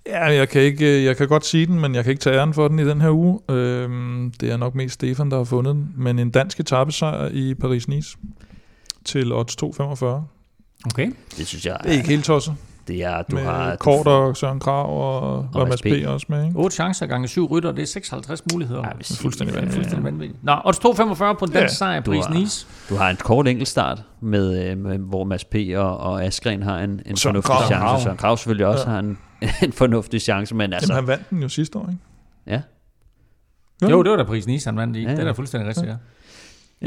Ja, 0.07 0.25
jeg 0.25 0.49
kan, 0.49 0.63
ikke, 0.63 1.05
jeg 1.05 1.17
kan 1.17 1.29
godt 1.29 1.47
sige 1.47 1.67
den, 1.67 1.81
men 1.81 1.95
jeg 1.95 2.05
kan 2.05 2.11
ikke 2.11 2.21
tage 2.21 2.37
æren 2.37 2.55
for 2.55 2.69
den 2.69 2.79
i 2.79 2.85
den 2.85 3.01
her 3.01 3.11
uge. 3.11 3.41
Øhm, 3.51 4.33
det 4.41 4.51
er 4.51 4.57
nok 4.57 4.75
mest 4.75 4.95
Stefan, 4.95 5.31
der 5.31 5.37
har 5.37 5.45
fundet 5.45 5.75
den. 5.75 5.93
Men 5.97 6.19
en 6.19 6.31
dansk 6.31 6.61
etappesejr 6.61 7.29
i 7.33 7.55
Paris-Nice 7.65 8.17
til 9.05 9.33
odds 9.33 9.57
2,45. 9.63 10.07
Okay. 10.87 11.11
Det 11.37 11.47
synes 11.47 11.67
jeg, 11.67 11.79
Det 11.83 11.91
er 11.91 11.97
ikke 11.97 12.09
helt 12.09 12.25
tosset. 12.25 12.55
Det 12.89 13.05
er, 13.05 13.23
du 13.23 13.35
med 13.37 13.43
har... 13.45 13.77
Kort 13.77 14.07
og 14.07 14.37
Søren 14.37 14.61
Krav 14.61 14.87
og, 15.01 15.21
og, 15.21 15.49
og 15.55 15.69
Mads 15.69 16.07
også 16.07 16.27
med. 16.29 16.45
Ikke? 16.47 16.59
8 16.59 16.75
chancer 16.75 17.07
gange 17.07 17.29
7 17.29 17.47
rytter, 17.51 17.73
det 17.73 17.83
er 17.83 17.87
56 17.87 18.43
muligheder. 18.53 18.81
Ja, 18.81 18.89
Ja, 18.89 18.95
hvis- 18.95 19.19
fuldstændig 19.21 19.55
ja, 19.55 19.61
vanvittigt. 19.61 19.77
fuldstændig 19.77 20.05
vanvittigt. 20.13 20.45
Nå, 20.45 20.57
odds 20.65 20.79
2,45 20.79 21.39
på 21.39 21.45
en 21.45 21.51
dansk 21.51 21.55
Ja, 21.57 21.69
sejr 21.69 22.03
har- 22.23 22.35
Nice. 22.35 22.67
Du 22.89 22.95
har 22.97 23.11
en 23.11 23.17
kort 23.17 23.49
enkeltstart, 23.49 24.03
med, 24.21 24.71
øh, 24.71 24.79
med, 24.79 24.99
hvor 24.99 25.25
Mads 25.25 25.45
P. 25.45 25.55
og, 25.77 25.99
og 25.99 26.25
Askren 26.25 26.63
har 26.63 26.79
en, 26.79 26.91
en 27.07 27.17
Søren 27.17 27.33
fornuftig 27.43 27.43
Kragh. 27.55 27.67
chance. 27.67 28.05
Søren 28.05 28.17
Krav 28.17 28.37
selvfølgelig 28.37 28.67
også 28.67 28.85
Ja. 28.87 28.91
har 28.91 28.99
en, 28.99 29.19
en 29.65 29.73
fornuftig 29.73 30.21
chance, 30.21 30.55
men 30.55 30.73
altså... 30.73 30.93
Jamen, 30.95 31.09
han 31.09 31.19
vandt 31.19 31.31
den 31.31 31.43
jo 31.43 31.49
sidste 31.49 31.79
år, 31.79 31.89
ikke? 31.89 32.01
Ja. 32.47 32.61
Jo, 33.91 34.03
det 34.03 34.11
var 34.11 34.17
da 34.17 34.23
Paris 34.25 34.47
Nice, 34.47 34.69
han 34.69 34.77
vandt 34.77 34.97
i. 34.97 35.01
Ja, 35.01 35.05
Ja, 35.05 35.11
ja. 35.11 35.17
Det 35.17 35.23
er 35.23 35.27
da 35.27 35.33
fuldstændig 35.33 35.69
rigtigt, 35.69 35.87
ja. 35.87 35.97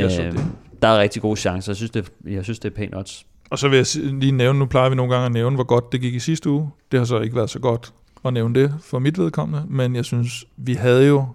Jeg 0.01 0.11
så 0.11 0.21
Øh, 0.23 0.31
det. 0.31 0.45
der 0.81 0.87
er 0.87 0.99
rigtig 0.99 1.21
gode 1.21 1.35
chancer. 1.35 1.71
Jeg 1.71 1.75
synes, 1.77 1.91
det, 1.91 2.11
jeg 2.27 2.43
synes, 2.43 2.59
det 2.59 2.71
er 2.71 2.75
pænt 2.75 2.95
odds. 2.95 3.25
Og 3.49 3.59
så 3.59 3.69
vil 3.69 3.77
jeg 3.77 4.13
lige 4.13 4.31
nævne, 4.31 4.59
nu 4.59 4.65
plejer 4.65 4.89
vi 4.89 4.95
nogle 4.95 5.13
gange 5.13 5.25
at 5.25 5.31
nævne, 5.31 5.55
hvor 5.55 5.63
godt 5.63 5.91
det 5.91 6.01
gik 6.01 6.13
i 6.13 6.19
sidste 6.19 6.49
uge. 6.49 6.71
Det 6.91 6.99
har 6.99 7.05
så 7.05 7.19
ikke 7.19 7.35
været 7.35 7.49
så 7.49 7.59
godt 7.59 7.93
at 8.25 8.33
nævne 8.33 8.61
det 8.61 8.75
for 8.81 8.99
mit 8.99 9.17
vedkommende, 9.17 9.65
men 9.69 9.95
jeg 9.95 10.05
synes, 10.05 10.45
vi 10.57 10.73
havde 10.73 11.07
jo 11.07 11.25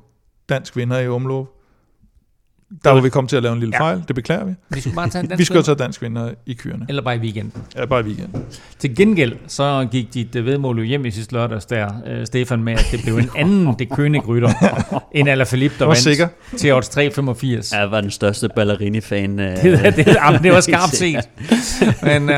dansk 0.49 0.77
vinder 0.77 0.99
i 0.99 1.09
omløb. 1.09 1.47
Der 2.85 2.91
var 2.91 3.01
vi 3.01 3.09
kommet 3.09 3.29
til 3.29 3.37
at 3.37 3.43
lave 3.43 3.53
en 3.53 3.61
lille 3.61 3.75
Ja. 3.77 3.81
fejl, 3.83 4.03
det 4.09 4.15
beklager 4.17 4.45
vi. 4.45 4.53
Vi 4.71 4.81
skulle 4.81 4.95
bare 4.97 5.09
tage 5.09 5.23
en 5.23 5.29
dansk 5.29 5.39
Vi 5.41 5.45
skulle 5.45 5.63
taget 5.63 5.79
dansk 5.79 6.03
vinder 6.03 6.31
i 6.47 6.55
kyrene. 6.55 6.87
Eller 6.89 7.03
bare 7.03 7.17
i 7.17 7.19
weekenden. 7.19 7.63
Ja, 7.77 7.87
bare 7.87 8.01
i 8.01 8.05
weekenden. 8.05 8.43
Til 8.79 8.97
gengæld, 8.97 9.33
så 9.47 9.89
gik 9.91 10.15
dit 10.15 10.37
øh, 10.37 10.47
vedmål 10.47 10.79
jo 10.79 10.85
hjem 10.85 11.05
i 11.05 11.11
sidste 11.11 11.35
lørdags 11.35 11.67
der, 11.67 11.89
øh, 12.07 12.27
Stefan, 12.27 12.63
med 12.65 12.73
at 12.73 12.87
det 12.93 13.01
blev 13.05 13.17
en 13.17 13.31
anden 13.37 13.75
det 13.79 13.89
König-rytter 13.93 14.53
end 15.19 15.29
Alaphilippe, 15.29 15.77
der 15.79 15.85
vandt 15.87 15.99
sikker. 15.99 16.29
til 16.57 16.73
odds 16.75 16.89
3,85. 17.73 17.79
Jeg 17.79 17.91
var 17.91 18.01
den 18.01 18.11
største 18.11 18.49
Ballerini-fan. 18.57 19.41
Øh, 19.41 19.57
Det, 19.63 19.97
det, 19.97 20.07
jamen, 20.07 20.43
det 20.43 20.53
var 20.53 20.61
skarpt 20.71 20.97
set. 20.97 21.29
Men 22.03 22.31
uh, 22.31 22.37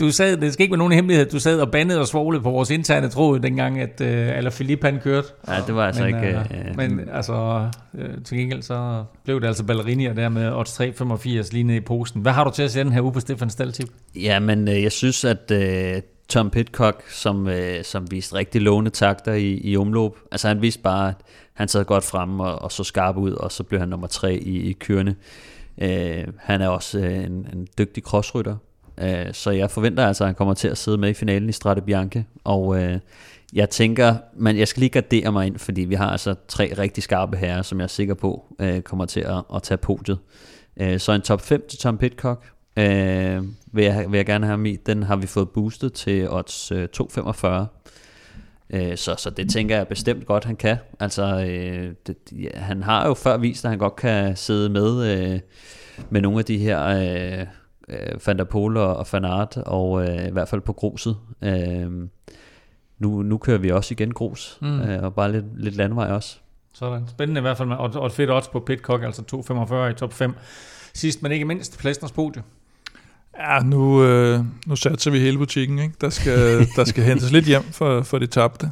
du 0.00 0.10
sad, 0.10 0.36
det 0.36 0.52
skal 0.52 0.62
ikke 0.62 0.72
være 0.72 0.78
nogen 0.78 0.92
hemmelighed, 0.92 1.30
du 1.30 1.38
sad 1.38 1.60
og 1.60 1.70
bandede 1.70 2.00
og 2.00 2.06
svoglede 2.06 2.42
på 2.42 2.50
vores 2.50 2.70
interne 2.70 3.08
tråd, 3.08 3.38
dengang 3.40 3.80
at 3.80 4.00
uh, 4.00 4.06
Alaphilippe 4.38 4.86
han 4.86 5.00
kørte. 5.04 5.26
Ja, 5.48 5.54
det 5.66 5.74
var 5.74 5.86
altså 5.86 6.02
men, 6.04 6.14
ikke... 6.14 6.28
øh, 6.28 6.40
øh, 6.68 6.76
men 6.76 7.00
altså, 7.14 7.66
øh, 7.98 8.24
til 8.24 8.38
gengæld 8.38 8.62
så 8.62 9.04
blev 9.24 9.40
det 9.40 9.46
altså 9.46 9.64
ballerini 9.64 10.04
der 10.04 10.28
med 10.28 10.52
odds 10.52 10.80
3,85 10.80 11.52
lige 11.52 11.62
nede 11.62 11.78
i 11.78 11.80
posen. 11.80 12.22
Hvad 12.22 12.32
har 12.32 12.44
du 12.44 12.50
til 12.50 12.62
at 12.62 12.70
sætte 12.70 12.84
den 12.84 12.92
her 12.92 13.02
uge 13.02 13.12
på 13.12 13.20
Stefan 13.20 13.50
Staltip? 13.50 13.88
Ja, 14.14 14.38
men 14.38 14.68
øh, 14.68 14.82
jeg 14.82 14.92
synes, 14.92 15.24
at 15.24 15.50
øh, 15.50 16.02
Tom 16.28 16.50
Pitcock, 16.50 17.10
som, 17.10 17.48
øh, 17.48 17.84
som 17.84 18.10
viste 18.10 18.34
rigtig 18.34 18.62
lovende 18.62 18.90
takter 18.90 19.32
i, 19.32 19.60
i 19.64 19.76
omløb, 19.76 20.12
altså 20.32 20.48
han 20.48 20.62
viste 20.62 20.82
bare, 20.82 21.08
at 21.08 21.14
han 21.54 21.68
sad 21.68 21.84
godt 21.84 22.04
frem 22.04 22.40
og, 22.40 22.62
og 22.62 22.72
så 22.72 22.84
skarp 22.84 23.16
ud, 23.16 23.32
og 23.32 23.52
så 23.52 23.62
blev 23.62 23.80
han 23.80 23.88
nummer 23.88 24.06
tre 24.06 24.34
i, 24.34 24.68
i 24.68 24.72
kørende. 24.72 25.14
Øh, 25.78 26.24
han 26.38 26.60
er 26.60 26.68
også 26.68 26.98
øh, 26.98 27.24
en, 27.24 27.48
en 27.52 27.68
dygtig 27.78 28.02
crossrytter, 28.02 28.56
øh, 28.98 29.26
så 29.32 29.50
jeg 29.50 29.70
forventer 29.70 30.06
altså, 30.06 30.24
at 30.24 30.28
han 30.28 30.34
kommer 30.34 30.54
til 30.54 30.68
at 30.68 30.78
sidde 30.78 30.98
med 30.98 31.08
i 31.08 31.14
finalen 31.14 31.48
i 31.48 31.52
Strade 31.52 31.80
Bianche, 31.80 32.24
og 32.44 32.82
øh, 32.82 32.98
jeg 33.54 33.70
tænker, 33.70 34.16
men 34.36 34.58
jeg 34.58 34.68
skal 34.68 34.80
lige 34.80 34.90
gardere 34.90 35.32
mig 35.32 35.46
ind, 35.46 35.58
fordi 35.58 35.80
vi 35.80 35.94
har 35.94 36.10
altså 36.10 36.34
tre 36.48 36.74
rigtig 36.78 37.02
skarpe 37.02 37.36
herrer, 37.36 37.62
som 37.62 37.78
jeg 37.78 37.84
er 37.84 37.88
sikker 37.88 38.14
på 38.14 38.56
øh, 38.58 38.82
kommer 38.82 39.04
til 39.04 39.20
at, 39.20 39.42
at 39.54 39.62
tage 39.62 39.78
podiet. 39.78 40.18
Øh, 40.76 41.00
så 41.00 41.12
en 41.12 41.20
top 41.20 41.40
5 41.40 41.64
til 41.68 41.78
Tom 41.78 41.98
Pitcock, 41.98 42.44
øh, 42.76 43.42
vil, 43.72 43.84
jeg, 43.84 44.06
vil 44.10 44.16
jeg 44.16 44.26
gerne 44.26 44.46
have 44.46 44.58
med. 44.58 44.76
Den 44.86 45.02
har 45.02 45.16
vi 45.16 45.26
fået 45.26 45.50
boostet 45.50 45.92
til 45.92 46.30
odds 46.30 46.72
øh, 46.72 46.88
2,45. 47.00 47.46
Øh, 48.70 48.96
så, 48.96 49.14
så 49.18 49.30
det 49.36 49.50
tænker 49.50 49.76
jeg 49.76 49.88
bestemt 49.88 50.26
godt, 50.26 50.44
han 50.44 50.56
kan. 50.56 50.76
Altså, 51.00 51.46
øh, 51.48 51.94
det, 52.06 52.16
ja, 52.32 52.48
han 52.54 52.82
har 52.82 53.06
jo 53.06 53.14
før 53.14 53.36
vist, 53.36 53.64
at 53.64 53.70
han 53.70 53.78
godt 53.78 53.96
kan 53.96 54.36
sidde 54.36 54.68
med 54.68 55.18
øh, 55.18 55.40
med 56.10 56.20
nogle 56.20 56.38
af 56.38 56.44
de 56.44 56.58
her 56.58 56.86
øh, 56.86 57.46
øh, 57.88 58.26
Van 58.26 58.38
der 58.38 58.44
Pol 58.44 58.76
og, 58.76 58.96
og 58.96 59.06
Van 59.12 59.24
Aert, 59.24 59.56
og 59.56 60.08
øh, 60.08 60.28
i 60.28 60.30
hvert 60.30 60.48
fald 60.48 60.60
på 60.60 60.72
gruset. 60.72 61.16
Øh, 61.42 61.90
nu, 62.98 63.22
nu 63.22 63.38
kører 63.38 63.58
vi 63.58 63.70
også 63.70 63.94
igen 63.94 64.12
grus, 64.12 64.58
Mm. 64.60 64.80
øh, 64.80 65.02
og 65.02 65.14
bare 65.14 65.32
lidt, 65.32 65.44
lidt 65.56 65.76
landvej 65.76 66.10
også. 66.12 66.36
Sådan. 66.72 67.08
Spændende 67.08 67.38
i 67.38 67.42
hvert 67.42 67.56
fald 67.56 67.68
med 67.68 67.76
og, 67.76 67.90
og 67.94 68.06
et 68.06 68.12
fedt 68.12 68.30
odds 68.30 68.48
på 68.48 68.60
Pitcock, 68.60 69.02
altså 69.04 69.22
2,45 69.32 69.74
i 69.90 69.94
top 69.94 70.12
5. 70.12 70.34
Sidst, 70.94 71.22
men 71.22 71.32
ikke 71.32 71.44
mindst, 71.44 71.78
Plæstners 71.78 72.12
podie. 72.12 72.42
Ja, 73.38 73.58
nu, 73.60 74.04
øh, 74.04 74.40
nu 74.66 74.76
satser 74.76 75.10
vi 75.10 75.18
hele 75.18 75.38
butikken. 75.38 75.78
Ikke? 75.78 75.94
Der, 76.00 76.10
skal, 76.10 76.66
der 76.76 76.84
skal 76.84 77.04
hentes 77.08 77.32
lidt 77.32 77.44
hjem 77.46 77.62
for, 77.62 78.02
for 78.02 78.18
de 78.18 78.26
tabte. 78.26 78.70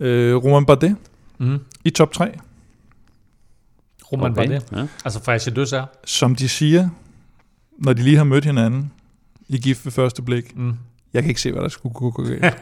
Øh, 0.00 0.36
Roman 0.36 0.66
Bardet 0.66 0.96
Mm. 1.38 1.58
i 1.84 1.90
top 1.90 2.12
3. 2.12 2.32
Roman 4.12 4.30
okay. 4.32 4.40
var 4.40 4.46
det. 4.58 4.66
Ja. 4.72 4.86
Altså 5.04 5.22
Frederik 5.24 5.56
Døs 5.56 5.72
er. 5.72 5.84
Som 6.04 6.34
de 6.36 6.48
siger, 6.48 6.88
når 7.78 7.92
de 7.92 8.02
lige 8.02 8.16
har 8.16 8.24
mødt 8.24 8.44
hinanden 8.44 8.92
i 9.48 9.58
gift 9.58 9.84
ved 9.84 9.92
første 9.92 10.22
blik. 10.22 10.56
Mm. 10.56 10.74
Jeg 11.14 11.22
kan 11.22 11.28
ikke 11.28 11.40
se, 11.40 11.52
hvad 11.52 11.62
der 11.62 11.68
skulle 11.68 11.94
gå 11.94 12.10
galt. 12.10 12.44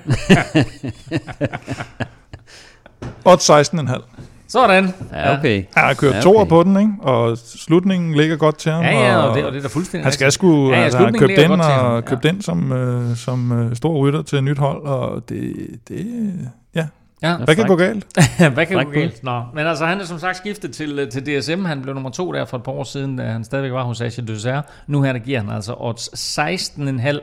Odds 3.24 3.51
16,5. 3.51 4.03
Sådan. 4.49 4.95
Ja, 5.12 5.39
okay. 5.39 5.57
Ja, 5.57 5.65
han 5.77 5.87
har 5.87 5.95
kørt 5.95 6.15
Ja, 6.15 6.19
okay. 6.19 6.41
okay. 6.41 6.49
på 6.49 6.62
den, 6.62 6.77
ikke? 6.77 6.93
og 7.01 7.39
slutningen 7.39 8.15
ligger 8.15 8.37
godt 8.37 8.59
til 8.59 8.73
ham. 8.73 8.83
Ja, 8.85 8.91
ja, 8.91 9.16
og 9.16 9.37
det, 9.37 9.45
og 9.45 9.53
det 9.53 9.59
er 9.59 9.62
da 9.62 9.69
fuldstændig 9.69 10.05
Han 10.05 10.12
skal 10.12 10.33
sgu, 10.33 10.70
Ja, 10.70 10.79
ja, 10.79 10.85
altså, 10.85 10.99
han 10.99 11.12
ligger 11.12 11.49
den, 11.49 11.51
ham, 11.51 11.61
og 11.61 11.95
ja. 11.95 12.01
købt 12.01 12.23
den 12.23 12.43
som, 12.43 12.73
øh, 12.73 13.16
som 13.16 13.53
øh, 13.53 13.77
stor 13.77 13.99
rytter 13.99 14.23
til 14.23 14.39
et 14.39 14.45
nyt 14.45 14.59
hold, 14.59 14.83
og 14.83 15.29
det, 15.29 15.55
det 15.89 16.33
ja. 16.74 16.87
Ja. 17.23 17.37
Hvad 17.37 17.57
kan 17.57 17.66
gå 17.66 17.77
galt? 17.77 18.07
Hvad 18.55 18.66
kan 18.66 18.77
Fræk 18.77 18.87
gå 18.87 18.93
galt? 18.93 19.24
Nå, 19.24 19.43
men 19.55 19.66
altså, 19.66 19.87
han 19.87 20.01
er 20.01 20.05
som 20.05 20.19
sagt 20.19 20.37
skiftet 20.37 20.73
til, 20.73 20.99
øh, 20.99 21.11
til 21.11 21.27
DSM. 21.27 21.65
Han 21.65 21.83
blev 21.83 21.95
nummer 21.95 22.11
to 22.11 22.33
der 22.33 22.45
for 22.45 22.57
et 22.57 22.62
par 22.62 22.73
år 22.73 22.85
siden, 22.85 23.16
da 23.16 23.23
han 23.24 23.45
stadigvæk 23.45 23.73
var 23.73 23.83
hos 23.85 24.01
Asien 24.01 24.27
Dessert. 24.29 24.65
Nu 24.87 25.03
her, 25.03 25.12
der 25.12 25.20
giver 25.20 25.41
han 25.41 25.51
altså 25.51 25.74
odds 25.79 26.39
16,5, 26.39 27.19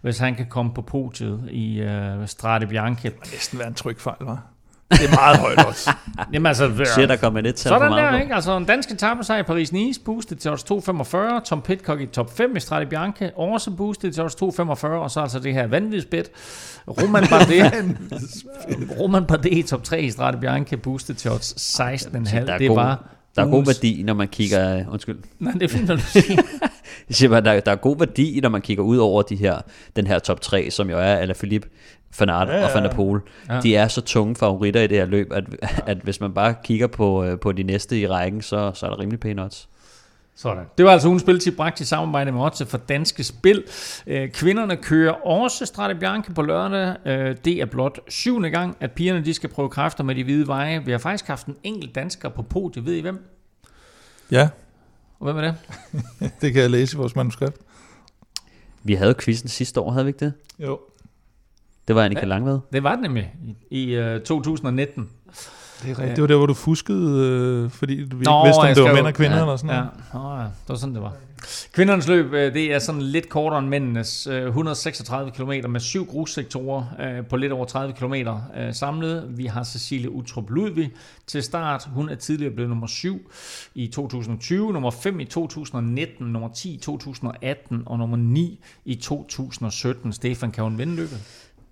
hvis 0.00 0.18
han 0.18 0.34
kan 0.34 0.46
komme 0.46 0.74
på 0.74 0.82
podiet 0.82 1.48
i 1.50 1.82
uh, 1.82 2.26
Strade 2.26 2.66
Bianche. 2.66 3.10
Det 3.10 3.18
må 3.18 3.24
næsten 3.32 3.58
være 3.58 3.68
en 3.68 3.74
tryg 3.74 4.00
fejl, 4.00 4.16
var. 4.20 4.42
Det 4.90 5.04
er 5.04 5.14
meget 5.14 5.38
højt 5.38 5.66
også. 5.66 5.90
Jamen 6.32 6.46
altså, 6.46 6.84
Shit, 6.84 7.08
der 7.08 7.16
kommer 7.16 7.40
et 7.40 7.54
tal 7.54 7.70
for 7.70 7.78
sådan 7.78 7.90
meget 7.90 8.12
der, 8.12 8.20
ikke? 8.20 8.34
Altså 8.34 8.56
en 8.56 8.64
dansk 8.64 8.90
etappesejr 8.90 9.38
i 9.38 9.42
Paris-Nice, 9.42 10.02
boostet 10.04 10.38
til 10.38 10.50
odds 10.50 10.64
2,45. 10.64 11.44
Tom 11.44 11.62
Pitcock 11.62 12.00
i 12.00 12.06
top 12.06 12.36
5 12.36 12.56
i 12.56 12.60
Strade 12.60 12.86
Bianche, 12.86 13.30
også 13.36 13.70
boostet 13.70 14.14
til 14.14 14.22
odds 14.22 14.34
2,45. 14.34 14.86
Og 14.86 15.10
så 15.10 15.20
altså 15.20 15.38
det 15.38 15.54
her 15.54 15.66
vanvidsbet. 15.66 16.30
Roman 16.88 17.26
Bardet, 17.30 17.96
Roman 19.00 19.24
Bardet 19.26 19.52
i 19.52 19.62
top 19.62 19.84
3 19.84 20.02
i 20.02 20.10
Strade 20.10 20.38
Bianche, 20.38 20.76
boostet 20.76 21.16
til 21.16 21.30
odds 21.30 21.80
16,5. 21.80 22.46
Der 22.46 22.52
er, 22.52 22.58
det 22.58 22.70
var 22.70 23.04
der 23.40 23.46
er 23.46 23.50
god 23.50 23.66
værdi, 23.66 24.02
når 24.02 24.14
man 24.14 24.28
kigger... 24.28 24.84
Undskyld. 24.92 25.18
Nej, 25.38 25.52
det 25.52 25.62
er 25.62 25.68
fint, 25.68 25.88
når 25.88 25.94
du 25.94 26.02
siger. 26.02 26.42
Jeg 27.08 27.16
siger 27.16 27.30
bare, 27.30 27.40
der, 27.40 27.60
der 27.60 27.72
er 27.72 27.76
god 27.76 27.98
værdi, 27.98 28.40
når 28.42 28.48
man 28.48 28.60
kigger 28.60 28.84
ud 28.84 28.96
over 28.96 29.22
de 29.22 29.36
her, 29.36 29.60
den 29.96 30.06
her 30.06 30.18
top 30.18 30.40
3, 30.40 30.70
som 30.70 30.90
jo 30.90 30.98
er 30.98 31.14
Alaphilippe, 31.14 31.68
Van 32.18 32.28
Aert 32.28 32.48
ja, 32.48 32.56
ja. 32.56 32.64
og 32.64 32.70
Van 32.74 32.84
der 32.84 32.94
Poel. 32.94 33.20
Ja. 33.48 33.54
Ja. 33.54 33.60
De 33.60 33.76
er 33.76 33.88
så 33.88 34.00
tunge 34.00 34.36
favoritter 34.36 34.80
i 34.80 34.86
det 34.86 34.98
her 34.98 35.04
løb, 35.04 35.32
at, 35.32 35.44
at 35.86 35.98
hvis 35.98 36.20
man 36.20 36.34
bare 36.34 36.54
kigger 36.64 36.86
på, 36.86 37.24
øh, 37.24 37.40
på 37.40 37.52
de 37.52 37.62
næste 37.62 38.00
i 38.00 38.06
rækken, 38.06 38.42
så, 38.42 38.70
så 38.74 38.86
er 38.86 38.90
der 38.90 39.00
rimelig 39.00 39.20
pæne 39.20 39.42
odds. 39.42 39.68
Sådan. 40.34 40.64
Det 40.78 40.84
var 40.86 40.92
altså 40.92 41.08
ugens 41.08 41.22
spiltid 41.22 41.52
bragt 41.56 41.80
i 41.80 41.84
samarbejde 41.84 42.32
med 42.32 42.40
Otse 42.40 42.66
for 42.66 42.78
Danske 42.78 43.24
Spil. 43.24 43.64
Øh, 44.06 44.30
Kvinderne 44.30 44.76
kører 44.76 45.12
også 45.12 45.66
Strade 45.66 45.94
Bianche 45.94 46.34
på 46.34 46.42
lørdag. 46.42 46.96
Øh, 47.06 47.36
Det 47.44 47.52
er 47.60 47.66
blot 47.66 47.98
syvende 48.08 48.50
gang, 48.50 48.76
at 48.80 48.92
pigerne 48.92 49.24
de 49.24 49.34
skal 49.34 49.48
prøve 49.50 49.68
kræfter 49.68 50.04
med 50.04 50.14
de 50.14 50.24
hvide 50.24 50.46
veje. 50.46 50.84
Vi 50.84 50.90
har 50.90 50.98
faktisk 50.98 51.26
haft 51.26 51.46
en 51.46 51.56
enkelt 51.62 51.94
dansker 51.94 52.28
på 52.28 52.42
podiet. 52.42 52.86
Ved 52.86 52.94
I 52.94 53.00
hvem? 53.00 53.24
Ja, 54.30 54.48
Og 55.20 55.24
hvem 55.24 55.36
er 55.36 55.40
det? 55.40 55.54
det 56.40 56.52
kan 56.52 56.62
jeg 56.62 56.70
læse 56.70 56.96
i 56.96 56.98
vores 56.98 57.16
manuskript. 57.16 57.56
Vi 58.82 58.94
havde 58.94 59.14
quizzen 59.14 59.48
sidste 59.48 59.80
år, 59.80 59.90
havde 59.92 60.04
vi 60.04 60.08
ikke 60.08 60.24
det? 60.24 60.32
Jo. 60.58 60.78
Det 61.88 61.96
var 61.96 62.04
Annika 62.04 62.20
Ja. 62.20 62.26
Langved. 62.26 62.58
Det 62.72 62.82
var 62.82 62.92
det 62.92 63.00
nemlig 63.02 63.34
i, 63.70 63.82
i 63.90 64.14
uh, 64.14 64.20
2019. 64.20 65.08
Det 65.82 65.90
er 65.90 65.98
rigtigt. 65.98 66.16
Det 66.16 66.22
var 66.22 66.26
der, 66.28 66.36
hvor 66.36 66.46
du 66.46 66.54
fuskede, 66.54 67.26
øh, 67.64 67.70
fordi 67.70 67.92
vi 67.94 68.00
ikke 68.02 68.14
vidste, 68.14 68.58
om 68.60 68.74
det 68.74 68.82
var 68.84 68.92
mænd 68.94 69.06
og 69.06 69.14
kvinder 69.14 69.36
ja, 69.36 69.42
eller 69.42 69.56
sådan 69.56 69.70
Ja, 69.70 69.76
noget. 69.76 69.90
Nå, 70.14 70.36
ja, 70.36 70.42
det 70.42 70.68
var 70.68 70.74
sådan, 70.74 70.94
det 70.94 71.02
var. 71.02 71.12
Kvindernes 71.72 72.08
løb, 72.08 72.32
øh, 72.32 72.54
det 72.54 72.74
er 72.74 72.78
sådan 72.78 73.02
lidt 73.02 73.28
kortere 73.28 73.58
end 73.58 73.68
mændenes. 73.68 74.26
øh, 74.26 74.46
136 74.46 75.30
km 75.30 75.52
med 75.68 75.80
syv 75.80 76.06
grussektorer 76.06 76.84
øh, 77.00 77.26
på 77.26 77.36
lidt 77.36 77.52
over 77.52 77.64
30 77.64 77.94
km 77.94 78.14
samlet. 78.72 79.24
Vi 79.28 79.46
har 79.46 79.64
Cecilie 79.64 80.10
Utrup 80.10 80.50
Ludvig 80.50 80.90
til 81.26 81.42
start. 81.42 81.88
Hun 81.94 82.08
er 82.08 82.14
tidligere 82.14 82.52
blevet 82.54 82.68
nummer 82.68 82.86
7 82.86 83.30
i 83.74 83.86
2020, 83.86 84.72
nummer 84.72 84.90
5 84.90 85.20
i 85.20 85.24
2019, 85.24 86.26
nummer 86.26 86.48
10 86.54 86.74
i 86.74 86.78
2018 86.78 87.82
og 87.86 87.98
nummer 87.98 88.16
9 88.16 88.60
i 88.84 88.94
2017. 88.94 90.12
Stefan, 90.12 90.50
kan 90.50 90.64
hun 90.64 90.78
vinde 90.78 90.96
løbet? 90.96 91.20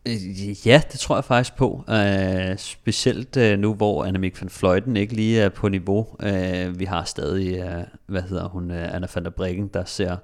Øh, 0.06 0.66
ja, 0.66 0.82
det 0.92 1.00
tror 1.00 1.16
jeg 1.16 1.24
faktisk 1.24 1.56
på. 1.56 1.84
Uh, 1.88 2.56
specielt 2.56 3.36
uh, 3.36 3.58
nu, 3.58 3.74
hvor 3.74 4.04
Annemiek 4.04 4.42
van 4.42 4.48
Fløjten 4.48 4.96
ikke 4.96 5.14
lige 5.14 5.40
er 5.40 5.48
på 5.48 5.68
niveau. 5.68 6.06
Uh, 6.22 6.78
vi 6.78 6.84
har 6.84 7.04
stadig, 7.04 7.64
uh, 7.64 7.82
hvad 8.06 8.22
hedder 8.22 8.48
hun, 8.48 8.70
uh, 8.70 8.94
Anna 8.94 9.06
van 9.14 9.24
der 9.24 9.30
Breggen, 9.30 9.68
der 9.68 9.84
ser 9.84 10.16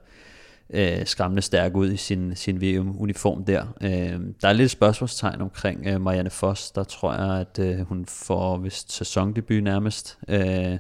uh, 0.69 1.05
skræmmende 1.05 1.43
stærk 1.43 1.75
ud 1.75 1.93
i 1.93 1.97
sin, 1.97 2.37
sin 2.37 2.61
VM-uniform 2.61 3.45
der. 3.45 3.63
Uh, 3.81 4.25
der 4.41 4.49
er 4.49 4.53
lidt 4.53 4.71
spørgsmålstegn 4.71 5.41
omkring 5.41 5.95
uh, 5.95 6.01
Marianne 6.01 6.31
Foss. 6.31 6.71
Der 6.71 6.85
tror 6.85 7.15
jeg, 7.15 7.41
at 7.41 7.81
uh, 7.81 7.89
hun 7.89 8.07
får 8.07 8.59
vist 8.59 8.93
sæsondebut 8.93 9.63
nærmest. 9.63 10.19
Uh, 10.29 10.77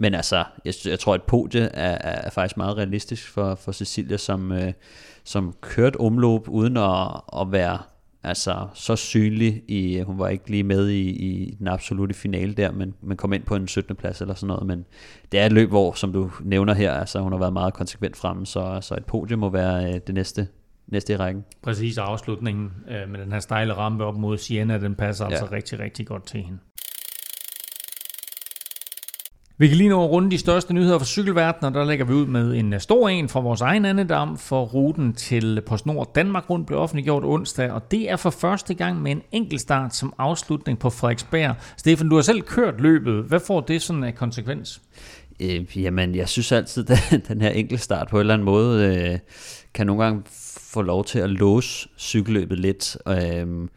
men 0.00 0.14
altså, 0.14 0.44
jeg, 0.64 0.74
jeg 0.84 0.98
tror, 0.98 1.14
at 1.14 1.22
podie 1.22 1.60
er, 1.60 1.98
er, 2.00 2.30
faktisk 2.30 2.56
meget 2.56 2.76
realistisk 2.76 3.28
for, 3.28 3.54
for 3.54 3.72
Cecilia, 3.72 4.16
som, 4.16 4.52
øh, 4.52 4.72
som 5.24 5.54
kørte 5.60 6.00
omløb 6.00 6.48
uden 6.48 6.76
at, 6.76 7.20
at 7.40 7.52
være 7.52 7.78
altså, 8.28 8.68
så 8.74 8.96
synlig. 8.96 9.62
I, 9.68 10.00
hun 10.00 10.18
var 10.18 10.28
ikke 10.28 10.50
lige 10.50 10.62
med 10.62 10.88
i, 10.88 11.10
i 11.10 11.54
den 11.58 11.68
absolute 11.68 12.14
finale 12.14 12.54
der, 12.54 12.72
men, 12.72 12.94
men 13.02 13.16
kom 13.16 13.32
ind 13.32 13.42
på 13.42 13.54
en 13.56 13.68
17. 13.68 13.96
plads 13.96 14.20
eller 14.20 14.34
sådan 14.34 14.46
noget. 14.46 14.66
Men 14.66 14.84
det 15.32 15.40
er 15.40 15.46
et 15.46 15.52
løb, 15.52 15.68
hvor, 15.68 15.92
som 15.92 16.12
du 16.12 16.30
nævner 16.44 16.74
her, 16.74 16.92
altså, 16.92 17.20
hun 17.20 17.32
har 17.32 17.38
været 17.38 17.52
meget 17.52 17.74
konsekvent 17.74 18.16
fremme, 18.16 18.46
så, 18.46 18.78
så 18.80 18.94
et 18.94 19.04
podie 19.04 19.36
må 19.36 19.50
være 19.50 19.94
øh, 19.94 20.00
det 20.06 20.14
næste, 20.14 20.48
næste 20.86 21.12
i 21.12 21.16
rækken. 21.16 21.44
Præcis 21.62 21.98
afslutningen 21.98 22.70
øh, 22.88 23.08
med 23.10 23.20
den 23.20 23.32
her 23.32 23.40
stejle 23.40 23.72
rampe 23.72 24.04
op 24.04 24.16
mod 24.16 24.38
Siena, 24.38 24.78
den 24.78 24.94
passer. 24.94 25.24
Ja. 25.24 25.30
altså 25.30 25.48
rigtig, 25.52 25.78
rigtig 25.78 26.06
godt 26.06 26.26
til 26.26 26.40
hende. 26.40 26.58
Vi 29.60 29.68
kan 29.68 29.76
lige 29.76 29.88
nå 29.88 30.04
at 30.04 30.10
runde 30.10 30.30
de 30.30 30.38
største 30.38 30.74
nyheder 30.74 30.98
fra 30.98 31.04
cykelverdenen, 31.06 31.64
og 31.64 31.80
der 31.80 31.86
lægger 31.86 32.04
vi 32.04 32.12
ud 32.12 32.26
med 32.26 32.54
en 32.54 32.72
øh, 32.72 32.80
stor 32.80 33.08
en 33.08 33.28
fra 33.28 33.40
vores 33.40 33.60
egen 33.60 33.84
andedam, 33.84 34.38
for 34.38 34.64
ruten 34.64 35.12
til 35.12 35.60
PostNord 35.66 36.14
Danmark 36.14 36.50
rundt 36.50 36.66
blev 36.66 36.78
offentliggjort 36.78 37.24
onsdag, 37.24 37.70
og 37.70 37.90
det 37.90 38.10
er 38.10 38.16
for 38.16 38.30
første 38.30 38.74
gang 38.74 39.02
med 39.02 39.12
en 39.12 39.22
enkeltstart 39.32 39.94
som 39.94 40.14
afslutning 40.18 40.78
på 40.78 40.90
Frederiksberg. 40.90 41.54
Stefan, 41.76 42.08
du 42.08 42.14
har 42.14 42.22
selv 42.22 42.42
kørt 42.42 42.80
løbet. 42.80 43.24
Hvad 43.24 43.40
får 43.40 43.60
det 43.60 43.82
sådan 43.82 44.04
af 44.04 44.14
konsekvens? 44.14 44.82
Øh, 45.40 45.82
jamen, 45.82 46.14
jeg 46.14 46.28
synes 46.28 46.52
altid, 46.52 46.90
at 47.10 47.28
den 47.28 47.40
her 47.40 47.50
enkeltstart 47.50 48.08
på 48.08 48.16
en 48.16 48.20
eller 48.20 48.34
anden 48.34 48.44
måde 48.44 48.96
øh, 48.96 49.18
kan 49.74 49.86
nogle 49.86 50.04
gange 50.04 50.22
få 50.72 50.82
lov 50.82 51.04
til 51.04 51.18
at 51.18 51.30
låse 51.30 51.88
cykelløbet 51.98 52.58
lidt. 52.58 52.96
Øh, 53.08 53.68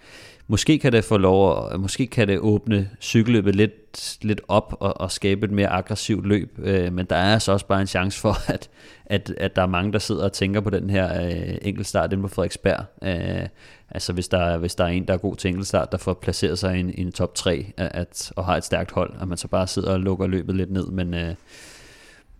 måske 0.51 0.79
kan 0.79 0.91
det 0.91 1.03
få 1.03 1.17
lov 1.17 1.67
at, 1.73 1.79
måske 1.79 2.07
kan 2.07 2.27
det 2.27 2.39
åbne 2.39 2.89
cykelløbet 3.01 3.55
lidt, 3.55 4.17
lidt 4.21 4.41
op 4.47 4.77
og, 4.79 5.01
og 5.01 5.11
skabe 5.11 5.45
et 5.45 5.51
mere 5.51 5.67
aggressivt 5.67 6.25
løb, 6.25 6.59
øh, 6.63 6.93
men 6.93 7.05
der 7.05 7.15
er 7.15 7.33
altså 7.33 7.51
også 7.51 7.65
bare 7.65 7.81
en 7.81 7.87
chance 7.87 8.19
for, 8.19 8.37
at, 8.53 8.69
at, 9.05 9.33
at 9.37 9.55
der 9.55 9.61
er 9.61 9.67
mange, 9.67 9.93
der 9.93 9.99
sidder 9.99 10.23
og 10.23 10.33
tænker 10.33 10.61
på 10.61 10.69
den 10.69 10.89
her 10.89 11.25
øh, 11.25 11.57
enkeltstart 11.61 12.13
inde 12.13 12.21
på 12.21 12.27
Frederiksberg. 12.27 12.85
Øh, 13.03 13.47
altså 13.89 14.13
hvis 14.13 14.27
der, 14.27 14.57
hvis 14.57 14.75
der 14.75 14.83
er 14.83 14.87
en, 14.87 15.07
der 15.07 15.13
er 15.13 15.17
god 15.17 15.35
til 15.35 15.47
enkeltstart, 15.47 15.91
der 15.91 15.97
får 15.97 16.13
placeret 16.13 16.59
sig 16.59 16.77
i 16.77 16.79
en, 16.79 16.89
i 16.89 17.01
en 17.01 17.11
top 17.11 17.35
3 17.35 17.65
at, 17.77 17.91
at, 17.93 18.31
og 18.35 18.45
har 18.45 18.57
et 18.57 18.63
stærkt 18.63 18.91
hold, 18.91 19.13
at 19.21 19.27
man 19.27 19.37
så 19.37 19.47
bare 19.47 19.67
sidder 19.67 19.93
og 19.93 19.99
lukker 19.99 20.27
løbet 20.27 20.55
lidt 20.55 20.71
ned, 20.71 20.87
men... 20.87 21.13
Øh, 21.13 21.35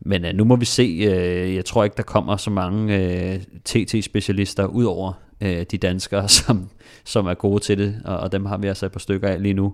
men 0.06 0.26
øh, 0.26 0.34
nu 0.34 0.44
må 0.44 0.56
vi 0.56 0.66
se. 0.66 0.84
Øh, 0.84 1.56
jeg 1.56 1.66
tror 1.66 1.84
ikke, 1.84 1.98
der 1.98 2.04
kommer 2.04 2.38
så 2.38 2.50
mange 2.50 2.98
øh, 2.98 3.42
TT-specialister 3.66 4.66
ud 4.66 4.84
over 4.84 5.14
øh, 5.42 5.66
de 5.72 5.78
danskere, 5.78 6.30
som, 6.40 6.70
som 7.04 7.28
er 7.28 7.34
gode 7.34 7.64
til 7.64 7.78
det, 7.78 8.02
og, 8.06 8.18
og 8.18 8.32
dem 8.32 8.46
har 8.46 8.58
vi 8.58 8.68
altså 8.68 8.86
et 8.86 8.92
par 8.92 9.00
stykker 9.00 9.28
af 9.28 9.44
lige 9.44 9.54
nu. 9.54 9.74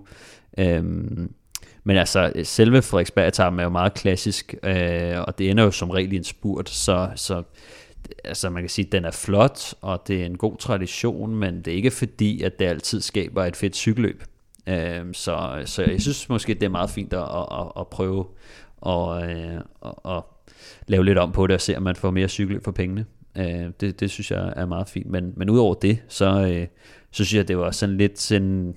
Øhm, 0.58 1.32
men 1.84 1.96
altså, 1.96 2.32
selve 2.42 2.82
Frederiksberg-etappen 2.82 3.60
er 3.60 3.64
jo 3.64 3.70
meget 3.70 3.94
klassisk, 3.94 4.54
øh, 4.62 5.20
og 5.20 5.38
det 5.38 5.50
ender 5.50 5.64
jo 5.64 5.70
som 5.70 5.90
regel 5.90 6.12
i 6.12 6.16
en 6.16 6.24
spurt, 6.24 6.68
så, 6.68 7.10
så 7.14 7.42
altså 8.24 8.50
man 8.50 8.62
kan 8.62 8.70
sige, 8.70 8.86
at 8.86 8.92
den 8.92 9.04
er 9.04 9.10
flot, 9.10 9.74
og 9.80 10.02
det 10.08 10.22
er 10.22 10.26
en 10.26 10.38
god 10.38 10.56
tradition, 10.56 11.36
men 11.36 11.56
det 11.56 11.68
er 11.68 11.76
ikke 11.76 11.90
fordi, 11.90 12.42
at 12.42 12.58
det 12.58 12.64
altid 12.64 13.00
skaber 13.00 13.44
et 13.44 13.56
fedt 13.56 13.76
cykelløb. 13.76 14.22
Øh, 14.66 15.04
så, 15.12 15.62
så 15.64 15.82
jeg 15.82 16.00
synes 16.00 16.28
måske, 16.28 16.54
det 16.54 16.62
er 16.62 16.68
meget 16.68 16.90
fint 16.90 17.12
at, 17.12 17.22
at, 17.22 17.72
at 17.80 17.88
prøve 17.88 18.26
at, 18.86 19.30
øh, 19.30 19.54
at, 19.56 19.62
og, 19.82 20.26
lave 20.86 21.04
lidt 21.04 21.18
om 21.18 21.32
på 21.32 21.46
det 21.46 21.54
og 21.54 21.60
se, 21.60 21.76
om 21.76 21.82
man 21.82 21.96
får 21.96 22.10
mere 22.10 22.28
cykelløb 22.28 22.64
for 22.64 22.72
pengene. 22.72 23.04
Øh, 23.36 23.70
det, 23.80 24.00
det 24.00 24.10
synes 24.10 24.30
jeg 24.30 24.52
er 24.56 24.66
meget 24.66 24.88
fint. 24.88 25.10
Men, 25.10 25.32
men 25.36 25.50
udover 25.50 25.74
det, 25.74 25.98
så, 26.08 26.46
øh, 26.46 26.66
så 27.10 27.24
synes 27.24 27.34
jeg, 27.34 27.48
det 27.48 27.58
var 27.58 27.70
sådan 27.70 27.96
lidt 27.96 28.18
sådan 28.20 28.74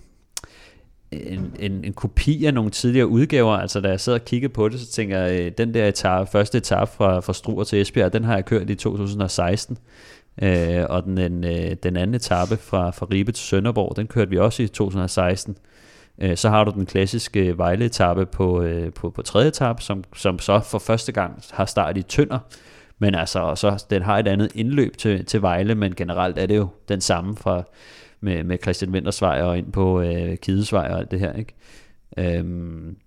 en, 1.11 1.53
en, 1.59 1.83
en 1.83 1.93
kopi 1.93 2.45
af 2.45 2.53
nogle 2.53 2.69
tidligere 2.69 3.07
udgaver. 3.07 3.53
Altså 3.53 3.79
da 3.79 3.89
jeg 3.89 3.99
sad 3.99 4.13
og 4.13 4.25
kiggede 4.25 4.53
på 4.53 4.69
det, 4.69 4.79
så 4.79 4.91
tænker 4.91 5.19
jeg, 5.19 5.39
øh, 5.39 5.51
den 5.57 5.73
der 5.73 5.87
etape, 5.87 6.31
første 6.31 6.57
etape 6.57 6.91
fra, 6.91 7.19
fra 7.19 7.33
Struer 7.33 7.63
til 7.63 7.81
Esbjerg, 7.81 8.13
den 8.13 8.23
har 8.23 8.35
jeg 8.35 8.45
kørt 8.45 8.69
i 8.69 8.75
2016. 8.75 9.77
Øh, 10.41 10.85
og 10.89 11.03
den, 11.03 11.17
den, 11.17 11.43
øh, 11.43 11.75
den 11.83 11.97
anden 11.97 12.13
etape 12.13 12.57
fra, 12.57 12.91
fra 12.91 13.07
Ribe 13.11 13.31
til 13.31 13.45
Sønderborg, 13.45 13.95
den 13.95 14.07
kørte 14.07 14.29
vi 14.29 14.37
også 14.37 14.63
i 14.63 14.67
2016. 14.67 15.57
Øh, 16.21 16.37
Så 16.37 16.49
har 16.49 16.63
du 16.63 16.71
den 16.71 16.85
klassiske 16.85 17.57
Vejle-etappe 17.57 18.25
på, 18.25 18.61
øh, 18.61 18.93
på, 18.93 19.09
på 19.09 19.21
tredje 19.21 19.47
etape, 19.47 19.81
som, 19.81 20.03
som 20.15 20.39
så 20.39 20.59
for 20.59 20.79
første 20.79 21.11
gang 21.11 21.41
har 21.51 21.65
start 21.65 21.97
i 21.97 22.01
Tønder. 22.01 22.39
Men 23.01 23.15
altså, 23.15 23.39
og 23.39 23.57
så, 23.57 23.85
den 23.89 24.01
har 24.01 24.19
et 24.19 24.27
andet 24.27 24.51
indløb 24.55 24.97
til, 24.97 25.25
til 25.25 25.41
Vejle, 25.41 25.75
men 25.75 25.95
generelt 25.95 26.37
er 26.37 26.45
det 26.45 26.57
jo 26.57 26.67
den 26.89 27.01
samme 27.01 27.35
fra 27.35 27.63
med, 28.19 28.43
med 28.43 28.57
Christian 28.61 28.91
Wintersvej 28.91 29.41
og 29.41 29.57
ind 29.57 29.71
på 29.71 30.01
øh, 30.01 30.37
Kidesvej 30.37 30.87
og 30.91 30.99
alt 30.99 31.11
det 31.11 31.19
her. 31.19 31.33
Ikke? 31.33 31.53
Øhm, 32.17 32.97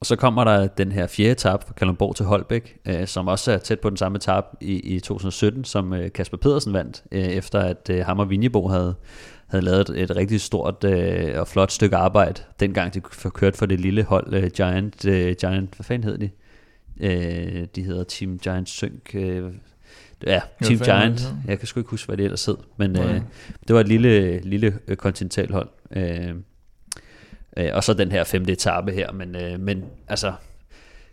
og 0.00 0.06
så 0.06 0.16
kommer 0.16 0.44
der 0.44 0.66
den 0.66 0.92
her 0.92 1.06
fjerde 1.06 1.30
etap 1.30 1.66
fra 1.66 1.74
Kalundborg 1.74 2.16
til 2.16 2.26
Holbæk, 2.26 2.78
øh, 2.86 3.06
som 3.06 3.28
også 3.28 3.52
er 3.52 3.58
tæt 3.58 3.80
på 3.80 3.90
den 3.90 3.96
samme 3.96 4.16
etap 4.16 4.44
i, 4.60 4.94
i 4.94 5.00
2017, 5.00 5.64
som 5.64 5.92
øh, 5.92 6.12
Kasper 6.12 6.36
Pedersen 6.36 6.72
vandt, 6.72 7.04
øh, 7.12 7.24
efter 7.24 7.60
at 7.60 7.90
øh, 7.90 8.04
ham 8.06 8.18
og 8.18 8.30
Vinjebo 8.30 8.68
havde, 8.68 8.94
havde 9.46 9.64
lavet 9.64 9.88
et, 9.88 10.02
et 10.02 10.16
rigtig 10.16 10.40
stort 10.40 10.84
øh, 10.84 11.40
og 11.40 11.48
flot 11.48 11.70
stykke 11.70 11.96
arbejde, 11.96 12.42
dengang 12.60 12.94
de 12.94 13.00
kørt 13.30 13.56
for 13.56 13.66
det 13.66 13.80
lille 13.80 14.02
hold 14.02 14.34
øh, 14.34 14.50
Giant, 14.50 15.04
øh, 15.04 15.34
Giant, 15.40 15.74
hvad 15.74 15.84
fanden 15.84 16.08
hed 16.08 16.18
de? 16.18 16.30
Øh, 17.00 17.66
de 17.76 17.82
hedder 17.82 18.04
Team 18.04 18.38
Giant 18.38 18.68
Sync, 18.68 19.14
øh, 19.14 19.52
ja, 20.26 20.40
Team 20.62 20.74
er 20.74 20.78
det, 20.78 20.84
Giant, 20.84 21.20
så? 21.20 21.28
jeg 21.46 21.58
kan 21.58 21.68
sgu 21.68 21.80
ikke 21.80 21.90
huske, 21.90 22.06
hvad 22.06 22.16
det 22.16 22.24
ellers 22.24 22.44
hed, 22.44 22.56
men 22.76 22.90
Nej. 22.90 23.14
øh, 23.14 23.20
det 23.68 23.74
var 23.74 23.80
et 23.80 23.88
lille, 23.88 24.38
lille 24.38 24.78
øh, 24.88 24.96
kontinentalhold. 24.96 25.68
Øh, 25.90 26.34
øh, 27.56 27.70
og 27.72 27.84
så 27.84 27.94
den 27.94 28.12
her 28.12 28.24
femte 28.24 28.52
etape 28.52 28.92
her, 28.92 29.12
men, 29.12 29.36
øh, 29.36 29.60
men 29.60 29.84
altså 30.08 30.32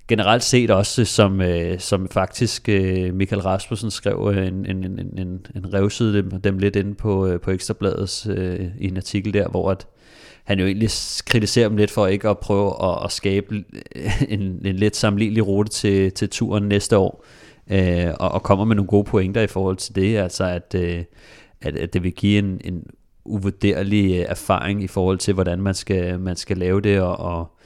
generelt 0.07 0.43
set 0.43 0.71
også, 0.71 1.05
som, 1.05 1.41
øh, 1.41 1.79
som 1.79 2.09
faktisk 2.09 2.69
øh, 2.69 3.13
Michael 3.13 3.41
Rasmussen 3.41 3.91
skrev 3.91 4.33
øh, 4.35 4.47
en, 4.47 4.65
en, 4.65 4.83
en, 4.85 5.19
en, 5.19 5.45
en 5.55 5.73
revside 5.73 6.13
dem, 6.13 6.41
dem 6.41 6.57
lidt 6.57 6.75
inde 6.75 6.95
på, 6.95 7.27
øh, 7.27 7.41
på 7.41 7.51
Ekstrabladets 7.51 8.27
øh, 8.29 8.67
i 8.79 8.87
en 8.87 8.97
artikel 8.97 9.33
der, 9.33 9.47
hvor 9.47 9.71
at, 9.71 9.87
han 10.43 10.59
jo 10.59 10.65
egentlig 10.65 10.89
kritiserer 11.25 11.67
dem 11.67 11.77
lidt 11.77 11.91
for 11.91 12.07
ikke 12.07 12.29
at 12.29 12.39
prøve 12.39 12.83
at, 12.83 13.05
at 13.05 13.11
skabe 13.11 13.63
en, 14.29 14.41
en 14.65 14.75
lidt 14.75 14.95
sammenlignelig 14.95 15.47
rute 15.47 15.69
til, 15.69 16.11
til 16.11 16.29
turen 16.29 16.63
næste 16.63 16.97
år, 16.97 17.25
øh, 17.71 18.13
og, 18.19 18.31
og 18.31 18.43
kommer 18.43 18.65
med 18.65 18.75
nogle 18.75 18.87
gode 18.87 19.03
pointer 19.03 19.41
i 19.41 19.47
forhold 19.47 19.77
til 19.77 19.95
det, 19.95 20.17
altså 20.17 20.43
at, 20.43 20.75
øh, 20.75 21.03
at, 21.61 21.75
at 21.75 21.93
det 21.93 22.03
vil 22.03 22.11
give 22.11 22.39
en, 22.39 22.61
en 22.63 22.83
uvurderlig 23.25 24.19
øh, 24.19 24.25
erfaring 24.29 24.83
i 24.83 24.87
forhold 24.87 25.17
til, 25.17 25.33
hvordan 25.33 25.61
man 25.61 25.73
skal, 25.73 26.19
man 26.19 26.35
skal 26.35 26.57
lave 26.57 26.81
det, 26.81 27.01
og, 27.01 27.19
og 27.19 27.57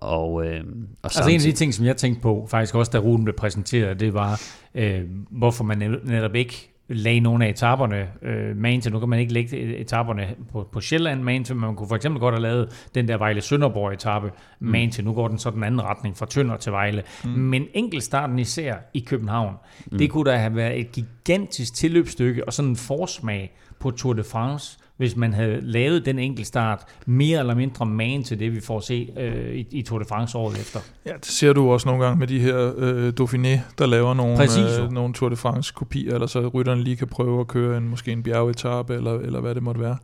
og, 0.00 0.46
øh, 0.46 0.60
og 1.02 1.04
altså 1.04 1.28
en 1.28 1.34
af 1.34 1.40
de 1.40 1.52
ting, 1.52 1.74
som 1.74 1.84
jeg 1.84 1.96
tænkte 1.96 2.22
på, 2.22 2.46
faktisk 2.50 2.74
også 2.74 2.90
da 2.90 2.98
ruten 2.98 3.24
blev 3.24 3.36
præsenteret, 3.36 4.00
det 4.00 4.14
var, 4.14 4.42
øh, 4.74 5.00
hvorfor 5.30 5.64
man 5.64 5.98
netop 6.04 6.34
ikke 6.34 6.75
lagde 6.88 7.20
nogle 7.20 7.44
af 7.44 7.50
etaperne 7.50 8.08
øh, 8.22 8.56
man 8.56 8.80
til. 8.80 8.92
Nu 8.92 8.98
kan 8.98 9.08
man 9.08 9.18
ikke 9.18 9.32
lægge 9.32 9.76
etaperne 9.76 10.34
på, 10.52 10.68
på 10.72 10.80
Sjælland 10.80 11.22
man 11.22 11.44
til, 11.44 11.56
men 11.56 11.64
man 11.64 11.76
kunne 11.76 11.88
for 11.88 11.96
eksempel 11.96 12.20
godt 12.20 12.34
have 12.34 12.42
lavet 12.42 12.88
den 12.94 13.08
der 13.08 13.18
Vejle 13.18 13.40
Sønderborg 13.40 13.92
etape 13.92 14.26
mm. 14.60 14.68
man 14.68 14.90
til. 14.90 15.04
Nu 15.04 15.12
går 15.12 15.28
den 15.28 15.38
så 15.38 15.50
den 15.50 15.64
anden 15.64 15.82
retning 15.82 16.16
fra 16.16 16.26
Tønder 16.26 16.56
til 16.56 16.72
Vejle. 16.72 17.02
Mm. 17.24 17.30
Men 17.30 17.66
enkeltstarten 17.74 18.38
især 18.38 18.74
i 18.94 19.00
København, 19.00 19.54
mm. 19.86 19.98
det 19.98 20.10
kunne 20.10 20.30
da 20.30 20.36
have 20.36 20.56
været 20.56 20.80
et 20.80 20.92
gigantisk 20.92 21.74
tilløbsstykke 21.74 22.46
og 22.46 22.52
sådan 22.52 22.68
en 22.68 22.76
forsmag 22.76 23.56
på 23.80 23.90
Tour 23.90 24.12
de 24.12 24.24
France, 24.24 24.78
hvis 24.96 25.16
man 25.16 25.32
havde 25.32 25.60
lavet 25.62 26.06
den 26.06 26.18
enkelte 26.18 26.48
start 26.48 26.84
mere 27.06 27.38
eller 27.38 27.54
mindre 27.54 27.86
man 27.86 28.24
til 28.24 28.38
det, 28.38 28.52
vi 28.52 28.60
får 28.60 28.80
se 28.80 29.08
øh, 29.18 29.54
i, 29.54 29.66
i 29.70 29.82
Tour 29.82 29.98
de 29.98 30.04
France 30.04 30.38
året 30.38 30.58
efter. 30.60 30.80
Ja, 31.06 31.12
det 31.12 31.26
ser 31.26 31.52
du 31.52 31.70
også 31.70 31.88
nogle 31.88 32.04
gange 32.04 32.18
med 32.18 32.26
de 32.26 32.40
her 32.40 32.72
øh, 32.76 33.12
Dauphiné, 33.20 33.58
der 33.78 33.86
laver 33.86 34.14
nogle, 34.14 34.42
øh, 34.82 34.92
nogle 34.92 35.14
Tour 35.14 35.28
de 35.28 35.36
France 35.36 35.72
kopier, 35.76 36.14
eller 36.14 36.26
så 36.26 36.48
rytterne 36.48 36.82
lige 36.82 36.96
kan 36.96 37.08
prøve 37.08 37.40
at 37.40 37.48
køre 37.48 37.78
en, 37.78 37.88
måske 37.88 38.12
en 38.12 38.22
bjergetappe, 38.22 38.94
eller, 38.94 39.18
eller 39.18 39.40
hvad 39.40 39.54
det 39.54 39.62
måtte 39.62 39.80
være. 39.80 39.96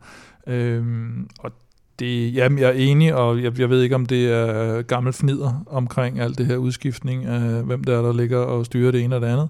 Øhm, 0.47 1.27
og 1.39 1.51
det, 1.99 2.35
jamen, 2.35 2.59
jeg 2.59 2.69
er 2.69 2.73
enig, 2.73 3.15
og 3.15 3.43
jeg, 3.43 3.59
jeg 3.59 3.69
ved 3.69 3.81
ikke, 3.81 3.95
om 3.95 4.05
det 4.05 4.31
er 4.31 4.81
gammel 4.81 5.13
fnider 5.13 5.63
omkring 5.67 6.19
alt 6.19 6.37
det 6.37 6.45
her 6.45 6.57
udskiftning 6.57 7.25
af, 7.25 7.63
hvem 7.63 7.83
der 7.83 7.97
er, 7.97 8.01
der 8.01 8.13
ligger 8.13 8.37
og 8.37 8.65
styrer 8.65 8.91
det 8.91 9.01
ene 9.01 9.15
og 9.15 9.21
det 9.21 9.27
andet 9.27 9.49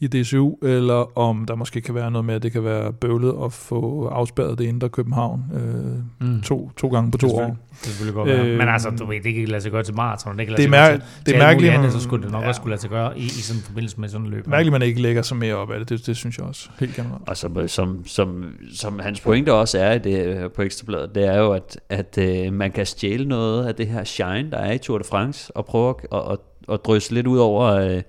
i 0.00 0.06
DCU, 0.06 0.54
eller 0.62 1.18
om 1.18 1.44
der 1.44 1.54
måske 1.54 1.80
kan 1.80 1.94
være 1.94 2.10
noget 2.10 2.24
med, 2.24 2.34
at 2.34 2.42
det 2.42 2.52
kan 2.52 2.64
være 2.64 2.92
bøvlet 2.92 3.34
at 3.44 3.52
få 3.52 4.06
afspærret 4.06 4.58
det 4.58 4.64
indre 4.64 4.88
København 4.88 5.44
øh, 5.54 6.28
mm. 6.28 6.42
to, 6.42 6.70
to 6.76 6.88
gange 6.88 7.10
på 7.10 7.18
to 7.18 7.26
det 7.26 7.34
år. 7.34 7.46
Det 7.46 7.56
selvfølgelig 7.70 8.14
godt 8.14 8.28
være. 8.28 8.46
Øh, 8.46 8.58
Men 8.58 8.68
altså, 8.68 8.90
du 8.90 9.06
ved, 9.06 9.20
det 9.24 9.34
kan 9.34 9.48
lade 9.48 9.60
sig 9.60 9.72
gøre 9.72 9.82
til 9.82 9.94
maraton, 9.94 10.38
det 10.38 10.46
kan 10.46 10.52
lade 10.52 10.62
det 10.62 10.70
sig 10.70 10.78
gøre 10.78 10.92
til, 10.92 11.26
det 11.26 11.34
er 11.34 11.38
mærkeligt, 11.38 11.72
andet, 11.72 11.92
så 11.92 12.00
skulle 12.00 12.24
det 12.24 12.32
nok 12.32 12.42
ja. 12.42 12.48
også 12.48 12.58
skulle 12.58 12.70
lade 12.70 12.80
sig 12.80 12.90
gøre 12.90 13.18
i, 13.18 13.24
i 13.24 13.28
sådan 13.28 13.60
en 13.60 13.64
forbindelse 13.64 14.00
med 14.00 14.08
sådan 14.08 14.26
en 14.26 14.30
løb. 14.30 14.46
Mærkeligt, 14.46 14.72
man 14.72 14.82
ikke 14.82 15.02
lægger 15.02 15.22
sig 15.22 15.36
mere 15.36 15.54
op 15.54 15.70
af 15.70 15.78
det, 15.78 15.88
det, 15.88 16.06
det 16.06 16.16
synes 16.16 16.38
jeg 16.38 16.46
også, 16.46 16.68
helt 16.80 16.94
generelt. 16.94 17.28
Og 17.28 17.36
som, 17.36 17.68
som, 17.68 18.06
som, 18.06 18.44
som 18.74 18.98
hans 18.98 19.20
pointe 19.20 19.52
også 19.52 19.78
er 19.78 19.92
i 19.92 19.98
det, 19.98 20.52
på 20.52 20.62
Ekstrabladet, 20.62 21.14
det 21.14 21.24
er 21.24 21.38
jo, 21.38 21.52
at, 21.52 21.80
at 21.88 22.18
uh, 22.46 22.52
man 22.52 22.72
kan 22.72 22.86
stjæle 22.86 23.28
noget 23.28 23.66
af 23.66 23.74
det 23.74 23.86
her 23.86 24.04
shine, 24.04 24.50
der 24.50 24.58
er 24.58 24.72
i 24.72 24.78
Tour 24.78 24.98
de 24.98 25.04
France, 25.04 25.56
og 25.56 25.64
prøve 25.64 25.94
at, 26.12 26.18
at, 26.30 26.38
at 26.72 26.80
drysse 26.84 27.14
lidt 27.14 27.26
ud 27.26 27.38
over... 27.38 27.94
Uh, 27.96 28.02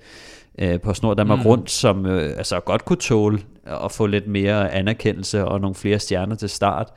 øh, 0.60 0.82
på 0.82 0.94
Snor 0.94 1.14
Danmark 1.14 1.40
mm. 1.40 1.46
rundt, 1.46 1.72
som 1.72 2.06
øh, 2.06 2.38
altså 2.38 2.60
godt 2.60 2.86
kunne 2.86 2.98
tåle 2.98 3.40
at 3.66 3.92
få 3.92 4.06
lidt 4.06 4.28
mere 4.28 4.72
anerkendelse 4.72 5.46
og 5.46 5.62
nogle 5.62 5.76
flere 5.76 6.00
stjerner 6.00 6.36
til 6.36 6.50
start. 6.50 6.94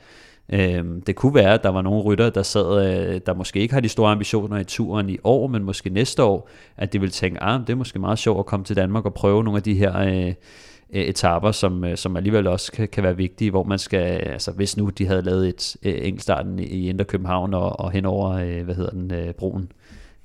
Øh, 0.53 0.83
det 1.07 1.15
kunne 1.15 1.35
være, 1.35 1.53
at 1.53 1.63
der 1.63 1.69
var 1.69 1.81
nogle 1.81 2.03
rytter, 2.03 2.29
der 2.29 2.43
sad, 2.43 2.85
øh, 2.85 3.21
der 3.25 3.33
måske 3.33 3.59
ikke 3.59 3.73
har 3.73 3.81
de 3.81 3.89
store 3.89 4.11
ambitioner 4.11 4.57
i 4.57 4.63
turen 4.63 5.09
i 5.09 5.17
år, 5.23 5.47
men 5.47 5.63
måske 5.63 5.89
næste 5.89 6.23
år, 6.23 6.49
at 6.77 6.93
de 6.93 7.01
vil 7.01 7.11
tænke, 7.11 7.43
ah, 7.43 7.59
det 7.59 7.69
er 7.69 7.75
måske 7.75 7.99
meget 7.99 8.19
sjovt 8.19 8.39
at 8.39 8.45
komme 8.45 8.63
til 8.63 8.75
Danmark 8.75 9.05
og 9.05 9.13
prøve 9.13 9.43
nogle 9.43 9.57
af 9.57 9.63
de 9.63 9.73
her 9.73 9.99
øh, 9.99 10.33
etaper, 10.89 11.51
som, 11.51 11.83
øh, 11.83 11.97
som 11.97 12.17
alligevel 12.17 12.47
også 12.47 12.71
kan, 12.71 12.87
kan 12.87 13.03
være 13.03 13.17
vigtige, 13.17 13.51
hvor 13.51 13.63
man 13.63 13.79
skal, 13.79 14.05
altså 14.07 14.51
hvis 14.51 14.77
nu 14.77 14.89
de 14.89 15.07
havde 15.07 15.21
lavet 15.21 15.47
et 15.47 15.75
øh, 15.83 15.95
enkeltstarten 16.01 16.59
i 16.59 16.89
Indre 16.89 17.05
København 17.05 17.53
og, 17.53 17.79
og 17.79 17.91
hen 17.91 18.05
over, 18.05 18.31
øh, 18.31 18.63
hvad 18.63 18.75
hedder 18.75 18.91
den, 18.91 19.13
øh, 19.13 19.33
broen, 19.33 19.71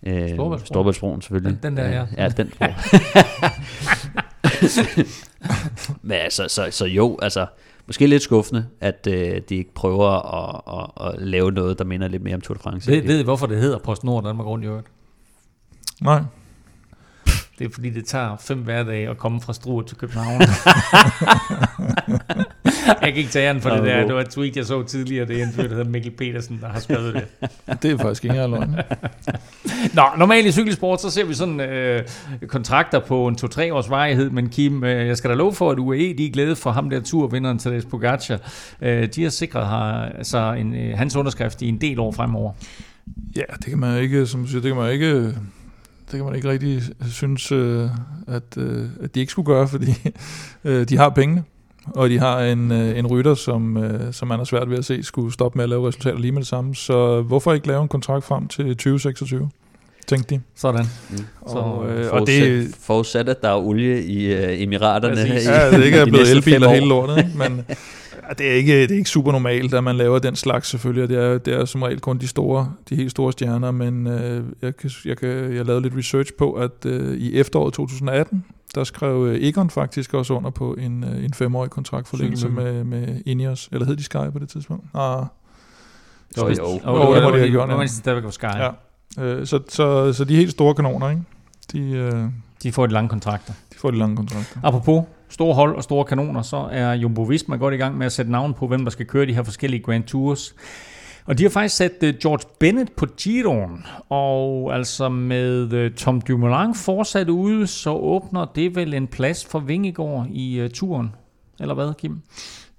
Øh, 0.07 0.29
Storbæltsbroen. 0.65 1.23
selvfølgelig. 1.23 1.63
Den, 1.63 1.77
den 1.77 1.77
der, 1.77 1.89
ja. 1.89 2.07
Ja, 2.17 2.29
den 2.29 2.53
bro. 2.59 2.67
Men 6.03 6.13
altså, 6.13 6.49
så, 6.49 6.69
så 6.71 6.87
jo, 6.87 7.19
altså, 7.23 7.47
måske 7.87 8.07
lidt 8.07 8.23
skuffende, 8.23 8.67
at 8.81 9.07
øh, 9.11 9.41
de 9.49 9.57
ikke 9.57 9.75
prøver 9.75 10.09
at, 10.09 10.61
at, 10.81 11.07
at, 11.07 11.23
lave 11.23 11.53
noget, 11.53 11.79
der 11.79 11.85
minder 11.85 12.09
lidt 12.09 12.23
mere 12.23 12.35
om 12.35 12.41
Tour 12.41 12.55
de 12.55 12.63
France. 12.63 12.91
Ved, 12.91 13.03
ved 13.03 13.21
I, 13.21 13.23
hvorfor 13.23 13.47
det 13.47 13.61
hedder 13.61 13.79
PostNord 13.79 14.25
Danmark 14.25 14.47
rundt 14.47 14.65
i 14.65 14.69
øvrigt? 14.69 14.87
Nej. 16.03 16.23
Det 17.59 17.65
er 17.65 17.69
fordi, 17.73 17.91
det 17.91 18.05
tager 18.05 18.37
fem 18.37 18.59
hverdage 18.59 19.11
at 19.11 19.19
komme 19.19 19.41
fra 19.41 19.53
Struer 19.53 19.83
til 19.83 19.97
København. 19.97 20.41
jeg 22.87 23.13
kan 23.13 23.15
ikke 23.15 23.31
tage 23.31 23.47
æren 23.47 23.61
for 23.61 23.71
det 23.71 23.83
der. 23.83 24.07
Det 24.07 24.15
var 24.15 24.21
et 24.21 24.31
tweet, 24.31 24.57
jeg 24.57 24.67
så 24.67 24.83
tidligere. 24.83 25.27
Det 25.27 25.41
er 25.41 25.47
en 25.47 25.53
fyr, 25.53 25.63
der 25.63 25.69
hedder 25.69 25.85
Mikkel 25.85 26.11
Petersen, 26.11 26.59
der 26.61 26.69
har 26.69 26.81
skrevet 26.81 27.15
det. 27.15 27.25
det 27.83 27.91
er 27.91 27.99
faktisk 27.99 28.25
ikke 28.25 28.37
løgn. 28.37 28.77
Nå, 29.95 30.03
normalt 30.19 30.47
i 30.47 30.53
cykelsport, 30.53 31.01
så 31.01 31.11
ser 31.11 31.25
vi 31.25 31.35
sådan 31.35 31.61
øh, 31.61 32.03
kontrakter 32.47 33.01
på 33.01 33.27
en 33.27 33.37
2-3 33.45 33.73
års 33.73 33.91
varighed, 33.91 34.31
men 34.31 34.49
Kim, 34.49 34.85
øh, 34.85 35.07
jeg 35.07 35.17
skal 35.17 35.31
da 35.31 35.35
love 35.35 35.55
for, 35.55 35.71
at 35.71 35.79
UAE, 35.79 36.15
de 36.19 36.27
er 36.27 36.31
glade 36.33 36.57
for 36.57 36.71
ham 36.71 36.91
der 36.91 37.01
turvinderen 37.01 37.59
Tadej 37.59 37.81
Pogacar. 37.91 38.39
Øh, 38.83 39.09
de 39.15 39.23
har 39.23 39.31
sikret 39.31 39.67
har, 39.67 40.05
altså 40.05 40.53
en, 40.53 40.75
øh, 40.75 40.99
hans 40.99 41.17
underskrift 41.17 41.63
i 41.63 41.69
en 41.69 41.81
del 41.81 41.99
år 41.99 42.13
fremover. 42.13 42.53
Ja, 43.37 43.43
det 43.57 43.67
kan 43.67 43.79
man 43.79 44.03
ikke, 44.03 44.27
som 44.27 44.47
siger, 44.47 44.61
det 44.61 44.71
kan 44.71 44.81
man 44.83 44.93
ikke 44.93 45.35
det 46.15 46.21
kan 46.21 46.27
man 46.27 46.35
ikke 46.35 46.51
rigtig 46.51 46.83
synes, 47.11 47.53
øh, 47.53 47.89
at, 48.27 48.43
øh, 48.57 48.89
at 49.03 49.15
de 49.15 49.21
ikke 49.21 49.31
skulle 49.31 49.47
gøre, 49.47 49.69
fordi 49.69 49.95
øh, 50.65 50.89
de 50.89 50.97
har 50.97 51.09
pengene, 51.09 51.43
og 51.87 52.11
de 52.11 52.19
har 52.19 52.41
en, 52.41 52.73
en 52.73 53.07
rytter, 53.07 53.35
som, 53.35 53.79
som 54.13 54.29
man 54.29 54.39
har 54.39 54.45
svært 54.45 54.71
ved 54.71 54.79
at 54.79 54.85
se, 54.85 55.03
skulle 55.03 55.33
stoppe 55.33 55.57
med 55.59 55.63
at 55.65 55.69
lave 55.69 55.89
resultater 55.89 56.19
lige 56.19 56.33
med 56.33 56.41
det 56.41 56.49
samme. 56.49 56.75
Så 56.75 57.23
hvorfor 57.23 57.53
ikke 57.53 57.67
lave 57.67 57.83
en 57.83 57.89
kontrakt 57.89 58.25
frem 58.25 58.49
til 58.49 58.65
2026? 58.65 59.51
tænkte 60.07 60.35
de. 60.35 60.41
Sådan. 60.57 60.87
Mm. 61.11 61.17
Så, 61.49 61.57
og, 61.59 61.91
øh, 61.91 62.13
og 62.13 62.27
det 62.27 62.75
forudsat, 62.81 63.29
at 63.29 63.43
der 63.43 63.49
er 63.49 63.57
olie 63.57 64.05
i 64.05 64.35
uh, 64.35 64.63
Emiraterne. 64.63 65.17
Præcis. 65.17 65.49
Ja, 65.49 65.71
det 65.71 65.85
ikke 65.85 65.99
er 65.99 66.05
blevet 66.05 66.31
elbiler 66.31 66.69
hele 66.69 66.87
lortet, 66.87 67.31
men 67.37 67.65
Ja, 68.29 68.33
det, 68.33 68.51
er 68.51 68.55
ikke, 68.55 68.83
det 68.83 68.91
er 68.91 68.97
ikke 68.97 69.11
super 69.11 69.33
normalt, 69.33 69.75
at 69.75 69.85
man 69.85 69.97
laver 69.97 70.19
den 70.19 70.37
slags 70.37 70.69
selvfølgelig, 70.69 71.09
det 71.09 71.19
er, 71.19 71.39
det 71.39 71.55
er 71.55 71.65
som 71.65 71.83
regel 71.83 72.01
kun 72.01 72.19
de 72.19 72.29
store, 72.29 72.73
de 72.89 72.97
helt 72.97 73.11
store 73.11 73.33
stjerner, 73.33 73.71
men 73.71 74.07
øh, 74.07 74.45
jeg, 74.63 74.77
kan, 74.77 74.91
jeg, 75.05 75.17
kan, 75.17 75.29
jeg 75.29 75.65
lavede 75.65 75.83
lidt 75.83 75.97
research 75.97 76.33
på, 76.39 76.53
at 76.53 76.87
øh, 76.87 77.17
i 77.19 77.35
efteråret 77.35 77.75
2018, 77.75 78.45
der 78.75 78.85
skrev 78.85 79.27
øh, 79.27 79.43
Egon 79.43 79.71
faktisk 79.71 80.15
også 80.15 80.35
under 80.35 80.51
på 80.51 80.75
en, 80.75 81.05
øh, 81.05 81.25
en 81.25 81.35
femårig 81.35 81.71
kontraktforlængelse 81.71 82.49
med, 82.49 82.85
med 82.85 83.21
Ineos, 83.27 83.69
eller 83.73 83.87
hed 83.87 83.97
de 83.97 84.05
Sky 84.05 84.33
på 84.33 84.39
det 84.39 84.49
tidspunkt? 84.49 84.85
Ah, 84.95 85.27
jo, 86.37 86.49
jo. 86.49 86.55
jo, 86.87 87.15
det 87.15 87.23
må 87.23 87.31
de 87.31 87.39
have 87.39 87.51
gjort. 87.51 87.69
Det 87.69 87.91
stadigvæk 87.91 88.33
Sky. 88.33 88.45
Ja. 88.45 88.71
Øh, 89.19 89.47
så, 89.47 89.61
så, 89.69 90.13
så 90.13 90.25
de 90.25 90.37
helt 90.37 90.51
store 90.51 90.75
kanoner, 90.75 91.11
ikke? 91.11 91.23
De, 91.73 91.91
øh, 91.91 92.25
de 92.63 92.73
får 92.73 92.87
de 92.87 92.93
lange 92.93 93.09
kontrakter. 93.09 93.53
De 93.73 93.79
får 93.79 93.91
de 93.91 93.99
lange 93.99 94.17
kontrakter. 94.17 94.61
Apropos 94.63 95.05
store 95.35 95.55
hold 95.55 95.77
og 95.77 95.83
store 95.83 96.05
kanoner, 96.05 96.43
så 96.43 96.69
er 96.73 96.93
Jumbo 96.93 97.23
Visma 97.23 97.57
godt 97.57 97.75
i 97.75 97.77
gang 97.77 97.99
med 97.99 98.07
at 98.07 98.13
sætte 98.13 98.31
navn 98.31 98.55
på, 98.55 98.67
hvem 98.67 98.85
der 98.85 98.91
skal 98.91 99.07
køre 99.07 99.27
de 99.27 99.35
her 99.35 99.43
forskellige 99.43 99.83
Grand 99.83 100.05
Tours. 100.05 100.55
Og 101.27 101.39
de 101.39 101.43
har 101.43 101.51
faktisk 101.51 101.77
sat 101.77 101.93
øh, 102.03 102.15
George 102.23 102.49
Bennett 102.61 102.97
på 102.97 103.07
Giroen, 103.07 103.87
og 104.09 104.75
altså 104.75 105.09
med 105.09 105.73
øh, 105.73 105.91
Tom 105.93 106.21
Dumoulin 106.21 106.75
fortsat 106.75 107.29
ude, 107.29 107.67
så 107.67 107.91
åbner 107.91 108.45
det 108.45 108.77
vel 108.77 108.95
en 108.95 109.07
plads 109.07 109.47
for 109.47 109.59
Vingegaard 109.59 110.27
i 110.31 110.61
øh, 110.61 110.71
turen. 110.71 111.15
Eller 111.61 111.75
hvad, 111.75 111.95
Kim? 111.99 112.21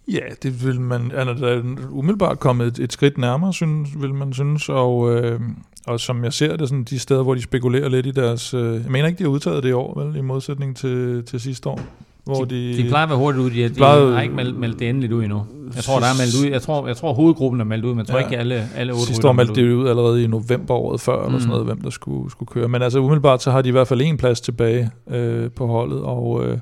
Ja, 0.08 0.26
det 0.44 0.66
vil 0.66 0.82
man, 0.82 1.12
er 1.14 1.34
da 1.34 1.62
umiddelbart 1.90 2.40
kommet 2.40 2.68
et, 2.68 2.80
et 2.80 2.94
skridt 2.94 3.18
nærmere, 3.18 3.54
synes, 3.54 4.02
vil 4.02 4.14
man 4.14 4.34
synes, 4.34 4.70
og, 4.70 5.16
øh, 5.16 5.40
og 5.88 6.00
som 6.00 6.24
jeg 6.24 6.34
ser 6.34 6.56
det, 6.56 6.70
sådan 6.70 6.84
de 6.84 7.00
steder, 7.00 7.24
hvor 7.24 7.36
de 7.36 7.42
spekulerer 7.42 7.90
lidt 7.90 8.06
i 8.06 8.12
deres, 8.12 8.54
øh, 8.54 8.74
jeg 8.84 8.92
mener 8.92 9.08
ikke, 9.08 9.18
de 9.18 9.24
har 9.24 9.32
udtaget 9.32 9.64
det 9.64 9.70
i 9.70 9.74
år, 9.74 10.04
vel, 10.04 10.16
i 10.16 10.22
modsætning 10.22 10.78
til, 10.78 11.24
til 11.26 11.40
sidste 11.40 11.70
år. 11.70 11.82
Hvor 12.26 12.46
de, 12.46 12.56
de, 12.56 12.84
de 12.84 12.88
plejer 12.88 13.04
at 13.04 13.10
være 13.10 13.18
hurtigt 13.18 13.44
ud. 13.44 13.50
De, 13.50 13.64
de, 13.64 13.70
de 13.70 13.84
har 13.84 14.22
ikke 14.22 14.36
meldt, 14.36 14.60
meldt 14.60 14.80
det 14.80 14.90
endeligt 14.90 15.14
ud 15.14 15.24
endnu. 15.24 15.46
Jeg 15.76 15.84
tror, 15.84 16.00
der 16.00 16.06
er 16.06 16.18
meldt 16.18 16.46
ud. 16.46 16.52
Jeg 16.52 16.62
tror, 16.62 16.88
jeg 16.88 16.98
tror 16.98 17.14
hovedgruppen 17.14 17.62
er 17.62 17.66
meldt 17.66 17.86
ud, 17.86 17.90
men 17.90 17.98
jeg 17.98 18.08
tror 18.08 18.18
ja. 18.18 18.26
ikke 18.26 18.38
alle, 18.38 18.70
alle 18.76 18.94
otte 18.94 19.06
Sidste 19.06 19.28
år 19.28 19.32
meldte 19.32 19.56
det 19.56 19.74
ud 19.74 19.88
allerede 19.88 20.24
i 20.24 20.28
november 20.28 20.74
året 20.74 21.02
før, 21.02 21.20
mm. 21.20 21.26
eller 21.26 21.40
sådan 21.40 21.50
noget, 21.50 21.66
hvem 21.66 21.82
der 21.82 21.90
skulle, 21.90 22.32
skulle 22.32 22.48
køre. 22.48 22.68
Men 22.68 22.82
altså 22.82 23.00
umiddelbart, 23.00 23.44
så 23.44 23.52
har 23.52 23.62
de 23.62 23.70
i 23.70 23.72
hvert 23.72 23.88
fald 23.88 24.02
en 24.02 24.18
plads 24.18 24.42
tilbage 24.42 24.90
øh, 25.12 25.52
på 25.52 25.68
holdet, 25.68 26.02
og 26.02 26.46
øh, 26.46 26.58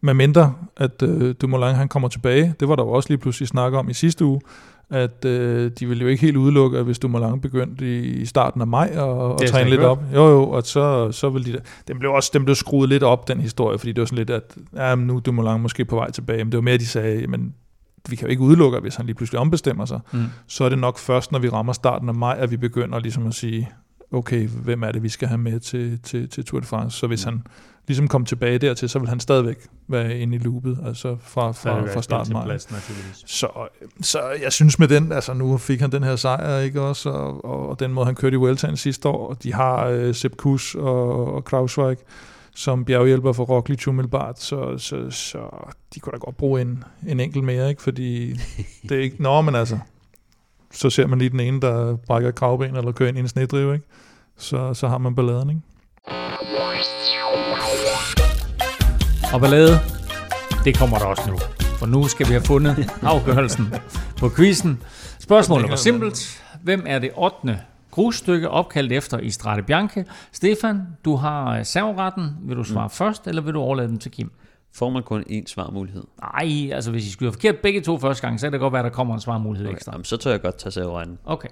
med 0.00 0.14
mindre, 0.14 0.52
at 0.76 1.02
øh, 1.02 1.34
Dumoulin 1.40 1.74
han 1.74 1.88
kommer 1.88 2.08
tilbage, 2.08 2.54
det 2.60 2.68
var 2.68 2.76
der 2.76 2.82
jo 2.82 2.90
også 2.90 3.08
lige 3.08 3.18
pludselig 3.18 3.48
snak 3.48 3.72
om 3.72 3.88
i 3.90 3.94
sidste 3.94 4.24
uge, 4.24 4.40
at 4.90 5.24
øh, 5.24 5.70
de 5.78 5.86
ville 5.86 6.02
jo 6.02 6.08
ikke 6.08 6.22
helt 6.22 6.36
udelukke, 6.36 6.78
at 6.78 6.84
hvis 6.84 6.98
du 6.98 7.06
Dumoulin 7.06 7.40
begyndte 7.40 7.98
i, 7.98 8.06
i 8.06 8.26
starten 8.26 8.60
af 8.60 8.66
maj 8.66 8.96
og, 8.98 9.32
og 9.32 9.46
træne 9.46 9.70
lidt 9.70 9.80
op, 9.80 10.02
jo 10.14 10.28
jo, 10.28 10.50
og 10.50 10.62
så, 10.62 11.12
så 11.12 11.28
ville 11.28 11.52
de, 11.52 11.58
den 11.88 11.98
blev 11.98 12.12
også 12.12 12.30
den 12.32 12.44
blev 12.44 12.54
skruet 12.54 12.88
lidt 12.88 13.02
op, 13.02 13.28
den 13.28 13.40
historie, 13.40 13.78
fordi 13.78 13.92
det 13.92 14.00
var 14.00 14.06
sådan 14.06 14.18
lidt, 14.18 14.30
at 14.30 14.56
ja, 14.76 14.94
nu 14.94 15.16
er 15.16 15.20
Dumoulin 15.20 15.60
måske 15.60 15.84
på 15.84 15.96
vej 15.96 16.10
tilbage, 16.10 16.44
men 16.44 16.52
det 16.52 16.56
var 16.58 16.62
mere, 16.62 16.74
at 16.74 16.80
de 16.80 16.86
sagde, 16.86 17.26
men 17.26 17.54
vi 18.08 18.16
kan 18.16 18.26
jo 18.26 18.30
ikke 18.30 18.42
udelukke, 18.42 18.76
at 18.76 18.82
hvis 18.82 18.94
han 18.96 19.06
lige 19.06 19.16
pludselig 19.16 19.40
ombestemmer 19.40 19.84
sig, 19.84 20.00
mm. 20.12 20.24
så 20.46 20.64
er 20.64 20.68
det 20.68 20.78
nok 20.78 20.98
først, 20.98 21.32
når 21.32 21.38
vi 21.38 21.48
rammer 21.48 21.72
starten 21.72 22.08
af 22.08 22.14
maj, 22.14 22.36
at 22.38 22.50
vi 22.50 22.56
begynder 22.56 22.98
ligesom 22.98 23.26
at 23.26 23.34
sige, 23.34 23.68
okay, 24.12 24.48
hvem 24.48 24.82
er 24.82 24.92
det, 24.92 25.02
vi 25.02 25.08
skal 25.08 25.28
have 25.28 25.38
med 25.38 25.60
til, 25.60 26.00
til, 26.02 26.28
til 26.28 26.44
Tour 26.44 26.60
de 26.60 26.66
France. 26.66 26.98
Så 26.98 27.06
hvis 27.06 27.24
han 27.24 27.42
ligesom 27.86 28.08
kom 28.08 28.24
tilbage 28.24 28.58
dertil, 28.58 28.88
så 28.88 28.98
vil 28.98 29.08
han 29.08 29.20
stadigvæk 29.20 29.56
være 29.88 30.18
inde 30.18 30.36
i 30.36 30.38
loopet, 30.38 30.78
altså 30.86 31.16
fra, 31.20 31.52
fra, 31.52 31.94
fra 31.94 32.02
start 32.02 32.30
maj. 32.30 32.44
Plads, 32.44 32.70
naturligvis. 32.70 33.24
Så, 33.26 33.48
så 34.00 34.20
jeg 34.42 34.52
synes 34.52 34.78
med 34.78 34.88
den, 34.88 35.12
altså 35.12 35.32
nu 35.32 35.58
fik 35.58 35.80
han 35.80 35.92
den 35.92 36.02
her 36.02 36.16
sejr, 36.16 36.58
ikke 36.58 36.80
også, 36.80 37.10
og, 37.10 37.68
og 37.68 37.80
den 37.80 37.92
måde 37.92 38.06
han 38.06 38.14
kørte 38.14 38.34
i 38.34 38.36
Vueltaen 38.36 38.76
sidste 38.76 39.08
år, 39.08 39.28
og 39.28 39.42
de 39.42 39.52
har 39.52 39.86
øh, 39.86 40.14
Sepp 40.14 40.36
Kuss 40.36 40.74
og, 40.74 41.34
og 41.34 41.44
Krausweig 41.44 41.98
som 42.56 42.84
bjerghjælper 42.84 43.32
for 43.32 43.44
Roglic 43.44 43.88
umiddelbart, 43.88 44.40
så, 44.40 44.78
så, 44.78 45.10
så 45.10 45.38
de 45.94 46.00
kunne 46.00 46.12
da 46.12 46.16
godt 46.16 46.36
bruge 46.36 46.60
en, 46.60 46.84
en 47.08 47.20
enkelt 47.20 47.44
mere, 47.44 47.68
ikke? 47.68 47.82
fordi 47.82 48.32
det 48.88 48.92
er 48.98 49.02
ikke, 49.02 49.22
nå, 49.22 49.40
men 49.40 49.54
altså, 49.54 49.78
så 50.72 50.90
ser 50.90 51.06
man 51.06 51.18
lige 51.18 51.30
den 51.30 51.40
ene, 51.40 51.60
der 51.60 51.96
brækker 51.96 52.30
kravben 52.30 52.76
eller 52.76 52.92
kører 52.92 53.08
ind 53.08 53.18
i 53.18 53.20
en 53.20 53.28
snedrive, 53.28 53.74
ikke? 53.74 53.86
Så, 54.36 54.74
så 54.74 54.88
har 54.88 54.98
man 54.98 55.14
balladen, 55.14 55.50
ikke? 55.50 55.62
Og 59.34 59.40
ballade, 59.40 59.78
det 60.64 60.78
kommer 60.78 60.98
der 60.98 61.04
også 61.04 61.30
nu. 61.30 61.38
For 61.78 61.86
nu 61.86 62.08
skal 62.08 62.26
vi 62.26 62.32
have 62.32 62.42
fundet 62.42 62.90
afgørelsen 63.02 63.74
på 64.18 64.28
quizzen. 64.36 64.82
Spørgsmålet 65.18 65.70
var 65.70 65.76
simpelt. 65.76 66.42
Hvem 66.62 66.84
er 66.86 66.98
det 66.98 67.10
8. 67.16 67.58
grusstykke 67.90 68.48
opkaldt 68.50 68.92
efter 68.92 69.18
i 69.18 69.30
Strade 69.30 69.62
Bianche? 69.62 70.04
Stefan, 70.32 70.82
du 71.04 71.16
har 71.16 71.62
serveretten. 71.62 72.36
Vil 72.42 72.56
du 72.56 72.64
svare 72.64 72.86
mm. 72.86 72.90
først, 72.90 73.26
eller 73.26 73.42
vil 73.42 73.54
du 73.54 73.60
overlade 73.60 73.88
den 73.88 73.98
til 73.98 74.10
Kim? 74.10 74.30
Får 74.74 74.90
man 74.90 75.02
kun 75.02 75.24
én 75.30 75.46
svarmulighed? 75.46 76.02
Nej, 76.22 76.70
altså 76.72 76.90
hvis 76.90 77.14
I 77.14 77.16
have 77.20 77.32
forkert 77.32 77.56
begge 77.56 77.80
to 77.80 77.98
første 77.98 78.26
gang, 78.26 78.40
så 78.40 78.46
kan 78.46 78.52
det 78.52 78.60
godt 78.60 78.72
være, 78.72 78.80
at 78.80 78.90
der 78.90 78.96
kommer 78.96 79.14
en 79.14 79.20
svarmulighed 79.20 79.66
Okay, 79.68 79.76
ekstra. 79.76 79.92
jamen, 79.92 80.04
så 80.04 80.16
tør 80.16 80.30
jeg 80.30 80.42
godt 80.42 80.58
tage 80.58 80.72
serveretten. 80.72 81.18
Okay. 81.24 81.48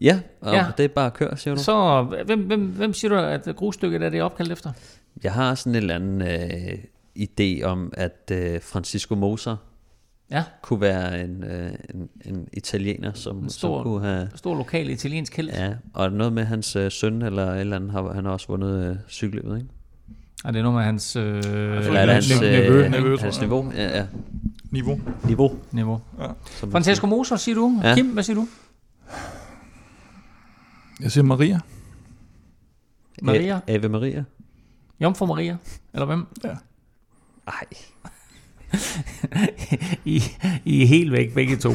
Ja, 0.00 0.20
og 0.40 0.52
Ja. 0.54 0.66
det 0.76 0.84
er 0.84 0.88
bare 0.88 1.06
at 1.06 1.14
køre, 1.14 1.36
siger 1.36 1.54
du? 1.54 1.62
Så 1.62 2.02
hvem, 2.26 2.40
hvem, 2.46 2.60
hvem 2.66 2.92
siger 2.94 3.08
du, 3.08 3.16
at 3.16 3.56
grusstykket 3.56 4.02
er 4.02 4.08
det 4.10 4.22
opkaldt 4.22 4.52
efter? 4.52 4.72
Jeg 5.22 5.32
har 5.32 5.54
sådan 5.54 5.72
en 5.72 5.76
eller 5.76 5.94
anden 5.94 6.22
øh, 6.22 6.78
idé 7.18 7.62
om, 7.64 7.92
at 7.96 8.30
øh, 8.32 8.60
Francisco 8.62 9.14
Moser 9.14 9.56
Ja, 10.30 10.44
kunne 10.62 10.80
være 10.80 11.24
en, 11.24 11.44
øh, 11.44 11.72
en, 11.94 12.08
en 12.24 12.48
italiener, 12.52 13.12
som, 13.12 13.38
En 13.38 13.50
stor- 13.50 13.78
som 13.78 13.82
kunne 13.84 14.06
have... 14.06 14.28
stor 14.34 14.56
lokal 14.56 14.90
italiensk 14.90 15.36
held. 15.36 15.48
Ja, 15.50 15.74
og 15.94 16.12
noget 16.12 16.32
med 16.32 16.44
hans 16.44 16.76
øh, 16.76 16.90
søn 16.90 17.22
eller 17.22 17.46
et 17.52 17.60
eller 17.60 17.76
andet, 17.76 17.90
har, 17.90 18.12
han 18.12 18.24
har 18.24 18.32
også 18.32 18.46
vundet 18.48 18.90
øh, 18.90 18.96
cykelløbet, 19.08 19.56
ikke? 19.56 19.68
Og 20.44 20.52
det 20.52 20.58
er 20.58 20.62
noget 20.62 20.76
med 20.76 20.84
hans 20.84 21.16
øh, 21.16 21.36
Eller 21.36 21.92
er 21.92 22.06
det 22.06 22.14
hans, 22.14 22.32
øh, 22.32 22.40
nevø, 22.40 22.88
nevø, 22.88 23.16
tror 23.16 23.22
hans 23.24 23.40
niveau? 23.40 23.72
Ja, 23.76 23.98
ja. 23.98 24.06
Niveau. 24.70 25.00
Niveau. 25.24 25.58
niveau. 25.72 26.00
Som 26.18 26.68
man 26.68 26.72
Francesco 26.72 27.06
Moser, 27.06 27.36
siger 27.36 27.54
du? 27.54 27.80
Ja. 27.82 27.94
Kim, 27.94 28.06
hvad 28.06 28.22
siger 28.22 28.34
du? 28.36 28.46
Jeg 31.00 31.12
siger 31.12 31.24
Maria. 31.24 31.60
Maria? 33.22 33.60
Ave 33.66 33.88
Maria? 33.88 34.24
Jomfru 35.02 35.26
Maria? 35.26 35.56
Eller 35.94 36.06
hvem? 36.06 36.26
Ej. 37.46 37.66
I, 40.04 40.22
I 40.64 40.82
er 40.82 40.86
helt 40.86 41.12
væk 41.12 41.34
begge 41.34 41.56
to. 41.56 41.70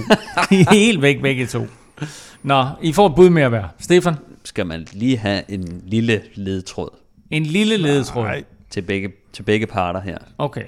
I 0.51 0.61
er 0.61 0.73
helt 0.73 1.01
væk 1.01 1.21
begge 1.21 1.47
to. 1.47 1.67
Nå, 2.43 2.65
I 2.81 2.93
får 2.93 3.07
et 3.09 3.15
bud 3.15 3.29
med 3.29 3.43
at 3.43 3.51
være. 3.51 3.69
Stefan, 3.79 4.15
Skal 4.43 4.67
man 4.67 4.87
lige 4.93 5.17
have 5.17 5.51
en 5.51 5.81
lille 5.85 6.23
ledtråd 6.35 6.89
en 7.29 7.43
lille 7.43 7.77
ledetråd. 7.77 8.23
Nej. 8.23 8.43
til 8.69 8.81
begge, 8.81 9.13
til 9.33 9.43
begge 9.43 9.67
parter 9.67 10.01
her? 10.01 10.17
Okay. 10.37 10.65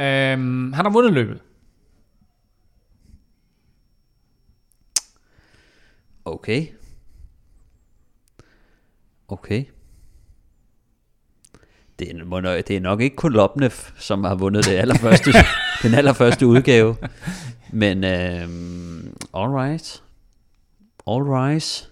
Øhm, 0.00 0.72
han 0.72 0.84
har 0.84 0.90
vundet 0.90 1.12
løbet. 1.12 1.40
Okay. 6.24 6.66
Okay. 9.28 9.64
Det 11.98 12.10
er, 12.10 12.24
må 12.24 12.40
nok- 12.40 12.68
det 12.68 12.76
er 12.76 12.80
nok 12.80 13.00
ikke 13.00 13.16
Kolobnev, 13.16 13.70
som 13.98 14.24
har 14.24 14.34
vundet 14.34 14.64
det 14.64 14.72
allerførste, 14.76 15.30
den 15.82 15.94
allerførste 15.94 16.46
udgave. 16.46 16.96
Men 17.72 18.04
øhm, 18.04 19.16
alright. 19.34 20.02
Alright. 21.06 21.90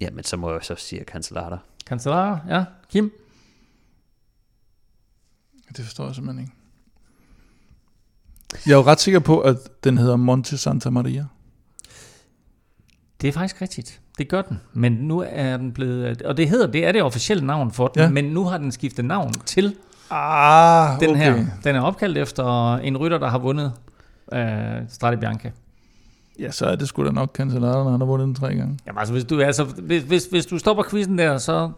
Jamen, 0.00 0.24
så 0.24 0.36
må 0.36 0.52
jeg 0.52 0.64
så 0.64 0.74
sige 0.76 1.04
Cancellara. 1.04 1.58
Cancellara, 1.86 2.38
ja. 2.48 2.64
Kim? 2.92 3.12
Det 5.76 5.84
forstår 5.84 6.06
jeg 6.06 6.14
simpelthen 6.14 6.44
ikke. 6.44 6.52
Jeg 8.66 8.72
er 8.72 8.76
jo 8.76 8.82
ret 8.82 9.00
sikker 9.00 9.20
på, 9.20 9.40
at 9.40 9.56
den 9.84 9.98
hedder 9.98 10.16
Monte 10.16 10.58
Santa 10.58 10.90
Maria. 10.90 11.26
Det 13.20 13.28
er 13.28 13.32
faktisk 13.32 13.62
rigtigt. 13.62 14.00
Det 14.18 14.28
gør 14.28 14.42
den. 14.42 14.60
Men 14.72 14.92
nu 14.92 15.24
er 15.28 15.56
den 15.56 15.72
blevet... 15.72 16.22
Og 16.22 16.36
det 16.36 16.48
hedder, 16.48 16.66
det 16.66 16.86
er 16.86 16.92
det 16.92 17.02
officielle 17.02 17.46
navn 17.46 17.70
for 17.72 17.88
den, 17.88 18.02
Ja. 18.02 18.08
men 18.10 18.24
nu 18.24 18.44
har 18.44 18.58
den 18.58 18.72
skiftet 18.72 19.04
navn 19.04 19.32
til 19.32 19.74
Ah, 20.10 21.00
den 21.00 21.10
okay. 21.10 21.20
her. 21.22 21.44
Den 21.64 21.76
er 21.76 21.80
opkaldt 21.80 22.18
efter 22.18 22.74
en 22.76 22.96
rytter, 22.96 23.18
der 23.18 23.28
har 23.28 23.38
vundet 23.38 23.72
øh, 24.32 24.40
Strade 24.88 25.16
Bianche. 25.16 25.52
Ja, 26.40 26.50
så 26.50 26.66
er 26.66 26.76
det 26.76 26.88
sgu 26.88 27.04
da 27.04 27.10
nok 27.10 27.36
Cancellara, 27.36 27.84
når 27.84 27.90
han 27.90 28.00
har 28.00 28.06
vundet 28.06 28.26
den 28.26 28.34
tre 28.34 28.46
gange. 28.54 28.78
Jamen 28.86 28.98
altså, 28.98 29.12
hvis 29.12 29.24
du, 29.24 29.40
altså, 29.40 29.64
hvis, 29.64 30.02
hvis, 30.02 30.24
hvis 30.30 30.46
du 30.46 30.58
stopper 30.58 30.82
quizzen 30.90 31.18
der, 31.18 31.38
så 31.38 31.70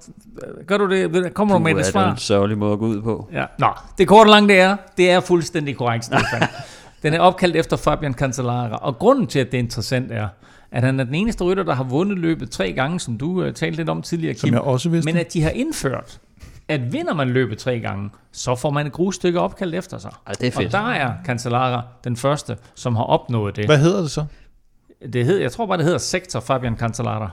øh, 0.58 0.64
gør 0.66 0.76
du 0.78 0.90
det, 0.90 1.34
kommer 1.34 1.54
du 1.54 1.58
med 1.60 1.72
Uh, 1.74 1.78
et 1.78 1.80
er 1.80 1.84
det 1.84 1.92
svar. 1.92 2.10
en 2.10 2.16
sørgelig 2.16 2.58
måde 2.58 2.72
at 2.72 2.78
gå 2.78 2.86
ud 2.86 3.02
på. 3.02 3.28
Ja. 3.32 3.44
Nå, 3.58 3.66
det 3.98 4.08
korte 4.08 4.28
og 4.28 4.30
lange 4.30 4.48
det 4.48 4.60
er, 4.60 4.76
det 4.96 5.10
er 5.10 5.20
fuldstændig 5.20 5.76
korrekt, 5.76 6.04
Stefan. 6.04 6.48
den 7.02 7.14
er 7.14 7.20
opkaldt 7.20 7.56
efter 7.56 7.76
Fabian 7.76 8.14
Cancellara, 8.14 8.76
og 8.76 8.98
grunden 8.98 9.26
til, 9.26 9.38
at 9.38 9.46
det 9.52 9.58
er 9.58 9.62
interessant 9.62 10.12
er, 10.12 10.28
at 10.72 10.82
han 10.82 11.00
er 11.00 11.04
den 11.04 11.14
eneste 11.14 11.44
rytter, 11.44 11.62
der 11.62 11.74
har 11.74 11.84
vundet 11.84 12.18
løbet 12.18 12.50
tre 12.50 12.72
gange, 12.72 13.00
som 13.00 13.18
du 13.18 13.44
uh, 13.46 13.52
talte 13.52 13.76
lidt 13.76 13.88
om 13.88 14.02
tidligere, 14.02 14.34
Som 14.34 14.46
Kim. 14.46 14.54
jeg 14.54 14.62
også 14.62 14.88
vidste. 14.88 15.12
Men 15.12 15.20
at 15.20 15.32
de 15.32 15.42
har 15.42 15.50
indført, 15.50 16.20
at 16.68 16.92
vinder 16.92 17.14
man 17.14 17.30
løbet 17.30 17.58
tre 17.58 17.80
gange, 17.80 18.10
så 18.32 18.54
får 18.54 18.70
man 18.70 18.86
et 18.86 18.92
grusstykke 18.92 19.40
opkaldt 19.40 19.74
efter 19.74 19.98
sig. 19.98 20.10
Ej, 20.26 20.32
det 20.32 20.46
er 20.46 20.56
Og 20.56 20.62
fedt. 20.62 20.72
der 20.72 20.90
er 20.90 21.12
Cancellara 21.24 21.82
den 22.04 22.16
første, 22.16 22.56
som 22.74 22.96
har 22.96 23.04
opnået 23.04 23.56
det. 23.56 23.64
Hvad 23.66 23.78
hedder 23.78 24.00
det 24.00 24.10
så? 24.10 24.24
det 25.12 25.24
hed, 25.24 25.38
jeg 25.38 25.52
tror 25.52 25.66
bare, 25.66 25.76
det 25.76 25.84
hedder 25.84 25.98
Sektor 25.98 26.40
Fabian 26.40 26.76
Cancellara. 26.76 27.30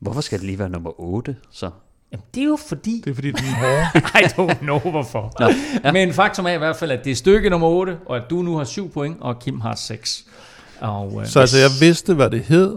Hvorfor 0.00 0.20
skal 0.20 0.38
det 0.38 0.46
lige 0.46 0.58
være 0.58 0.68
nummer 0.68 1.00
8, 1.00 1.36
så? 1.50 1.70
Jamen, 2.12 2.24
det 2.34 2.40
er 2.40 2.44
jo 2.44 2.58
fordi... 2.68 3.02
Det 3.04 3.10
er 3.10 3.14
fordi, 3.14 3.28
den 3.30 3.38
er 3.44 3.58
hårde. 3.58 4.06
I 4.20 4.24
don't 4.24 4.58
know 4.58 4.78
hvorfor. 4.78 5.32
Nå, 5.40 5.46
ja. 5.84 5.92
Men 5.92 6.12
faktum 6.12 6.46
er 6.46 6.50
i 6.50 6.58
hvert 6.58 6.76
fald, 6.76 6.90
at 6.90 7.04
det 7.04 7.10
er 7.10 7.14
stykke 7.14 7.50
nummer 7.50 7.68
8, 7.68 7.98
og 8.06 8.16
at 8.16 8.22
du 8.30 8.42
nu 8.42 8.56
har 8.56 8.64
7 8.64 8.90
point, 8.92 9.16
og 9.20 9.38
Kim 9.38 9.60
har 9.60 9.74
6. 9.74 10.26
Og, 10.80 11.20
øh, 11.20 11.26
Så 11.26 11.40
altså, 11.40 11.58
jeg 11.58 11.70
vidste, 11.80 12.14
hvad 12.14 12.30
det 12.30 12.42
hed, 12.42 12.76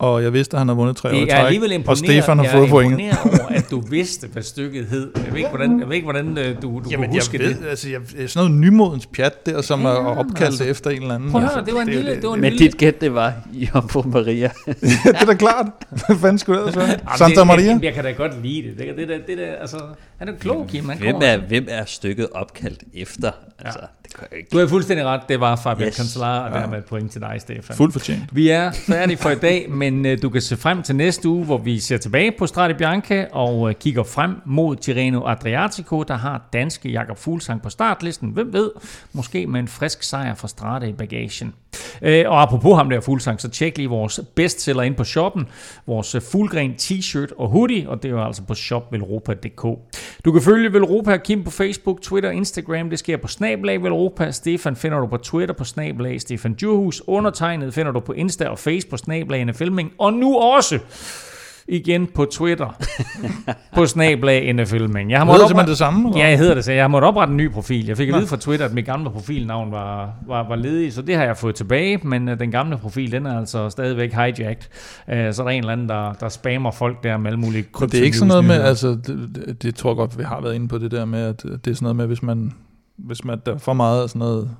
og 0.00 0.22
jeg 0.22 0.32
vidste, 0.32 0.54
at 0.54 0.58
han 0.60 0.68
har 0.68 0.74
vundet 0.74 0.96
tre 0.96 1.08
år 1.08 1.12
i 1.12 1.20
det 1.20 1.30
er 1.30 1.34
træk, 1.36 1.46
alligevel 1.46 1.84
og 1.86 1.96
Stefan 1.96 2.38
har 2.38 2.44
jeg 2.44 2.52
fået 2.52 2.64
er 2.66 2.70
pointet. 2.70 3.00
imponeret 3.00 3.40
over, 3.40 3.48
at 3.58 3.70
du 3.70 3.80
vidste, 3.80 4.26
hvad 4.32 4.42
stykket 4.42 4.86
hed. 4.86 5.10
Jeg 5.16 5.26
ved 5.32 5.36
ikke, 5.36 5.48
hvordan, 5.48 5.80
jeg 5.80 5.88
ved 5.88 5.94
ikke, 5.94 6.04
hvordan 6.04 6.38
øh, 6.38 6.62
du, 6.62 6.68
du 6.68 6.82
Jamen, 6.90 7.08
kunne 7.08 7.16
huske 7.18 7.38
jeg 7.38 7.48
ved, 7.48 7.54
det. 7.54 7.66
altså, 7.68 7.88
jeg, 7.88 8.00
sådan 8.30 8.48
noget 8.48 8.50
nymodens 8.60 9.06
pjat 9.06 9.46
der, 9.46 9.62
som 9.62 9.80
Ja, 9.82 9.88
er 9.88 9.92
opkaldt 9.92 10.40
altså, 10.42 10.64
efter 10.64 10.90
en 10.90 11.02
eller 11.02 11.14
anden. 11.14 11.30
Prøv 11.30 11.42
at 11.42 11.48
høre, 11.48 11.56
Altså, 11.58 11.66
det 11.70 11.74
var 11.74 11.82
en 11.82 11.88
er 11.88 11.92
lille... 11.92 12.14
Det 12.14 12.22
var 12.28 12.34
en 12.34 12.40
Men 12.40 12.52
lille 12.52 12.66
dit 12.66 12.78
gæt, 12.78 13.00
det 13.00 13.14
var 13.14 13.32
Jomfru 13.52 14.02
Maria. 14.02 14.50
det 14.66 15.16
er 15.20 15.24
da 15.26 15.34
klart. 15.34 15.66
Hvad 16.06 16.16
fanden 16.18 16.38
skulle 16.38 16.66
det 16.66 16.76
være? 16.76 16.86
Jamen, 16.86 16.98
Santa 17.18 17.40
det, 17.40 17.46
Maria? 17.46 17.74
Det, 17.74 17.82
jeg 17.84 17.94
kan 17.94 18.04
da 18.04 18.10
godt 18.10 18.42
lide 18.42 18.68
det. 18.68 18.78
Det, 18.78 18.86
det, 18.96 19.08
det, 19.08 19.20
det, 19.26 19.38
det 19.38 19.44
altså, 19.60 19.76
han 20.18 20.28
er 20.28 20.32
klog, 20.40 20.66
Kim. 20.68 20.88
Han 20.88 20.98
Hvem 20.98 21.16
er, 21.22 21.36
hvem 21.36 21.66
er 21.68 21.84
stykket 21.84 22.28
opkaldt 22.34 22.82
efter? 22.94 23.30
Altså, 23.64 23.80
det 24.04 24.14
kan 24.14 24.26
jeg 24.30 24.38
ikke. 24.38 24.48
Du 24.52 24.58
har 24.58 24.66
fuldstændig 24.66 25.06
ret. 25.06 25.20
Det 25.28 25.40
var 25.40 25.56
Fabian 25.56 25.88
yes. 25.88 25.96
Cancellara, 25.96 26.48
og 26.48 26.54
dermed 26.60 26.78
et 26.78 26.84
point 26.84 27.12
til 27.12 27.20
dig, 27.20 27.36
Stefan. 27.40 27.76
Fuldt 27.76 27.92
fortjent. 27.92 28.22
Vi 28.32 28.48
er 28.48 28.70
færdige 28.72 29.16
for 29.16 29.30
i 29.30 29.34
dag, 29.34 29.66
men 29.82 29.89
øh, 30.06 30.22
du 30.22 30.28
kan 30.28 30.40
se 30.40 30.56
frem 30.56 30.82
til 30.82 30.96
næste 30.96 31.28
uge, 31.28 31.44
hvor 31.44 31.58
vi 31.58 31.78
ser 31.78 31.98
tilbage 31.98 32.32
på 32.38 32.46
Strade 32.46 32.74
Bianca 32.74 33.26
og 33.32 33.68
øh, 33.68 33.74
kigger 33.74 34.02
frem 34.02 34.36
mod 34.46 34.76
Tirreno 34.76 35.26
Adriatico, 35.26 36.02
der 36.02 36.14
har 36.14 36.48
danske 36.52 36.90
Jakob 36.90 37.18
Fuglsang 37.18 37.62
på 37.62 37.70
startlisten. 37.70 38.30
Hvem 38.30 38.52
ved? 38.52 38.70
Måske 39.12 39.46
med 39.46 39.60
en 39.60 39.68
frisk 39.68 40.02
sejr 40.02 40.34
fra 40.34 40.48
Strade 40.48 40.88
i 40.88 40.92
bagagen. 40.92 41.54
Øh, 42.02 42.24
og 42.28 42.42
apropos 42.42 42.76
ham 42.76 42.90
der 42.90 43.00
Fuglsang, 43.00 43.40
så 43.40 43.48
tjek 43.48 43.76
lige 43.76 43.88
vores 43.88 44.20
bestseller 44.34 44.82
ind 44.82 44.94
på 44.94 45.04
shoppen. 45.04 45.48
Vores 45.86 46.14
øh, 46.14 46.22
fuldgren 46.22 46.74
t-shirt 46.82 47.38
og 47.38 47.48
hoodie, 47.48 47.88
og 47.88 48.02
det 48.02 48.08
er 48.08 48.12
jo 48.12 48.24
altså 48.24 48.42
på 48.42 48.54
shopvelropa.dk. 48.54 49.62
Du 50.24 50.32
kan 50.32 50.42
følge 50.42 50.72
Velropa 50.72 51.12
og 51.12 51.22
Kim 51.22 51.44
på 51.44 51.50
Facebook, 51.50 52.02
Twitter, 52.02 52.30
Instagram. 52.30 52.90
Det 52.90 52.98
sker 52.98 53.16
på 53.16 53.28
Snablag 53.28 53.82
Velropa. 53.82 54.30
Stefan 54.30 54.76
finder 54.76 54.98
du 54.98 55.06
på 55.06 55.16
Twitter 55.16 55.54
på 55.54 55.64
Snablag 55.64 56.20
Stefan 56.20 56.54
Djurhus. 56.54 57.02
Undertegnet 57.06 57.74
finder 57.74 57.92
du 57.92 58.00
på 58.00 58.12
Insta 58.12 58.48
og 58.48 58.58
Face 58.58 58.88
på 58.88 58.96
Snablag 58.96 59.54
Filming. 59.54 59.92
Og 59.98 60.12
nu 60.12 60.36
også 60.38 60.78
igen 61.70 62.06
på 62.06 62.24
Twitter 62.24 62.76
på 63.74 63.86
Snablag 63.86 64.52
NFilming. 64.54 65.10
Jeg 65.10 65.18
har 65.18 65.24
måttet 65.24 65.44
oprette- 65.44 65.70
det 65.70 65.78
samme? 65.78 66.08
eller? 66.08 66.20
Ja, 66.20 66.28
jeg 66.28 66.38
hedder 66.38 66.54
det, 66.54 66.64
så 66.64 66.72
jeg 66.72 66.82
har 66.82 66.88
måttet 66.88 67.08
oprette 67.08 67.30
en 67.30 67.36
ny 67.36 67.50
profil. 67.50 67.86
Jeg 67.86 67.96
fik 67.96 68.08
at 68.08 68.14
vide 68.14 68.26
fra 68.26 68.36
Twitter, 68.36 68.66
at 68.66 68.74
mit 68.74 68.84
gamle 68.86 69.10
profilnavn 69.10 69.72
var, 69.72 70.14
var, 70.26 70.48
var 70.48 70.56
ledig, 70.56 70.92
så 70.92 71.02
det 71.02 71.16
har 71.16 71.24
jeg 71.24 71.36
fået 71.36 71.54
tilbage, 71.54 71.98
men 72.02 72.28
uh, 72.28 72.38
den 72.38 72.50
gamle 72.50 72.78
profil, 72.78 73.12
den 73.12 73.26
er 73.26 73.38
altså 73.38 73.70
stadigvæk 73.70 74.12
hijacked. 74.12 74.68
Uh, 75.08 75.14
så 75.32 75.42
er 75.42 75.44
der 75.44 75.48
en 75.48 75.58
eller 75.58 75.72
anden, 75.72 75.88
der, 75.88 76.12
der 76.12 76.28
spammer 76.28 76.70
folk 76.70 77.04
der 77.04 77.16
med 77.16 77.26
alle 77.30 77.40
mulige 77.40 77.64
Men 77.80 77.88
det 77.88 78.00
er 78.00 78.04
ikke 78.04 78.16
sådan 78.16 78.28
noget 78.28 78.44
med, 78.44 78.60
altså, 78.60 78.88
det, 78.88 79.30
det, 79.34 79.62
det 79.62 79.74
tror 79.74 79.90
jeg 79.90 79.96
godt, 79.96 80.18
vi 80.18 80.22
har 80.24 80.40
været 80.40 80.54
inde 80.54 80.68
på 80.68 80.78
det 80.78 80.90
der 80.90 81.04
med, 81.04 81.22
at 81.22 81.42
det 81.42 81.52
er 81.52 81.74
sådan 81.74 81.76
noget 81.82 81.96
med, 81.96 82.06
hvis 82.06 82.22
man, 82.22 82.52
hvis 82.96 83.24
man 83.24 83.40
der 83.46 83.54
er 83.54 83.58
for 83.58 83.72
meget 83.72 84.02
af 84.02 84.08
sådan 84.08 84.18
noget 84.18 84.50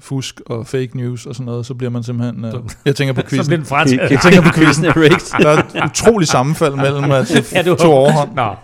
fusk 0.00 0.40
og 0.46 0.66
fake 0.66 0.90
news 0.94 1.26
og 1.26 1.34
sådan 1.34 1.46
noget, 1.46 1.66
så 1.66 1.74
bliver 1.74 1.90
man 1.90 2.02
simpelthen... 2.02 2.44
Uh, 2.44 2.52
jeg 2.84 2.96
tænker 2.96 3.14
på 3.14 3.20
Så 3.24 3.28
quizzen. 3.28 3.46
bliver 3.46 3.56
den 3.58 3.66
frataget. 3.66 4.10
Jeg 4.10 4.20
tænker 4.20 4.42
på 4.42 4.48
quizzen. 4.54 4.84
Er 4.84 4.96
rigged. 4.96 5.38
Der 5.42 5.48
er 5.48 5.62
et 5.84 5.90
utroligt 5.90 6.30
sammenfald 6.30 6.74
mellem 6.74 7.10
at 7.10 7.44
Ja, 7.54 7.62
du 7.62 7.74
to 7.74 7.92
overhånd. 7.92 8.34
Nå. 8.34 8.54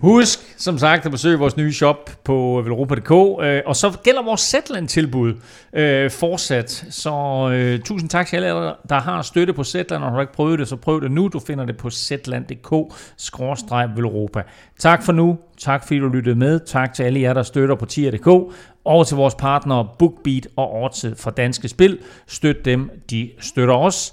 Husk, 0.00 0.38
som 0.56 0.78
sagt, 0.78 1.04
at 1.06 1.12
besøge 1.12 1.38
vores 1.38 1.56
nye 1.56 1.72
shop 1.72 2.10
på 2.24 2.62
velropa.dk, 2.64 3.10
øh, 3.44 3.60
og 3.66 3.76
så 3.76 3.98
gælder 4.04 4.22
vores 4.22 4.40
Zetland-tilbud 4.40 5.34
øh, 5.72 6.10
fortsat. 6.10 6.84
Så 6.90 7.12
øh, 7.52 7.80
tusind 7.80 8.10
tak 8.10 8.26
til 8.26 8.36
alle, 8.36 8.48
der 8.88 9.00
har 9.00 9.22
støtte 9.22 9.52
på 9.52 9.64
Zetland, 9.64 10.02
og 10.02 10.08
har 10.10 10.16
du 10.16 10.20
ikke 10.20 10.32
prøvet 10.32 10.58
det, 10.58 10.68
så 10.68 10.76
prøv 10.76 11.00
det 11.00 11.10
nu. 11.10 11.28
Du 11.28 11.40
finder 11.40 11.64
det 11.64 11.76
på 11.76 11.90
zetland.dk-velropa. 11.90 14.42
Tak 14.78 15.02
for 15.02 15.12
nu. 15.12 15.38
Tak 15.58 15.86
fordi 15.86 15.98
du 15.98 16.08
lyttede 16.08 16.36
med. 16.36 16.60
Tak 16.60 16.94
til 16.94 17.02
alle 17.02 17.20
jer, 17.20 17.32
der 17.34 17.42
støtter 17.42 17.74
på 17.74 17.86
tier.dk, 17.86 18.54
og 18.88 19.06
til 19.06 19.16
vores 19.16 19.34
partnere 19.34 19.88
BookBeat 19.98 20.48
og 20.56 20.82
Odds 20.82 21.04
fra 21.16 21.30
Danske 21.30 21.68
Spil. 21.68 21.98
Støt 22.26 22.64
dem, 22.64 22.90
de 23.10 23.30
støtter 23.40 23.74
os. 23.74 24.12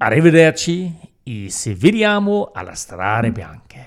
Arrivederci 0.00 0.92
e 1.26 1.50
se 1.50 1.74
vediamo 1.82 2.46
alla 2.54 2.74
strade 2.74 3.32
bianche. 3.32 3.86